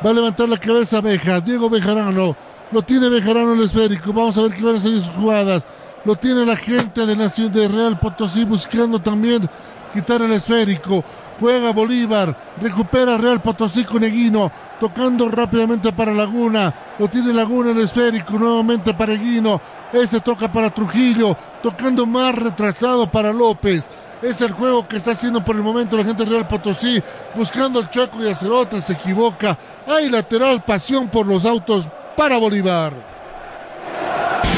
Va 0.06 0.12
a 0.12 0.14
levantar 0.14 0.48
la 0.50 0.58
cabeza 0.58 1.02
Beja. 1.02 1.42
Diego 1.42 1.72
Bejarano. 1.72 2.36
Lo 2.72 2.82
tiene 2.84 3.10
Bejarano 3.10 3.54
el 3.54 3.64
esférico. 3.64 4.14
Vamos 4.14 4.38
a 4.38 4.44
ver 4.44 4.52
qué 4.54 4.64
van 4.64 4.76
a 4.76 4.80
salir 4.80 5.02
sus 5.02 5.16
jugadas. 5.16 5.64
Lo 6.06 6.16
tiene 6.18 6.46
la 6.46 6.56
gente 6.56 7.04
de 7.04 7.16
Nación 7.16 7.52
de 7.52 7.68
Real 7.68 7.98
Potosí 7.98 8.44
buscando 8.44 9.00
también 9.00 9.50
quitar 9.92 10.22
el 10.22 10.34
esférico. 10.34 11.04
Juega 11.40 11.72
Bolívar. 11.72 12.36
Recupera 12.62 13.18
Real 13.18 13.42
Potosí 13.42 13.84
con 13.84 14.04
Eguino. 14.04 14.52
Tocando 14.80 15.30
rápidamente 15.30 15.92
para 15.92 16.14
Laguna. 16.14 16.74
Lo 17.00 17.08
tiene 17.08 17.34
Laguna 17.34 17.72
el 17.72 17.80
esférico. 17.82 18.34
Nuevamente 18.34 18.94
para 18.94 19.14
Eguino. 19.14 19.62
Este 19.92 20.20
toca 20.20 20.52
para 20.52 20.70
Trujillo. 20.70 21.36
Tocando 21.62 22.06
más 22.06 22.36
retrasado 22.36 23.10
para 23.10 23.34
López. 23.34 23.90
Es 24.22 24.42
el 24.42 24.52
juego 24.52 24.88
que 24.88 24.98
está 24.98 25.12
haciendo 25.12 25.44
por 25.44 25.56
el 25.56 25.62
momento 25.62 25.98
la 25.98 26.06
gente 26.06 26.24
de 26.24 26.32
Real 26.32 26.48
Potosí. 26.48 27.02
Buscando 27.36 27.80
el 27.80 27.90
Chaco 27.90 28.24
y 28.24 28.30
Acerota. 28.30 28.80
Se 28.80 28.94
equivoca. 28.94 29.58
Hay 29.88 30.10
lateral 30.10 30.62
pasión 30.62 31.10
por 31.10 31.26
los 31.26 31.46
autos 31.46 31.88
para 32.16 32.38
Bolívar. 32.38 32.94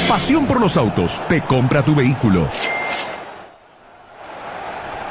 Pasión 0.07 0.45
por 0.45 0.61
los 0.61 0.77
autos. 0.77 1.21
Te 1.27 1.41
compra 1.41 1.83
tu 1.83 1.95
vehículo. 1.95 2.47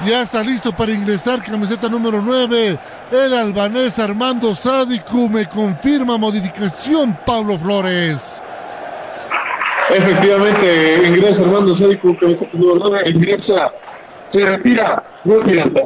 Ya 0.02 0.22
está 0.22 0.42
listo 0.42 0.72
para 0.72 0.92
ingresar 0.92 1.42
camiseta 1.42 1.88
número 1.88 2.20
9. 2.20 2.78
El 3.10 3.34
albanés 3.34 3.98
Armando 3.98 4.54
Sádico 4.54 5.28
me 5.28 5.48
confirma 5.48 6.18
modificación 6.18 7.16
Pablo 7.24 7.56
Flores. 7.56 8.42
Efectivamente, 9.88 11.02
ingresa 11.08 11.42
Armando 11.42 11.74
Sádico, 11.74 12.16
camiseta 12.18 12.50
número 12.58 12.90
9, 12.90 13.10
ingresa, 13.10 13.72
se 14.28 14.44
retira, 14.44 15.02
Bruno 15.24 15.46
Miranda. 15.46 15.82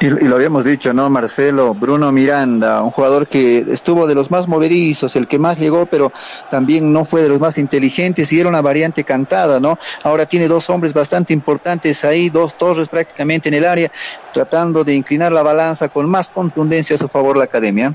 Y, 0.00 0.06
y 0.06 0.28
lo 0.28 0.36
habíamos 0.36 0.64
dicho, 0.64 0.92
¿no, 0.94 1.10
Marcelo? 1.10 1.74
Bruno 1.74 2.12
Miranda, 2.12 2.82
un 2.82 2.90
jugador 2.90 3.26
que 3.26 3.66
estuvo 3.68 4.06
de 4.06 4.14
los 4.14 4.30
más 4.30 4.46
movedizos, 4.46 5.16
el 5.16 5.26
que 5.26 5.40
más 5.40 5.58
llegó, 5.58 5.86
pero 5.86 6.12
también 6.50 6.92
no 6.92 7.04
fue 7.04 7.22
de 7.22 7.28
los 7.28 7.40
más 7.40 7.58
inteligentes 7.58 8.32
y 8.32 8.38
era 8.38 8.48
una 8.48 8.62
variante 8.62 9.02
cantada, 9.02 9.58
¿no? 9.58 9.76
Ahora 10.04 10.26
tiene 10.26 10.46
dos 10.46 10.70
hombres 10.70 10.94
bastante 10.94 11.32
importantes 11.32 12.04
ahí, 12.04 12.30
dos 12.30 12.56
torres 12.56 12.88
prácticamente 12.88 13.48
en 13.48 13.54
el 13.54 13.64
área, 13.64 13.90
tratando 14.32 14.84
de 14.84 14.94
inclinar 14.94 15.32
la 15.32 15.42
balanza 15.42 15.88
con 15.88 16.08
más 16.08 16.30
contundencia 16.30 16.94
a 16.94 16.98
su 16.98 17.08
favor 17.08 17.36
la 17.36 17.44
academia. 17.44 17.94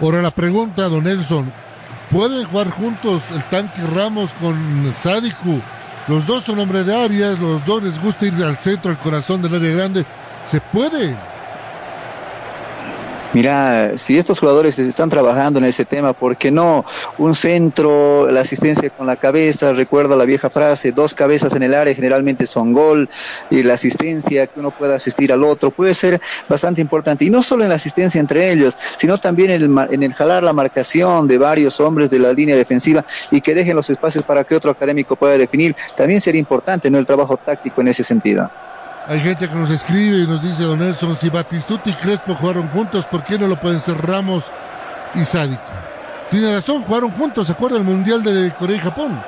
Ahora 0.00 0.20
la 0.20 0.30
pregunta, 0.32 0.88
don 0.88 1.04
Nelson. 1.04 1.50
¿Pueden 2.10 2.44
jugar 2.44 2.68
juntos 2.70 3.22
el 3.32 3.42
tanque 3.44 3.80
Ramos 3.94 4.30
con 4.38 4.54
Sádico? 4.94 5.62
Los 6.08 6.26
dos 6.26 6.44
son 6.44 6.58
hombres 6.58 6.84
de 6.84 6.94
áreas, 6.94 7.38
los 7.38 7.64
dos 7.64 7.82
les 7.82 7.98
gusta 8.02 8.26
ir 8.26 8.34
al 8.42 8.58
centro, 8.58 8.90
al 8.90 8.98
corazón 8.98 9.40
del 9.40 9.54
área 9.54 9.76
grande. 9.76 10.04
¿Se 10.44 10.60
puede? 10.60 11.14
Mira, 13.34 13.92
si 14.06 14.18
estos 14.18 14.38
jugadores 14.38 14.78
están 14.78 15.08
trabajando 15.08 15.58
en 15.58 15.64
ese 15.64 15.86
tema, 15.86 16.12
¿por 16.12 16.36
qué 16.36 16.50
no? 16.50 16.84
Un 17.16 17.34
centro, 17.34 18.30
la 18.30 18.42
asistencia 18.42 18.90
con 18.90 19.06
la 19.06 19.16
cabeza, 19.16 19.72
recuerda 19.72 20.16
la 20.16 20.26
vieja 20.26 20.50
frase, 20.50 20.92
dos 20.92 21.14
cabezas 21.14 21.54
en 21.54 21.62
el 21.62 21.72
área 21.72 21.94
generalmente 21.94 22.46
son 22.46 22.74
gol, 22.74 23.08
y 23.48 23.62
la 23.62 23.74
asistencia, 23.74 24.48
que 24.48 24.60
uno 24.60 24.70
pueda 24.70 24.96
asistir 24.96 25.32
al 25.32 25.44
otro, 25.44 25.70
puede 25.70 25.94
ser 25.94 26.20
bastante 26.46 26.82
importante. 26.82 27.24
Y 27.24 27.30
no 27.30 27.42
solo 27.42 27.62
en 27.62 27.70
la 27.70 27.76
asistencia 27.76 28.20
entre 28.20 28.52
ellos, 28.52 28.76
sino 28.98 29.16
también 29.16 29.50
en 29.50 29.62
el, 29.62 29.86
en 29.90 30.02
el 30.02 30.12
jalar 30.12 30.42
la 30.42 30.52
marcación 30.52 31.26
de 31.26 31.38
varios 31.38 31.80
hombres 31.80 32.10
de 32.10 32.18
la 32.18 32.34
línea 32.34 32.54
defensiva 32.54 33.02
y 33.30 33.40
que 33.40 33.54
dejen 33.54 33.76
los 33.76 33.88
espacios 33.88 34.24
para 34.24 34.44
que 34.44 34.54
otro 34.54 34.70
académico 34.70 35.16
pueda 35.16 35.38
definir. 35.38 35.74
También 35.96 36.20
sería 36.20 36.38
importante, 36.38 36.90
¿no? 36.90 36.98
El 36.98 37.06
trabajo 37.06 37.38
táctico 37.38 37.80
en 37.80 37.88
ese 37.88 38.04
sentido. 38.04 38.50
Hay 39.06 39.18
gente 39.20 39.48
que 39.48 39.54
nos 39.54 39.70
escribe 39.70 40.18
y 40.18 40.26
nos 40.26 40.42
dice, 40.42 40.62
don 40.62 40.78
Nelson, 40.78 41.16
si 41.16 41.28
Batistuta 41.28 41.90
y 41.90 41.92
Crespo 41.94 42.36
jugaron 42.36 42.68
juntos, 42.68 43.04
¿por 43.06 43.24
qué 43.24 43.36
no 43.36 43.48
lo 43.48 43.56
pueden 43.56 43.80
ser 43.80 43.96
Ramos 43.96 44.44
y 45.14 45.24
Sádico? 45.24 45.60
Tiene 46.30 46.54
razón, 46.54 46.82
jugaron 46.82 47.10
juntos, 47.10 47.48
¿se 47.48 47.52
acuerda 47.52 47.78
el 47.78 47.84
Mundial 47.84 48.22
de 48.22 48.52
Corea 48.52 48.76
y 48.76 48.80
Japón? 48.80 49.20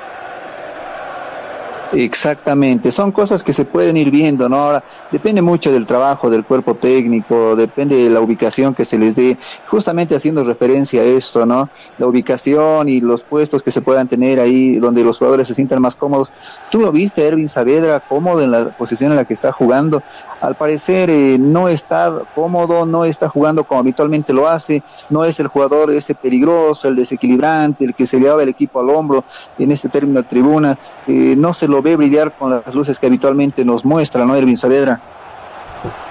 Exactamente, 1.91 2.91
son 2.91 3.11
cosas 3.11 3.43
que 3.43 3.53
se 3.53 3.63
pueden 3.63 3.95
ir 3.95 4.09
viendo, 4.09 4.49
¿no? 4.49 4.57
Ahora, 4.57 4.83
depende 5.11 5.41
mucho 5.41 5.71
del 5.71 5.85
trabajo 5.85 6.29
del 6.29 6.43
cuerpo 6.43 6.75
técnico, 6.75 7.55
depende 7.55 7.95
de 7.95 8.09
la 8.09 8.21
ubicación 8.21 8.73
que 8.73 8.85
se 8.85 8.97
les 8.97 9.15
dé, 9.15 9.37
justamente 9.67 10.15
haciendo 10.15 10.43
referencia 10.43 11.01
a 11.01 11.05
esto, 11.05 11.45
¿no? 11.45 11.69
La 11.99 12.07
ubicación 12.07 12.89
y 12.89 13.01
los 13.01 13.23
puestos 13.23 13.61
que 13.61 13.71
se 13.71 13.81
puedan 13.81 14.07
tener 14.07 14.39
ahí 14.39 14.79
donde 14.79 15.03
los 15.03 15.19
jugadores 15.19 15.47
se 15.47 15.53
sientan 15.53 15.81
más 15.81 15.95
cómodos. 15.95 16.33
Tú 16.71 16.79
lo 16.79 16.91
viste, 16.91 17.25
Ervin 17.25 17.47
Saavedra, 17.47 17.99
cómodo 17.99 18.41
en 18.41 18.51
la 18.51 18.75
posición 18.75 19.11
en 19.11 19.17
la 19.17 19.25
que 19.25 19.35
está 19.35 19.51
jugando. 19.51 20.01
Al 20.41 20.55
parecer 20.55 21.09
eh, 21.09 21.37
no 21.39 21.69
está 21.69 22.23
cómodo, 22.33 22.85
no 22.85 23.05
está 23.05 23.29
jugando 23.29 23.63
como 23.63 23.79
habitualmente 23.79 24.33
lo 24.33 24.49
hace, 24.49 24.83
no 25.09 25.23
es 25.23 25.39
el 25.39 25.47
jugador 25.47 25.91
ese 25.91 26.15
peligroso, 26.15 26.87
el 26.87 26.95
desequilibrante, 26.95 27.85
el 27.85 27.93
que 27.93 28.05
se 28.05 28.19
llevaba 28.19 28.43
el 28.43 28.49
equipo 28.49 28.79
al 28.79 28.89
hombro 28.89 29.23
en 29.57 29.71
este 29.71 29.87
término 29.87 30.23
tribuna, 30.23 30.77
eh, 31.07 31.35
no 31.37 31.53
se 31.53 31.67
lo 31.67 31.74
ve 31.81 31.95
brillar 31.95 32.33
con 32.33 32.49
las 32.49 32.73
luces 32.73 32.99
que 32.99 33.07
habitualmente 33.07 33.63
nos 33.65 33.85
muestra, 33.85 34.25
¿no, 34.25 34.35
Ervin 34.35 34.57
Saavedra? 34.57 35.01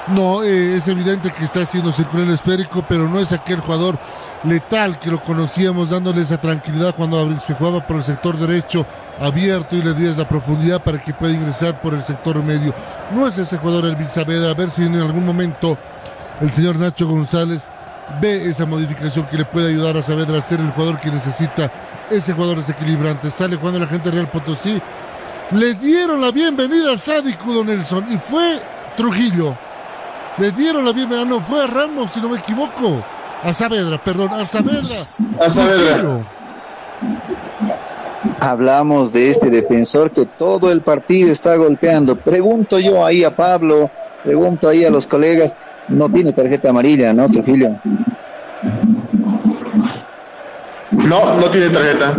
No, 0.09 0.43
eh, 0.43 0.77
es 0.77 0.87
evidente 0.87 1.33
que 1.33 1.45
está 1.45 1.63
haciendo 1.63 1.91
circular 1.91 2.27
el 2.27 2.35
esférico, 2.35 2.85
pero 2.89 3.09
no 3.09 3.19
es 3.19 3.33
aquel 3.33 3.61
jugador 3.61 3.99
letal 4.45 4.99
que 4.99 5.11
lo 5.11 5.23
conocíamos, 5.23 5.91
dándole 5.91 6.23
esa 6.23 6.39
tranquilidad 6.39 6.95
cuando 6.95 7.41
se 7.41 7.55
jugaba 7.55 7.87
por 7.87 7.97
el 7.97 8.05
sector 8.05 8.37
derecho 8.37 8.85
abierto 9.19 9.77
y 9.77 9.83
le 9.83 9.95
días 9.95 10.19
la 10.19 10.29
profundidad 10.29 10.83
para 10.83 11.03
que 11.03 11.15
pueda 11.15 11.33
ingresar 11.33 11.81
por 11.81 11.95
el 11.95 12.03
sector 12.03 12.43
medio. 12.43 12.75
No 13.15 13.27
es 13.27 13.39
ese 13.39 13.57
jugador 13.57 13.87
Elvin 13.87 14.09
Saavedra, 14.09 14.51
a 14.51 14.55
ver 14.55 14.71
si 14.71 14.83
en 14.83 14.97
algún 14.97 15.25
momento 15.25 15.79
el 16.41 16.51
señor 16.51 16.77
Nacho 16.77 17.07
González 17.07 17.67
ve 18.21 18.51
esa 18.51 18.67
modificación 18.67 19.27
que 19.27 19.39
le 19.39 19.45
puede 19.45 19.69
ayudar 19.69 19.97
a 19.97 20.03
Saavedra 20.03 20.39
a 20.39 20.43
ser 20.43 20.61
el 20.61 20.71
jugador 20.73 21.01
que 21.01 21.11
necesita 21.11 21.71
ese 22.11 22.35
jugador 22.35 22.59
desequilibrante. 22.59 23.31
Sale 23.31 23.57
cuando 23.57 23.79
la 23.79 23.87
gente 23.87 24.11
Real 24.11 24.29
Potosí 24.29 24.81
le 25.53 25.75
dieron 25.75 26.21
la 26.21 26.31
bienvenida 26.31 26.93
a 26.93 26.99
Sádico 26.99 27.65
Nelson 27.65 28.05
y 28.11 28.17
fue 28.17 28.59
Trujillo. 28.97 29.57
Le 30.39 30.51
dieron 30.51 30.85
la 30.85 30.93
bienvenida, 30.93 31.25
no 31.25 31.41
fue 31.41 31.63
a 31.63 31.67
Ramos, 31.67 32.11
si 32.11 32.21
no 32.21 32.29
me 32.29 32.39
equivoco. 32.39 33.05
A 33.43 33.53
Saavedra, 33.53 34.03
perdón, 34.03 34.33
a 34.33 34.47
Saavedra. 34.47 34.81
A 35.41 35.51
Saavedra. 35.51 36.27
Hablamos 38.41 39.13
de 39.13 39.31
este 39.31 39.51
defensor 39.51 40.11
que 40.11 40.27
todo 40.27 40.73
el 40.73 40.81
partido 40.81 41.31
está 41.31 41.55
golpeando. 41.57 42.17
Pregunto 42.17 42.79
yo 42.79 43.05
ahí 43.05 43.23
a 43.23 43.37
Pablo, 43.37 43.91
pregunto 44.25 44.69
ahí 44.69 44.85
a 44.85 44.91
los 44.91 45.07
colegas, 45.07 45.55
no 45.89 46.09
tiene 46.09 46.33
tarjeta 46.33 46.71
amarilla, 46.71 47.13
¿no, 47.13 47.29
Trujillo? 47.29 47.71
No, 50.91 51.35
no 51.35 51.51
tiene 51.51 51.69
tarjeta. 51.69 52.17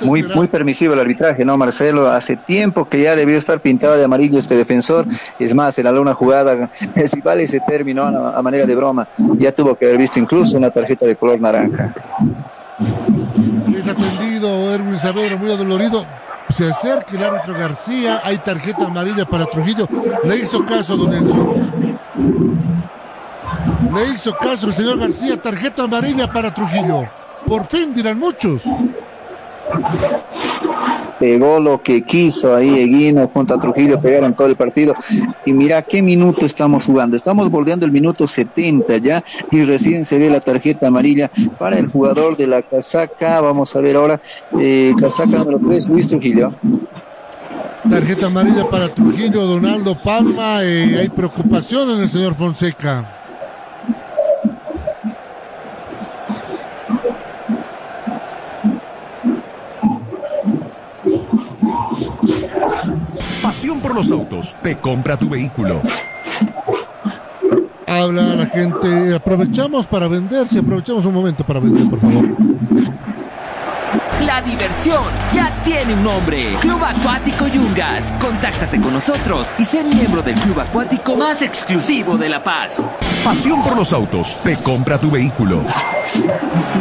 Muy, 0.00 0.22
muy 0.22 0.48
permisivo 0.48 0.94
el 0.94 1.00
arbitraje, 1.00 1.44
¿no, 1.44 1.56
Marcelo? 1.56 2.10
Hace 2.10 2.36
tiempo 2.36 2.88
que 2.88 3.02
ya 3.02 3.16
debió 3.16 3.38
estar 3.38 3.60
pintado 3.60 3.96
de 3.96 4.04
amarillo 4.04 4.38
este 4.38 4.56
defensor. 4.56 5.06
Es 5.38 5.54
más, 5.54 5.78
en 5.78 5.86
alguna 5.86 6.14
jugada, 6.14 6.70
si 7.06 7.20
vale 7.20 7.44
ese 7.44 7.60
término 7.60 8.04
a, 8.04 8.42
manera 8.42 8.66
de 8.66 8.74
broma, 8.74 9.08
ya 9.38 9.52
tuvo 9.52 9.76
que 9.76 9.86
haber 9.86 9.98
visto 9.98 10.18
incluso 10.18 10.56
una 10.56 10.70
tarjeta 10.70 11.06
de 11.06 11.16
color 11.16 11.40
naranja. 11.40 11.94
Es 13.76 13.86
atendido 13.86 14.74
Erwin 14.74 14.98
Saavedra, 14.98 15.36
muy 15.36 15.50
adolorido. 15.50 16.04
Se 16.50 16.70
acerca 16.70 17.14
el 17.14 17.22
árbitro 17.22 17.54
García, 17.54 18.22
hay 18.24 18.38
tarjeta 18.38 18.86
amarilla 18.86 19.26
para 19.26 19.44
Trujillo. 19.46 19.86
Le 20.24 20.36
hizo 20.36 20.64
caso, 20.64 20.96
don 20.96 21.10
Nelson. 21.10 21.98
Le 23.94 24.06
hizo 24.14 24.34
caso 24.34 24.68
el 24.68 24.74
señor 24.74 24.98
García, 24.98 25.40
tarjeta 25.40 25.82
amarilla 25.82 26.32
para 26.32 26.52
Trujillo. 26.52 27.06
Por 27.46 27.66
fin, 27.66 27.94
dirán 27.94 28.18
muchos. 28.18 28.64
Pegó 31.18 31.58
lo 31.58 31.82
que 31.82 32.02
quiso 32.02 32.54
ahí 32.54 32.78
Eguino 32.78 33.26
junto 33.28 33.54
a 33.54 33.58
Trujillo, 33.58 34.00
pegaron 34.00 34.34
todo 34.34 34.46
el 34.46 34.54
partido. 34.56 34.94
Y 35.44 35.52
mira 35.52 35.82
qué 35.82 36.00
minuto 36.00 36.46
estamos 36.46 36.86
jugando. 36.86 37.16
Estamos 37.16 37.50
bordeando 37.50 37.84
el 37.84 37.90
minuto 37.92 38.26
70 38.26 38.98
ya 38.98 39.24
y 39.50 39.64
recién 39.64 40.04
se 40.04 40.18
ve 40.18 40.30
la 40.30 40.40
tarjeta 40.40 40.86
amarilla 40.86 41.30
para 41.58 41.78
el 41.78 41.88
jugador 41.88 42.36
de 42.36 42.46
la 42.46 42.62
casaca. 42.62 43.40
Vamos 43.40 43.74
a 43.74 43.80
ver 43.80 43.96
ahora, 43.96 44.20
eh, 44.58 44.94
casaca 44.98 45.38
número 45.38 45.58
3, 45.66 45.88
Luis 45.88 46.06
Trujillo. 46.06 46.52
Tarjeta 47.88 48.26
amarilla 48.26 48.68
para 48.68 48.92
Trujillo, 48.94 49.44
Donaldo 49.44 50.00
Palma. 50.00 50.62
eh, 50.62 50.98
hay 51.00 51.08
preocupación 51.08 51.90
en 51.90 52.00
el 52.00 52.08
señor 52.08 52.34
Fonseca. 52.34 53.17
Pasión 63.58 63.80
por 63.80 63.92
los 63.92 64.12
autos. 64.12 64.54
Te 64.62 64.78
compra 64.78 65.16
tu 65.16 65.28
vehículo. 65.28 65.82
Habla 67.88 68.36
la 68.36 68.46
gente. 68.46 69.12
Aprovechamos 69.12 69.88
para 69.88 70.06
vender. 70.06 70.46
Si 70.46 70.58
aprovechamos 70.58 71.04
un 71.06 71.14
momento 71.14 71.44
para 71.44 71.58
vender, 71.58 71.90
por 71.90 72.00
favor. 72.00 72.24
La 74.38 74.44
diversión 74.44 75.02
ya 75.34 75.52
tiene 75.64 75.94
un 75.94 76.04
nombre. 76.04 76.56
Club 76.60 76.80
Acuático 76.84 77.48
Yungas. 77.48 78.12
Contáctate 78.20 78.80
con 78.80 78.92
nosotros 78.92 79.48
y 79.58 79.64
sé 79.64 79.82
miembro 79.82 80.22
del 80.22 80.36
club 80.36 80.60
acuático 80.60 81.16
más 81.16 81.42
exclusivo 81.42 82.16
de 82.16 82.28
La 82.28 82.44
Paz. 82.44 82.88
Pasión 83.24 83.64
por 83.64 83.76
los 83.76 83.92
autos. 83.92 84.38
Te 84.44 84.56
compra 84.58 84.96
tu 84.96 85.10
vehículo. 85.10 85.64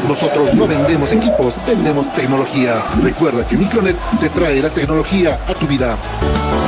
Nosotros 0.08 0.54
no 0.54 0.68
vendemos 0.68 1.12
equipos, 1.12 1.56
vendemos 1.66 2.14
tecnología. 2.14 2.76
Recuerda 3.02 3.44
que 3.48 3.58
Micronet 3.58 3.98
te 4.20 4.30
trae 4.30 4.62
la 4.62 4.70
tecnología 4.70 5.40
a 5.48 5.56
tu 5.56 5.66
vida. 5.66 5.98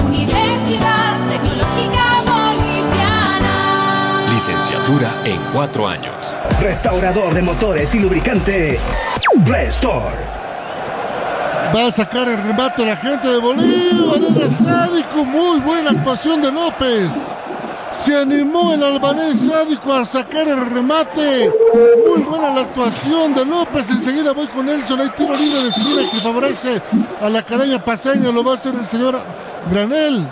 Universidad 0.08 1.20
Tecnológica 1.30 2.24
Boliviana. 2.26 3.54
Licenciatura 4.34 5.22
en 5.24 5.40
cuatro 5.54 5.88
años. 5.88 6.34
Restaurador 6.60 7.36
de 7.36 7.44
motores 7.44 7.94
y 7.94 8.00
lubricante. 8.00 8.80
Restore. 9.46 10.39
Va 11.76 11.86
a 11.86 11.92
sacar 11.92 12.28
el 12.28 12.42
remate 12.42 12.84
la 12.84 12.96
gente 12.96 13.28
de 13.28 13.38
Bolívar. 13.38 14.20
Era 14.36 14.50
sádico. 14.50 15.24
Muy 15.24 15.60
buena 15.60 15.92
actuación 15.92 16.42
de 16.42 16.52
López. 16.52 17.12
Se 17.92 18.18
animó 18.18 18.74
el 18.74 18.84
albanés 18.84 19.40
sádico 19.40 19.94
a 19.94 20.04
sacar 20.04 20.48
el 20.48 20.66
remate. 20.72 21.52
Muy 22.08 22.24
buena 22.24 22.50
la 22.52 22.62
actuación 22.62 23.36
de 23.36 23.46
López. 23.46 23.90
Enseguida 23.90 24.32
voy 24.32 24.48
con 24.48 24.66
Nelson. 24.66 25.00
Hay 25.00 25.10
tiro 25.10 25.36
libre 25.36 25.64
de 25.64 25.70
esquina 25.70 26.10
que 26.10 26.20
favorece 26.22 26.82
a 27.22 27.30
la 27.30 27.40
academia 27.40 27.84
paseña. 27.84 28.32
Lo 28.32 28.44
va 28.44 28.54
a 28.54 28.56
hacer 28.56 28.74
el 28.74 28.86
señor 28.88 29.20
Granel. 29.70 30.28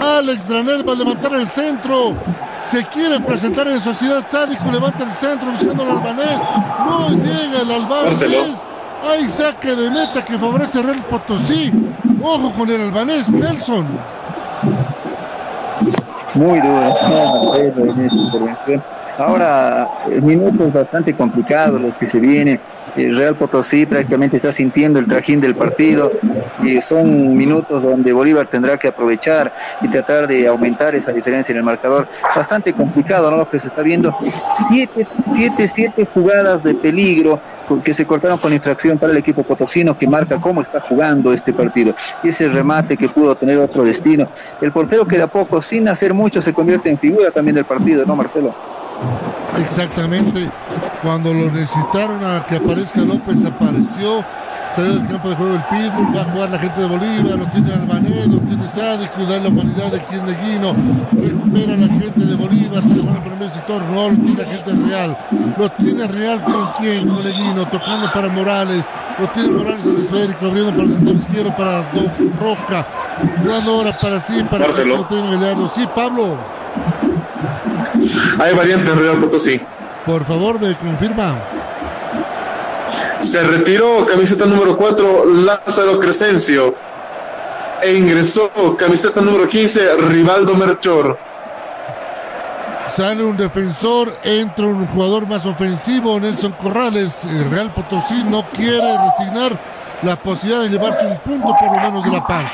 Alex 0.00 0.46
Granel 0.46 0.86
va 0.86 0.92
a 0.92 0.96
levantar 0.96 1.32
el 1.34 1.46
centro. 1.48 2.14
Se 2.70 2.84
quiere 2.86 3.18
presentar 3.20 3.66
en 3.68 3.80
Sociedad 3.80 4.24
Sádico. 4.28 4.70
Levanta 4.70 5.04
el 5.04 5.12
centro 5.12 5.52
buscando 5.52 5.84
al 5.84 5.90
albanés. 5.90 6.38
No 6.86 7.08
llega 7.08 7.62
el 7.62 7.70
albanés. 7.70 8.66
Hay 9.06 9.28
saque 9.28 9.76
de 9.76 9.90
meta 9.90 10.24
que 10.24 10.38
favorece 10.38 10.82
Real 10.82 11.04
Potosí. 11.08 11.72
Ojo 12.22 12.50
con 12.52 12.70
el 12.70 12.80
albanés 12.80 13.30
Nelson. 13.30 13.86
Muy 16.34 16.60
duro. 16.60 16.94
Ahora, 19.18 19.88
eh, 20.10 20.20
minutos 20.20 20.72
bastante 20.72 21.14
complicados 21.14 21.80
los 21.80 21.96
que 21.96 22.06
se 22.06 22.18
vienen. 22.18 22.58
Real 22.96 23.34
Potosí 23.34 23.86
prácticamente 23.86 24.36
está 24.36 24.52
sintiendo 24.52 24.98
el 24.98 25.06
trajín 25.06 25.40
del 25.40 25.54
partido 25.54 26.12
y 26.62 26.80
son 26.80 27.34
minutos 27.34 27.82
donde 27.82 28.12
Bolívar 28.12 28.46
tendrá 28.46 28.78
que 28.78 28.88
aprovechar 28.88 29.52
y 29.80 29.88
tratar 29.88 30.26
de 30.28 30.46
aumentar 30.46 30.94
esa 30.94 31.12
diferencia 31.12 31.52
en 31.52 31.58
el 31.58 31.64
marcador. 31.64 32.08
Bastante 32.34 32.72
complicado, 32.72 33.30
¿no? 33.30 33.36
Lo 33.38 33.50
que 33.50 33.60
se 33.60 33.68
está 33.68 33.82
viendo. 33.82 34.16
Siete, 34.68 35.06
siete, 35.34 35.68
siete 35.68 36.08
jugadas 36.12 36.62
de 36.62 36.74
peligro 36.74 37.40
que 37.82 37.94
se 37.94 38.06
cortaron 38.06 38.38
con 38.38 38.52
infracción 38.52 38.98
para 38.98 39.12
el 39.12 39.18
equipo 39.18 39.42
potosino 39.42 39.96
que 39.96 40.06
marca 40.06 40.40
cómo 40.40 40.62
está 40.62 40.80
jugando 40.80 41.32
este 41.32 41.52
partido. 41.52 41.94
Y 42.22 42.28
ese 42.28 42.48
remate 42.48 42.96
que 42.96 43.08
pudo 43.08 43.34
tener 43.34 43.58
otro 43.58 43.84
destino. 43.84 44.28
El 44.60 44.72
portero 44.72 45.06
que 45.06 45.18
de 45.18 45.26
poco, 45.28 45.60
sin 45.62 45.88
hacer 45.88 46.14
mucho, 46.14 46.42
se 46.42 46.52
convierte 46.52 46.90
en 46.90 46.98
figura 46.98 47.30
también 47.30 47.56
del 47.56 47.64
partido, 47.64 48.04
¿no, 48.06 48.14
Marcelo? 48.14 48.54
Exactamente. 49.58 50.48
Cuando 51.02 51.32
lo 51.32 51.50
necesitaron 51.50 52.24
a 52.24 52.44
que 52.46 52.56
aparezca 52.56 53.00
López, 53.02 53.44
apareció. 53.44 54.24
Salió 54.74 54.94
del 54.94 55.06
campo 55.06 55.28
de 55.28 55.36
juego 55.36 55.54
el 55.54 55.62
Pitbull, 55.70 56.16
va 56.16 56.22
a 56.22 56.24
jugar 56.24 56.50
la 56.50 56.58
gente 56.58 56.80
de 56.80 56.88
Bolívar, 56.88 57.38
lo 57.38 57.46
tiene 57.46 57.74
Albanés, 57.74 58.26
lo 58.26 58.40
tiene 58.40 58.68
Sádico, 58.68 59.24
da 59.24 59.38
la 59.38 59.48
humanidad 59.48 59.92
de 59.92 60.02
quien 60.02 60.26
de 60.26 60.34
Guino, 60.34 60.74
recupera 61.12 61.76
la 61.76 61.86
gente 61.86 62.24
de 62.24 62.34
Bolívar, 62.34 62.82
se 62.82 63.00
van 63.00 63.16
a 63.16 63.22
poner 63.22 63.42
el 63.42 63.50
sector, 63.52 63.82
no, 63.82 64.08
lo 64.08 64.16
tiene 64.16 64.42
la 64.42 64.48
gente 64.48 64.72
real, 64.72 65.16
lo 65.56 65.68
tiene 65.70 66.06
real 66.08 66.42
con 66.42 66.68
quién, 66.80 67.08
con 67.08 67.24
Eguino, 67.24 67.68
tocando 67.68 68.10
para 68.12 68.28
Morales, 68.28 68.84
lo 69.16 69.28
tiene 69.28 69.50
Morales 69.50 69.86
al 69.86 70.02
esférico, 70.02 70.46
abriendo 70.46 70.72
para 70.72 70.82
el 70.82 70.94
sector 70.96 71.14
izquierdo 71.14 71.56
para 71.56 71.84
Roca, 72.40 72.86
jugando 73.44 73.74
ahora 73.74 73.96
para 74.00 74.20
sí, 74.22 74.42
para 74.50 74.66
Marcelo. 74.66 75.06
que 75.06 75.14
lo 75.14 75.22
tenga 75.22 75.36
Gallardo. 75.36 75.68
Sí, 75.68 75.86
Pablo, 75.94 76.36
Hay 78.38 78.54
variante 78.54 78.90
en 78.90 78.98
Real 78.98 79.18
Potosí. 79.18 79.60
por 80.06 80.24
favor, 80.24 80.60
me 80.60 80.74
confirma. 80.74 81.36
Se 83.20 83.42
retiró 83.42 84.04
camiseta 84.04 84.44
número 84.44 84.76
4 84.76 85.24
Lázaro 85.26 85.98
Crescencio 85.98 86.74
e 87.82 87.94
ingresó 87.94 88.50
camiseta 88.78 89.20
número 89.20 89.48
15 89.48 89.96
Rivaldo 89.96 90.54
Merchor. 90.54 91.18
Sale 92.90 93.24
un 93.24 93.36
defensor, 93.36 94.16
entra 94.22 94.66
un 94.66 94.86
jugador 94.86 95.26
más 95.26 95.44
ofensivo, 95.46 96.20
Nelson 96.20 96.52
Corrales. 96.52 97.24
El 97.24 97.50
Real 97.50 97.72
Potosí 97.72 98.22
no 98.24 98.44
quiere 98.50 98.96
resignar 98.98 99.58
la 100.02 100.16
posibilidad 100.16 100.62
de 100.62 100.68
llevarse 100.68 101.06
un 101.06 101.18
punto 101.18 101.54
por 101.58 101.76
lo 101.76 101.80
menos 101.82 102.04
de 102.04 102.10
La 102.10 102.26
Paz. 102.26 102.50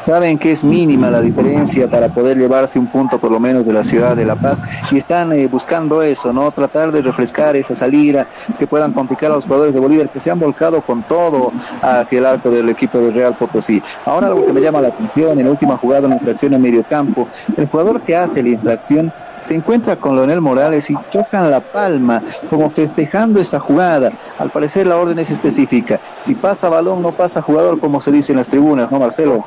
Saben 0.00 0.38
que 0.38 0.52
es 0.52 0.62
mínima 0.62 1.10
la 1.10 1.20
diferencia 1.20 1.88
para 1.88 2.08
poder 2.08 2.38
llevarse 2.38 2.78
un 2.78 2.86
punto 2.86 3.18
por 3.18 3.30
lo 3.30 3.40
menos 3.40 3.66
de 3.66 3.72
la 3.72 3.82
ciudad 3.82 4.16
de 4.16 4.24
La 4.24 4.36
Paz 4.36 4.60
y 4.90 4.98
están 4.98 5.32
eh, 5.32 5.46
buscando 5.48 6.02
eso, 6.02 6.32
¿no? 6.32 6.50
Tratar 6.52 6.92
de 6.92 7.02
refrescar 7.02 7.56
esa 7.56 7.74
salida, 7.74 8.28
que 8.58 8.66
puedan 8.66 8.92
complicar 8.92 9.32
a 9.32 9.34
los 9.34 9.44
jugadores 9.44 9.74
de 9.74 9.80
Bolívar 9.80 10.08
que 10.08 10.20
se 10.20 10.30
han 10.30 10.38
volcado 10.38 10.82
con 10.82 11.02
todo 11.02 11.52
hacia 11.82 12.18
el 12.18 12.26
arco 12.26 12.50
del 12.50 12.68
equipo 12.68 12.98
de 12.98 13.10
Real 13.10 13.36
Potosí. 13.36 13.82
Ahora 14.04 14.28
algo 14.28 14.46
que 14.46 14.52
me 14.52 14.60
llama 14.60 14.80
la 14.80 14.88
atención, 14.88 15.38
en 15.38 15.46
la 15.46 15.50
última 15.50 15.76
jugada, 15.76 16.06
una 16.06 16.16
infracción 16.16 16.54
en 16.54 16.62
medio 16.62 16.84
campo, 16.84 17.28
el 17.56 17.66
jugador 17.66 18.00
que 18.02 18.16
hace 18.16 18.42
la 18.42 18.50
infracción 18.50 19.12
se 19.48 19.54
encuentra 19.54 19.96
con 19.96 20.14
Leonel 20.14 20.42
Morales 20.42 20.90
y 20.90 20.96
chocan 21.08 21.50
la 21.50 21.60
palma, 21.60 22.22
como 22.50 22.68
festejando 22.68 23.40
esa 23.40 23.58
jugada. 23.58 24.12
Al 24.38 24.50
parecer 24.50 24.86
la 24.86 24.96
orden 24.96 25.18
es 25.18 25.30
específica. 25.30 25.98
Si 26.22 26.34
pasa 26.34 26.68
balón, 26.68 27.00
no 27.00 27.12
pasa 27.12 27.40
jugador, 27.40 27.80
como 27.80 28.02
se 28.02 28.12
dice 28.12 28.32
en 28.32 28.38
las 28.38 28.48
tribunas, 28.48 28.90
¿no, 28.90 29.00
Marcelo? 29.00 29.42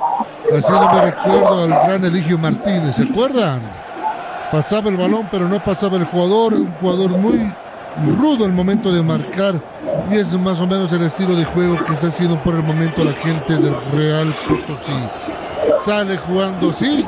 Así 0.57 0.71
no 0.71 0.91
me 0.91 1.01
recuerdo 1.01 1.63
al 1.63 1.69
gran 1.69 2.03
Eligio 2.03 2.39
Martínez, 2.39 2.95
¿se 2.95 3.03
acuerdan? 3.03 3.61
Pasaba 4.51 4.89
el 4.89 4.97
balón, 4.97 5.27
pero 5.29 5.47
no 5.47 5.63
pasaba 5.63 5.97
el 5.97 6.05
jugador, 6.05 6.55
un 6.55 6.71
jugador 6.81 7.11
muy 7.11 7.53
rudo 8.19 8.45
el 8.45 8.53
momento 8.53 8.91
de 8.91 9.03
marcar 9.03 9.53
y 10.09 10.15
es 10.15 10.31
más 10.31 10.59
o 10.61 10.65
menos 10.65 10.91
el 10.93 11.03
estilo 11.03 11.35
de 11.35 11.45
juego 11.45 11.77
que 11.83 11.93
está 11.93 12.07
haciendo 12.07 12.41
por 12.41 12.55
el 12.55 12.63
momento 12.63 13.03
la 13.03 13.13
gente 13.13 13.53
del 13.55 13.75
Real 13.93 14.33
Potosí. 14.47 15.79
Sale 15.85 16.17
jugando, 16.17 16.73
sí. 16.73 17.05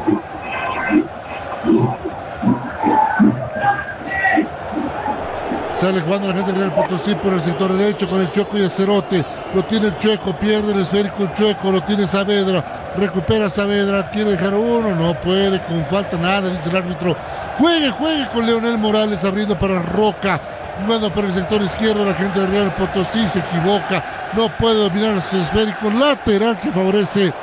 Sale 5.84 6.00
jugando 6.00 6.30
la 6.30 6.36
gente 6.36 6.54
del 6.54 6.62
Real 6.62 6.74
Potosí 6.74 7.14
por 7.16 7.34
el 7.34 7.42
sector 7.42 7.74
derecho 7.74 8.08
con 8.08 8.22
el 8.22 8.32
Choco 8.32 8.58
y 8.58 8.62
el 8.62 8.72
Cerote. 8.72 9.22
Lo 9.54 9.66
tiene 9.66 9.88
el 9.88 9.98
Chueco, 9.98 10.32
pierde 10.32 10.72
el 10.72 10.80
esférico 10.80 11.24
el 11.24 11.34
Chueco, 11.34 11.74
lo 11.74 11.84
tiene 11.84 12.08
Saavedra. 12.08 12.94
Recupera 12.96 13.50
Saavedra, 13.50 14.10
quiere 14.10 14.32
dejar 14.32 14.54
uno, 14.54 14.96
no 14.96 15.14
puede, 15.20 15.62
con 15.64 15.84
falta 15.84 16.16
nada, 16.16 16.48
dice 16.48 16.70
el 16.70 16.78
árbitro. 16.78 17.18
Juegue, 17.60 17.92
juegue 17.92 18.30
con 18.30 18.46
Leonel 18.46 18.78
Morales 18.78 19.26
abriendo 19.26 19.60
para 19.60 19.82
Roca. 19.82 20.40
Jugando 20.86 21.12
por 21.12 21.26
el 21.26 21.34
sector 21.34 21.62
izquierdo, 21.62 22.06
la 22.06 22.14
gente 22.14 22.40
del 22.40 22.50
Real 22.50 22.74
Potosí 22.76 23.28
se 23.28 23.40
equivoca. 23.40 24.32
No 24.38 24.48
puede 24.58 24.88
dominar 24.88 25.18
ese 25.18 25.42
esférico 25.42 25.90
lateral 25.90 26.58
que 26.62 26.72
favorece 26.72 27.34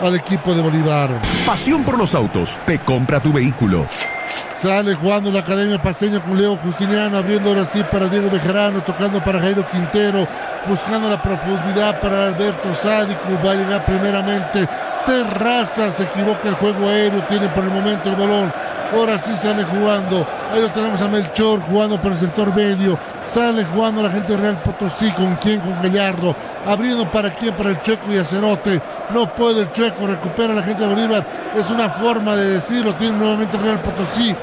al 0.00 0.14
equipo 0.14 0.54
de 0.54 0.62
Bolívar. 0.62 1.10
Pasión 1.44 1.84
por 1.84 1.98
los 1.98 2.14
autos. 2.14 2.58
Te 2.64 2.78
compra 2.78 3.20
tu 3.20 3.30
vehículo. 3.30 3.84
Sale 4.60 4.94
jugando 4.94 5.32
la 5.32 5.40
Academia 5.40 5.80
Paseña 5.80 6.20
con 6.20 6.36
Leo 6.36 6.54
Justiniano, 6.54 7.16
abriendo 7.16 7.48
ahora 7.48 7.64
sí 7.64 7.82
para 7.90 8.08
Diego 8.08 8.28
Bejarano, 8.28 8.82
tocando 8.82 9.18
para 9.24 9.40
Jairo 9.40 9.66
Quintero, 9.70 10.28
buscando 10.68 11.08
la 11.08 11.22
profundidad 11.22 11.98
para 11.98 12.26
Alberto 12.26 12.74
Sádico, 12.74 13.22
va 13.42 13.52
a 13.52 13.54
llegar 13.54 13.86
primeramente. 13.86 14.68
Terraza, 15.06 15.90
se 15.90 16.02
equivoca 16.02 16.50
el 16.50 16.56
juego 16.56 16.90
aéreo, 16.90 17.22
tiene 17.22 17.48
por 17.48 17.64
el 17.64 17.70
momento 17.70 18.10
el 18.10 18.16
balón, 18.16 18.52
ahora 18.92 19.18
sí 19.18 19.36
sale 19.36 19.64
jugando, 19.64 20.26
ahí 20.52 20.60
lo 20.60 20.68
tenemos 20.70 21.00
a 21.00 21.08
Melchor 21.08 21.60
jugando 21.60 22.00
por 22.00 22.12
el 22.12 22.18
sector 22.18 22.54
medio, 22.54 22.98
sale 23.30 23.64
jugando 23.64 24.02
la 24.02 24.10
gente 24.10 24.36
Real 24.36 24.60
Potosí, 24.62 25.10
con 25.12 25.36
quién, 25.36 25.60
con 25.60 25.80
Gallardo, 25.82 26.34
abriendo 26.66 27.10
para 27.10 27.30
quién, 27.34 27.54
para 27.54 27.70
el 27.70 27.80
Checo 27.80 28.12
y 28.12 28.18
Acerote, 28.18 28.80
no 29.14 29.32
puede 29.34 29.62
el 29.62 29.72
Checo, 29.72 30.06
recupera 30.06 30.54
la 30.54 30.62
gente 30.62 30.82
de 30.82 30.88
Bolívar, 30.88 31.24
es 31.56 31.70
una 31.70 31.88
forma 31.88 32.36
de 32.36 32.54
decirlo, 32.54 32.94
tiene 32.94 33.16
nuevamente 33.16 33.56
Real 33.58 33.80
Potosí, 33.80 34.34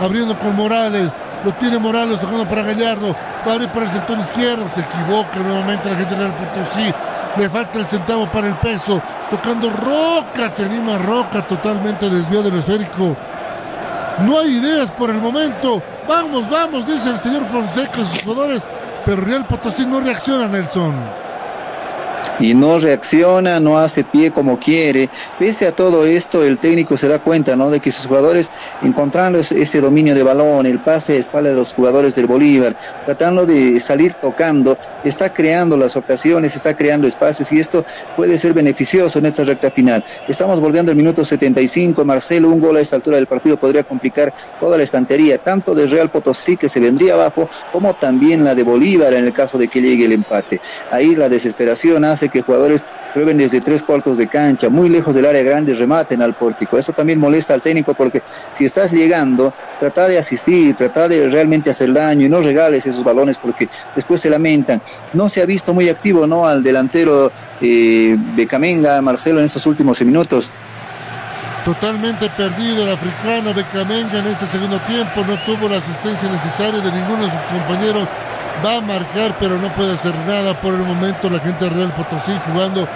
abriendo 0.00 0.38
con 0.38 0.54
Morales, 0.56 1.10
lo 1.44 1.52
tiene 1.52 1.78
Morales 1.78 2.20
tocando 2.20 2.44
para 2.44 2.62
Gallardo, 2.62 3.14
va 3.46 3.52
a 3.52 3.54
abrir 3.54 3.68
para 3.70 3.86
el 3.86 3.92
sector 3.92 4.18
izquierdo, 4.18 4.66
se 4.74 4.80
equivoca 4.80 5.38
nuevamente 5.40 5.90
la 5.90 5.96
gente 5.96 6.14
del 6.14 6.30
Potosí, 6.32 6.94
le 7.36 7.48
falta 7.48 7.78
el 7.78 7.86
centavo 7.86 8.26
para 8.26 8.48
el 8.48 8.54
peso, 8.54 9.00
tocando 9.30 9.70
Roca, 9.70 10.50
se 10.54 10.64
anima 10.64 10.98
Roca, 10.98 11.42
totalmente 11.46 12.08
desviado 12.08 12.44
del 12.44 12.58
esférico. 12.58 13.16
No 14.26 14.38
hay 14.38 14.58
ideas 14.58 14.90
por 14.90 15.10
el 15.10 15.16
momento, 15.16 15.82
vamos, 16.08 16.48
vamos, 16.50 16.86
dice 16.86 17.10
el 17.10 17.18
señor 17.18 17.44
Fonseca 17.46 18.00
y 18.00 18.06
sus 18.06 18.22
jugadores, 18.22 18.62
pero 19.04 19.22
Real 19.22 19.46
Potosí 19.46 19.86
no 19.86 20.00
reacciona, 20.00 20.46
Nelson 20.46 20.94
y 22.38 22.54
no 22.54 22.78
reacciona, 22.78 23.60
no 23.60 23.78
hace 23.78 24.04
pie 24.04 24.30
como 24.30 24.58
quiere. 24.58 25.08
Pese 25.38 25.66
a 25.66 25.72
todo 25.72 26.06
esto, 26.06 26.42
el 26.44 26.58
técnico 26.58 26.96
se 26.96 27.08
da 27.08 27.18
cuenta, 27.18 27.56
¿no? 27.56 27.70
De 27.70 27.80
que 27.80 27.92
sus 27.92 28.06
jugadores, 28.06 28.50
encontrando 28.82 29.38
ese 29.38 29.80
dominio 29.80 30.14
de 30.14 30.22
balón, 30.22 30.66
el 30.66 30.78
pase 30.78 31.14
de 31.14 31.18
espalda 31.18 31.50
de 31.50 31.56
los 31.56 31.74
jugadores 31.74 32.14
del 32.14 32.26
Bolívar, 32.26 32.76
tratando 33.04 33.46
de 33.46 33.78
salir 33.80 34.14
tocando, 34.14 34.78
está 35.04 35.32
creando 35.32 35.76
las 35.76 35.96
ocasiones, 35.96 36.56
está 36.56 36.76
creando 36.76 37.06
espacios 37.06 37.50
y 37.52 37.60
esto 37.60 37.84
puede 38.16 38.38
ser 38.38 38.54
beneficioso 38.54 39.18
en 39.18 39.26
esta 39.26 39.44
recta 39.44 39.70
final. 39.70 40.04
Estamos 40.28 40.60
bordeando 40.60 40.92
el 40.92 40.96
minuto 40.96 41.24
75, 41.24 42.04
Marcelo, 42.04 42.48
un 42.48 42.60
gol 42.60 42.76
a 42.76 42.80
esta 42.80 42.96
altura 42.96 43.16
del 43.16 43.26
partido 43.26 43.56
podría 43.56 43.84
complicar 43.84 44.32
toda 44.58 44.76
la 44.76 44.82
estantería, 44.82 45.38
tanto 45.38 45.74
de 45.74 45.86
Real 45.86 46.10
Potosí 46.10 46.56
que 46.56 46.68
se 46.68 46.80
vendría 46.80 47.14
abajo, 47.14 47.48
como 47.72 47.94
también 47.94 48.44
la 48.44 48.54
de 48.54 48.62
Bolívar 48.62 49.12
en 49.12 49.24
el 49.26 49.32
caso 49.32 49.58
de 49.58 49.68
que 49.68 49.80
llegue 49.80 50.04
el 50.04 50.12
empate. 50.12 50.60
Ahí 50.90 51.14
la 51.14 51.28
desesperación 51.28 52.04
hace 52.10 52.28
que 52.28 52.42
jugadores 52.42 52.84
prueben 53.12 53.38
desde 53.38 53.60
tres 53.60 53.82
cuartos 53.82 54.18
de 54.18 54.28
cancha, 54.28 54.68
muy 54.68 54.88
lejos 54.88 55.14
del 55.14 55.26
área 55.26 55.42
grande, 55.42 55.74
rematen 55.74 56.22
al 56.22 56.34
pórtico. 56.34 56.78
Esto 56.78 56.92
también 56.92 57.18
molesta 57.18 57.54
al 57.54 57.62
técnico 57.62 57.94
porque 57.94 58.22
si 58.56 58.64
estás 58.64 58.92
llegando, 58.92 59.52
trata 59.78 60.08
de 60.08 60.18
asistir, 60.18 60.74
trata 60.76 61.08
de 61.08 61.28
realmente 61.28 61.70
hacer 61.70 61.92
daño 61.92 62.26
y 62.26 62.28
no 62.28 62.40
regales 62.40 62.86
esos 62.86 63.04
balones 63.04 63.38
porque 63.38 63.68
después 63.94 64.20
se 64.20 64.30
lamentan. 64.30 64.80
No 65.12 65.28
se 65.28 65.42
ha 65.42 65.46
visto 65.46 65.74
muy 65.74 65.88
activo, 65.88 66.26
¿no? 66.26 66.46
Al 66.46 66.62
delantero 66.62 67.32
eh, 67.60 68.16
Becamenga, 68.36 69.00
Marcelo, 69.02 69.40
en 69.40 69.46
estos 69.46 69.66
últimos 69.66 70.00
minutos. 70.02 70.50
Totalmente 71.64 72.28
perdido 72.30 72.84
el 72.84 72.92
africano 72.92 73.52
Becamenga 73.52 74.18
en 74.18 74.26
este 74.28 74.46
segundo 74.46 74.78
tiempo, 74.80 75.22
no 75.26 75.36
tuvo 75.44 75.68
la 75.68 75.76
asistencia 75.76 76.30
necesaria 76.30 76.80
de 76.80 76.90
ninguno 76.90 77.24
de 77.24 77.30
sus 77.30 77.40
compañeros 77.42 78.08
va 78.64 78.76
a 78.76 78.80
marcar, 78.80 79.34
pero 79.38 79.58
no 79.58 79.68
puede 79.68 79.94
hacer 79.94 80.14
nada 80.26 80.54
por 80.60 80.74
el 80.74 80.80
momento. 80.80 81.30
La 81.30 81.40
gente 81.40 81.64
de 81.64 81.70
Real 81.70 81.92
Potosí 81.92 82.32
jugando 82.46 82.86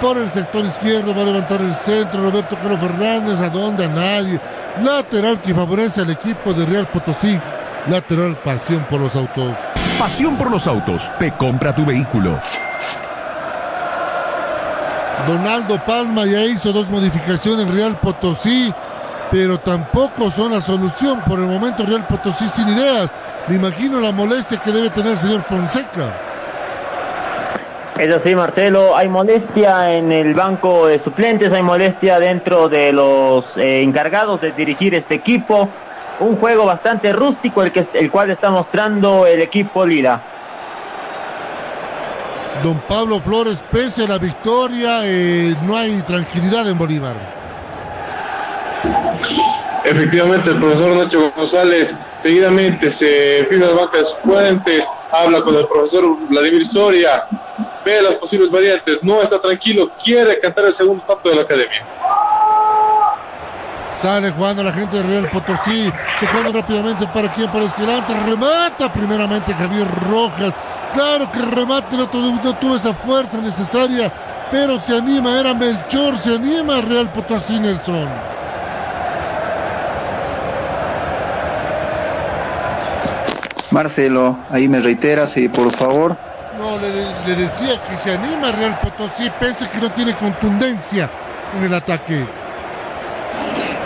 por 0.00 0.16
el 0.16 0.30
sector 0.30 0.64
izquierdo, 0.64 1.14
va 1.14 1.22
a 1.22 1.26
levantar 1.26 1.60
el 1.60 1.74
centro. 1.74 2.22
Roberto 2.22 2.56
Carlos 2.56 2.80
Fernández, 2.80 3.38
¿a 3.40 3.50
dónde? 3.50 3.84
A 3.84 3.88
nadie. 3.88 4.40
Lateral 4.82 5.40
que 5.40 5.54
favorece 5.54 6.00
al 6.00 6.10
equipo 6.10 6.52
de 6.52 6.64
Real 6.64 6.86
Potosí. 6.86 7.38
Lateral, 7.88 8.36
pasión 8.36 8.84
por 8.88 9.00
los 9.00 9.14
autos. 9.14 9.54
Pasión 9.98 10.36
por 10.36 10.50
los 10.50 10.66
autos. 10.66 11.10
Te 11.18 11.32
compra 11.32 11.74
tu 11.74 11.84
vehículo. 11.84 12.38
Donaldo 15.26 15.78
Palma 15.84 16.24
ya 16.24 16.40
hizo 16.44 16.72
dos 16.72 16.88
modificaciones 16.88 17.66
en 17.66 17.74
Real 17.74 17.98
Potosí, 17.98 18.72
pero 19.30 19.60
tampoco 19.60 20.30
son 20.30 20.52
la 20.52 20.62
solución. 20.62 21.20
Por 21.20 21.38
el 21.38 21.46
momento 21.46 21.84
Real 21.84 22.06
Potosí 22.06 22.48
sin 22.48 22.68
ideas. 22.68 23.10
Me 23.50 23.56
imagino 23.56 23.98
la 24.00 24.12
molestia 24.12 24.58
que 24.58 24.70
debe 24.70 24.90
tener 24.90 25.10
el 25.10 25.18
señor 25.18 25.42
Fonseca. 25.42 26.14
Eso 27.98 28.20
sí, 28.22 28.32
Marcelo, 28.36 28.96
hay 28.96 29.08
molestia 29.08 29.92
en 29.92 30.12
el 30.12 30.34
banco 30.34 30.86
de 30.86 31.00
suplentes, 31.00 31.52
hay 31.52 31.60
molestia 31.60 32.20
dentro 32.20 32.68
de 32.68 32.92
los 32.92 33.56
eh, 33.56 33.82
encargados 33.82 34.40
de 34.40 34.52
dirigir 34.52 34.94
este 34.94 35.16
equipo. 35.16 35.68
Un 36.20 36.36
juego 36.36 36.64
bastante 36.64 37.12
rústico 37.12 37.64
el, 37.64 37.72
que, 37.72 37.88
el 37.94 38.08
cual 38.08 38.30
está 38.30 38.52
mostrando 38.52 39.26
el 39.26 39.42
equipo 39.42 39.84
Lila. 39.84 40.22
Don 42.62 42.78
Pablo 42.88 43.18
Flores, 43.18 43.64
pese 43.68 44.04
a 44.04 44.06
la 44.06 44.18
victoria, 44.18 45.00
eh, 45.02 45.56
no 45.66 45.76
hay 45.76 46.00
tranquilidad 46.02 46.68
en 46.68 46.78
Bolívar. 46.78 47.39
Efectivamente, 49.90 50.50
el 50.50 50.58
profesor 50.58 50.94
Nacho 50.94 51.32
González 51.36 51.92
seguidamente 52.20 52.92
se 52.92 53.44
fija 53.50 53.66
de 53.66 53.74
bancas 53.74 54.16
fuentes, 54.22 54.86
habla 55.10 55.42
con 55.42 55.56
el 55.56 55.66
profesor 55.66 56.16
Vladimir 56.28 56.64
Soria, 56.64 57.26
ve 57.84 58.00
las 58.00 58.14
posibles 58.14 58.52
variantes, 58.52 59.02
no 59.02 59.20
está 59.20 59.40
tranquilo, 59.40 59.90
quiere 60.02 60.38
cantar 60.38 60.66
el 60.66 60.72
segundo 60.72 61.02
tanto 61.02 61.28
de 61.28 61.34
la 61.34 61.42
academia. 61.42 61.84
Sale 64.00 64.30
jugando 64.30 64.62
la 64.62 64.72
gente 64.72 64.96
de 64.96 65.02
Real 65.02 65.28
Potosí, 65.28 65.92
tocando 66.20 66.52
rápidamente 66.52 67.08
para 67.08 67.28
quien, 67.34 67.50
para 67.50 67.64
Esquilante, 67.64 68.14
remata 68.24 68.92
primeramente 68.92 69.52
Javier 69.52 69.88
Rojas. 70.08 70.54
Claro 70.94 71.32
que 71.32 71.40
remate 71.40 71.96
no 71.96 72.08
tuvo, 72.08 72.40
no 72.44 72.54
tuvo 72.54 72.76
esa 72.76 72.94
fuerza 72.94 73.38
necesaria, 73.38 74.12
pero 74.52 74.78
se 74.78 74.96
anima, 74.96 75.40
era 75.40 75.52
Melchor, 75.52 76.16
se 76.16 76.36
anima 76.36 76.80
Real 76.80 77.10
Potosí 77.10 77.58
Nelson. 77.58 78.08
Marcelo, 83.70 84.38
ahí 84.50 84.68
me 84.68 84.80
reiteras, 84.80 85.36
y 85.36 85.48
por 85.48 85.72
favor. 85.72 86.16
No, 86.58 86.78
le, 86.78 87.34
le 87.34 87.42
decía 87.42 87.80
que 87.88 87.96
se 87.96 88.12
anima 88.12 88.52
Real 88.52 88.78
Potosí, 88.80 89.30
pese 89.38 89.68
que 89.68 89.78
no 89.78 89.90
tiene 89.92 90.14
contundencia 90.14 91.08
en 91.56 91.64
el 91.64 91.74
ataque. 91.74 92.24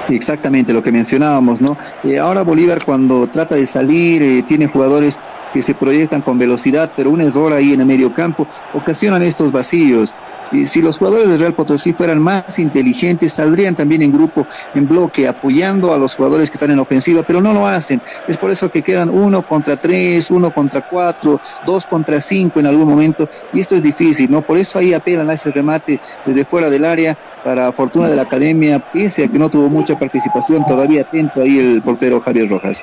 Exactamente 0.09 0.73
lo 0.73 0.83
que 0.83 0.93
mencionábamos, 0.93 1.61
¿no? 1.61 1.77
Eh, 2.03 2.19
ahora 2.19 2.43
Bolívar 2.43 2.85
cuando 2.85 3.27
trata 3.27 3.55
de 3.55 3.67
salir 3.67 4.23
eh, 4.23 4.43
tiene 4.43 4.67
jugadores 4.67 5.19
que 5.55 5.63
se 5.63 5.75
proyectan 5.75 6.21
con 6.21 6.37
velocidad, 6.37 6.91
pero 6.97 7.11
un 7.11 7.21
error 7.21 7.53
ahí 7.53 7.73
en 7.73 7.81
el 7.81 7.87
medio 7.87 8.13
campo 8.13 8.47
ocasionan 8.75 9.23
estos 9.23 9.53
vacíos. 9.53 10.13
Y 10.51 10.67
si 10.67 10.83
los 10.83 10.99
jugadores 10.99 11.29
de 11.29 11.37
Real 11.37 11.55
Potosí 11.55 11.93
fueran 11.93 12.21
más 12.21 12.59
inteligentes, 12.59 13.33
saldrían 13.33 13.75
también 13.75 14.03
en 14.03 14.13
grupo, 14.13 14.47
en 14.75 14.87
bloque, 14.87 15.27
apoyando 15.27 15.95
a 15.95 15.99
los 15.99 16.15
jugadores 16.15 16.51
que 16.51 16.57
están 16.57 16.73
en 16.73 16.81
ofensiva, 16.81 17.23
pero 17.23 17.41
no 17.41 17.53
lo 17.53 17.67
hacen. 17.67 18.03
Es 18.29 18.37
por 18.37 18.51
eso 18.51 18.71
que 18.71 18.83
quedan 18.83 19.11
uno 19.11 19.43
contra 19.43 19.77
tres, 19.77 20.31
uno 20.31 20.53
contra 20.53 20.83
cuatro, 20.83 21.41
dos 21.65 21.87
contra 21.87 22.21
cinco 22.21 22.61
en 22.61 22.67
algún 22.67 22.89
momento, 22.89 23.29
y 23.53 23.61
esto 23.61 23.77
es 23.77 23.83
difícil, 23.83 24.31
¿no? 24.31 24.43
Por 24.43 24.59
eso 24.59 24.79
ahí 24.79 24.93
apelan 24.93 25.31
a 25.31 25.35
ese 25.35 25.51
remate 25.51 26.01
desde 26.27 26.45
fuera 26.45 26.69
del 26.69 26.85
área, 26.85 27.17
para 27.45 27.73
fortuna 27.73 28.09
de 28.09 28.17
la 28.17 28.23
academia, 28.23 28.79
pese 28.79 29.25
a 29.25 29.29
que 29.29 29.39
no 29.39 29.51
tuvo 29.51 29.69
mucha 29.69 29.99
participación, 29.99 30.65
todavía 30.67 31.03
atento 31.03 31.43
ahí 31.43 31.59
el 31.59 31.83
portero 31.83 32.21
Javier 32.21 32.49
Rojas. 32.49 32.83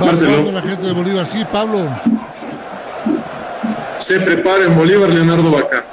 Va 0.00 0.14
jugando 0.14 0.52
la 0.52 0.62
gente 0.62 0.82
de 0.86 0.92
Bolívar, 0.92 1.26
sí, 1.26 1.44
Pablo. 1.52 1.88
Se 3.98 4.20
prepara 4.20 4.64
en 4.64 4.76
Bolívar 4.76 5.10
Leonardo 5.10 5.50
Vaca. 5.50 5.84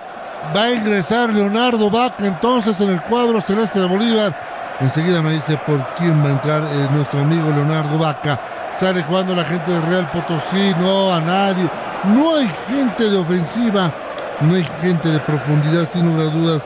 Va 0.55 0.63
a 0.63 0.73
ingresar 0.73 1.29
Leonardo 1.31 1.89
Vaca 1.89 2.25
entonces 2.25 2.79
en 2.81 2.89
el 2.89 3.01
cuadro 3.01 3.41
celeste 3.41 3.79
de 3.79 3.87
Bolívar. 3.87 4.33
Enseguida 4.79 5.21
me 5.21 5.33
dice 5.33 5.59
por 5.67 5.85
quién 5.97 6.23
va 6.23 6.29
a 6.29 6.31
entrar 6.31 6.63
eh, 6.63 6.87
nuestro 6.91 7.19
amigo 7.19 7.51
Leonardo 7.51 7.99
Vaca. 7.99 8.39
Sale 8.73 9.03
jugando 9.03 9.35
la 9.35 9.43
gente 9.43 9.69
de 9.69 9.81
Real 9.81 10.09
Potosí, 10.11 10.73
no 10.79 11.13
a 11.13 11.19
nadie. 11.19 11.69
No 12.15 12.37
hay 12.37 12.49
gente 12.67 13.09
de 13.09 13.17
ofensiva, 13.17 13.91
no 14.39 14.55
hay 14.55 14.65
gente 14.81 15.09
de 15.09 15.19
profundidad, 15.19 15.87
sin 15.91 16.05
lugar 16.05 16.27
a 16.27 16.29
dudas, 16.29 16.61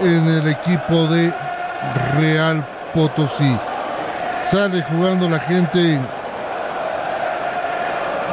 en 0.00 0.28
el 0.28 0.46
equipo 0.46 1.06
de 1.06 1.32
Real 2.18 2.62
Potosí. 2.92 3.56
Sale 4.50 4.82
jugando 4.82 5.28
la 5.28 5.40
gente 5.40 5.98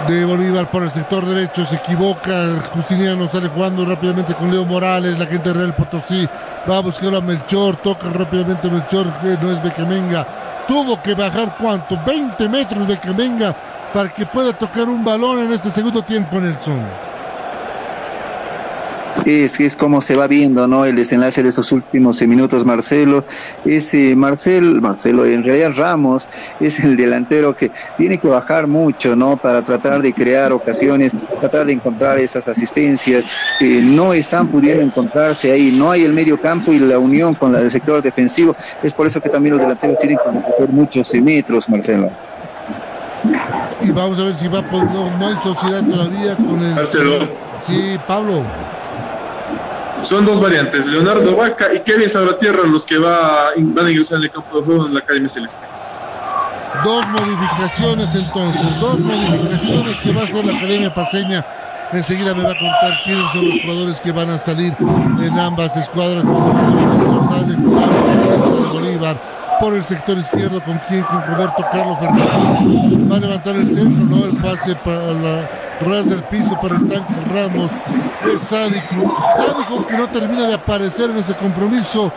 de 0.07 0.25
Bolívar 0.25 0.69
por 0.69 0.83
el 0.83 0.91
sector 0.91 1.25
derecho, 1.25 1.65
se 1.65 1.75
equivoca, 1.75 2.61
Justiniano 2.73 3.27
sale 3.27 3.49
jugando 3.49 3.85
rápidamente 3.85 4.33
con 4.33 4.51
Leo 4.51 4.65
Morales, 4.65 5.17
la 5.17 5.25
gente 5.25 5.49
de 5.49 5.59
Real 5.59 5.73
Potosí 5.73 6.27
va 6.69 6.77
a 6.77 6.81
buscar 6.81 7.13
a 7.15 7.21
Melchor, 7.21 7.75
toca 7.77 8.09
rápidamente 8.09 8.69
Melchor, 8.69 9.07
no 9.41 9.51
es 9.51 9.63
Becamenga, 9.63 10.25
tuvo 10.67 11.01
que 11.01 11.13
bajar 11.13 11.55
cuánto, 11.59 11.99
20 12.05 12.49
metros 12.49 12.87
Becamenga 12.87 13.55
para 13.93 14.09
que 14.09 14.25
pueda 14.25 14.53
tocar 14.53 14.87
un 14.87 15.03
balón 15.03 15.39
en 15.39 15.53
este 15.53 15.69
segundo 15.71 16.01
tiempo 16.01 16.39
Nelson. 16.39 17.10
Es, 19.25 19.59
es 19.59 19.75
como 19.75 20.01
se 20.01 20.15
va 20.15 20.27
viendo 20.27 20.67
¿no? 20.67 20.85
el 20.85 20.95
desenlace 20.95 21.43
de 21.43 21.49
estos 21.49 21.71
últimos 21.71 22.21
eh, 22.21 22.27
minutos, 22.27 22.65
Marcelo. 22.65 23.23
Es 23.65 23.93
eh, 23.93 24.15
Marcel, 24.15 24.81
Marcelo, 24.81 25.25
en 25.25 25.43
realidad 25.43 25.73
Ramos 25.75 26.27
es 26.59 26.79
el 26.79 26.97
delantero 26.97 27.55
que 27.55 27.71
tiene 27.97 28.17
que 28.17 28.27
bajar 28.27 28.67
mucho 28.67 29.15
¿no? 29.15 29.37
para 29.37 29.61
tratar 29.61 30.01
de 30.01 30.13
crear 30.13 30.51
ocasiones, 30.51 31.11
tratar 31.39 31.67
de 31.67 31.73
encontrar 31.73 32.17
esas 32.19 32.47
asistencias. 32.47 33.23
que 33.59 33.81
no 33.81 34.13
están 34.13 34.47
pudiendo 34.47 34.83
encontrarse 34.83 35.51
ahí, 35.51 35.71
no 35.71 35.91
hay 35.91 36.03
el 36.03 36.13
medio 36.13 36.39
campo 36.39 36.71
y 36.71 36.79
la 36.79 36.97
unión 36.97 37.35
con 37.35 37.51
la 37.51 37.59
del 37.59 37.71
sector 37.71 38.01
defensivo. 38.01 38.55
Es 38.81 38.93
por 38.93 39.07
eso 39.07 39.21
que 39.21 39.29
también 39.29 39.55
los 39.55 39.61
delanteros 39.61 39.99
tienen 39.99 40.17
que 40.17 40.51
hacer 40.51 40.69
muchos 40.69 41.13
eh, 41.13 41.21
metros, 41.21 41.69
Marcelo. 41.69 42.11
Y 43.81 43.91
vamos 43.91 44.19
a 44.19 44.25
ver 44.25 44.35
si 44.35 44.47
va 44.47 44.61
por. 44.63 44.83
No, 44.85 45.15
no 45.17 45.27
hay 45.27 45.35
sociedad 45.43 45.83
todavía 45.83 46.35
con 46.35 46.61
el. 46.61 46.75
Marcelo. 46.75 47.27
Sí, 47.65 47.99
Pablo. 48.07 48.43
Son 50.01 50.25
dos 50.25 50.41
variantes, 50.41 50.85
Leonardo 50.85 51.35
Vaca 51.35 51.73
y 51.73 51.79
Kevin 51.81 52.09
Salvatierra, 52.09 52.63
los 52.65 52.85
que 52.85 52.97
va, 52.97 53.51
van 53.55 53.85
a 53.85 53.91
ingresar 53.91 54.17
en 54.17 54.23
el 54.25 54.31
campo 54.31 54.59
de 54.59 54.65
juego 54.65 54.87
en 54.87 54.93
la 54.93 54.99
Academia 54.99 55.29
Celeste. 55.29 55.65
Dos 56.83 57.07
modificaciones 57.09 58.15
entonces, 58.15 58.79
dos 58.79 58.99
modificaciones 58.99 60.01
que 60.01 60.11
va 60.11 60.21
a 60.21 60.23
hacer 60.25 60.45
la 60.45 60.57
Academia 60.57 60.93
Paseña. 60.93 61.45
Enseguida 61.93 62.33
me 62.33 62.43
va 62.43 62.51
a 62.51 62.57
contar 62.57 62.99
quiénes 63.03 63.31
son 63.31 63.49
los 63.49 63.61
jugadores 63.61 63.99
que 63.99 64.11
van 64.11 64.29
a 64.29 64.37
salir 64.39 64.73
en 64.79 65.39
ambas 65.39 65.75
escuadras. 65.77 66.23
Sale 67.29 67.55
Bolívar 68.71 69.17
por 69.59 69.75
el 69.75 69.83
sector 69.83 70.17
izquierdo 70.17 70.61
con 70.61 70.79
quien 70.87 71.03
con 71.03 71.21
Roberto 71.27 71.65
Carlos 71.71 71.99
Fernández. 71.99 73.11
Va 73.11 73.17
a 73.17 73.19
levantar 73.19 73.55
el 73.55 73.67
centro, 73.67 74.05
¿no? 74.05 74.25
El 74.25 74.37
pase 74.37 74.75
para 74.75 75.11
la 75.13 75.49
ras 75.81 76.09
del 76.09 76.23
piso 76.23 76.57
para 76.61 76.75
el 76.75 76.87
tanque 76.87 77.13
Ramos. 77.33 77.71
Es 78.31 78.41
Sádico. 78.47 79.17
Sádico 79.35 79.85
que 79.87 79.97
no 79.97 80.07
termina 80.07 80.47
de 80.47 80.53
aparecer 80.55 81.09
en 81.09 81.17
ese 81.17 81.35
compromiso. 81.35 82.11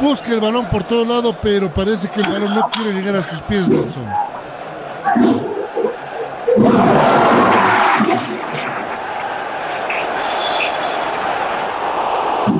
Busca 0.00 0.32
el 0.32 0.40
balón 0.40 0.66
por 0.66 0.84
todo 0.84 1.04
lado, 1.04 1.36
pero 1.40 1.72
parece 1.72 2.08
que 2.08 2.20
el 2.20 2.28
balón 2.28 2.54
no 2.54 2.68
quiere 2.70 2.92
llegar 2.92 3.16
a 3.16 3.28
sus 3.28 3.40
pies, 3.42 3.68
Nelson. 3.68 4.04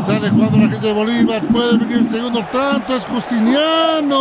Sale 0.07 0.31
jugando 0.31 0.59
la 0.59 0.69
gente 0.69 0.87
de 0.87 0.93
Bolívar. 0.93 1.43
Puede 1.53 1.79
venir 1.79 1.99
el 1.99 2.09
segundo 2.09 2.45
tanto. 2.53 2.95
Es 2.95 3.05
Justiniano. 3.05 4.17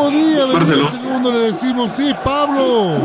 Podía 0.00 0.40
venir 0.40 0.54
Marcelo. 0.54 0.84
el 0.84 0.90
segundo, 0.90 1.32
le 1.32 1.38
decimos. 1.38 1.92
Sí, 1.92 2.14
Pablo. 2.24 2.98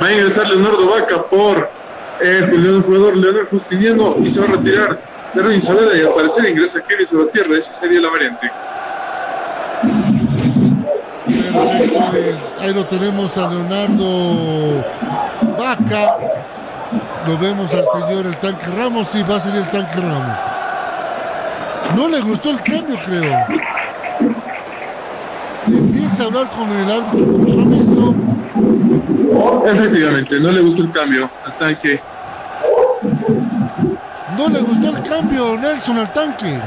Va 0.00 0.06
a 0.06 0.12
ingresar 0.12 0.46
Leonardo 0.48 0.90
Vaca 0.90 1.22
por 1.22 1.70
eh, 2.20 2.50
el 2.52 2.82
jugador 2.82 3.16
Leonel 3.16 3.46
Justiniano 3.46 4.16
y 4.22 4.28
se 4.28 4.40
va 4.40 4.46
a 4.46 4.50
retirar 4.50 4.98
Erwin 5.34 5.60
Saavedra 5.60 5.96
y 5.96 6.02
al 6.02 6.12
parecer 6.12 6.48
ingresa 6.50 6.82
Kevin 6.82 7.06
Salvatierra. 7.06 7.56
Esa 7.56 7.74
sería 7.74 8.00
la 8.00 8.10
variante. 8.10 8.50
Ahí 12.60 12.74
lo 12.74 12.84
tenemos 12.86 13.36
a 13.38 13.48
Leonardo 13.48 14.84
Vaca. 15.58 16.16
Lo 17.26 17.38
vemos 17.38 17.72
al 17.72 17.84
señor 17.92 18.26
el 18.26 18.36
tanque 18.36 18.66
Ramos. 18.76 19.08
Sí, 19.08 19.22
va 19.28 19.36
a 19.36 19.40
ser 19.40 19.56
el 19.56 19.64
tanque 19.70 19.96
Ramos. 19.96 20.38
No 21.96 22.08
le 22.08 22.20
gustó 22.20 22.50
el 22.50 22.62
cambio, 22.62 22.98
creo. 23.04 23.46
Hablar 26.18 26.48
con 26.48 26.70
el 26.70 26.90
árbitro 26.90 27.26
de 27.26 27.32
compromiso. 27.32 28.14
Efectivamente, 29.66 30.40
no 30.40 30.50
le 30.50 30.60
gustó 30.60 30.82
el 30.82 30.90
cambio 30.90 31.30
al 31.44 31.58
tanque. 31.58 32.00
No 34.36 34.48
le 34.48 34.60
gustó 34.60 34.96
el 34.96 35.02
cambio, 35.02 35.58
Nelson, 35.58 35.98
al 35.98 36.12
tanque. 36.14 36.58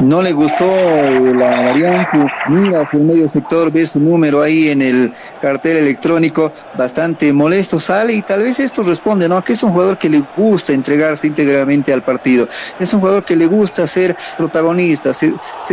No 0.00 0.22
le 0.22 0.32
gustó 0.32 0.66
la 0.66 1.60
variante, 1.60 2.26
mira 2.48 2.82
hacia 2.82 2.98
el 2.98 3.04
medio 3.04 3.28
sector, 3.28 3.70
ve 3.70 3.86
su 3.86 4.00
número 4.00 4.42
ahí 4.42 4.68
en 4.68 4.82
el 4.82 5.14
cartel 5.40 5.76
electrónico, 5.78 6.52
bastante 6.76 7.32
molesto, 7.32 7.80
sale 7.80 8.14
y 8.14 8.22
tal 8.22 8.42
vez 8.42 8.60
esto 8.60 8.82
responde, 8.82 9.28
¿no? 9.28 9.42
Que 9.42 9.54
es 9.54 9.62
un 9.62 9.72
jugador 9.72 9.98
que 9.98 10.08
le 10.08 10.22
gusta 10.36 10.72
entregarse 10.72 11.26
íntegramente 11.26 11.92
al 11.92 12.02
partido, 12.02 12.48
es 12.78 12.92
un 12.92 13.00
jugador 13.00 13.24
que 13.24 13.36
le 13.36 13.46
gusta 13.46 13.86
ser 13.86 14.16
protagonista, 14.36 15.12
se, 15.12 15.32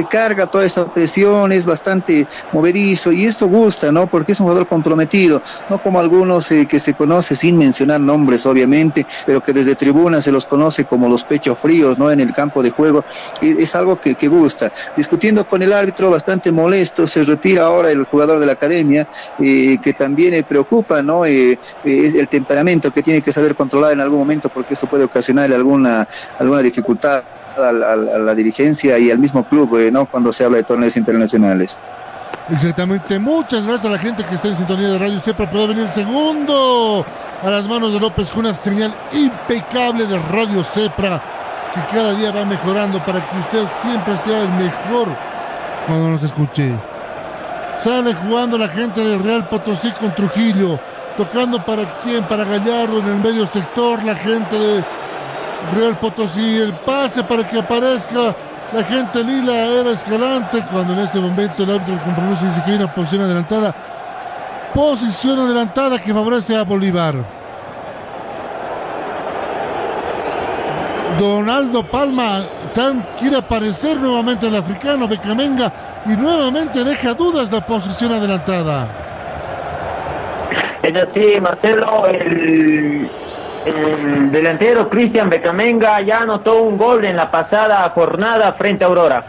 carga 0.09 0.47
toda 0.47 0.65
esa 0.65 0.85
presión, 0.91 1.51
es 1.51 1.65
bastante 1.65 2.27
movedizo 2.51 3.11
y 3.11 3.25
esto 3.25 3.47
gusta, 3.47 3.91
¿no? 3.91 4.07
Porque 4.07 4.31
es 4.31 4.39
un 4.39 4.45
jugador 4.45 4.67
comprometido, 4.67 5.41
no 5.69 5.81
como 5.81 5.99
algunos 5.99 6.51
eh, 6.51 6.65
que 6.67 6.79
se 6.79 6.93
conoce 6.93 7.35
sin 7.35 7.57
mencionar 7.57 8.01
nombres, 8.01 8.45
obviamente, 8.45 9.05
pero 9.25 9.41
que 9.41 9.53
desde 9.53 9.75
tribuna 9.75 10.21
se 10.21 10.31
los 10.31 10.45
conoce 10.45 10.85
como 10.85 11.07
los 11.07 11.23
pechos 11.23 11.57
fríos, 11.59 11.99
¿no? 11.99 12.11
En 12.11 12.19
el 12.19 12.33
campo 12.33 12.63
de 12.63 12.71
juego, 12.71 13.03
y 13.41 13.61
es 13.61 13.75
algo 13.75 13.99
que, 13.99 14.15
que 14.15 14.27
gusta. 14.27 14.71
Discutiendo 14.97 15.47
con 15.47 15.61
el 15.61 15.71
árbitro, 15.73 16.09
bastante 16.09 16.51
molesto, 16.51 16.60
se 17.07 17.23
retira 17.23 17.63
ahora 17.63 17.91
el 17.91 18.05
jugador 18.05 18.39
de 18.39 18.45
la 18.45 18.53
academia, 18.53 19.07
eh, 19.39 19.77
que 19.81 19.93
también 19.93 20.33
eh, 20.33 20.43
preocupa, 20.43 21.01
¿no? 21.01 21.25
Eh, 21.25 21.57
eh, 21.83 22.13
el 22.15 22.27
temperamento 22.27 22.91
que 22.91 23.01
tiene 23.01 23.21
que 23.21 23.33
saber 23.33 23.55
controlar 23.55 23.93
en 23.93 24.01
algún 24.01 24.19
momento, 24.19 24.49
porque 24.49 24.73
esto 24.73 24.87
puede 24.87 25.03
ocasionarle 25.05 25.55
alguna, 25.55 26.07
alguna 26.39 26.61
dificultad 26.61 27.23
a 27.57 27.71
la, 27.71 28.35
dirigencia 28.35 28.97
y 28.97 29.11
al 29.11 29.19
mismo 29.19 29.43
club, 29.43 29.77
eh, 29.77 29.91
¿no? 29.91 30.05
Cuando 30.05 30.31
se 30.31 30.45
habla 30.45 30.57
de 30.57 30.63
torneos 30.63 30.95
internacionales. 30.97 31.77
Exactamente. 32.49 33.19
Muchas 33.19 33.63
gracias 33.63 33.85
a 33.85 33.89
la 33.89 33.99
gente 33.99 34.23
que 34.23 34.35
está 34.35 34.47
en 34.47 34.55
sintonía 34.55 34.89
de 34.89 34.97
Radio 34.97 35.19
Cepra. 35.19 35.49
Puede 35.49 35.67
venir 35.67 35.83
el 35.85 35.91
segundo 35.91 37.05
a 37.43 37.49
las 37.49 37.65
manos 37.65 37.93
de 37.93 37.99
López 37.99 38.29
con 38.29 38.45
una 38.45 38.53
señal 38.53 38.93
impecable 39.13 40.05
de 40.05 40.19
Radio 40.19 40.63
Cepra 40.63 41.21
que 41.73 41.95
cada 41.95 42.13
día 42.13 42.31
va 42.31 42.43
mejorando 42.43 42.99
para 43.05 43.21
que 43.29 43.37
usted 43.39 43.65
siempre 43.81 44.17
sea 44.25 44.41
el 44.41 44.49
mejor 44.49 45.07
cuando 45.87 46.09
nos 46.09 46.23
escuche. 46.23 46.73
Sale 47.77 48.13
jugando 48.13 48.57
la 48.57 48.67
gente 48.67 49.03
del 49.03 49.23
Real 49.23 49.47
Potosí 49.47 49.91
con 49.91 50.13
Trujillo. 50.13 50.79
Tocando 51.17 51.63
para 51.63 51.99
quién, 51.99 52.23
para 52.23 52.45
Gallardo 52.45 52.99
en 52.99 53.07
el 53.07 53.19
medio 53.19 53.45
sector, 53.47 54.03
la 54.03 54.15
gente 54.15 54.57
de 54.57 54.83
Real 55.75 55.97
Potosí. 55.99 56.57
El 56.57 56.73
pase 56.73 57.23
para 57.23 57.47
que 57.47 57.59
aparezca 57.59 58.35
la 58.73 58.83
gente 58.83 59.23
lila 59.23 59.65
era 59.65 59.91
Escalante 59.91 60.63
cuando 60.71 60.93
en 60.93 60.99
este 60.99 61.19
momento 61.19 61.63
el 61.63 61.71
árbitro 61.71 61.95
del 61.95 62.03
compromiso 62.03 62.45
dice 62.45 62.61
que 62.63 62.71
hay 62.71 62.77
una 62.77 62.93
posición 62.93 63.23
adelantada. 63.23 63.75
Posición 64.73 65.39
adelantada 65.39 65.99
que 65.99 66.13
favorece 66.13 66.55
a 66.55 66.63
Bolívar. 66.63 67.40
Donaldo 71.19 71.83
Palma 71.83 72.43
tan, 72.73 73.01
quiere 73.19 73.37
aparecer 73.37 73.97
nuevamente 73.97 74.47
el 74.47 74.55
africano 74.55 75.07
Becamenga 75.07 75.71
y 76.05 76.09
nuevamente 76.09 76.83
deja 76.83 77.13
dudas 77.13 77.51
la 77.51 77.61
posición 77.61 78.13
adelantada. 78.13 78.87
Es 80.83 80.95
así, 80.95 81.39
Marcelo, 81.39 82.07
el, 82.07 83.09
el 83.65 84.31
delantero 84.31 84.89
Cristian 84.89 85.29
Becamenga 85.29 86.01
ya 86.01 86.21
anotó 86.21 86.61
un 86.61 86.77
gol 86.77 87.05
en 87.05 87.15
la 87.15 87.29
pasada 87.29 87.89
jornada 87.93 88.53
frente 88.53 88.83
a 88.83 88.87
Aurora. 88.87 89.23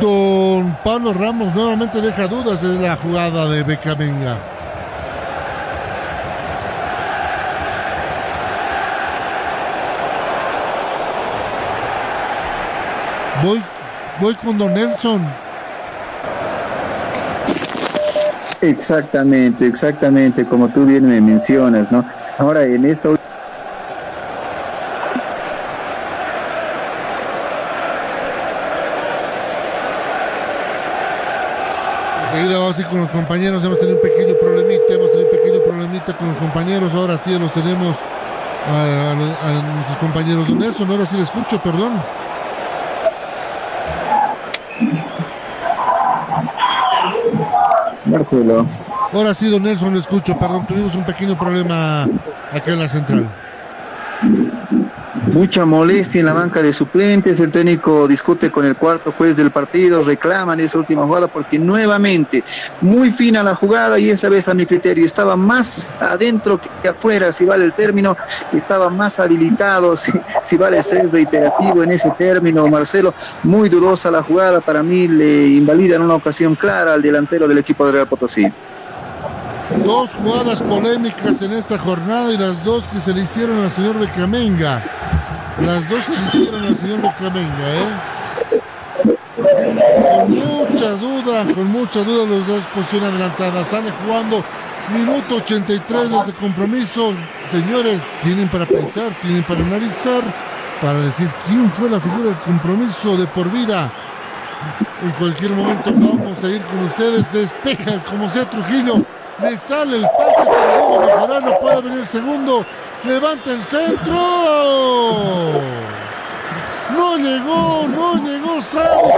Don 0.00 0.76
Pablo 0.84 1.12
Ramos 1.14 1.54
nuevamente 1.54 2.00
deja 2.00 2.28
dudas 2.28 2.62
en 2.62 2.82
la 2.82 2.96
jugada 2.96 3.48
de 3.48 3.62
Becamenga. 3.62 4.55
Voy, 13.42 13.62
voy 14.20 14.34
con 14.36 14.58
Don 14.58 14.72
Nelson. 14.74 15.20
Exactamente, 18.60 19.66
exactamente, 19.66 20.44
como 20.46 20.68
tú 20.68 20.86
bien 20.86 21.06
me 21.06 21.20
mencionas, 21.20 21.92
¿no? 21.92 22.04
Ahora, 22.38 22.64
en 22.64 22.84
esta 22.86 23.10
Enseguida 32.32 32.58
vamos 32.58 32.76
a 32.76 32.80
ir 32.80 32.86
con 32.88 32.98
los 33.00 33.10
compañeros. 33.10 33.64
Hemos 33.64 33.78
tenido 33.78 33.96
un 33.96 34.02
pequeño 34.02 34.34
problemita, 34.40 34.84
hemos 34.94 35.10
tenido 35.12 35.30
un 35.30 35.36
pequeño 35.38 35.60
problemita 35.62 36.16
con 36.16 36.28
los 36.28 36.36
compañeros. 36.38 36.92
Ahora 36.94 37.18
sí 37.18 37.38
los 37.38 37.52
tenemos 37.52 37.96
a, 38.68 39.10
a- 39.12 39.48
a 39.48 39.52
nuestros 39.74 39.98
compañeros. 39.98 40.46
Don 40.48 40.58
Nelson, 40.58 40.90
ahora 40.90 41.06
sí 41.06 41.16
le 41.16 41.22
escucho, 41.22 41.58
perdón. 41.60 41.92
Marcelo. 48.04 48.66
Ahora 49.16 49.32
sí, 49.32 49.48
don 49.48 49.62
Nelson, 49.62 49.94
le 49.94 50.00
escucho, 50.00 50.38
perdón. 50.38 50.66
Tuvimos 50.66 50.94
un 50.94 51.02
pequeño 51.02 51.38
problema 51.38 52.02
acá 52.52 52.72
en 52.72 52.78
la 52.78 52.86
central. 52.86 53.26
Mucha 55.32 55.64
molestia 55.64 56.20
en 56.20 56.26
la 56.26 56.34
banca 56.34 56.62
de 56.62 56.74
suplentes, 56.74 57.40
el 57.40 57.50
técnico 57.50 58.06
discute 58.06 58.50
con 58.50 58.66
el 58.66 58.76
cuarto 58.76 59.12
juez 59.12 59.34
del 59.34 59.50
partido, 59.50 60.04
reclaman 60.04 60.60
esa 60.60 60.76
última 60.76 61.06
jugada 61.06 61.28
porque 61.28 61.58
nuevamente 61.58 62.44
muy 62.82 63.10
fina 63.10 63.42
la 63.42 63.54
jugada 63.54 63.98
y 63.98 64.10
esa 64.10 64.28
vez 64.28 64.48
a 64.48 64.54
mi 64.54 64.66
criterio 64.66 65.06
estaba 65.06 65.34
más 65.34 65.94
adentro 65.98 66.60
que 66.60 66.88
afuera, 66.88 67.32
si 67.32 67.46
vale 67.46 67.64
el 67.64 67.72
término, 67.72 68.18
estaba 68.52 68.90
más 68.90 69.18
habilitado, 69.18 69.96
si, 70.42 70.56
vale 70.58 70.82
ser 70.82 71.10
reiterativo 71.10 71.82
en 71.82 71.92
ese 71.92 72.10
término, 72.18 72.66
Marcelo, 72.68 73.14
muy 73.42 73.70
dudosa 73.70 74.10
la 74.10 74.22
jugada, 74.22 74.60
para 74.60 74.82
mí 74.82 75.08
le 75.08 75.48
invalida 75.48 75.96
en 75.96 76.02
una 76.02 76.16
ocasión 76.16 76.54
clara 76.54 76.92
al 76.92 77.00
delantero 77.00 77.48
del 77.48 77.56
equipo 77.56 77.86
de 77.86 77.92
Real 77.92 78.08
Potosí. 78.08 78.52
Dos 79.74 80.14
jugadas 80.14 80.62
polémicas 80.62 81.42
en 81.42 81.52
esta 81.52 81.76
jornada 81.76 82.32
y 82.32 82.38
las 82.38 82.62
dos 82.62 82.86
que 82.86 83.00
se 83.00 83.12
le 83.12 83.22
hicieron 83.22 83.64
al 83.64 83.70
señor 83.70 83.98
Becamenga. 83.98 84.84
Las 85.60 85.88
dos 85.88 86.04
se 86.04 86.12
le 86.12 86.26
hicieron 86.28 86.64
al 86.64 86.76
señor 86.76 87.02
Becamenga, 87.02 87.74
¿eh? 87.74 88.16
Con 89.36 90.30
mucha 90.30 90.90
duda, 90.92 91.44
con 91.52 91.66
mucha 91.66 92.04
duda 92.04 92.26
los 92.26 92.46
dos 92.46 92.64
posición 92.66 93.04
adelantada. 93.04 93.64
Sale 93.64 93.90
jugando 94.04 94.44
minuto 94.96 95.36
83 95.36 96.10
de 96.10 96.18
este 96.18 96.32
compromiso. 96.34 97.12
Señores, 97.50 98.02
tienen 98.22 98.48
para 98.48 98.66
pensar, 98.66 99.10
tienen 99.20 99.42
para 99.42 99.60
analizar, 99.60 100.22
para 100.80 101.00
decir 101.00 101.28
quién 101.48 101.72
fue 101.72 101.90
la 101.90 101.98
figura 102.00 102.26
del 102.30 102.38
compromiso 102.38 103.16
de 103.16 103.26
por 103.26 103.50
vida. 103.50 103.90
En 105.02 105.10
cualquier 105.12 105.50
momento 105.50 105.90
vamos 105.92 106.42
a 106.42 106.48
ir 106.48 106.62
con 106.62 106.84
ustedes. 106.84 107.32
Despeja 107.32 108.04
como 108.04 108.30
sea 108.30 108.48
Trujillo. 108.48 109.04
Le 109.42 109.56
sale 109.58 109.96
el 109.98 110.02
pase 110.02 110.44
para 110.46 110.66
Diego 110.72 110.98
Bejarano. 111.00 111.58
Puede 111.60 111.82
venir 111.82 111.98
el 112.00 112.08
segundo. 112.08 112.64
Levanta 113.04 113.50
el 113.52 113.62
centro. 113.62 114.14
No 116.94 117.16
llegó, 117.18 117.86
no 117.88 118.14
llegó 118.24 118.62
Sádico. 118.62 119.12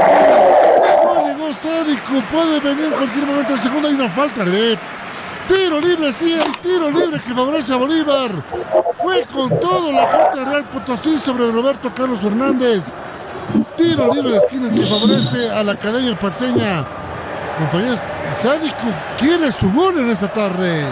No 1.04 1.26
llegó 1.26 1.52
Sádico. 1.54 2.22
Puede 2.32 2.60
venir 2.60 2.86
en 2.86 2.92
cualquier 2.92 3.26
momento 3.26 3.54
el 3.54 3.60
segundo. 3.60 3.88
Hay 3.88 3.94
una 3.94 4.08
falta 4.08 4.44
de 4.44 4.76
tiro 5.46 5.80
libre. 5.80 6.12
Sí, 6.12 6.32
hay 6.34 6.52
tiro 6.62 6.90
libre 6.90 7.20
que 7.20 7.32
favorece 7.32 7.72
a 7.72 7.76
Bolívar. 7.76 8.30
Fue 8.96 9.24
con 9.32 9.60
todo 9.60 9.92
la 9.92 10.06
gente 10.08 10.38
de 10.40 10.44
Real 10.46 10.64
Potosí 10.64 11.18
sobre 11.18 11.50
Roberto 11.52 11.92
Carlos 11.94 12.20
Fernández. 12.20 12.82
Tiro 13.76 14.12
libre 14.12 14.32
de 14.32 14.38
esquina 14.38 14.68
que 14.68 14.82
favorece 14.82 15.48
a 15.50 15.62
la 15.62 15.72
Academia 15.72 16.18
Paseña. 16.18 16.84
Compañeros, 17.58 17.98
Sádico 18.40 18.86
quiere 19.18 19.50
su 19.50 19.70
gol 19.72 19.98
en 19.98 20.10
esta 20.10 20.32
tarde. 20.32 20.84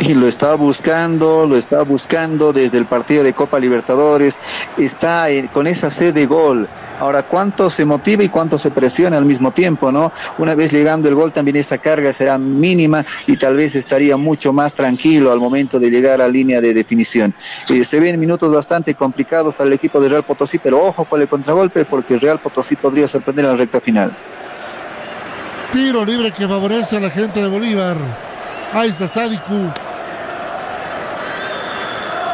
y 0.00 0.14
lo 0.14 0.28
está 0.28 0.54
buscando, 0.54 1.46
lo 1.46 1.56
está 1.56 1.82
buscando 1.82 2.52
desde 2.52 2.76
el 2.78 2.84
partido 2.84 3.24
de 3.24 3.32
Copa 3.32 3.58
Libertadores, 3.58 4.38
está 4.76 5.26
con 5.52 5.66
esa 5.66 5.90
sed 5.90 6.12
de 6.12 6.26
gol. 6.26 6.68
Ahora, 7.00 7.22
¿cuánto 7.22 7.70
se 7.70 7.84
motiva 7.84 8.22
y 8.22 8.28
cuánto 8.28 8.58
se 8.58 8.70
presiona 8.70 9.16
al 9.16 9.24
mismo 9.24 9.52
tiempo, 9.52 9.90
no? 9.90 10.12
Una 10.36 10.54
vez 10.54 10.70
llegando 10.72 11.08
el 11.08 11.14
gol, 11.14 11.32
también 11.32 11.56
esa 11.56 11.78
carga 11.78 12.12
será 12.12 12.36
mínima 12.38 13.06
y 13.26 13.36
tal 13.36 13.56
vez 13.56 13.74
estaría 13.74 14.16
mucho 14.16 14.52
más 14.52 14.72
tranquilo 14.74 15.32
al 15.32 15.40
momento 15.40 15.78
de 15.78 15.90
llegar 15.90 16.14
a 16.14 16.18
la 16.18 16.28
línea 16.28 16.60
de 16.60 16.74
definición. 16.74 17.34
Eh, 17.70 17.84
se 17.84 18.00
ven 18.00 18.20
minutos 18.20 18.52
bastante 18.52 18.94
complicados 18.94 19.54
para 19.54 19.68
el 19.68 19.74
equipo 19.74 20.00
de 20.00 20.08
Real 20.10 20.24
Potosí, 20.24 20.58
pero 20.58 20.84
ojo 20.84 21.04
con 21.04 21.22
el 21.22 21.28
contragolpe 21.28 21.84
porque 21.84 22.18
Real 22.18 22.40
Potosí 22.40 22.76
podría 22.76 23.08
sorprender 23.08 23.46
en 23.46 23.52
la 23.52 23.56
recta 23.56 23.80
final. 23.80 24.16
Tiro 25.72 26.02
libre 26.02 26.32
que 26.32 26.48
favorece 26.48 26.96
a 26.96 27.00
la 27.00 27.10
gente 27.10 27.42
de 27.42 27.46
Bolívar. 27.46 27.96
Ahí 28.72 28.88
está 28.88 29.06
Sádico. 29.06 29.72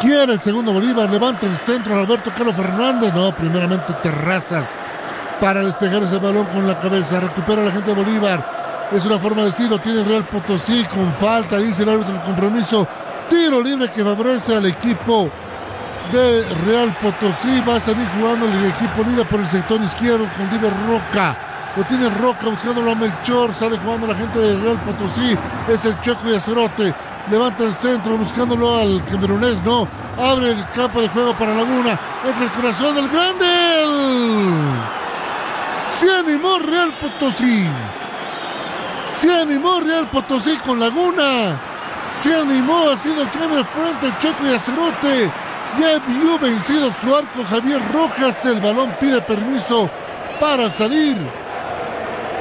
Quiere 0.01 0.35
el 0.35 0.41
segundo 0.41 0.73
Bolívar. 0.73 1.11
Levanta 1.11 1.47
el 1.47 1.57
centro 1.57 1.99
Alberto 1.99 2.31
Carlos 2.37 2.55
Fernández. 2.55 3.13
No, 3.13 3.35
primeramente 3.35 3.93
Terrazas 4.03 4.77
para 5.41 5.65
despejar 5.65 6.05
ese 6.05 6.19
balón 6.19 6.47
con 6.47 6.67
la 6.67 6.79
cabeza. 6.79 7.19
Recupera 7.19 7.65
la 7.65 7.73
gente 7.73 7.93
de 7.93 8.05
Bolívar. 8.05 8.89
Es 8.93 9.05
una 9.05 9.19
forma 9.19 9.43
de 9.43 9.51
decirlo. 9.51 9.81
Tiene 9.81 10.05
Real 10.05 10.25
Potosí 10.27 10.85
con 10.85 11.13
falta. 11.15 11.59
Dice 11.59 11.83
el 11.83 11.89
árbitro 11.89 12.13
del 12.13 12.23
compromiso. 12.23 12.87
Tiro 13.29 13.61
libre 13.61 13.91
que 13.91 14.05
favorece 14.05 14.55
al 14.55 14.67
equipo 14.67 15.29
de 16.13 16.45
Real 16.67 16.97
Potosí. 17.03 17.61
Va 17.69 17.77
a 17.77 17.81
salir 17.81 18.07
jugando 18.17 18.47
el 18.47 18.67
equipo 18.67 19.03
Lira 19.09 19.25
por 19.29 19.41
el 19.41 19.49
sector 19.49 19.83
izquierdo 19.83 20.29
con 20.37 20.49
Diver 20.51 20.73
Roca. 20.87 21.54
Lo 21.77 21.83
tiene 21.85 22.09
Roca 22.09 22.49
buscándolo 22.49 22.93
a 22.93 22.95
Melchor. 22.95 23.53
Sale 23.55 23.79
jugando 23.79 24.07
la 24.07 24.15
gente 24.15 24.39
de 24.39 24.57
Real 24.59 24.79
Potosí. 24.79 25.37
Es 25.69 25.85
el 25.85 26.01
Checo 26.01 26.31
y 26.31 26.37
Acerote. 26.37 26.95
Levanta 27.31 27.65
el 27.65 27.75
centro 27.75 28.17
buscándolo 28.17 28.77
al 28.77 29.05
camerunés. 29.07 29.63
No. 29.65 29.89
Abre 30.17 30.53
el 30.53 30.65
campo 30.71 31.01
de 31.01 31.09
juego 31.09 31.35
para 31.35 31.55
Laguna. 31.55 31.99
Entra 32.25 32.45
el 32.45 32.51
corazón 32.53 32.95
del 32.95 33.09
grande. 33.09 33.47
Se 35.91 36.11
animó 36.11 36.59
Real 36.61 36.93
Potosí. 37.01 37.67
Se 39.17 39.35
animó 39.35 39.81
Real 39.81 40.07
Potosí 40.07 40.57
con 40.59 40.79
Laguna. 40.79 41.59
Se 42.13 42.37
animó 42.37 42.91
haciendo 42.91 43.23
el 43.23 43.31
cambio 43.31 43.59
de 43.59 43.65
frente 43.65 44.07
el 44.07 44.19
Checo 44.19 44.47
y 44.47 44.55
Acerote. 44.55 45.31
Ya 45.81 45.99
vio 46.07 46.39
vencido 46.39 46.93
su 47.01 47.17
arco 47.17 47.43
Javier 47.51 47.83
Rojas. 47.93 48.45
El 48.47 48.61
balón 48.61 48.95
pide 49.01 49.21
permiso 49.23 49.91
para 50.39 50.71
salir. 50.71 51.17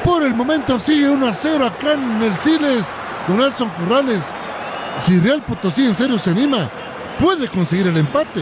Por 0.04 0.24
el 0.24 0.34
momento 0.34 0.80
sigue 0.80 1.10
1 1.10 1.28
a 1.28 1.34
0 1.34 1.66
acá 1.66 1.94
en 1.94 2.22
el 2.22 2.36
Siles. 2.38 2.84
Don 3.28 3.38
Nelson 3.38 3.70
Corrales. 3.70 4.26
Si 5.00 5.18
Real 5.20 5.42
Potosí 5.42 5.86
en 5.86 5.94
serio 5.94 6.20
se 6.20 6.32
anima, 6.32 6.70
puede 7.20 7.48
conseguir 7.48 7.88
el 7.88 7.98
empate. 7.98 8.42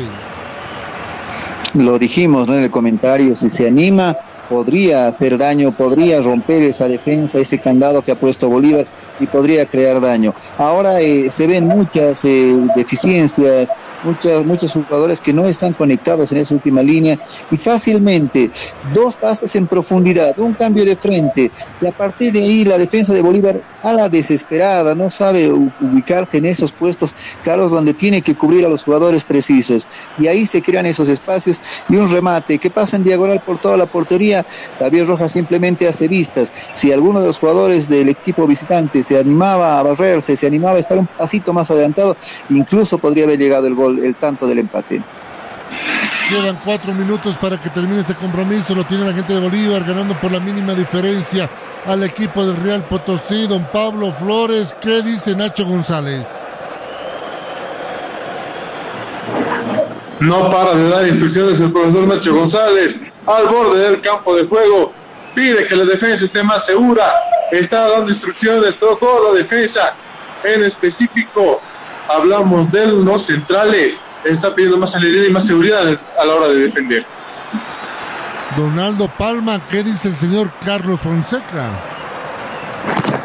Lo 1.73 1.97
dijimos 1.99 2.49
en 2.49 2.63
el 2.63 2.71
comentario, 2.71 3.35
si 3.35 3.49
se 3.49 3.67
anima, 3.67 4.17
podría 4.49 5.07
hacer 5.07 5.37
daño, 5.37 5.71
podría 5.71 6.19
romper 6.19 6.63
esa 6.63 6.87
defensa, 6.87 7.39
ese 7.39 7.59
candado 7.59 8.01
que 8.01 8.11
ha 8.11 8.19
puesto 8.19 8.49
Bolívar 8.49 8.85
y 9.19 9.27
podría 9.27 9.65
crear 9.65 10.01
daño. 10.01 10.33
Ahora 10.57 10.99
eh, 10.99 11.29
se 11.29 11.47
ven 11.47 11.67
muchas 11.67 12.25
eh, 12.25 12.57
deficiencias, 12.75 13.71
muchos, 14.03 14.45
muchos 14.45 14.73
jugadores 14.73 15.21
que 15.21 15.33
no 15.33 15.45
están 15.45 15.73
conectados 15.73 16.31
en 16.31 16.39
esa 16.39 16.53
última 16.55 16.81
línea 16.81 17.19
y 17.49 17.57
fácilmente 17.57 18.51
dos 18.93 19.17
pasos 19.17 19.55
en 19.55 19.67
profundidad, 19.67 20.37
un 20.39 20.53
cambio 20.53 20.85
de 20.85 20.95
frente 20.95 21.51
y 21.81 21.85
a 21.85 21.91
partir 21.91 22.33
de 22.33 22.39
ahí 22.39 22.63
la 22.63 22.77
defensa 22.77 23.13
de 23.13 23.21
Bolívar 23.21 23.61
a 23.83 23.93
la 23.93 24.09
desesperada, 24.09 24.93
no 24.95 25.09
sabe 25.09 25.51
ubicarse 25.51 26.37
en 26.37 26.45
esos 26.45 26.71
puestos 26.71 27.15
claros 27.43 27.71
donde 27.71 27.93
tiene 27.93 28.21
que 28.21 28.35
cubrir 28.35 28.65
a 28.65 28.69
los 28.69 28.83
jugadores 28.83 29.23
precisos. 29.23 29.87
Y 30.19 30.27
ahí 30.27 30.45
se 30.45 30.61
crean 30.61 30.85
esos 30.85 31.09
espacios 31.09 31.61
y 31.89 31.95
un 31.95 32.09
remate 32.09 32.59
que 32.59 32.69
pasa 32.69 32.95
en 32.95 33.03
diagonal 33.03 33.41
por 33.45 33.59
toda 33.59 33.77
la 33.77 33.85
portería, 33.85 34.45
Javier 34.79 35.07
Rojas 35.07 35.31
simplemente 35.31 35.87
hace 35.87 36.07
vistas, 36.07 36.53
si 36.73 36.91
alguno 36.91 37.19
de 37.19 37.27
los 37.27 37.39
jugadores 37.39 37.89
del 37.89 38.09
equipo 38.09 38.45
visitante 38.47 39.03
se 39.03 39.17
animaba 39.17 39.79
a 39.79 39.83
barrerse, 39.83 40.35
se 40.35 40.47
animaba 40.47 40.77
a 40.77 40.79
estar 40.79 40.97
un 40.97 41.07
pasito 41.07 41.53
más 41.53 41.71
adelantado, 41.71 42.15
incluso 42.49 42.97
podría 42.97 43.25
haber 43.25 43.39
llegado 43.39 43.67
el 43.67 43.75
gol, 43.75 43.90
el 43.99 44.15
tanto 44.15 44.47
del 44.47 44.59
empate. 44.59 45.01
Quedan 46.29 46.61
cuatro 46.63 46.93
minutos 46.93 47.35
para 47.35 47.59
que 47.59 47.69
termine 47.69 47.99
este 47.99 48.15
compromiso. 48.15 48.73
Lo 48.73 48.85
tiene 48.85 49.05
la 49.05 49.13
gente 49.13 49.33
de 49.33 49.41
Bolívar 49.41 49.83
ganando 49.83 50.13
por 50.15 50.31
la 50.31 50.39
mínima 50.39 50.73
diferencia 50.73 51.49
al 51.85 52.03
equipo 52.03 52.45
del 52.45 52.55
Real 52.63 52.83
Potosí. 52.83 53.47
Don 53.47 53.65
Pablo 53.65 54.13
Flores, 54.13 54.73
¿qué 54.79 55.01
dice 55.01 55.35
Nacho 55.35 55.65
González? 55.65 56.27
No 60.21 60.49
para 60.51 60.73
de 60.75 60.89
dar 60.89 61.07
instrucciones 61.07 61.59
el 61.59 61.73
profesor 61.73 62.07
Nacho 62.07 62.33
González 62.33 62.97
al 63.25 63.47
borde 63.47 63.79
del 63.89 64.01
campo 64.01 64.35
de 64.35 64.45
juego. 64.45 64.93
Pide 65.35 65.65
que 65.65 65.75
la 65.75 65.83
defensa 65.83 66.23
esté 66.23 66.43
más 66.43 66.65
segura. 66.65 67.13
Está 67.51 67.89
dando 67.89 68.09
instrucciones 68.09 68.77
toda 68.77 69.31
la 69.33 69.37
defensa. 69.37 69.95
En 70.43 70.63
específico, 70.63 71.59
hablamos 72.15 72.71
de 72.71 72.87
los 72.87 73.23
centrales. 73.23 73.99
Está 74.23 74.53
pidiendo 74.53 74.77
más 74.77 74.91
celeridad 74.91 75.25
y 75.27 75.31
más 75.31 75.45
seguridad 75.45 75.99
a 76.19 76.25
la 76.25 76.33
hora 76.33 76.47
de 76.49 76.59
defender. 76.59 77.05
Donaldo 78.55 79.09
Palma, 79.17 79.61
¿qué 79.69 79.83
dice 79.83 80.09
el 80.09 80.15
señor 80.15 80.51
Carlos 80.65 80.99
Fonseca? 80.99 81.69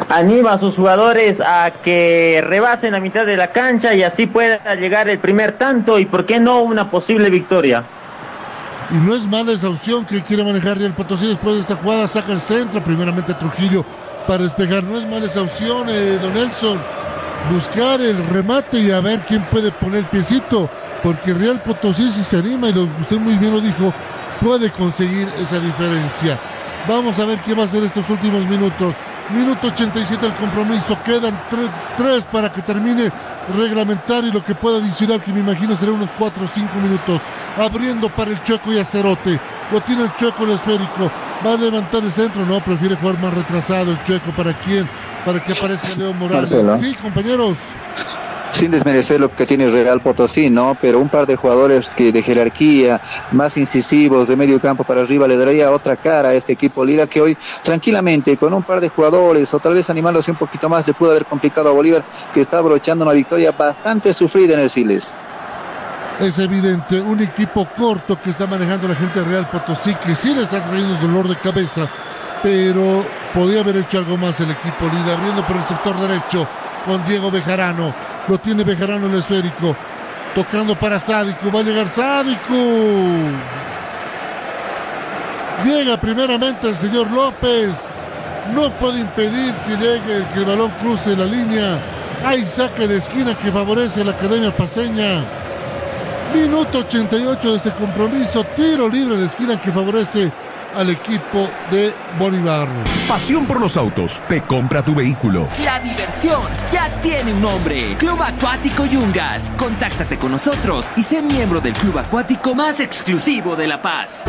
Anima 0.09 0.53
a 0.53 0.59
sus 0.59 0.75
jugadores 0.75 1.39
a 1.41 1.71
que 1.83 2.41
rebasen 2.47 2.93
la 2.93 2.99
mitad 2.99 3.25
de 3.25 3.35
la 3.35 3.51
cancha 3.51 3.93
y 3.93 4.03
así 4.03 4.25
pueda 4.25 4.75
llegar 4.75 5.09
el 5.09 5.19
primer 5.19 5.57
tanto 5.57 5.99
y 5.99 6.05
por 6.05 6.25
qué 6.25 6.39
no 6.39 6.61
una 6.61 6.89
posible 6.89 7.29
victoria. 7.29 7.83
Y 8.89 8.95
no 8.95 9.13
es 9.13 9.27
mala 9.27 9.51
esa 9.51 9.67
opción 9.67 10.05
que 10.05 10.21
quiere 10.21 10.45
manejar 10.45 10.77
Real 10.77 10.93
Potosí 10.93 11.27
después 11.27 11.55
de 11.55 11.61
esta 11.61 11.75
jugada, 11.75 12.07
saca 12.07 12.31
el 12.31 12.39
centro, 12.39 12.81
primeramente 12.81 13.33
Trujillo 13.33 13.83
para 14.25 14.43
despejar. 14.43 14.83
No 14.85 14.97
es 14.97 15.05
mala 15.05 15.25
esa 15.25 15.41
opción, 15.41 15.87
eh, 15.89 16.17
Don 16.21 16.33
Nelson. 16.33 16.79
Buscar 17.51 18.01
el 18.01 18.25
remate 18.25 18.79
y 18.79 18.91
a 18.91 18.99
ver 18.99 19.21
quién 19.21 19.43
puede 19.45 19.71
poner 19.71 20.03
piecito, 20.09 20.69
porque 21.01 21.33
Real 21.33 21.61
Potosí 21.61 22.11
si 22.11 22.23
se 22.23 22.37
anima 22.37 22.69
y 22.69 22.73
lo, 22.73 22.83
usted 22.99 23.17
muy 23.17 23.35
bien 23.35 23.53
lo 23.53 23.61
dijo, 23.61 23.93
puede 24.41 24.69
conseguir 24.71 25.29
esa 25.41 25.59
diferencia. 25.59 26.39
Vamos 26.87 27.19
a 27.19 27.25
ver 27.25 27.39
qué 27.39 27.53
va 27.53 27.63
a 27.63 27.65
hacer 27.65 27.83
estos 27.83 28.09
últimos 28.09 28.45
minutos. 28.45 28.95
Minuto 29.29 29.67
87 29.67 30.25
el 30.25 30.33
compromiso. 30.35 30.97
Quedan 31.03 31.37
3 31.97 32.25
para 32.31 32.51
que 32.51 32.61
termine 32.61 33.11
reglamentario 33.57 34.29
y 34.29 34.33
lo 34.33 34.41
que 34.41 34.55
pueda 34.55 34.77
adicionar, 34.77 35.19
que 35.19 35.33
me 35.33 35.41
imagino 35.41 35.75
será 35.75 35.91
unos 35.91 36.11
4 36.17 36.45
o 36.45 36.47
5 36.47 36.75
minutos. 36.79 37.21
Abriendo 37.57 38.07
para 38.07 38.31
el 38.31 38.41
Chueco 38.43 38.71
y 38.71 38.79
Acerote. 38.79 39.37
Lo 39.71 39.81
tiene 39.81 40.03
el 40.03 40.15
Chueco 40.15 40.45
el 40.45 40.51
esférico. 40.51 41.11
Va 41.45 41.53
a 41.53 41.57
levantar 41.57 42.03
el 42.03 42.11
centro. 42.11 42.45
No, 42.45 42.61
prefiere 42.61 42.95
jugar 42.95 43.19
más 43.19 43.33
retrasado 43.33 43.91
el 43.91 44.01
Chueco. 44.05 44.31
¿Para 44.31 44.53
quién? 44.53 44.87
Para 45.27 45.43
que 45.43 45.51
aparezca 45.51 45.99
Leo 45.99 46.13
Morales. 46.13 46.53
Marcelo. 46.53 46.77
Sí, 46.77 46.95
compañeros. 46.95 47.57
sin 48.53 48.71
desmerecer 48.71 49.19
lo 49.19 49.35
que 49.35 49.45
tiene 49.45 49.69
Real 49.69 49.99
Potosí, 49.99 50.49
¿no? 50.49 50.77
Pero 50.81 51.01
un 51.01 51.09
par 51.09 51.27
de 51.27 51.35
jugadores 51.35 51.89
que 51.89 52.13
de 52.13 52.23
jerarquía, 52.23 53.01
más 53.33 53.57
incisivos, 53.57 54.29
de 54.29 54.37
medio 54.37 54.61
campo 54.61 54.85
para 54.85 55.01
arriba, 55.01 55.27
le 55.27 55.35
daría 55.35 55.69
otra 55.69 55.97
cara 55.97 56.29
a 56.29 56.33
este 56.33 56.53
equipo 56.53 56.85
Lira 56.85 57.07
que 57.07 57.19
hoy 57.19 57.37
tranquilamente, 57.61 58.37
con 58.37 58.53
un 58.53 58.63
par 58.63 58.79
de 58.79 58.87
jugadores, 58.87 59.53
o 59.53 59.59
tal 59.59 59.73
vez 59.73 59.89
animándose 59.89 60.31
un 60.31 60.37
poquito 60.37 60.69
más, 60.69 60.87
le 60.87 60.93
pudo 60.93 61.11
haber 61.11 61.25
complicado 61.25 61.67
a 61.67 61.73
Bolívar, 61.73 62.05
que 62.33 62.39
está 62.39 62.59
abrochando 62.59 63.03
una 63.03 63.13
victoria 63.13 63.51
bastante 63.51 64.13
sufrida 64.13 64.53
en 64.53 64.61
el 64.61 64.69
Siles. 64.69 65.13
Es 66.21 66.39
evidente, 66.39 66.99
un 66.99 67.19
equipo 67.19 67.67
corto 67.77 68.19
que 68.19 68.29
está 68.29 68.47
manejando 68.47 68.87
la 68.87 68.95
gente 68.95 69.19
de 69.19 69.25
Real 69.25 69.49
Potosí, 69.49 69.93
que 70.03 70.15
sí 70.15 70.33
le 70.33 70.43
está 70.43 70.63
trayendo 70.63 70.95
dolor 71.05 71.27
de 71.27 71.35
cabeza, 71.35 71.87
pero 72.41 73.05
podía 73.33 73.61
haber 73.61 73.77
hecho 73.77 73.99
algo 73.99 74.17
más 74.17 74.39
el 74.39 74.51
equipo 74.51 74.85
Lira, 74.85 75.13
abriendo 75.17 75.45
por 75.45 75.57
el 75.57 75.65
sector 75.65 75.99
derecho 75.99 76.47
con 76.85 77.03
Diego 77.05 77.29
Bejarano. 77.29 77.93
Lo 78.27 78.37
tiene 78.37 78.63
Bejarano 78.63 79.07
el 79.07 79.15
esférico. 79.15 79.75
Tocando 80.33 80.75
para 80.75 80.99
Sádico. 80.99 81.51
Va 81.51 81.59
a 81.59 81.63
llegar 81.63 81.89
Sádico. 81.89 82.55
Llega 85.65 85.97
primeramente 85.97 86.69
el 86.69 86.75
señor 86.75 87.09
López. 87.11 87.75
No 88.53 88.71
puede 88.73 88.99
impedir 88.99 89.53
que 89.65 89.75
llegue, 89.75 90.25
que 90.33 90.39
el 90.39 90.45
balón 90.45 90.71
cruce 90.79 91.15
la 91.15 91.25
línea. 91.25 91.79
Hay 92.23 92.45
saque 92.45 92.87
de 92.87 92.97
esquina 92.97 93.37
que 93.37 93.51
favorece 93.51 94.01
a 94.01 94.05
la 94.05 94.11
Academia 94.11 94.55
Paseña. 94.55 95.23
Minuto 96.33 96.79
88 96.79 97.51
de 97.51 97.57
este 97.57 97.71
compromiso. 97.71 98.43
Tiro 98.55 98.87
libre 98.87 99.17
de 99.17 99.25
esquina 99.25 99.59
que 99.59 99.71
favorece 99.71 100.31
al 100.77 100.91
equipo 100.91 101.49
de 101.71 101.93
Bolívar. 102.19 102.67
Pasión 103.07 103.45
por 103.45 103.59
los 103.59 103.75
autos. 103.77 104.21
Te 104.27 104.41
compra 104.43 104.83
tu 104.83 104.93
vehículo. 104.93 105.47
La 105.65 105.79
diversión 105.79 106.43
ya 106.71 107.01
tiene 107.01 107.33
un 107.33 107.41
nombre. 107.41 107.95
Club 107.97 108.21
Acuático 108.21 108.85
Yungas. 108.85 109.51
Contáctate 109.57 110.17
con 110.17 110.31
nosotros 110.31 110.87
y 110.95 111.03
sé 111.03 111.21
miembro 111.21 111.59
del 111.61 111.73
club 111.73 111.97
acuático 111.97 112.53
más 112.53 112.79
exclusivo 112.79 113.55
de 113.55 113.67
La 113.67 113.81
Paz. 113.81 114.23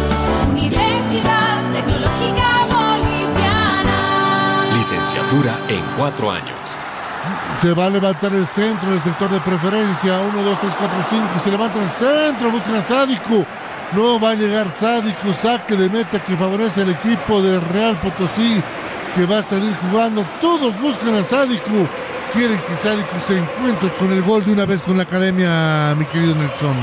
Universidad 0.50 1.70
Tecnológica 1.72 2.66
Boliviana. 2.70 3.96
Licenciatura 4.74 5.54
en 5.68 5.84
cuatro 5.98 6.30
años. 6.30 6.56
Se 7.60 7.74
va 7.74 7.86
a 7.86 7.90
levantar 7.90 8.32
el 8.32 8.46
centro 8.46 8.90
del 8.90 9.00
sector 9.00 9.28
de 9.28 9.40
preferencia. 9.40 10.20
1, 10.20 10.42
2, 10.42 10.60
3, 10.60 10.74
4, 10.78 10.98
5. 11.10 11.26
Se 11.44 11.50
levanta 11.50 11.82
el 11.82 11.88
centro. 11.90 12.50
Buscan 12.50 12.76
a 12.76 12.82
Sádico. 12.82 13.44
No 13.94 14.20
va 14.20 14.30
a 14.30 14.34
llegar 14.34 14.66
Sádico. 14.70 15.32
Saque 15.32 15.76
de 15.76 15.88
meta 15.88 16.18
que 16.22 16.36
favorece 16.36 16.82
al 16.82 16.90
equipo 16.90 17.40
de 17.40 17.58
Real 17.60 17.96
Potosí. 17.96 18.62
Que 19.14 19.24
va 19.24 19.38
a 19.38 19.42
salir 19.42 19.74
jugando. 19.76 20.24
Todos 20.40 20.78
buscan 20.80 21.14
a 21.14 21.24
Sádico. 21.24 21.88
Quieren 22.32 22.60
que 22.68 22.76
Sádico 22.76 23.16
se 23.26 23.38
encuentre 23.38 23.90
con 23.96 24.12
el 24.12 24.22
gol 24.22 24.44
de 24.44 24.52
una 24.52 24.66
vez 24.66 24.82
con 24.82 24.96
la 24.96 25.04
academia, 25.04 25.94
mi 25.96 26.04
querido 26.04 26.34
Nelson. 26.34 26.76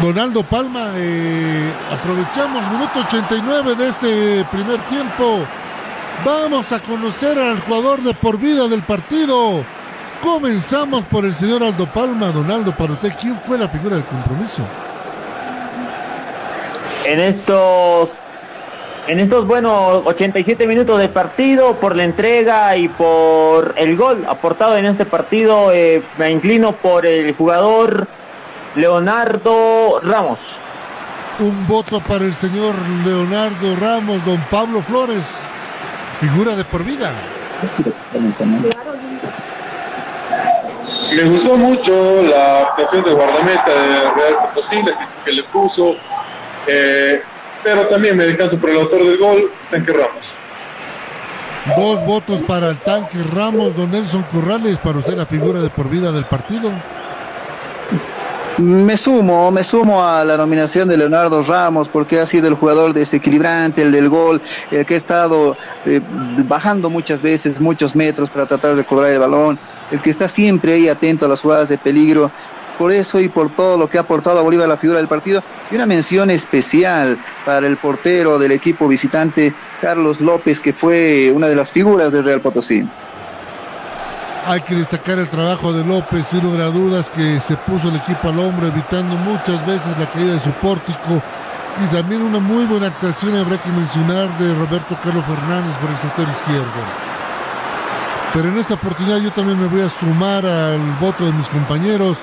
Donaldo 0.00 0.42
Palma, 0.42 0.92
eh, 0.94 1.72
aprovechamos 1.90 2.62
minuto 2.70 3.00
89 3.00 3.74
de 3.74 3.88
este 3.88 4.44
primer 4.50 4.78
tiempo. 4.82 5.44
Vamos 6.24 6.72
a 6.72 6.80
conocer 6.80 7.38
al 7.38 7.60
jugador 7.60 8.02
de 8.02 8.14
por 8.14 8.38
vida 8.38 8.68
del 8.68 8.82
partido. 8.82 9.64
Comenzamos 10.22 11.04
por 11.04 11.24
el 11.24 11.34
señor 11.34 11.62
Aldo 11.62 11.86
Palma. 11.86 12.32
Donaldo, 12.32 12.74
para 12.74 12.94
usted, 12.94 13.12
¿quién 13.20 13.36
fue 13.36 13.58
la 13.58 13.68
figura 13.68 13.96
del 13.96 14.04
compromiso? 14.04 14.62
En 17.04 17.20
estos 17.20 18.10
en 19.06 19.20
estos 19.20 19.46
buenos 19.46 20.02
87 20.04 20.66
minutos 20.66 20.98
de 20.98 21.08
partido, 21.08 21.78
por 21.78 21.94
la 21.94 22.02
entrega 22.02 22.76
y 22.76 22.88
por 22.88 23.74
el 23.76 23.96
gol 23.96 24.26
aportado 24.28 24.76
en 24.76 24.86
este 24.86 25.04
partido, 25.04 25.72
eh, 25.72 26.02
me 26.18 26.32
inclino 26.32 26.72
por 26.72 27.06
el 27.06 27.32
jugador 27.36 28.08
Leonardo 28.74 30.00
Ramos. 30.02 30.40
Un 31.38 31.68
voto 31.68 32.00
para 32.00 32.24
el 32.24 32.34
señor 32.34 32.74
Leonardo 33.04 33.76
Ramos, 33.80 34.24
don 34.24 34.40
Pablo 34.50 34.82
Flores, 34.82 35.24
figura 36.18 36.56
de 36.56 36.64
por 36.64 36.84
vida. 36.84 37.12
Me 41.14 41.24
gustó 41.24 41.56
mucho 41.56 42.22
la 42.22 42.62
actuación 42.62 43.04
de 43.04 43.12
guardameta 43.12 43.70
de 43.70 44.10
Real 44.10 44.36
Potosí, 44.48 44.82
la 44.82 45.08
que 45.24 45.32
le 45.32 45.44
puso, 45.44 45.96
eh, 46.66 47.22
pero 47.62 47.86
también 47.86 48.16
me 48.16 48.24
decanto 48.24 48.58
por 48.58 48.70
el 48.70 48.76
autor 48.76 49.04
del 49.04 49.18
gol, 49.18 49.50
Tanque 49.70 49.92
Ramos. 49.92 50.36
Dos 51.76 52.04
votos 52.06 52.42
para 52.42 52.68
el 52.70 52.78
tanque 52.78 53.18
Ramos, 53.34 53.74
don 53.76 53.90
Nelson 53.90 54.22
Corrales, 54.24 54.78
para 54.78 54.98
usted 54.98 55.14
la 55.14 55.26
figura 55.26 55.60
de 55.60 55.68
por 55.68 55.88
vida 55.88 56.12
del 56.12 56.24
partido. 56.24 56.70
Me 58.58 58.96
sumo, 58.96 59.50
me 59.50 59.62
sumo 59.62 60.02
a 60.02 60.24
la 60.24 60.38
nominación 60.38 60.88
de 60.88 60.96
Leonardo 60.96 61.42
Ramos 61.42 61.90
porque 61.90 62.18
ha 62.18 62.24
sido 62.24 62.48
el 62.48 62.54
jugador 62.54 62.94
desequilibrante, 62.94 63.82
el 63.82 63.92
del 63.92 64.08
gol, 64.08 64.40
el 64.70 64.86
que 64.86 64.94
ha 64.94 64.96
estado 64.96 65.58
eh, 65.84 66.00
bajando 66.48 66.88
muchas 66.88 67.20
veces, 67.20 67.60
muchos 67.60 67.94
metros 67.94 68.30
para 68.30 68.46
tratar 68.46 68.74
de 68.74 68.82
cobrar 68.84 69.10
el 69.10 69.18
balón, 69.18 69.58
el 69.90 70.00
que 70.00 70.08
está 70.08 70.26
siempre 70.26 70.72
ahí 70.72 70.88
atento 70.88 71.26
a 71.26 71.28
las 71.28 71.42
jugadas 71.42 71.68
de 71.68 71.76
peligro. 71.76 72.30
por 72.78 72.92
eso 72.92 73.20
y 73.20 73.28
por 73.28 73.50
todo 73.54 73.76
lo 73.76 73.90
que 73.90 73.98
ha 73.98 74.02
aportado 74.02 74.38
a 74.38 74.42
Bolívar 74.42 74.68
la 74.68 74.78
figura 74.78 74.98
del 74.98 75.08
partido. 75.08 75.42
Y 75.70 75.74
una 75.74 75.84
mención 75.84 76.30
especial 76.30 77.18
para 77.44 77.66
el 77.66 77.76
portero 77.76 78.38
del 78.38 78.52
equipo 78.52 78.88
visitante, 78.88 79.52
Carlos 79.82 80.22
López, 80.22 80.60
que 80.60 80.72
fue 80.72 81.30
una 81.34 81.48
de 81.48 81.56
las 81.56 81.70
figuras 81.72 82.10
del 82.10 82.24
Real 82.24 82.40
Potosí. 82.40 82.86
Hay 84.48 84.60
que 84.60 84.76
destacar 84.76 85.18
el 85.18 85.28
trabajo 85.28 85.72
de 85.72 85.84
López, 85.84 86.28
sin 86.28 86.44
lugar 86.44 86.60
a 86.60 86.70
dudas, 86.70 87.10
que 87.10 87.40
se 87.40 87.56
puso 87.56 87.88
el 87.88 87.96
equipo 87.96 88.28
al 88.28 88.38
hombro, 88.38 88.68
evitando 88.68 89.16
muchas 89.16 89.66
veces 89.66 89.98
la 89.98 90.06
caída 90.06 90.34
de 90.34 90.40
su 90.40 90.52
pórtico. 90.52 91.20
Y 91.82 91.92
también 91.92 92.22
una 92.22 92.38
muy 92.38 92.64
buena 92.64 92.86
actuación, 92.86 93.34
habrá 93.34 93.58
que 93.58 93.70
mencionar, 93.70 94.38
de 94.38 94.54
Roberto 94.54 94.96
Carlos 95.02 95.24
Fernández 95.24 95.74
por 95.80 95.90
el 95.90 95.98
sector 95.98 96.28
izquierdo. 96.28 96.80
Pero 98.34 98.48
en 98.50 98.58
esta 98.58 98.74
oportunidad 98.74 99.18
yo 99.18 99.32
también 99.32 99.60
me 99.60 99.66
voy 99.66 99.80
a 99.80 99.90
sumar 99.90 100.46
al 100.46 100.78
voto 101.00 101.24
de 101.24 101.32
mis 101.32 101.48
compañeros 101.48 102.18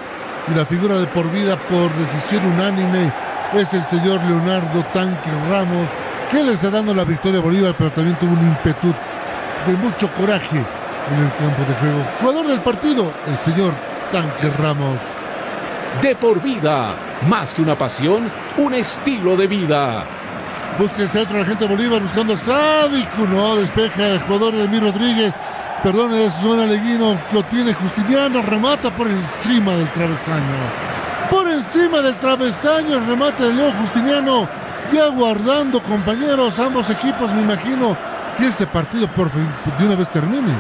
y 0.50 0.56
la 0.56 0.66
figura 0.66 1.00
de 1.00 1.08
por 1.08 1.30
vida 1.30 1.58
por 1.58 1.92
decisión 1.92 2.46
unánime 2.54 3.12
es 3.52 3.74
el 3.74 3.84
señor 3.84 4.24
Leonardo 4.24 4.82
Tanque 4.94 5.30
Ramos, 5.50 5.90
que 6.32 6.42
le 6.42 6.54
está 6.54 6.70
dando 6.70 6.94
la 6.94 7.04
victoria 7.04 7.40
a 7.40 7.44
Bolívar, 7.44 7.76
pero 7.78 7.92
también 7.92 8.16
tuvo 8.16 8.32
un 8.32 8.48
ímpetu 8.48 8.94
de 9.68 9.74
mucho 9.74 10.10
coraje 10.14 10.66
en 11.12 11.24
el 11.24 11.32
campo 11.34 11.64
de 11.68 11.76
juego. 11.76 12.06
Jugador 12.20 12.48
del 12.48 12.62
partido, 12.62 13.12
el 13.28 13.38
señor 13.38 13.74
Tanque 14.12 14.50
Ramos. 14.58 14.98
De 16.02 16.16
por 16.16 16.42
vida, 16.42 16.96
más 17.28 17.54
que 17.54 17.62
una 17.62 17.78
pasión, 17.78 18.32
un 18.58 18.74
estilo 18.74 19.38
de 19.38 19.48
vida. 19.48 20.06
Busca 20.80 21.04
el 21.04 21.10
centro 21.10 21.38
la 21.38 21.46
gente 21.46 21.68
de 21.68 21.76
Bolívar 21.76 22.02
buscando 22.02 22.34
a 22.34 22.38
Sádico. 22.38 23.28
No, 23.30 23.56
despeja 23.58 24.08
el 24.08 24.20
jugador 24.22 24.56
Emir 24.56 24.82
Rodríguez. 24.82 25.36
Perdón, 25.84 26.16
es 26.16 26.34
zona 26.36 26.66
Leguino. 26.66 27.16
Lo 27.32 27.44
tiene 27.44 27.74
Justiniano. 27.76 28.42
Remata 28.42 28.90
por 28.90 29.08
encima 29.08 29.74
del 29.74 29.88
travesaño. 29.90 30.94
Por 31.30 31.48
encima 31.50 32.02
del 32.02 32.16
travesaño 32.16 32.98
el 32.98 33.06
remate 33.06 33.44
de 33.44 33.54
León 33.54 33.74
Justiniano. 33.82 34.48
Ya 34.92 35.08
guardando 35.08 35.82
compañeros, 35.82 36.58
ambos 36.60 36.90
equipos, 36.90 37.34
me 37.34 37.42
imagino 37.42 37.96
que 38.38 38.48
este 38.48 38.68
partido 38.68 39.08
por 39.08 39.30
fin 39.30 39.48
de 39.78 39.86
una 39.86 39.96
vez 39.96 40.10
termine. 40.10 40.54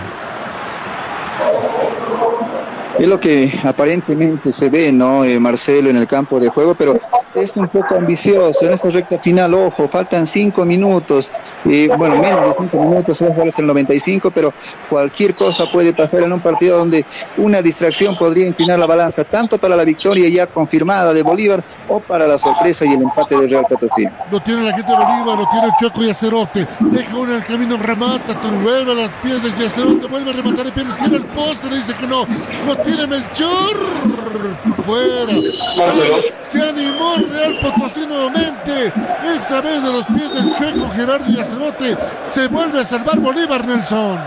Es 2.99 3.07
lo 3.07 3.19
que 3.19 3.51
aparentemente 3.63 4.51
se 4.51 4.69
ve, 4.69 4.91
¿no, 4.91 5.25
eh, 5.25 5.39
Marcelo, 5.39 5.89
en 5.89 5.95
el 5.95 6.07
campo 6.07 6.39
de 6.39 6.49
juego, 6.49 6.75
pero 6.75 6.99
es 7.33 7.57
un 7.57 7.67
poco 7.67 7.95
ambicioso. 7.95 8.65
En 8.65 8.73
esta 8.73 8.89
recta 8.89 9.17
final, 9.17 9.53
ojo, 9.55 9.87
faltan 9.87 10.27
cinco 10.27 10.63
minutos, 10.63 11.31
bueno, 11.63 12.17
menos 12.17 12.49
de 12.49 12.53
cinco 12.53 12.79
minutos, 12.79 13.17
se 13.17 13.25
va 13.25 13.31
a 13.31 13.33
jugar 13.33 13.49
hasta 13.49 13.61
el 13.61 13.67
95, 13.67 14.29
pero 14.31 14.53
cualquier 14.89 15.33
cosa 15.33 15.65
puede 15.71 15.93
pasar 15.93 16.21
en 16.21 16.33
un 16.33 16.39
partido 16.39 16.77
donde 16.77 17.03
una 17.37 17.63
distracción 17.63 18.15
podría 18.15 18.45
inclinar 18.45 18.77
la 18.77 18.85
balanza, 18.85 19.23
tanto 19.23 19.57
para 19.57 19.75
la 19.75 19.83
victoria 19.83 20.29
ya 20.29 20.45
confirmada 20.45 21.13
de 21.13 21.23
Bolívar 21.23 21.63
o 21.89 21.99
para 21.99 22.27
la 22.27 22.37
sorpresa 22.37 22.85
y 22.85 22.89
el 22.89 23.01
empate 23.01 23.37
de 23.37 23.47
Real 23.47 23.65
Potosí. 23.67 24.07
Lo 24.31 24.39
tiene 24.41 24.63
la 24.63 24.73
gente 24.73 24.91
de 24.91 24.97
Bolívar, 24.97 25.39
lo 25.39 25.49
tiene 25.49 25.65
el 25.67 25.73
Choco 25.79 26.03
y 26.03 26.09
Acerote. 26.11 26.67
Deja 26.79 27.15
uno 27.15 27.31
en 27.31 27.37
el 27.37 27.45
camino, 27.45 27.77
remata, 27.77 28.39
vuelve 28.63 28.93
las 28.93 29.09
pies 29.23 29.41
del 29.41 29.55
Yacerote, 29.55 30.07
vuelve 30.07 30.29
a 30.29 30.33
rematar 30.33 30.67
el 30.67 30.71
pie 30.71 30.83
izquierda, 30.83 31.17
el 31.17 31.25
poste, 31.25 31.69
le 31.69 31.77
dice 31.77 31.93
que 31.95 32.07
no. 32.07 32.27
Lo 32.67 32.82
tiene 32.83 33.07
Melchor. 33.07 33.77
Fuera. 34.85 35.33
Se, 36.41 36.59
se 36.59 36.69
animó 36.69 37.15
Real 37.29 37.59
Potosí 37.61 38.05
nuevamente. 38.05 38.91
Esta 39.35 39.61
vez 39.61 39.83
de 39.83 39.91
los 39.91 40.05
pies 40.07 40.33
del 40.33 40.53
Chueco 40.55 40.89
Gerardo 40.89 41.27
Yacerote. 41.27 41.97
Se 42.29 42.47
vuelve 42.47 42.81
a 42.81 42.85
salvar 42.85 43.19
Bolívar 43.19 43.65
Nelson. 43.65 44.19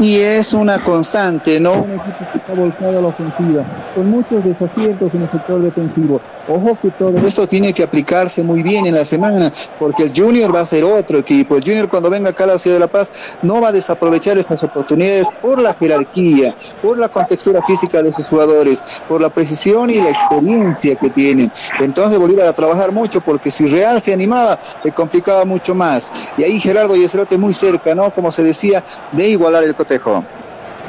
Y 0.00 0.16
es 0.20 0.52
una 0.52 0.78
constante, 0.78 1.58
¿no? 1.58 1.72
Un 1.72 1.90
equipo 1.90 2.26
que 2.32 2.38
está 2.38 2.52
volcado 2.52 2.98
a 2.98 3.02
la 3.02 3.08
ofensiva, 3.08 3.64
con 3.96 4.10
muchos 4.10 4.44
desaciertos 4.44 5.12
en 5.12 5.22
el 5.22 5.30
sector 5.30 5.60
defensivo. 5.60 6.20
Ojo 6.48 6.78
que 6.80 6.90
todo 6.90 7.18
esto 7.26 7.46
tiene 7.46 7.74
que 7.74 7.82
aplicarse 7.82 8.42
muy 8.42 8.62
bien 8.62 8.86
en 8.86 8.94
la 8.94 9.04
semana, 9.04 9.52
porque 9.78 10.04
el 10.04 10.12
Junior 10.16 10.54
va 10.54 10.60
a 10.60 10.66
ser 10.66 10.82
otro 10.82 11.18
equipo. 11.18 11.56
El 11.56 11.62
Junior 11.62 11.88
cuando 11.88 12.08
venga 12.08 12.30
acá 12.30 12.44
a 12.44 12.48
la 12.48 12.58
ciudad 12.58 12.76
de 12.76 12.80
La 12.80 12.86
Paz 12.86 13.10
no 13.42 13.60
va 13.60 13.68
a 13.68 13.72
desaprovechar 13.72 14.38
estas 14.38 14.62
oportunidades 14.62 15.28
por 15.42 15.60
la 15.60 15.74
jerarquía, 15.74 16.54
por 16.80 16.96
la 16.96 17.08
contextura 17.08 17.62
física 17.62 18.02
de 18.02 18.12
sus 18.14 18.28
jugadores, 18.28 18.82
por 19.06 19.20
la 19.20 19.28
precisión 19.28 19.90
y 19.90 20.00
la 20.00 20.10
experiencia 20.10 20.96
que 20.96 21.10
tienen. 21.10 21.52
Entonces 21.80 22.18
Bolívar 22.18 22.46
a 22.46 22.52
trabajar 22.54 22.92
mucho, 22.92 23.20
porque 23.20 23.50
si 23.50 23.66
Real 23.66 24.00
se 24.00 24.12
animaba, 24.14 24.58
le 24.82 24.92
complicaba 24.92 25.44
mucho 25.44 25.74
más. 25.74 26.10
Y 26.38 26.44
ahí 26.44 26.58
Gerardo 26.58 26.96
y 26.96 27.36
muy 27.36 27.52
cerca, 27.52 27.94
¿no? 27.94 28.10
Como 28.10 28.32
se 28.32 28.42
decía, 28.42 28.82
de 29.12 29.28
igualar 29.28 29.64
el 29.64 29.74
cotejo. 29.74 30.24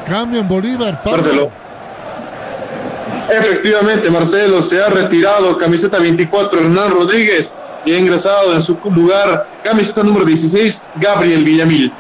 Cambio 0.08 0.40
en 0.40 0.48
Bolívar, 0.48 1.02
Pablo. 1.04 1.52
Efectivamente, 3.32 4.10
Marcelo 4.10 4.62
se 4.62 4.82
ha 4.82 4.90
retirado 4.90 5.58
camiseta 5.58 6.00
24 6.00 6.62
Hernán 6.62 6.92
Rodríguez 6.92 7.52
y 7.86 7.94
ha 7.94 8.00
ingresado 8.00 8.54
en 8.54 8.62
su 8.62 8.78
lugar 8.96 9.48
camiseta 9.64 10.04
número 10.04 10.26
16 10.26 10.82
Gabriel 10.96 11.44
Villamil. 11.44 11.94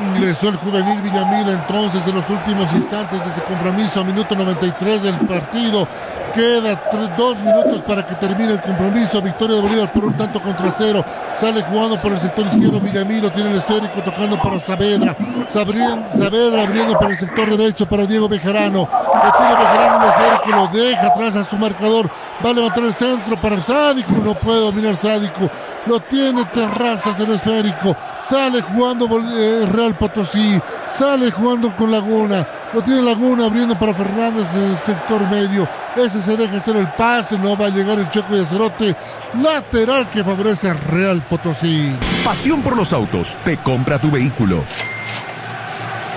Ingresó 0.00 0.48
el 0.48 0.56
juvenil 0.56 1.00
Villamil 1.02 1.48
entonces 1.48 2.06
en 2.06 2.16
los 2.16 2.28
últimos 2.28 2.72
instantes 2.72 3.20
de 3.20 3.28
este 3.28 3.42
compromiso, 3.42 4.00
a 4.00 4.04
minuto 4.04 4.34
93 4.34 5.02
del 5.02 5.14
partido. 5.26 5.86
Queda 6.34 6.80
dos 7.16 7.38
minutos 7.38 7.80
para 7.82 8.04
que 8.04 8.16
termine 8.16 8.54
el 8.54 8.60
compromiso. 8.60 9.22
Victoria 9.22 9.54
de 9.54 9.62
Bolívar 9.62 9.92
por 9.92 10.06
un 10.06 10.14
tanto 10.14 10.40
contra 10.40 10.68
cero. 10.76 11.04
Sale 11.38 11.62
jugando 11.62 12.00
por 12.02 12.12
el 12.12 12.18
sector 12.18 12.44
izquierdo 12.46 12.80
Villamil, 12.80 13.30
tiene 13.30 13.52
el 13.52 13.58
esférico 13.58 14.02
tocando 14.04 14.36
para 14.42 14.58
Saavedra. 14.58 15.16
Sabrien, 15.46 16.04
Saavedra 16.18 16.64
abriendo 16.64 16.98
para 16.98 17.12
el 17.12 17.18
sector 17.18 17.56
derecho 17.56 17.86
para 17.86 18.04
Diego 18.04 18.28
Bejarano. 18.28 18.88
Lo 18.90 19.32
tiene 19.38 19.54
Bejarano 19.54 20.04
el 20.04 20.10
esférico, 20.10 20.56
lo 20.56 20.66
deja 20.68 21.06
atrás 21.06 21.36
a 21.36 21.44
su 21.44 21.56
marcador. 21.56 22.10
Va 22.44 22.50
a 22.50 22.52
levantar 22.52 22.82
el 22.82 22.94
centro 22.94 23.40
para 23.40 23.62
Sádico. 23.62 24.12
No 24.24 24.34
puede 24.34 24.58
dominar 24.58 24.96
Sádico. 24.96 25.48
Lo 25.86 26.00
tiene 26.00 26.44
Terrazas 26.46 27.20
el 27.20 27.32
esférico. 27.32 27.94
Sale 28.28 28.62
jugando 28.62 29.06
eh, 29.36 29.66
Real 29.70 29.94
Potosí. 29.94 30.58
Sale 30.90 31.30
jugando 31.30 31.74
con 31.76 31.92
Laguna. 31.92 32.46
Lo 32.72 32.80
tiene 32.80 33.02
Laguna 33.02 33.46
abriendo 33.46 33.78
para 33.78 33.92
Fernández 33.92 34.48
en 34.54 34.70
el 34.70 34.78
sector 34.78 35.20
medio. 35.28 35.68
Ese 35.94 36.22
se 36.22 36.36
deja 36.36 36.56
hacer 36.56 36.76
el 36.76 36.88
pase. 36.88 37.38
No 37.38 37.56
va 37.56 37.66
a 37.66 37.70
llegar 37.70 37.98
el 37.98 38.08
Choco 38.10 38.34
y 38.34 38.40
Acerote. 38.40 38.96
Lateral 39.42 40.08
que 40.08 40.24
favorece 40.24 40.70
a 40.70 40.74
Real 40.74 41.20
Potosí. 41.28 41.94
Pasión 42.24 42.62
por 42.62 42.76
los 42.76 42.92
autos. 42.94 43.36
Te 43.44 43.58
compra 43.58 43.98
tu 43.98 44.10
vehículo. 44.10 44.64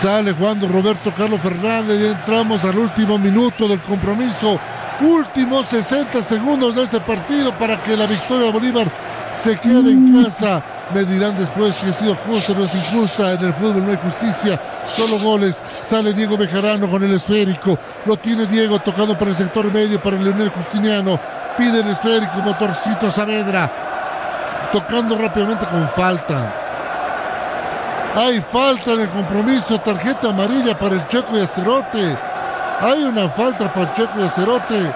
Sale 0.01 0.31
jugando 0.31 0.67
Roberto 0.67 1.11
Carlos 1.11 1.41
Fernández 1.41 1.99
y 1.99 2.05
entramos 2.05 2.63
al 2.63 2.77
último 2.77 3.17
minuto 3.17 3.67
del 3.67 3.79
compromiso. 3.79 4.59
Últimos 5.01 5.65
60 5.67 6.23
segundos 6.23 6.75
de 6.75 6.83
este 6.83 6.99
partido 7.01 7.51
para 7.53 7.81
que 7.83 7.97
la 7.97 8.05
victoria 8.05 8.45
de 8.47 8.51
Bolívar 8.51 8.87
se 9.37 9.57
quede 9.57 9.91
en 9.91 10.23
casa. 10.23 10.61
Me 10.93 11.03
dirán 11.03 11.35
después 11.35 11.75
si 11.75 11.89
ha 11.89 11.93
sido 11.93 12.15
justa 12.15 12.53
o 12.53 12.55
no 12.55 12.63
es 12.63 12.75
injusta. 12.75 13.33
En 13.33 13.45
el 13.45 13.53
fútbol 13.53 13.85
no 13.85 13.91
hay 13.91 13.97
justicia, 13.97 14.59
solo 14.85 15.19
goles. 15.19 15.61
Sale 15.83 16.13
Diego 16.13 16.37
Bejarano 16.37 16.89
con 16.89 17.03
el 17.03 17.13
esférico. 17.13 17.77
Lo 18.05 18.17
tiene 18.17 18.45
Diego 18.45 18.79
tocando 18.79 19.17
para 19.17 19.31
el 19.31 19.37
sector 19.37 19.71
medio 19.71 20.01
para 20.01 20.17
Leonel 20.17 20.49
Justiniano. 20.49 21.19
Pide 21.57 21.81
el 21.81 21.89
esférico, 21.89 22.37
motorcito 22.43 23.11
Saavedra. 23.11 23.69
Tocando 24.71 25.17
rápidamente 25.17 25.65
con 25.65 25.87
falta. 25.89 26.53
Hay 28.15 28.41
falta 28.41 28.93
en 28.93 29.01
el 29.01 29.09
compromiso. 29.09 29.79
Tarjeta 29.79 30.29
amarilla 30.29 30.77
para 30.77 30.95
el 30.95 31.07
Checo 31.07 31.37
y 31.37 31.41
Acerote. 31.41 32.17
Hay 32.81 33.03
una 33.03 33.27
falta 33.27 33.71
para 33.73 33.89
el 33.89 33.93
Checo 33.93 34.19
y 34.19 34.23
Acerote. 34.23 34.91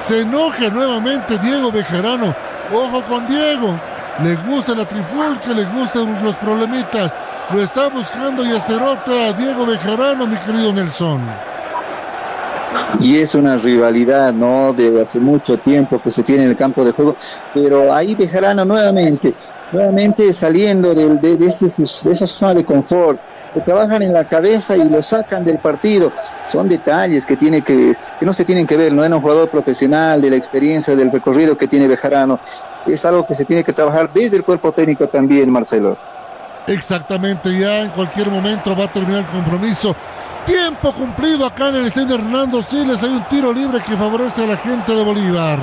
Se 0.00 0.20
enoja 0.22 0.68
nuevamente 0.68 1.38
Diego 1.38 1.70
Bejarano. 1.70 2.34
Ojo 2.72 3.02
con 3.02 3.26
Diego. 3.26 3.78
Le 4.22 4.36
gusta 4.48 4.74
la 4.74 4.84
trifulca, 4.84 5.52
le 5.52 5.64
gustan 5.64 6.24
los 6.24 6.36
problemitas. 6.36 7.10
Lo 7.52 7.62
está 7.62 7.88
buscando 7.88 8.44
y 8.44 8.52
Acerote 8.52 9.26
a 9.26 9.32
Diego 9.32 9.66
Bejarano, 9.66 10.26
mi 10.26 10.36
querido 10.36 10.72
Nelson. 10.72 11.20
Y 13.00 13.18
es 13.18 13.34
una 13.34 13.56
rivalidad, 13.56 14.32
¿no? 14.32 14.72
De 14.72 15.02
hace 15.02 15.18
mucho 15.18 15.58
tiempo 15.58 16.00
que 16.00 16.10
se 16.10 16.22
tiene 16.22 16.44
en 16.44 16.50
el 16.50 16.56
campo 16.56 16.84
de 16.84 16.92
juego. 16.92 17.16
Pero 17.52 17.92
ahí 17.92 18.14
Bejarano 18.14 18.64
nuevamente, 18.64 19.34
nuevamente 19.72 20.32
saliendo 20.32 20.92
este- 20.92 21.36
de 21.36 22.12
esa 22.12 22.26
zona 22.26 22.54
de 22.54 22.64
confort 22.64 23.20
que 23.54 23.60
trabajan 23.60 24.02
en 24.02 24.12
la 24.12 24.24
cabeza 24.24 24.76
y 24.76 24.88
lo 24.88 25.02
sacan 25.02 25.44
del 25.44 25.58
partido. 25.58 26.12
Son 26.48 26.68
detalles 26.68 27.24
que, 27.24 27.36
tiene 27.36 27.62
que, 27.62 27.94
que 28.18 28.26
no 28.26 28.32
se 28.32 28.44
tienen 28.44 28.66
que 28.66 28.76
ver, 28.76 28.92
no 28.92 29.04
es 29.04 29.10
un 29.10 29.20
jugador 29.20 29.48
profesional, 29.48 30.20
de 30.20 30.30
la 30.30 30.36
experiencia, 30.36 30.94
del 30.94 31.12
recorrido 31.12 31.56
que 31.56 31.68
tiene 31.68 31.86
Bejarano. 31.86 32.40
Es 32.86 33.04
algo 33.04 33.26
que 33.26 33.34
se 33.34 33.44
tiene 33.44 33.64
que 33.64 33.72
trabajar 33.72 34.10
desde 34.12 34.36
el 34.36 34.44
cuerpo 34.44 34.72
técnico 34.72 35.08
también, 35.08 35.50
Marcelo. 35.50 35.96
Exactamente, 36.66 37.56
ya 37.58 37.80
en 37.82 37.90
cualquier 37.90 38.30
momento 38.30 38.74
va 38.76 38.84
a 38.84 38.92
terminar 38.92 39.20
el 39.20 39.26
compromiso. 39.26 39.94
Tiempo 40.46 40.92
cumplido 40.92 41.46
acá 41.46 41.68
en 41.68 41.76
el 41.76 41.86
estadio 41.86 42.16
Hernando 42.16 42.62
Siles. 42.62 43.02
Hay 43.02 43.10
un 43.10 43.24
tiro 43.24 43.52
libre 43.52 43.80
que 43.80 43.96
favorece 43.96 44.44
a 44.44 44.46
la 44.46 44.56
gente 44.56 44.94
de 44.94 45.02
Bolívar. 45.02 45.58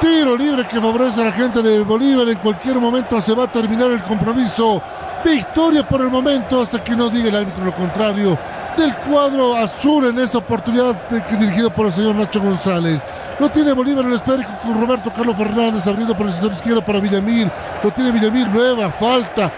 Tiro 0.00 0.36
libre 0.36 0.66
que 0.66 0.80
favorece 0.80 1.20
a 1.20 1.24
la 1.26 1.32
gente 1.32 1.62
de 1.62 1.80
Bolívar. 1.80 2.28
En 2.28 2.38
cualquier 2.38 2.76
momento 2.76 3.20
se 3.20 3.34
va 3.34 3.44
a 3.44 3.46
terminar 3.46 3.90
el 3.90 4.02
compromiso. 4.02 4.82
Victoria 5.24 5.86
por 5.86 6.00
el 6.00 6.08
momento 6.08 6.62
hasta 6.62 6.82
que 6.82 6.96
no 6.96 7.10
diga 7.10 7.28
el 7.28 7.36
árbitro 7.36 7.64
lo 7.64 7.74
contrario. 7.74 8.38
del 8.76 8.94
cuadro 8.96 9.56
azul 9.56 10.06
en 10.06 10.18
esta 10.20 10.38
oportunidad 10.38 10.94
dirigido 11.38 11.70
por 11.70 11.86
el 11.86 11.92
señor 11.92 12.14
Nacho 12.14 12.40
González. 12.40 13.02
Lo 13.38 13.50
tiene 13.50 13.72
Bolívar 13.72 14.04
en 14.04 14.12
el 14.12 14.16
esférico 14.16 14.50
con 14.62 14.80
Roberto 14.80 15.12
Carlos 15.14 15.36
Fernández 15.36 15.86
abriendo 15.86 16.16
por 16.16 16.26
el 16.26 16.32
sector 16.32 16.52
izquierdo 16.52 16.82
para 16.82 17.00
Villamil. 17.00 17.50
Lo 17.82 17.90
tiene 17.90 18.12
Villamil, 18.12 18.50
nueva 18.52 18.90
falta. 18.90 19.50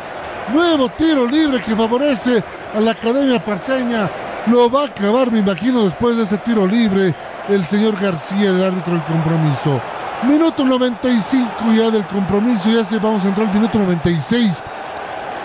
Nuevo 0.52 0.88
tiro 0.88 1.26
libre 1.26 1.60
que 1.62 1.76
favorece 1.76 2.42
a 2.74 2.80
la 2.80 2.92
Academia 2.92 3.44
Paseña. 3.44 4.08
Lo 4.46 4.68
va 4.70 4.82
a 4.82 4.86
acabar, 4.86 5.30
me 5.30 5.38
imagino, 5.38 5.84
después 5.84 6.16
de 6.16 6.24
este 6.24 6.38
tiro 6.38 6.66
libre 6.66 7.14
el 7.48 7.64
señor 7.66 8.00
García, 8.00 8.50
el 8.50 8.62
árbitro 8.62 8.94
del 8.94 9.02
compromiso. 9.04 9.80
Minuto 10.28 10.64
95 10.64 11.50
ya 11.76 11.90
del 11.90 12.06
compromiso, 12.06 12.70
ya 12.70 12.84
se 12.84 12.98
vamos 12.98 13.24
a 13.24 13.28
entrar 13.28 13.48
al 13.48 13.54
minuto 13.54 13.78
96. 13.78 14.62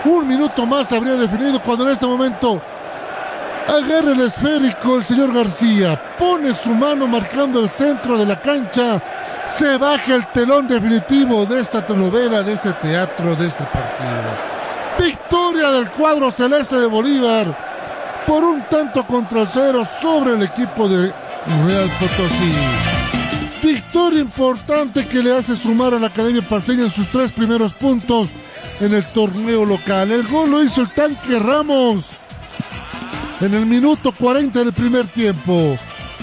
Un 0.08 0.26
minuto 0.26 0.64
más 0.64 0.90
habría 0.90 1.16
definido 1.16 1.60
cuando 1.60 1.84
en 1.84 1.90
este 1.90 2.06
momento 2.06 2.62
agarra 3.68 4.12
el 4.12 4.22
esférico 4.22 4.96
el 4.96 5.04
señor 5.04 5.34
García, 5.34 6.00
pone 6.18 6.54
su 6.54 6.70
mano 6.70 7.06
marcando 7.06 7.60
el 7.60 7.68
centro 7.68 8.16
de 8.16 8.24
la 8.24 8.40
cancha, 8.40 9.02
se 9.50 9.76
baja 9.76 10.14
el 10.14 10.26
telón 10.28 10.66
definitivo 10.66 11.44
de 11.44 11.60
esta 11.60 11.86
telenovela, 11.86 12.42
de 12.42 12.54
este 12.54 12.72
teatro, 12.72 13.36
de 13.36 13.48
este 13.48 13.64
partido. 13.64 14.48
Victoria 14.98 15.72
del 15.72 15.90
cuadro 15.90 16.30
celeste 16.30 16.76
de 16.76 16.86
Bolívar 16.86 18.24
por 18.26 18.42
un 18.42 18.62
tanto 18.62 19.06
contra 19.06 19.44
cero 19.44 19.86
sobre 20.00 20.36
el 20.36 20.42
equipo 20.42 20.88
de 20.88 21.12
Real 21.66 21.90
Potosí. 22.00 22.52
Victoria 23.62 24.20
importante 24.20 25.06
que 25.06 25.22
le 25.22 25.36
hace 25.36 25.54
sumar 25.54 25.92
a 25.92 25.98
la 25.98 26.06
Academia 26.06 26.40
Paseña 26.40 26.84
en 26.84 26.90
sus 26.90 27.10
tres 27.10 27.30
primeros 27.30 27.74
puntos 27.74 28.30
en 28.80 28.94
el 28.94 29.04
torneo 29.06 29.64
local. 29.64 30.10
El 30.10 30.26
gol 30.26 30.50
lo 30.50 30.62
hizo 30.62 30.82
el 30.82 30.90
tanque 30.90 31.38
Ramos 31.38 32.06
en 33.40 33.54
el 33.54 33.66
minuto 33.66 34.12
40 34.12 34.58
del 34.58 34.72
primer 34.72 35.06
tiempo. 35.08 35.76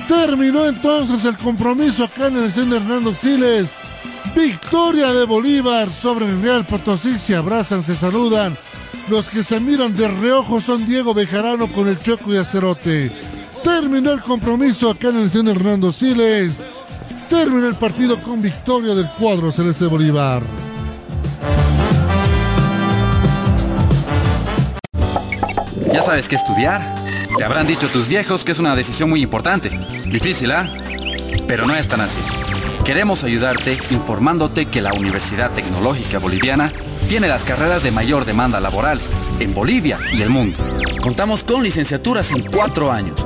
Terminó 0.07 0.65
entonces 0.65 1.23
el 1.25 1.37
compromiso 1.37 2.03
acá 2.03 2.27
en 2.27 2.37
el 2.37 2.51
centro 2.51 2.77
Hernando 2.77 3.13
Siles. 3.13 3.71
Victoria 4.35 5.13
de 5.13 5.25
Bolívar 5.25 5.89
sobre 5.89 6.29
el 6.29 6.41
Real 6.41 6.65
Potosí. 6.65 7.17
Se 7.17 7.35
abrazan, 7.35 7.81
se 7.81 7.95
saludan. 7.95 8.57
Los 9.09 9.29
que 9.29 9.43
se 9.43 9.59
miran 9.59 9.95
de 9.95 10.07
reojo 10.07 10.59
son 10.59 10.85
Diego 10.87 11.13
Bejarano 11.13 11.67
con 11.67 11.87
el 11.87 11.99
Choco 11.99 12.33
y 12.33 12.37
Acerote. 12.37 13.11
Terminó 13.63 14.11
el 14.11 14.21
compromiso 14.21 14.91
acá 14.91 15.09
en 15.09 15.17
el 15.17 15.29
centro 15.29 15.53
Hernando 15.53 15.91
Siles. 15.91 16.61
Terminó 17.29 17.67
el 17.67 17.75
partido 17.75 18.21
con 18.21 18.41
victoria 18.41 18.93
del 18.93 19.07
cuadro 19.17 19.51
Celeste 19.51 19.85
Bolívar. 19.85 20.43
¿Ya 25.95 26.01
sabes 26.01 26.27
qué 26.27 26.35
estudiar? 26.35 26.93
Te 27.37 27.45
habrán 27.45 27.67
dicho 27.67 27.89
tus 27.89 28.09
viejos 28.09 28.43
que 28.43 28.51
es 28.51 28.59
una 28.59 28.75
decisión 28.75 29.09
muy 29.09 29.21
importante. 29.21 29.69
Difícil, 30.05 30.51
¿ah? 30.51 30.69
Pero 31.47 31.65
no 31.65 31.73
es 31.73 31.87
tan 31.87 32.01
así. 32.01 32.19
Queremos 32.83 33.23
ayudarte 33.23 33.79
informándote 33.91 34.65
que 34.65 34.81
la 34.81 34.91
Universidad 34.91 35.51
Tecnológica 35.51 36.19
Boliviana 36.19 36.73
tiene 37.07 37.29
las 37.29 37.45
carreras 37.45 37.81
de 37.81 37.91
mayor 37.91 38.25
demanda 38.25 38.59
laboral 38.59 38.99
en 39.39 39.53
Bolivia 39.53 39.97
y 40.11 40.21
el 40.21 40.29
mundo. 40.29 40.57
Contamos 41.01 41.45
con 41.45 41.63
licenciaturas 41.63 42.29
en 42.33 42.43
cuatro 42.51 42.91
años 42.91 43.25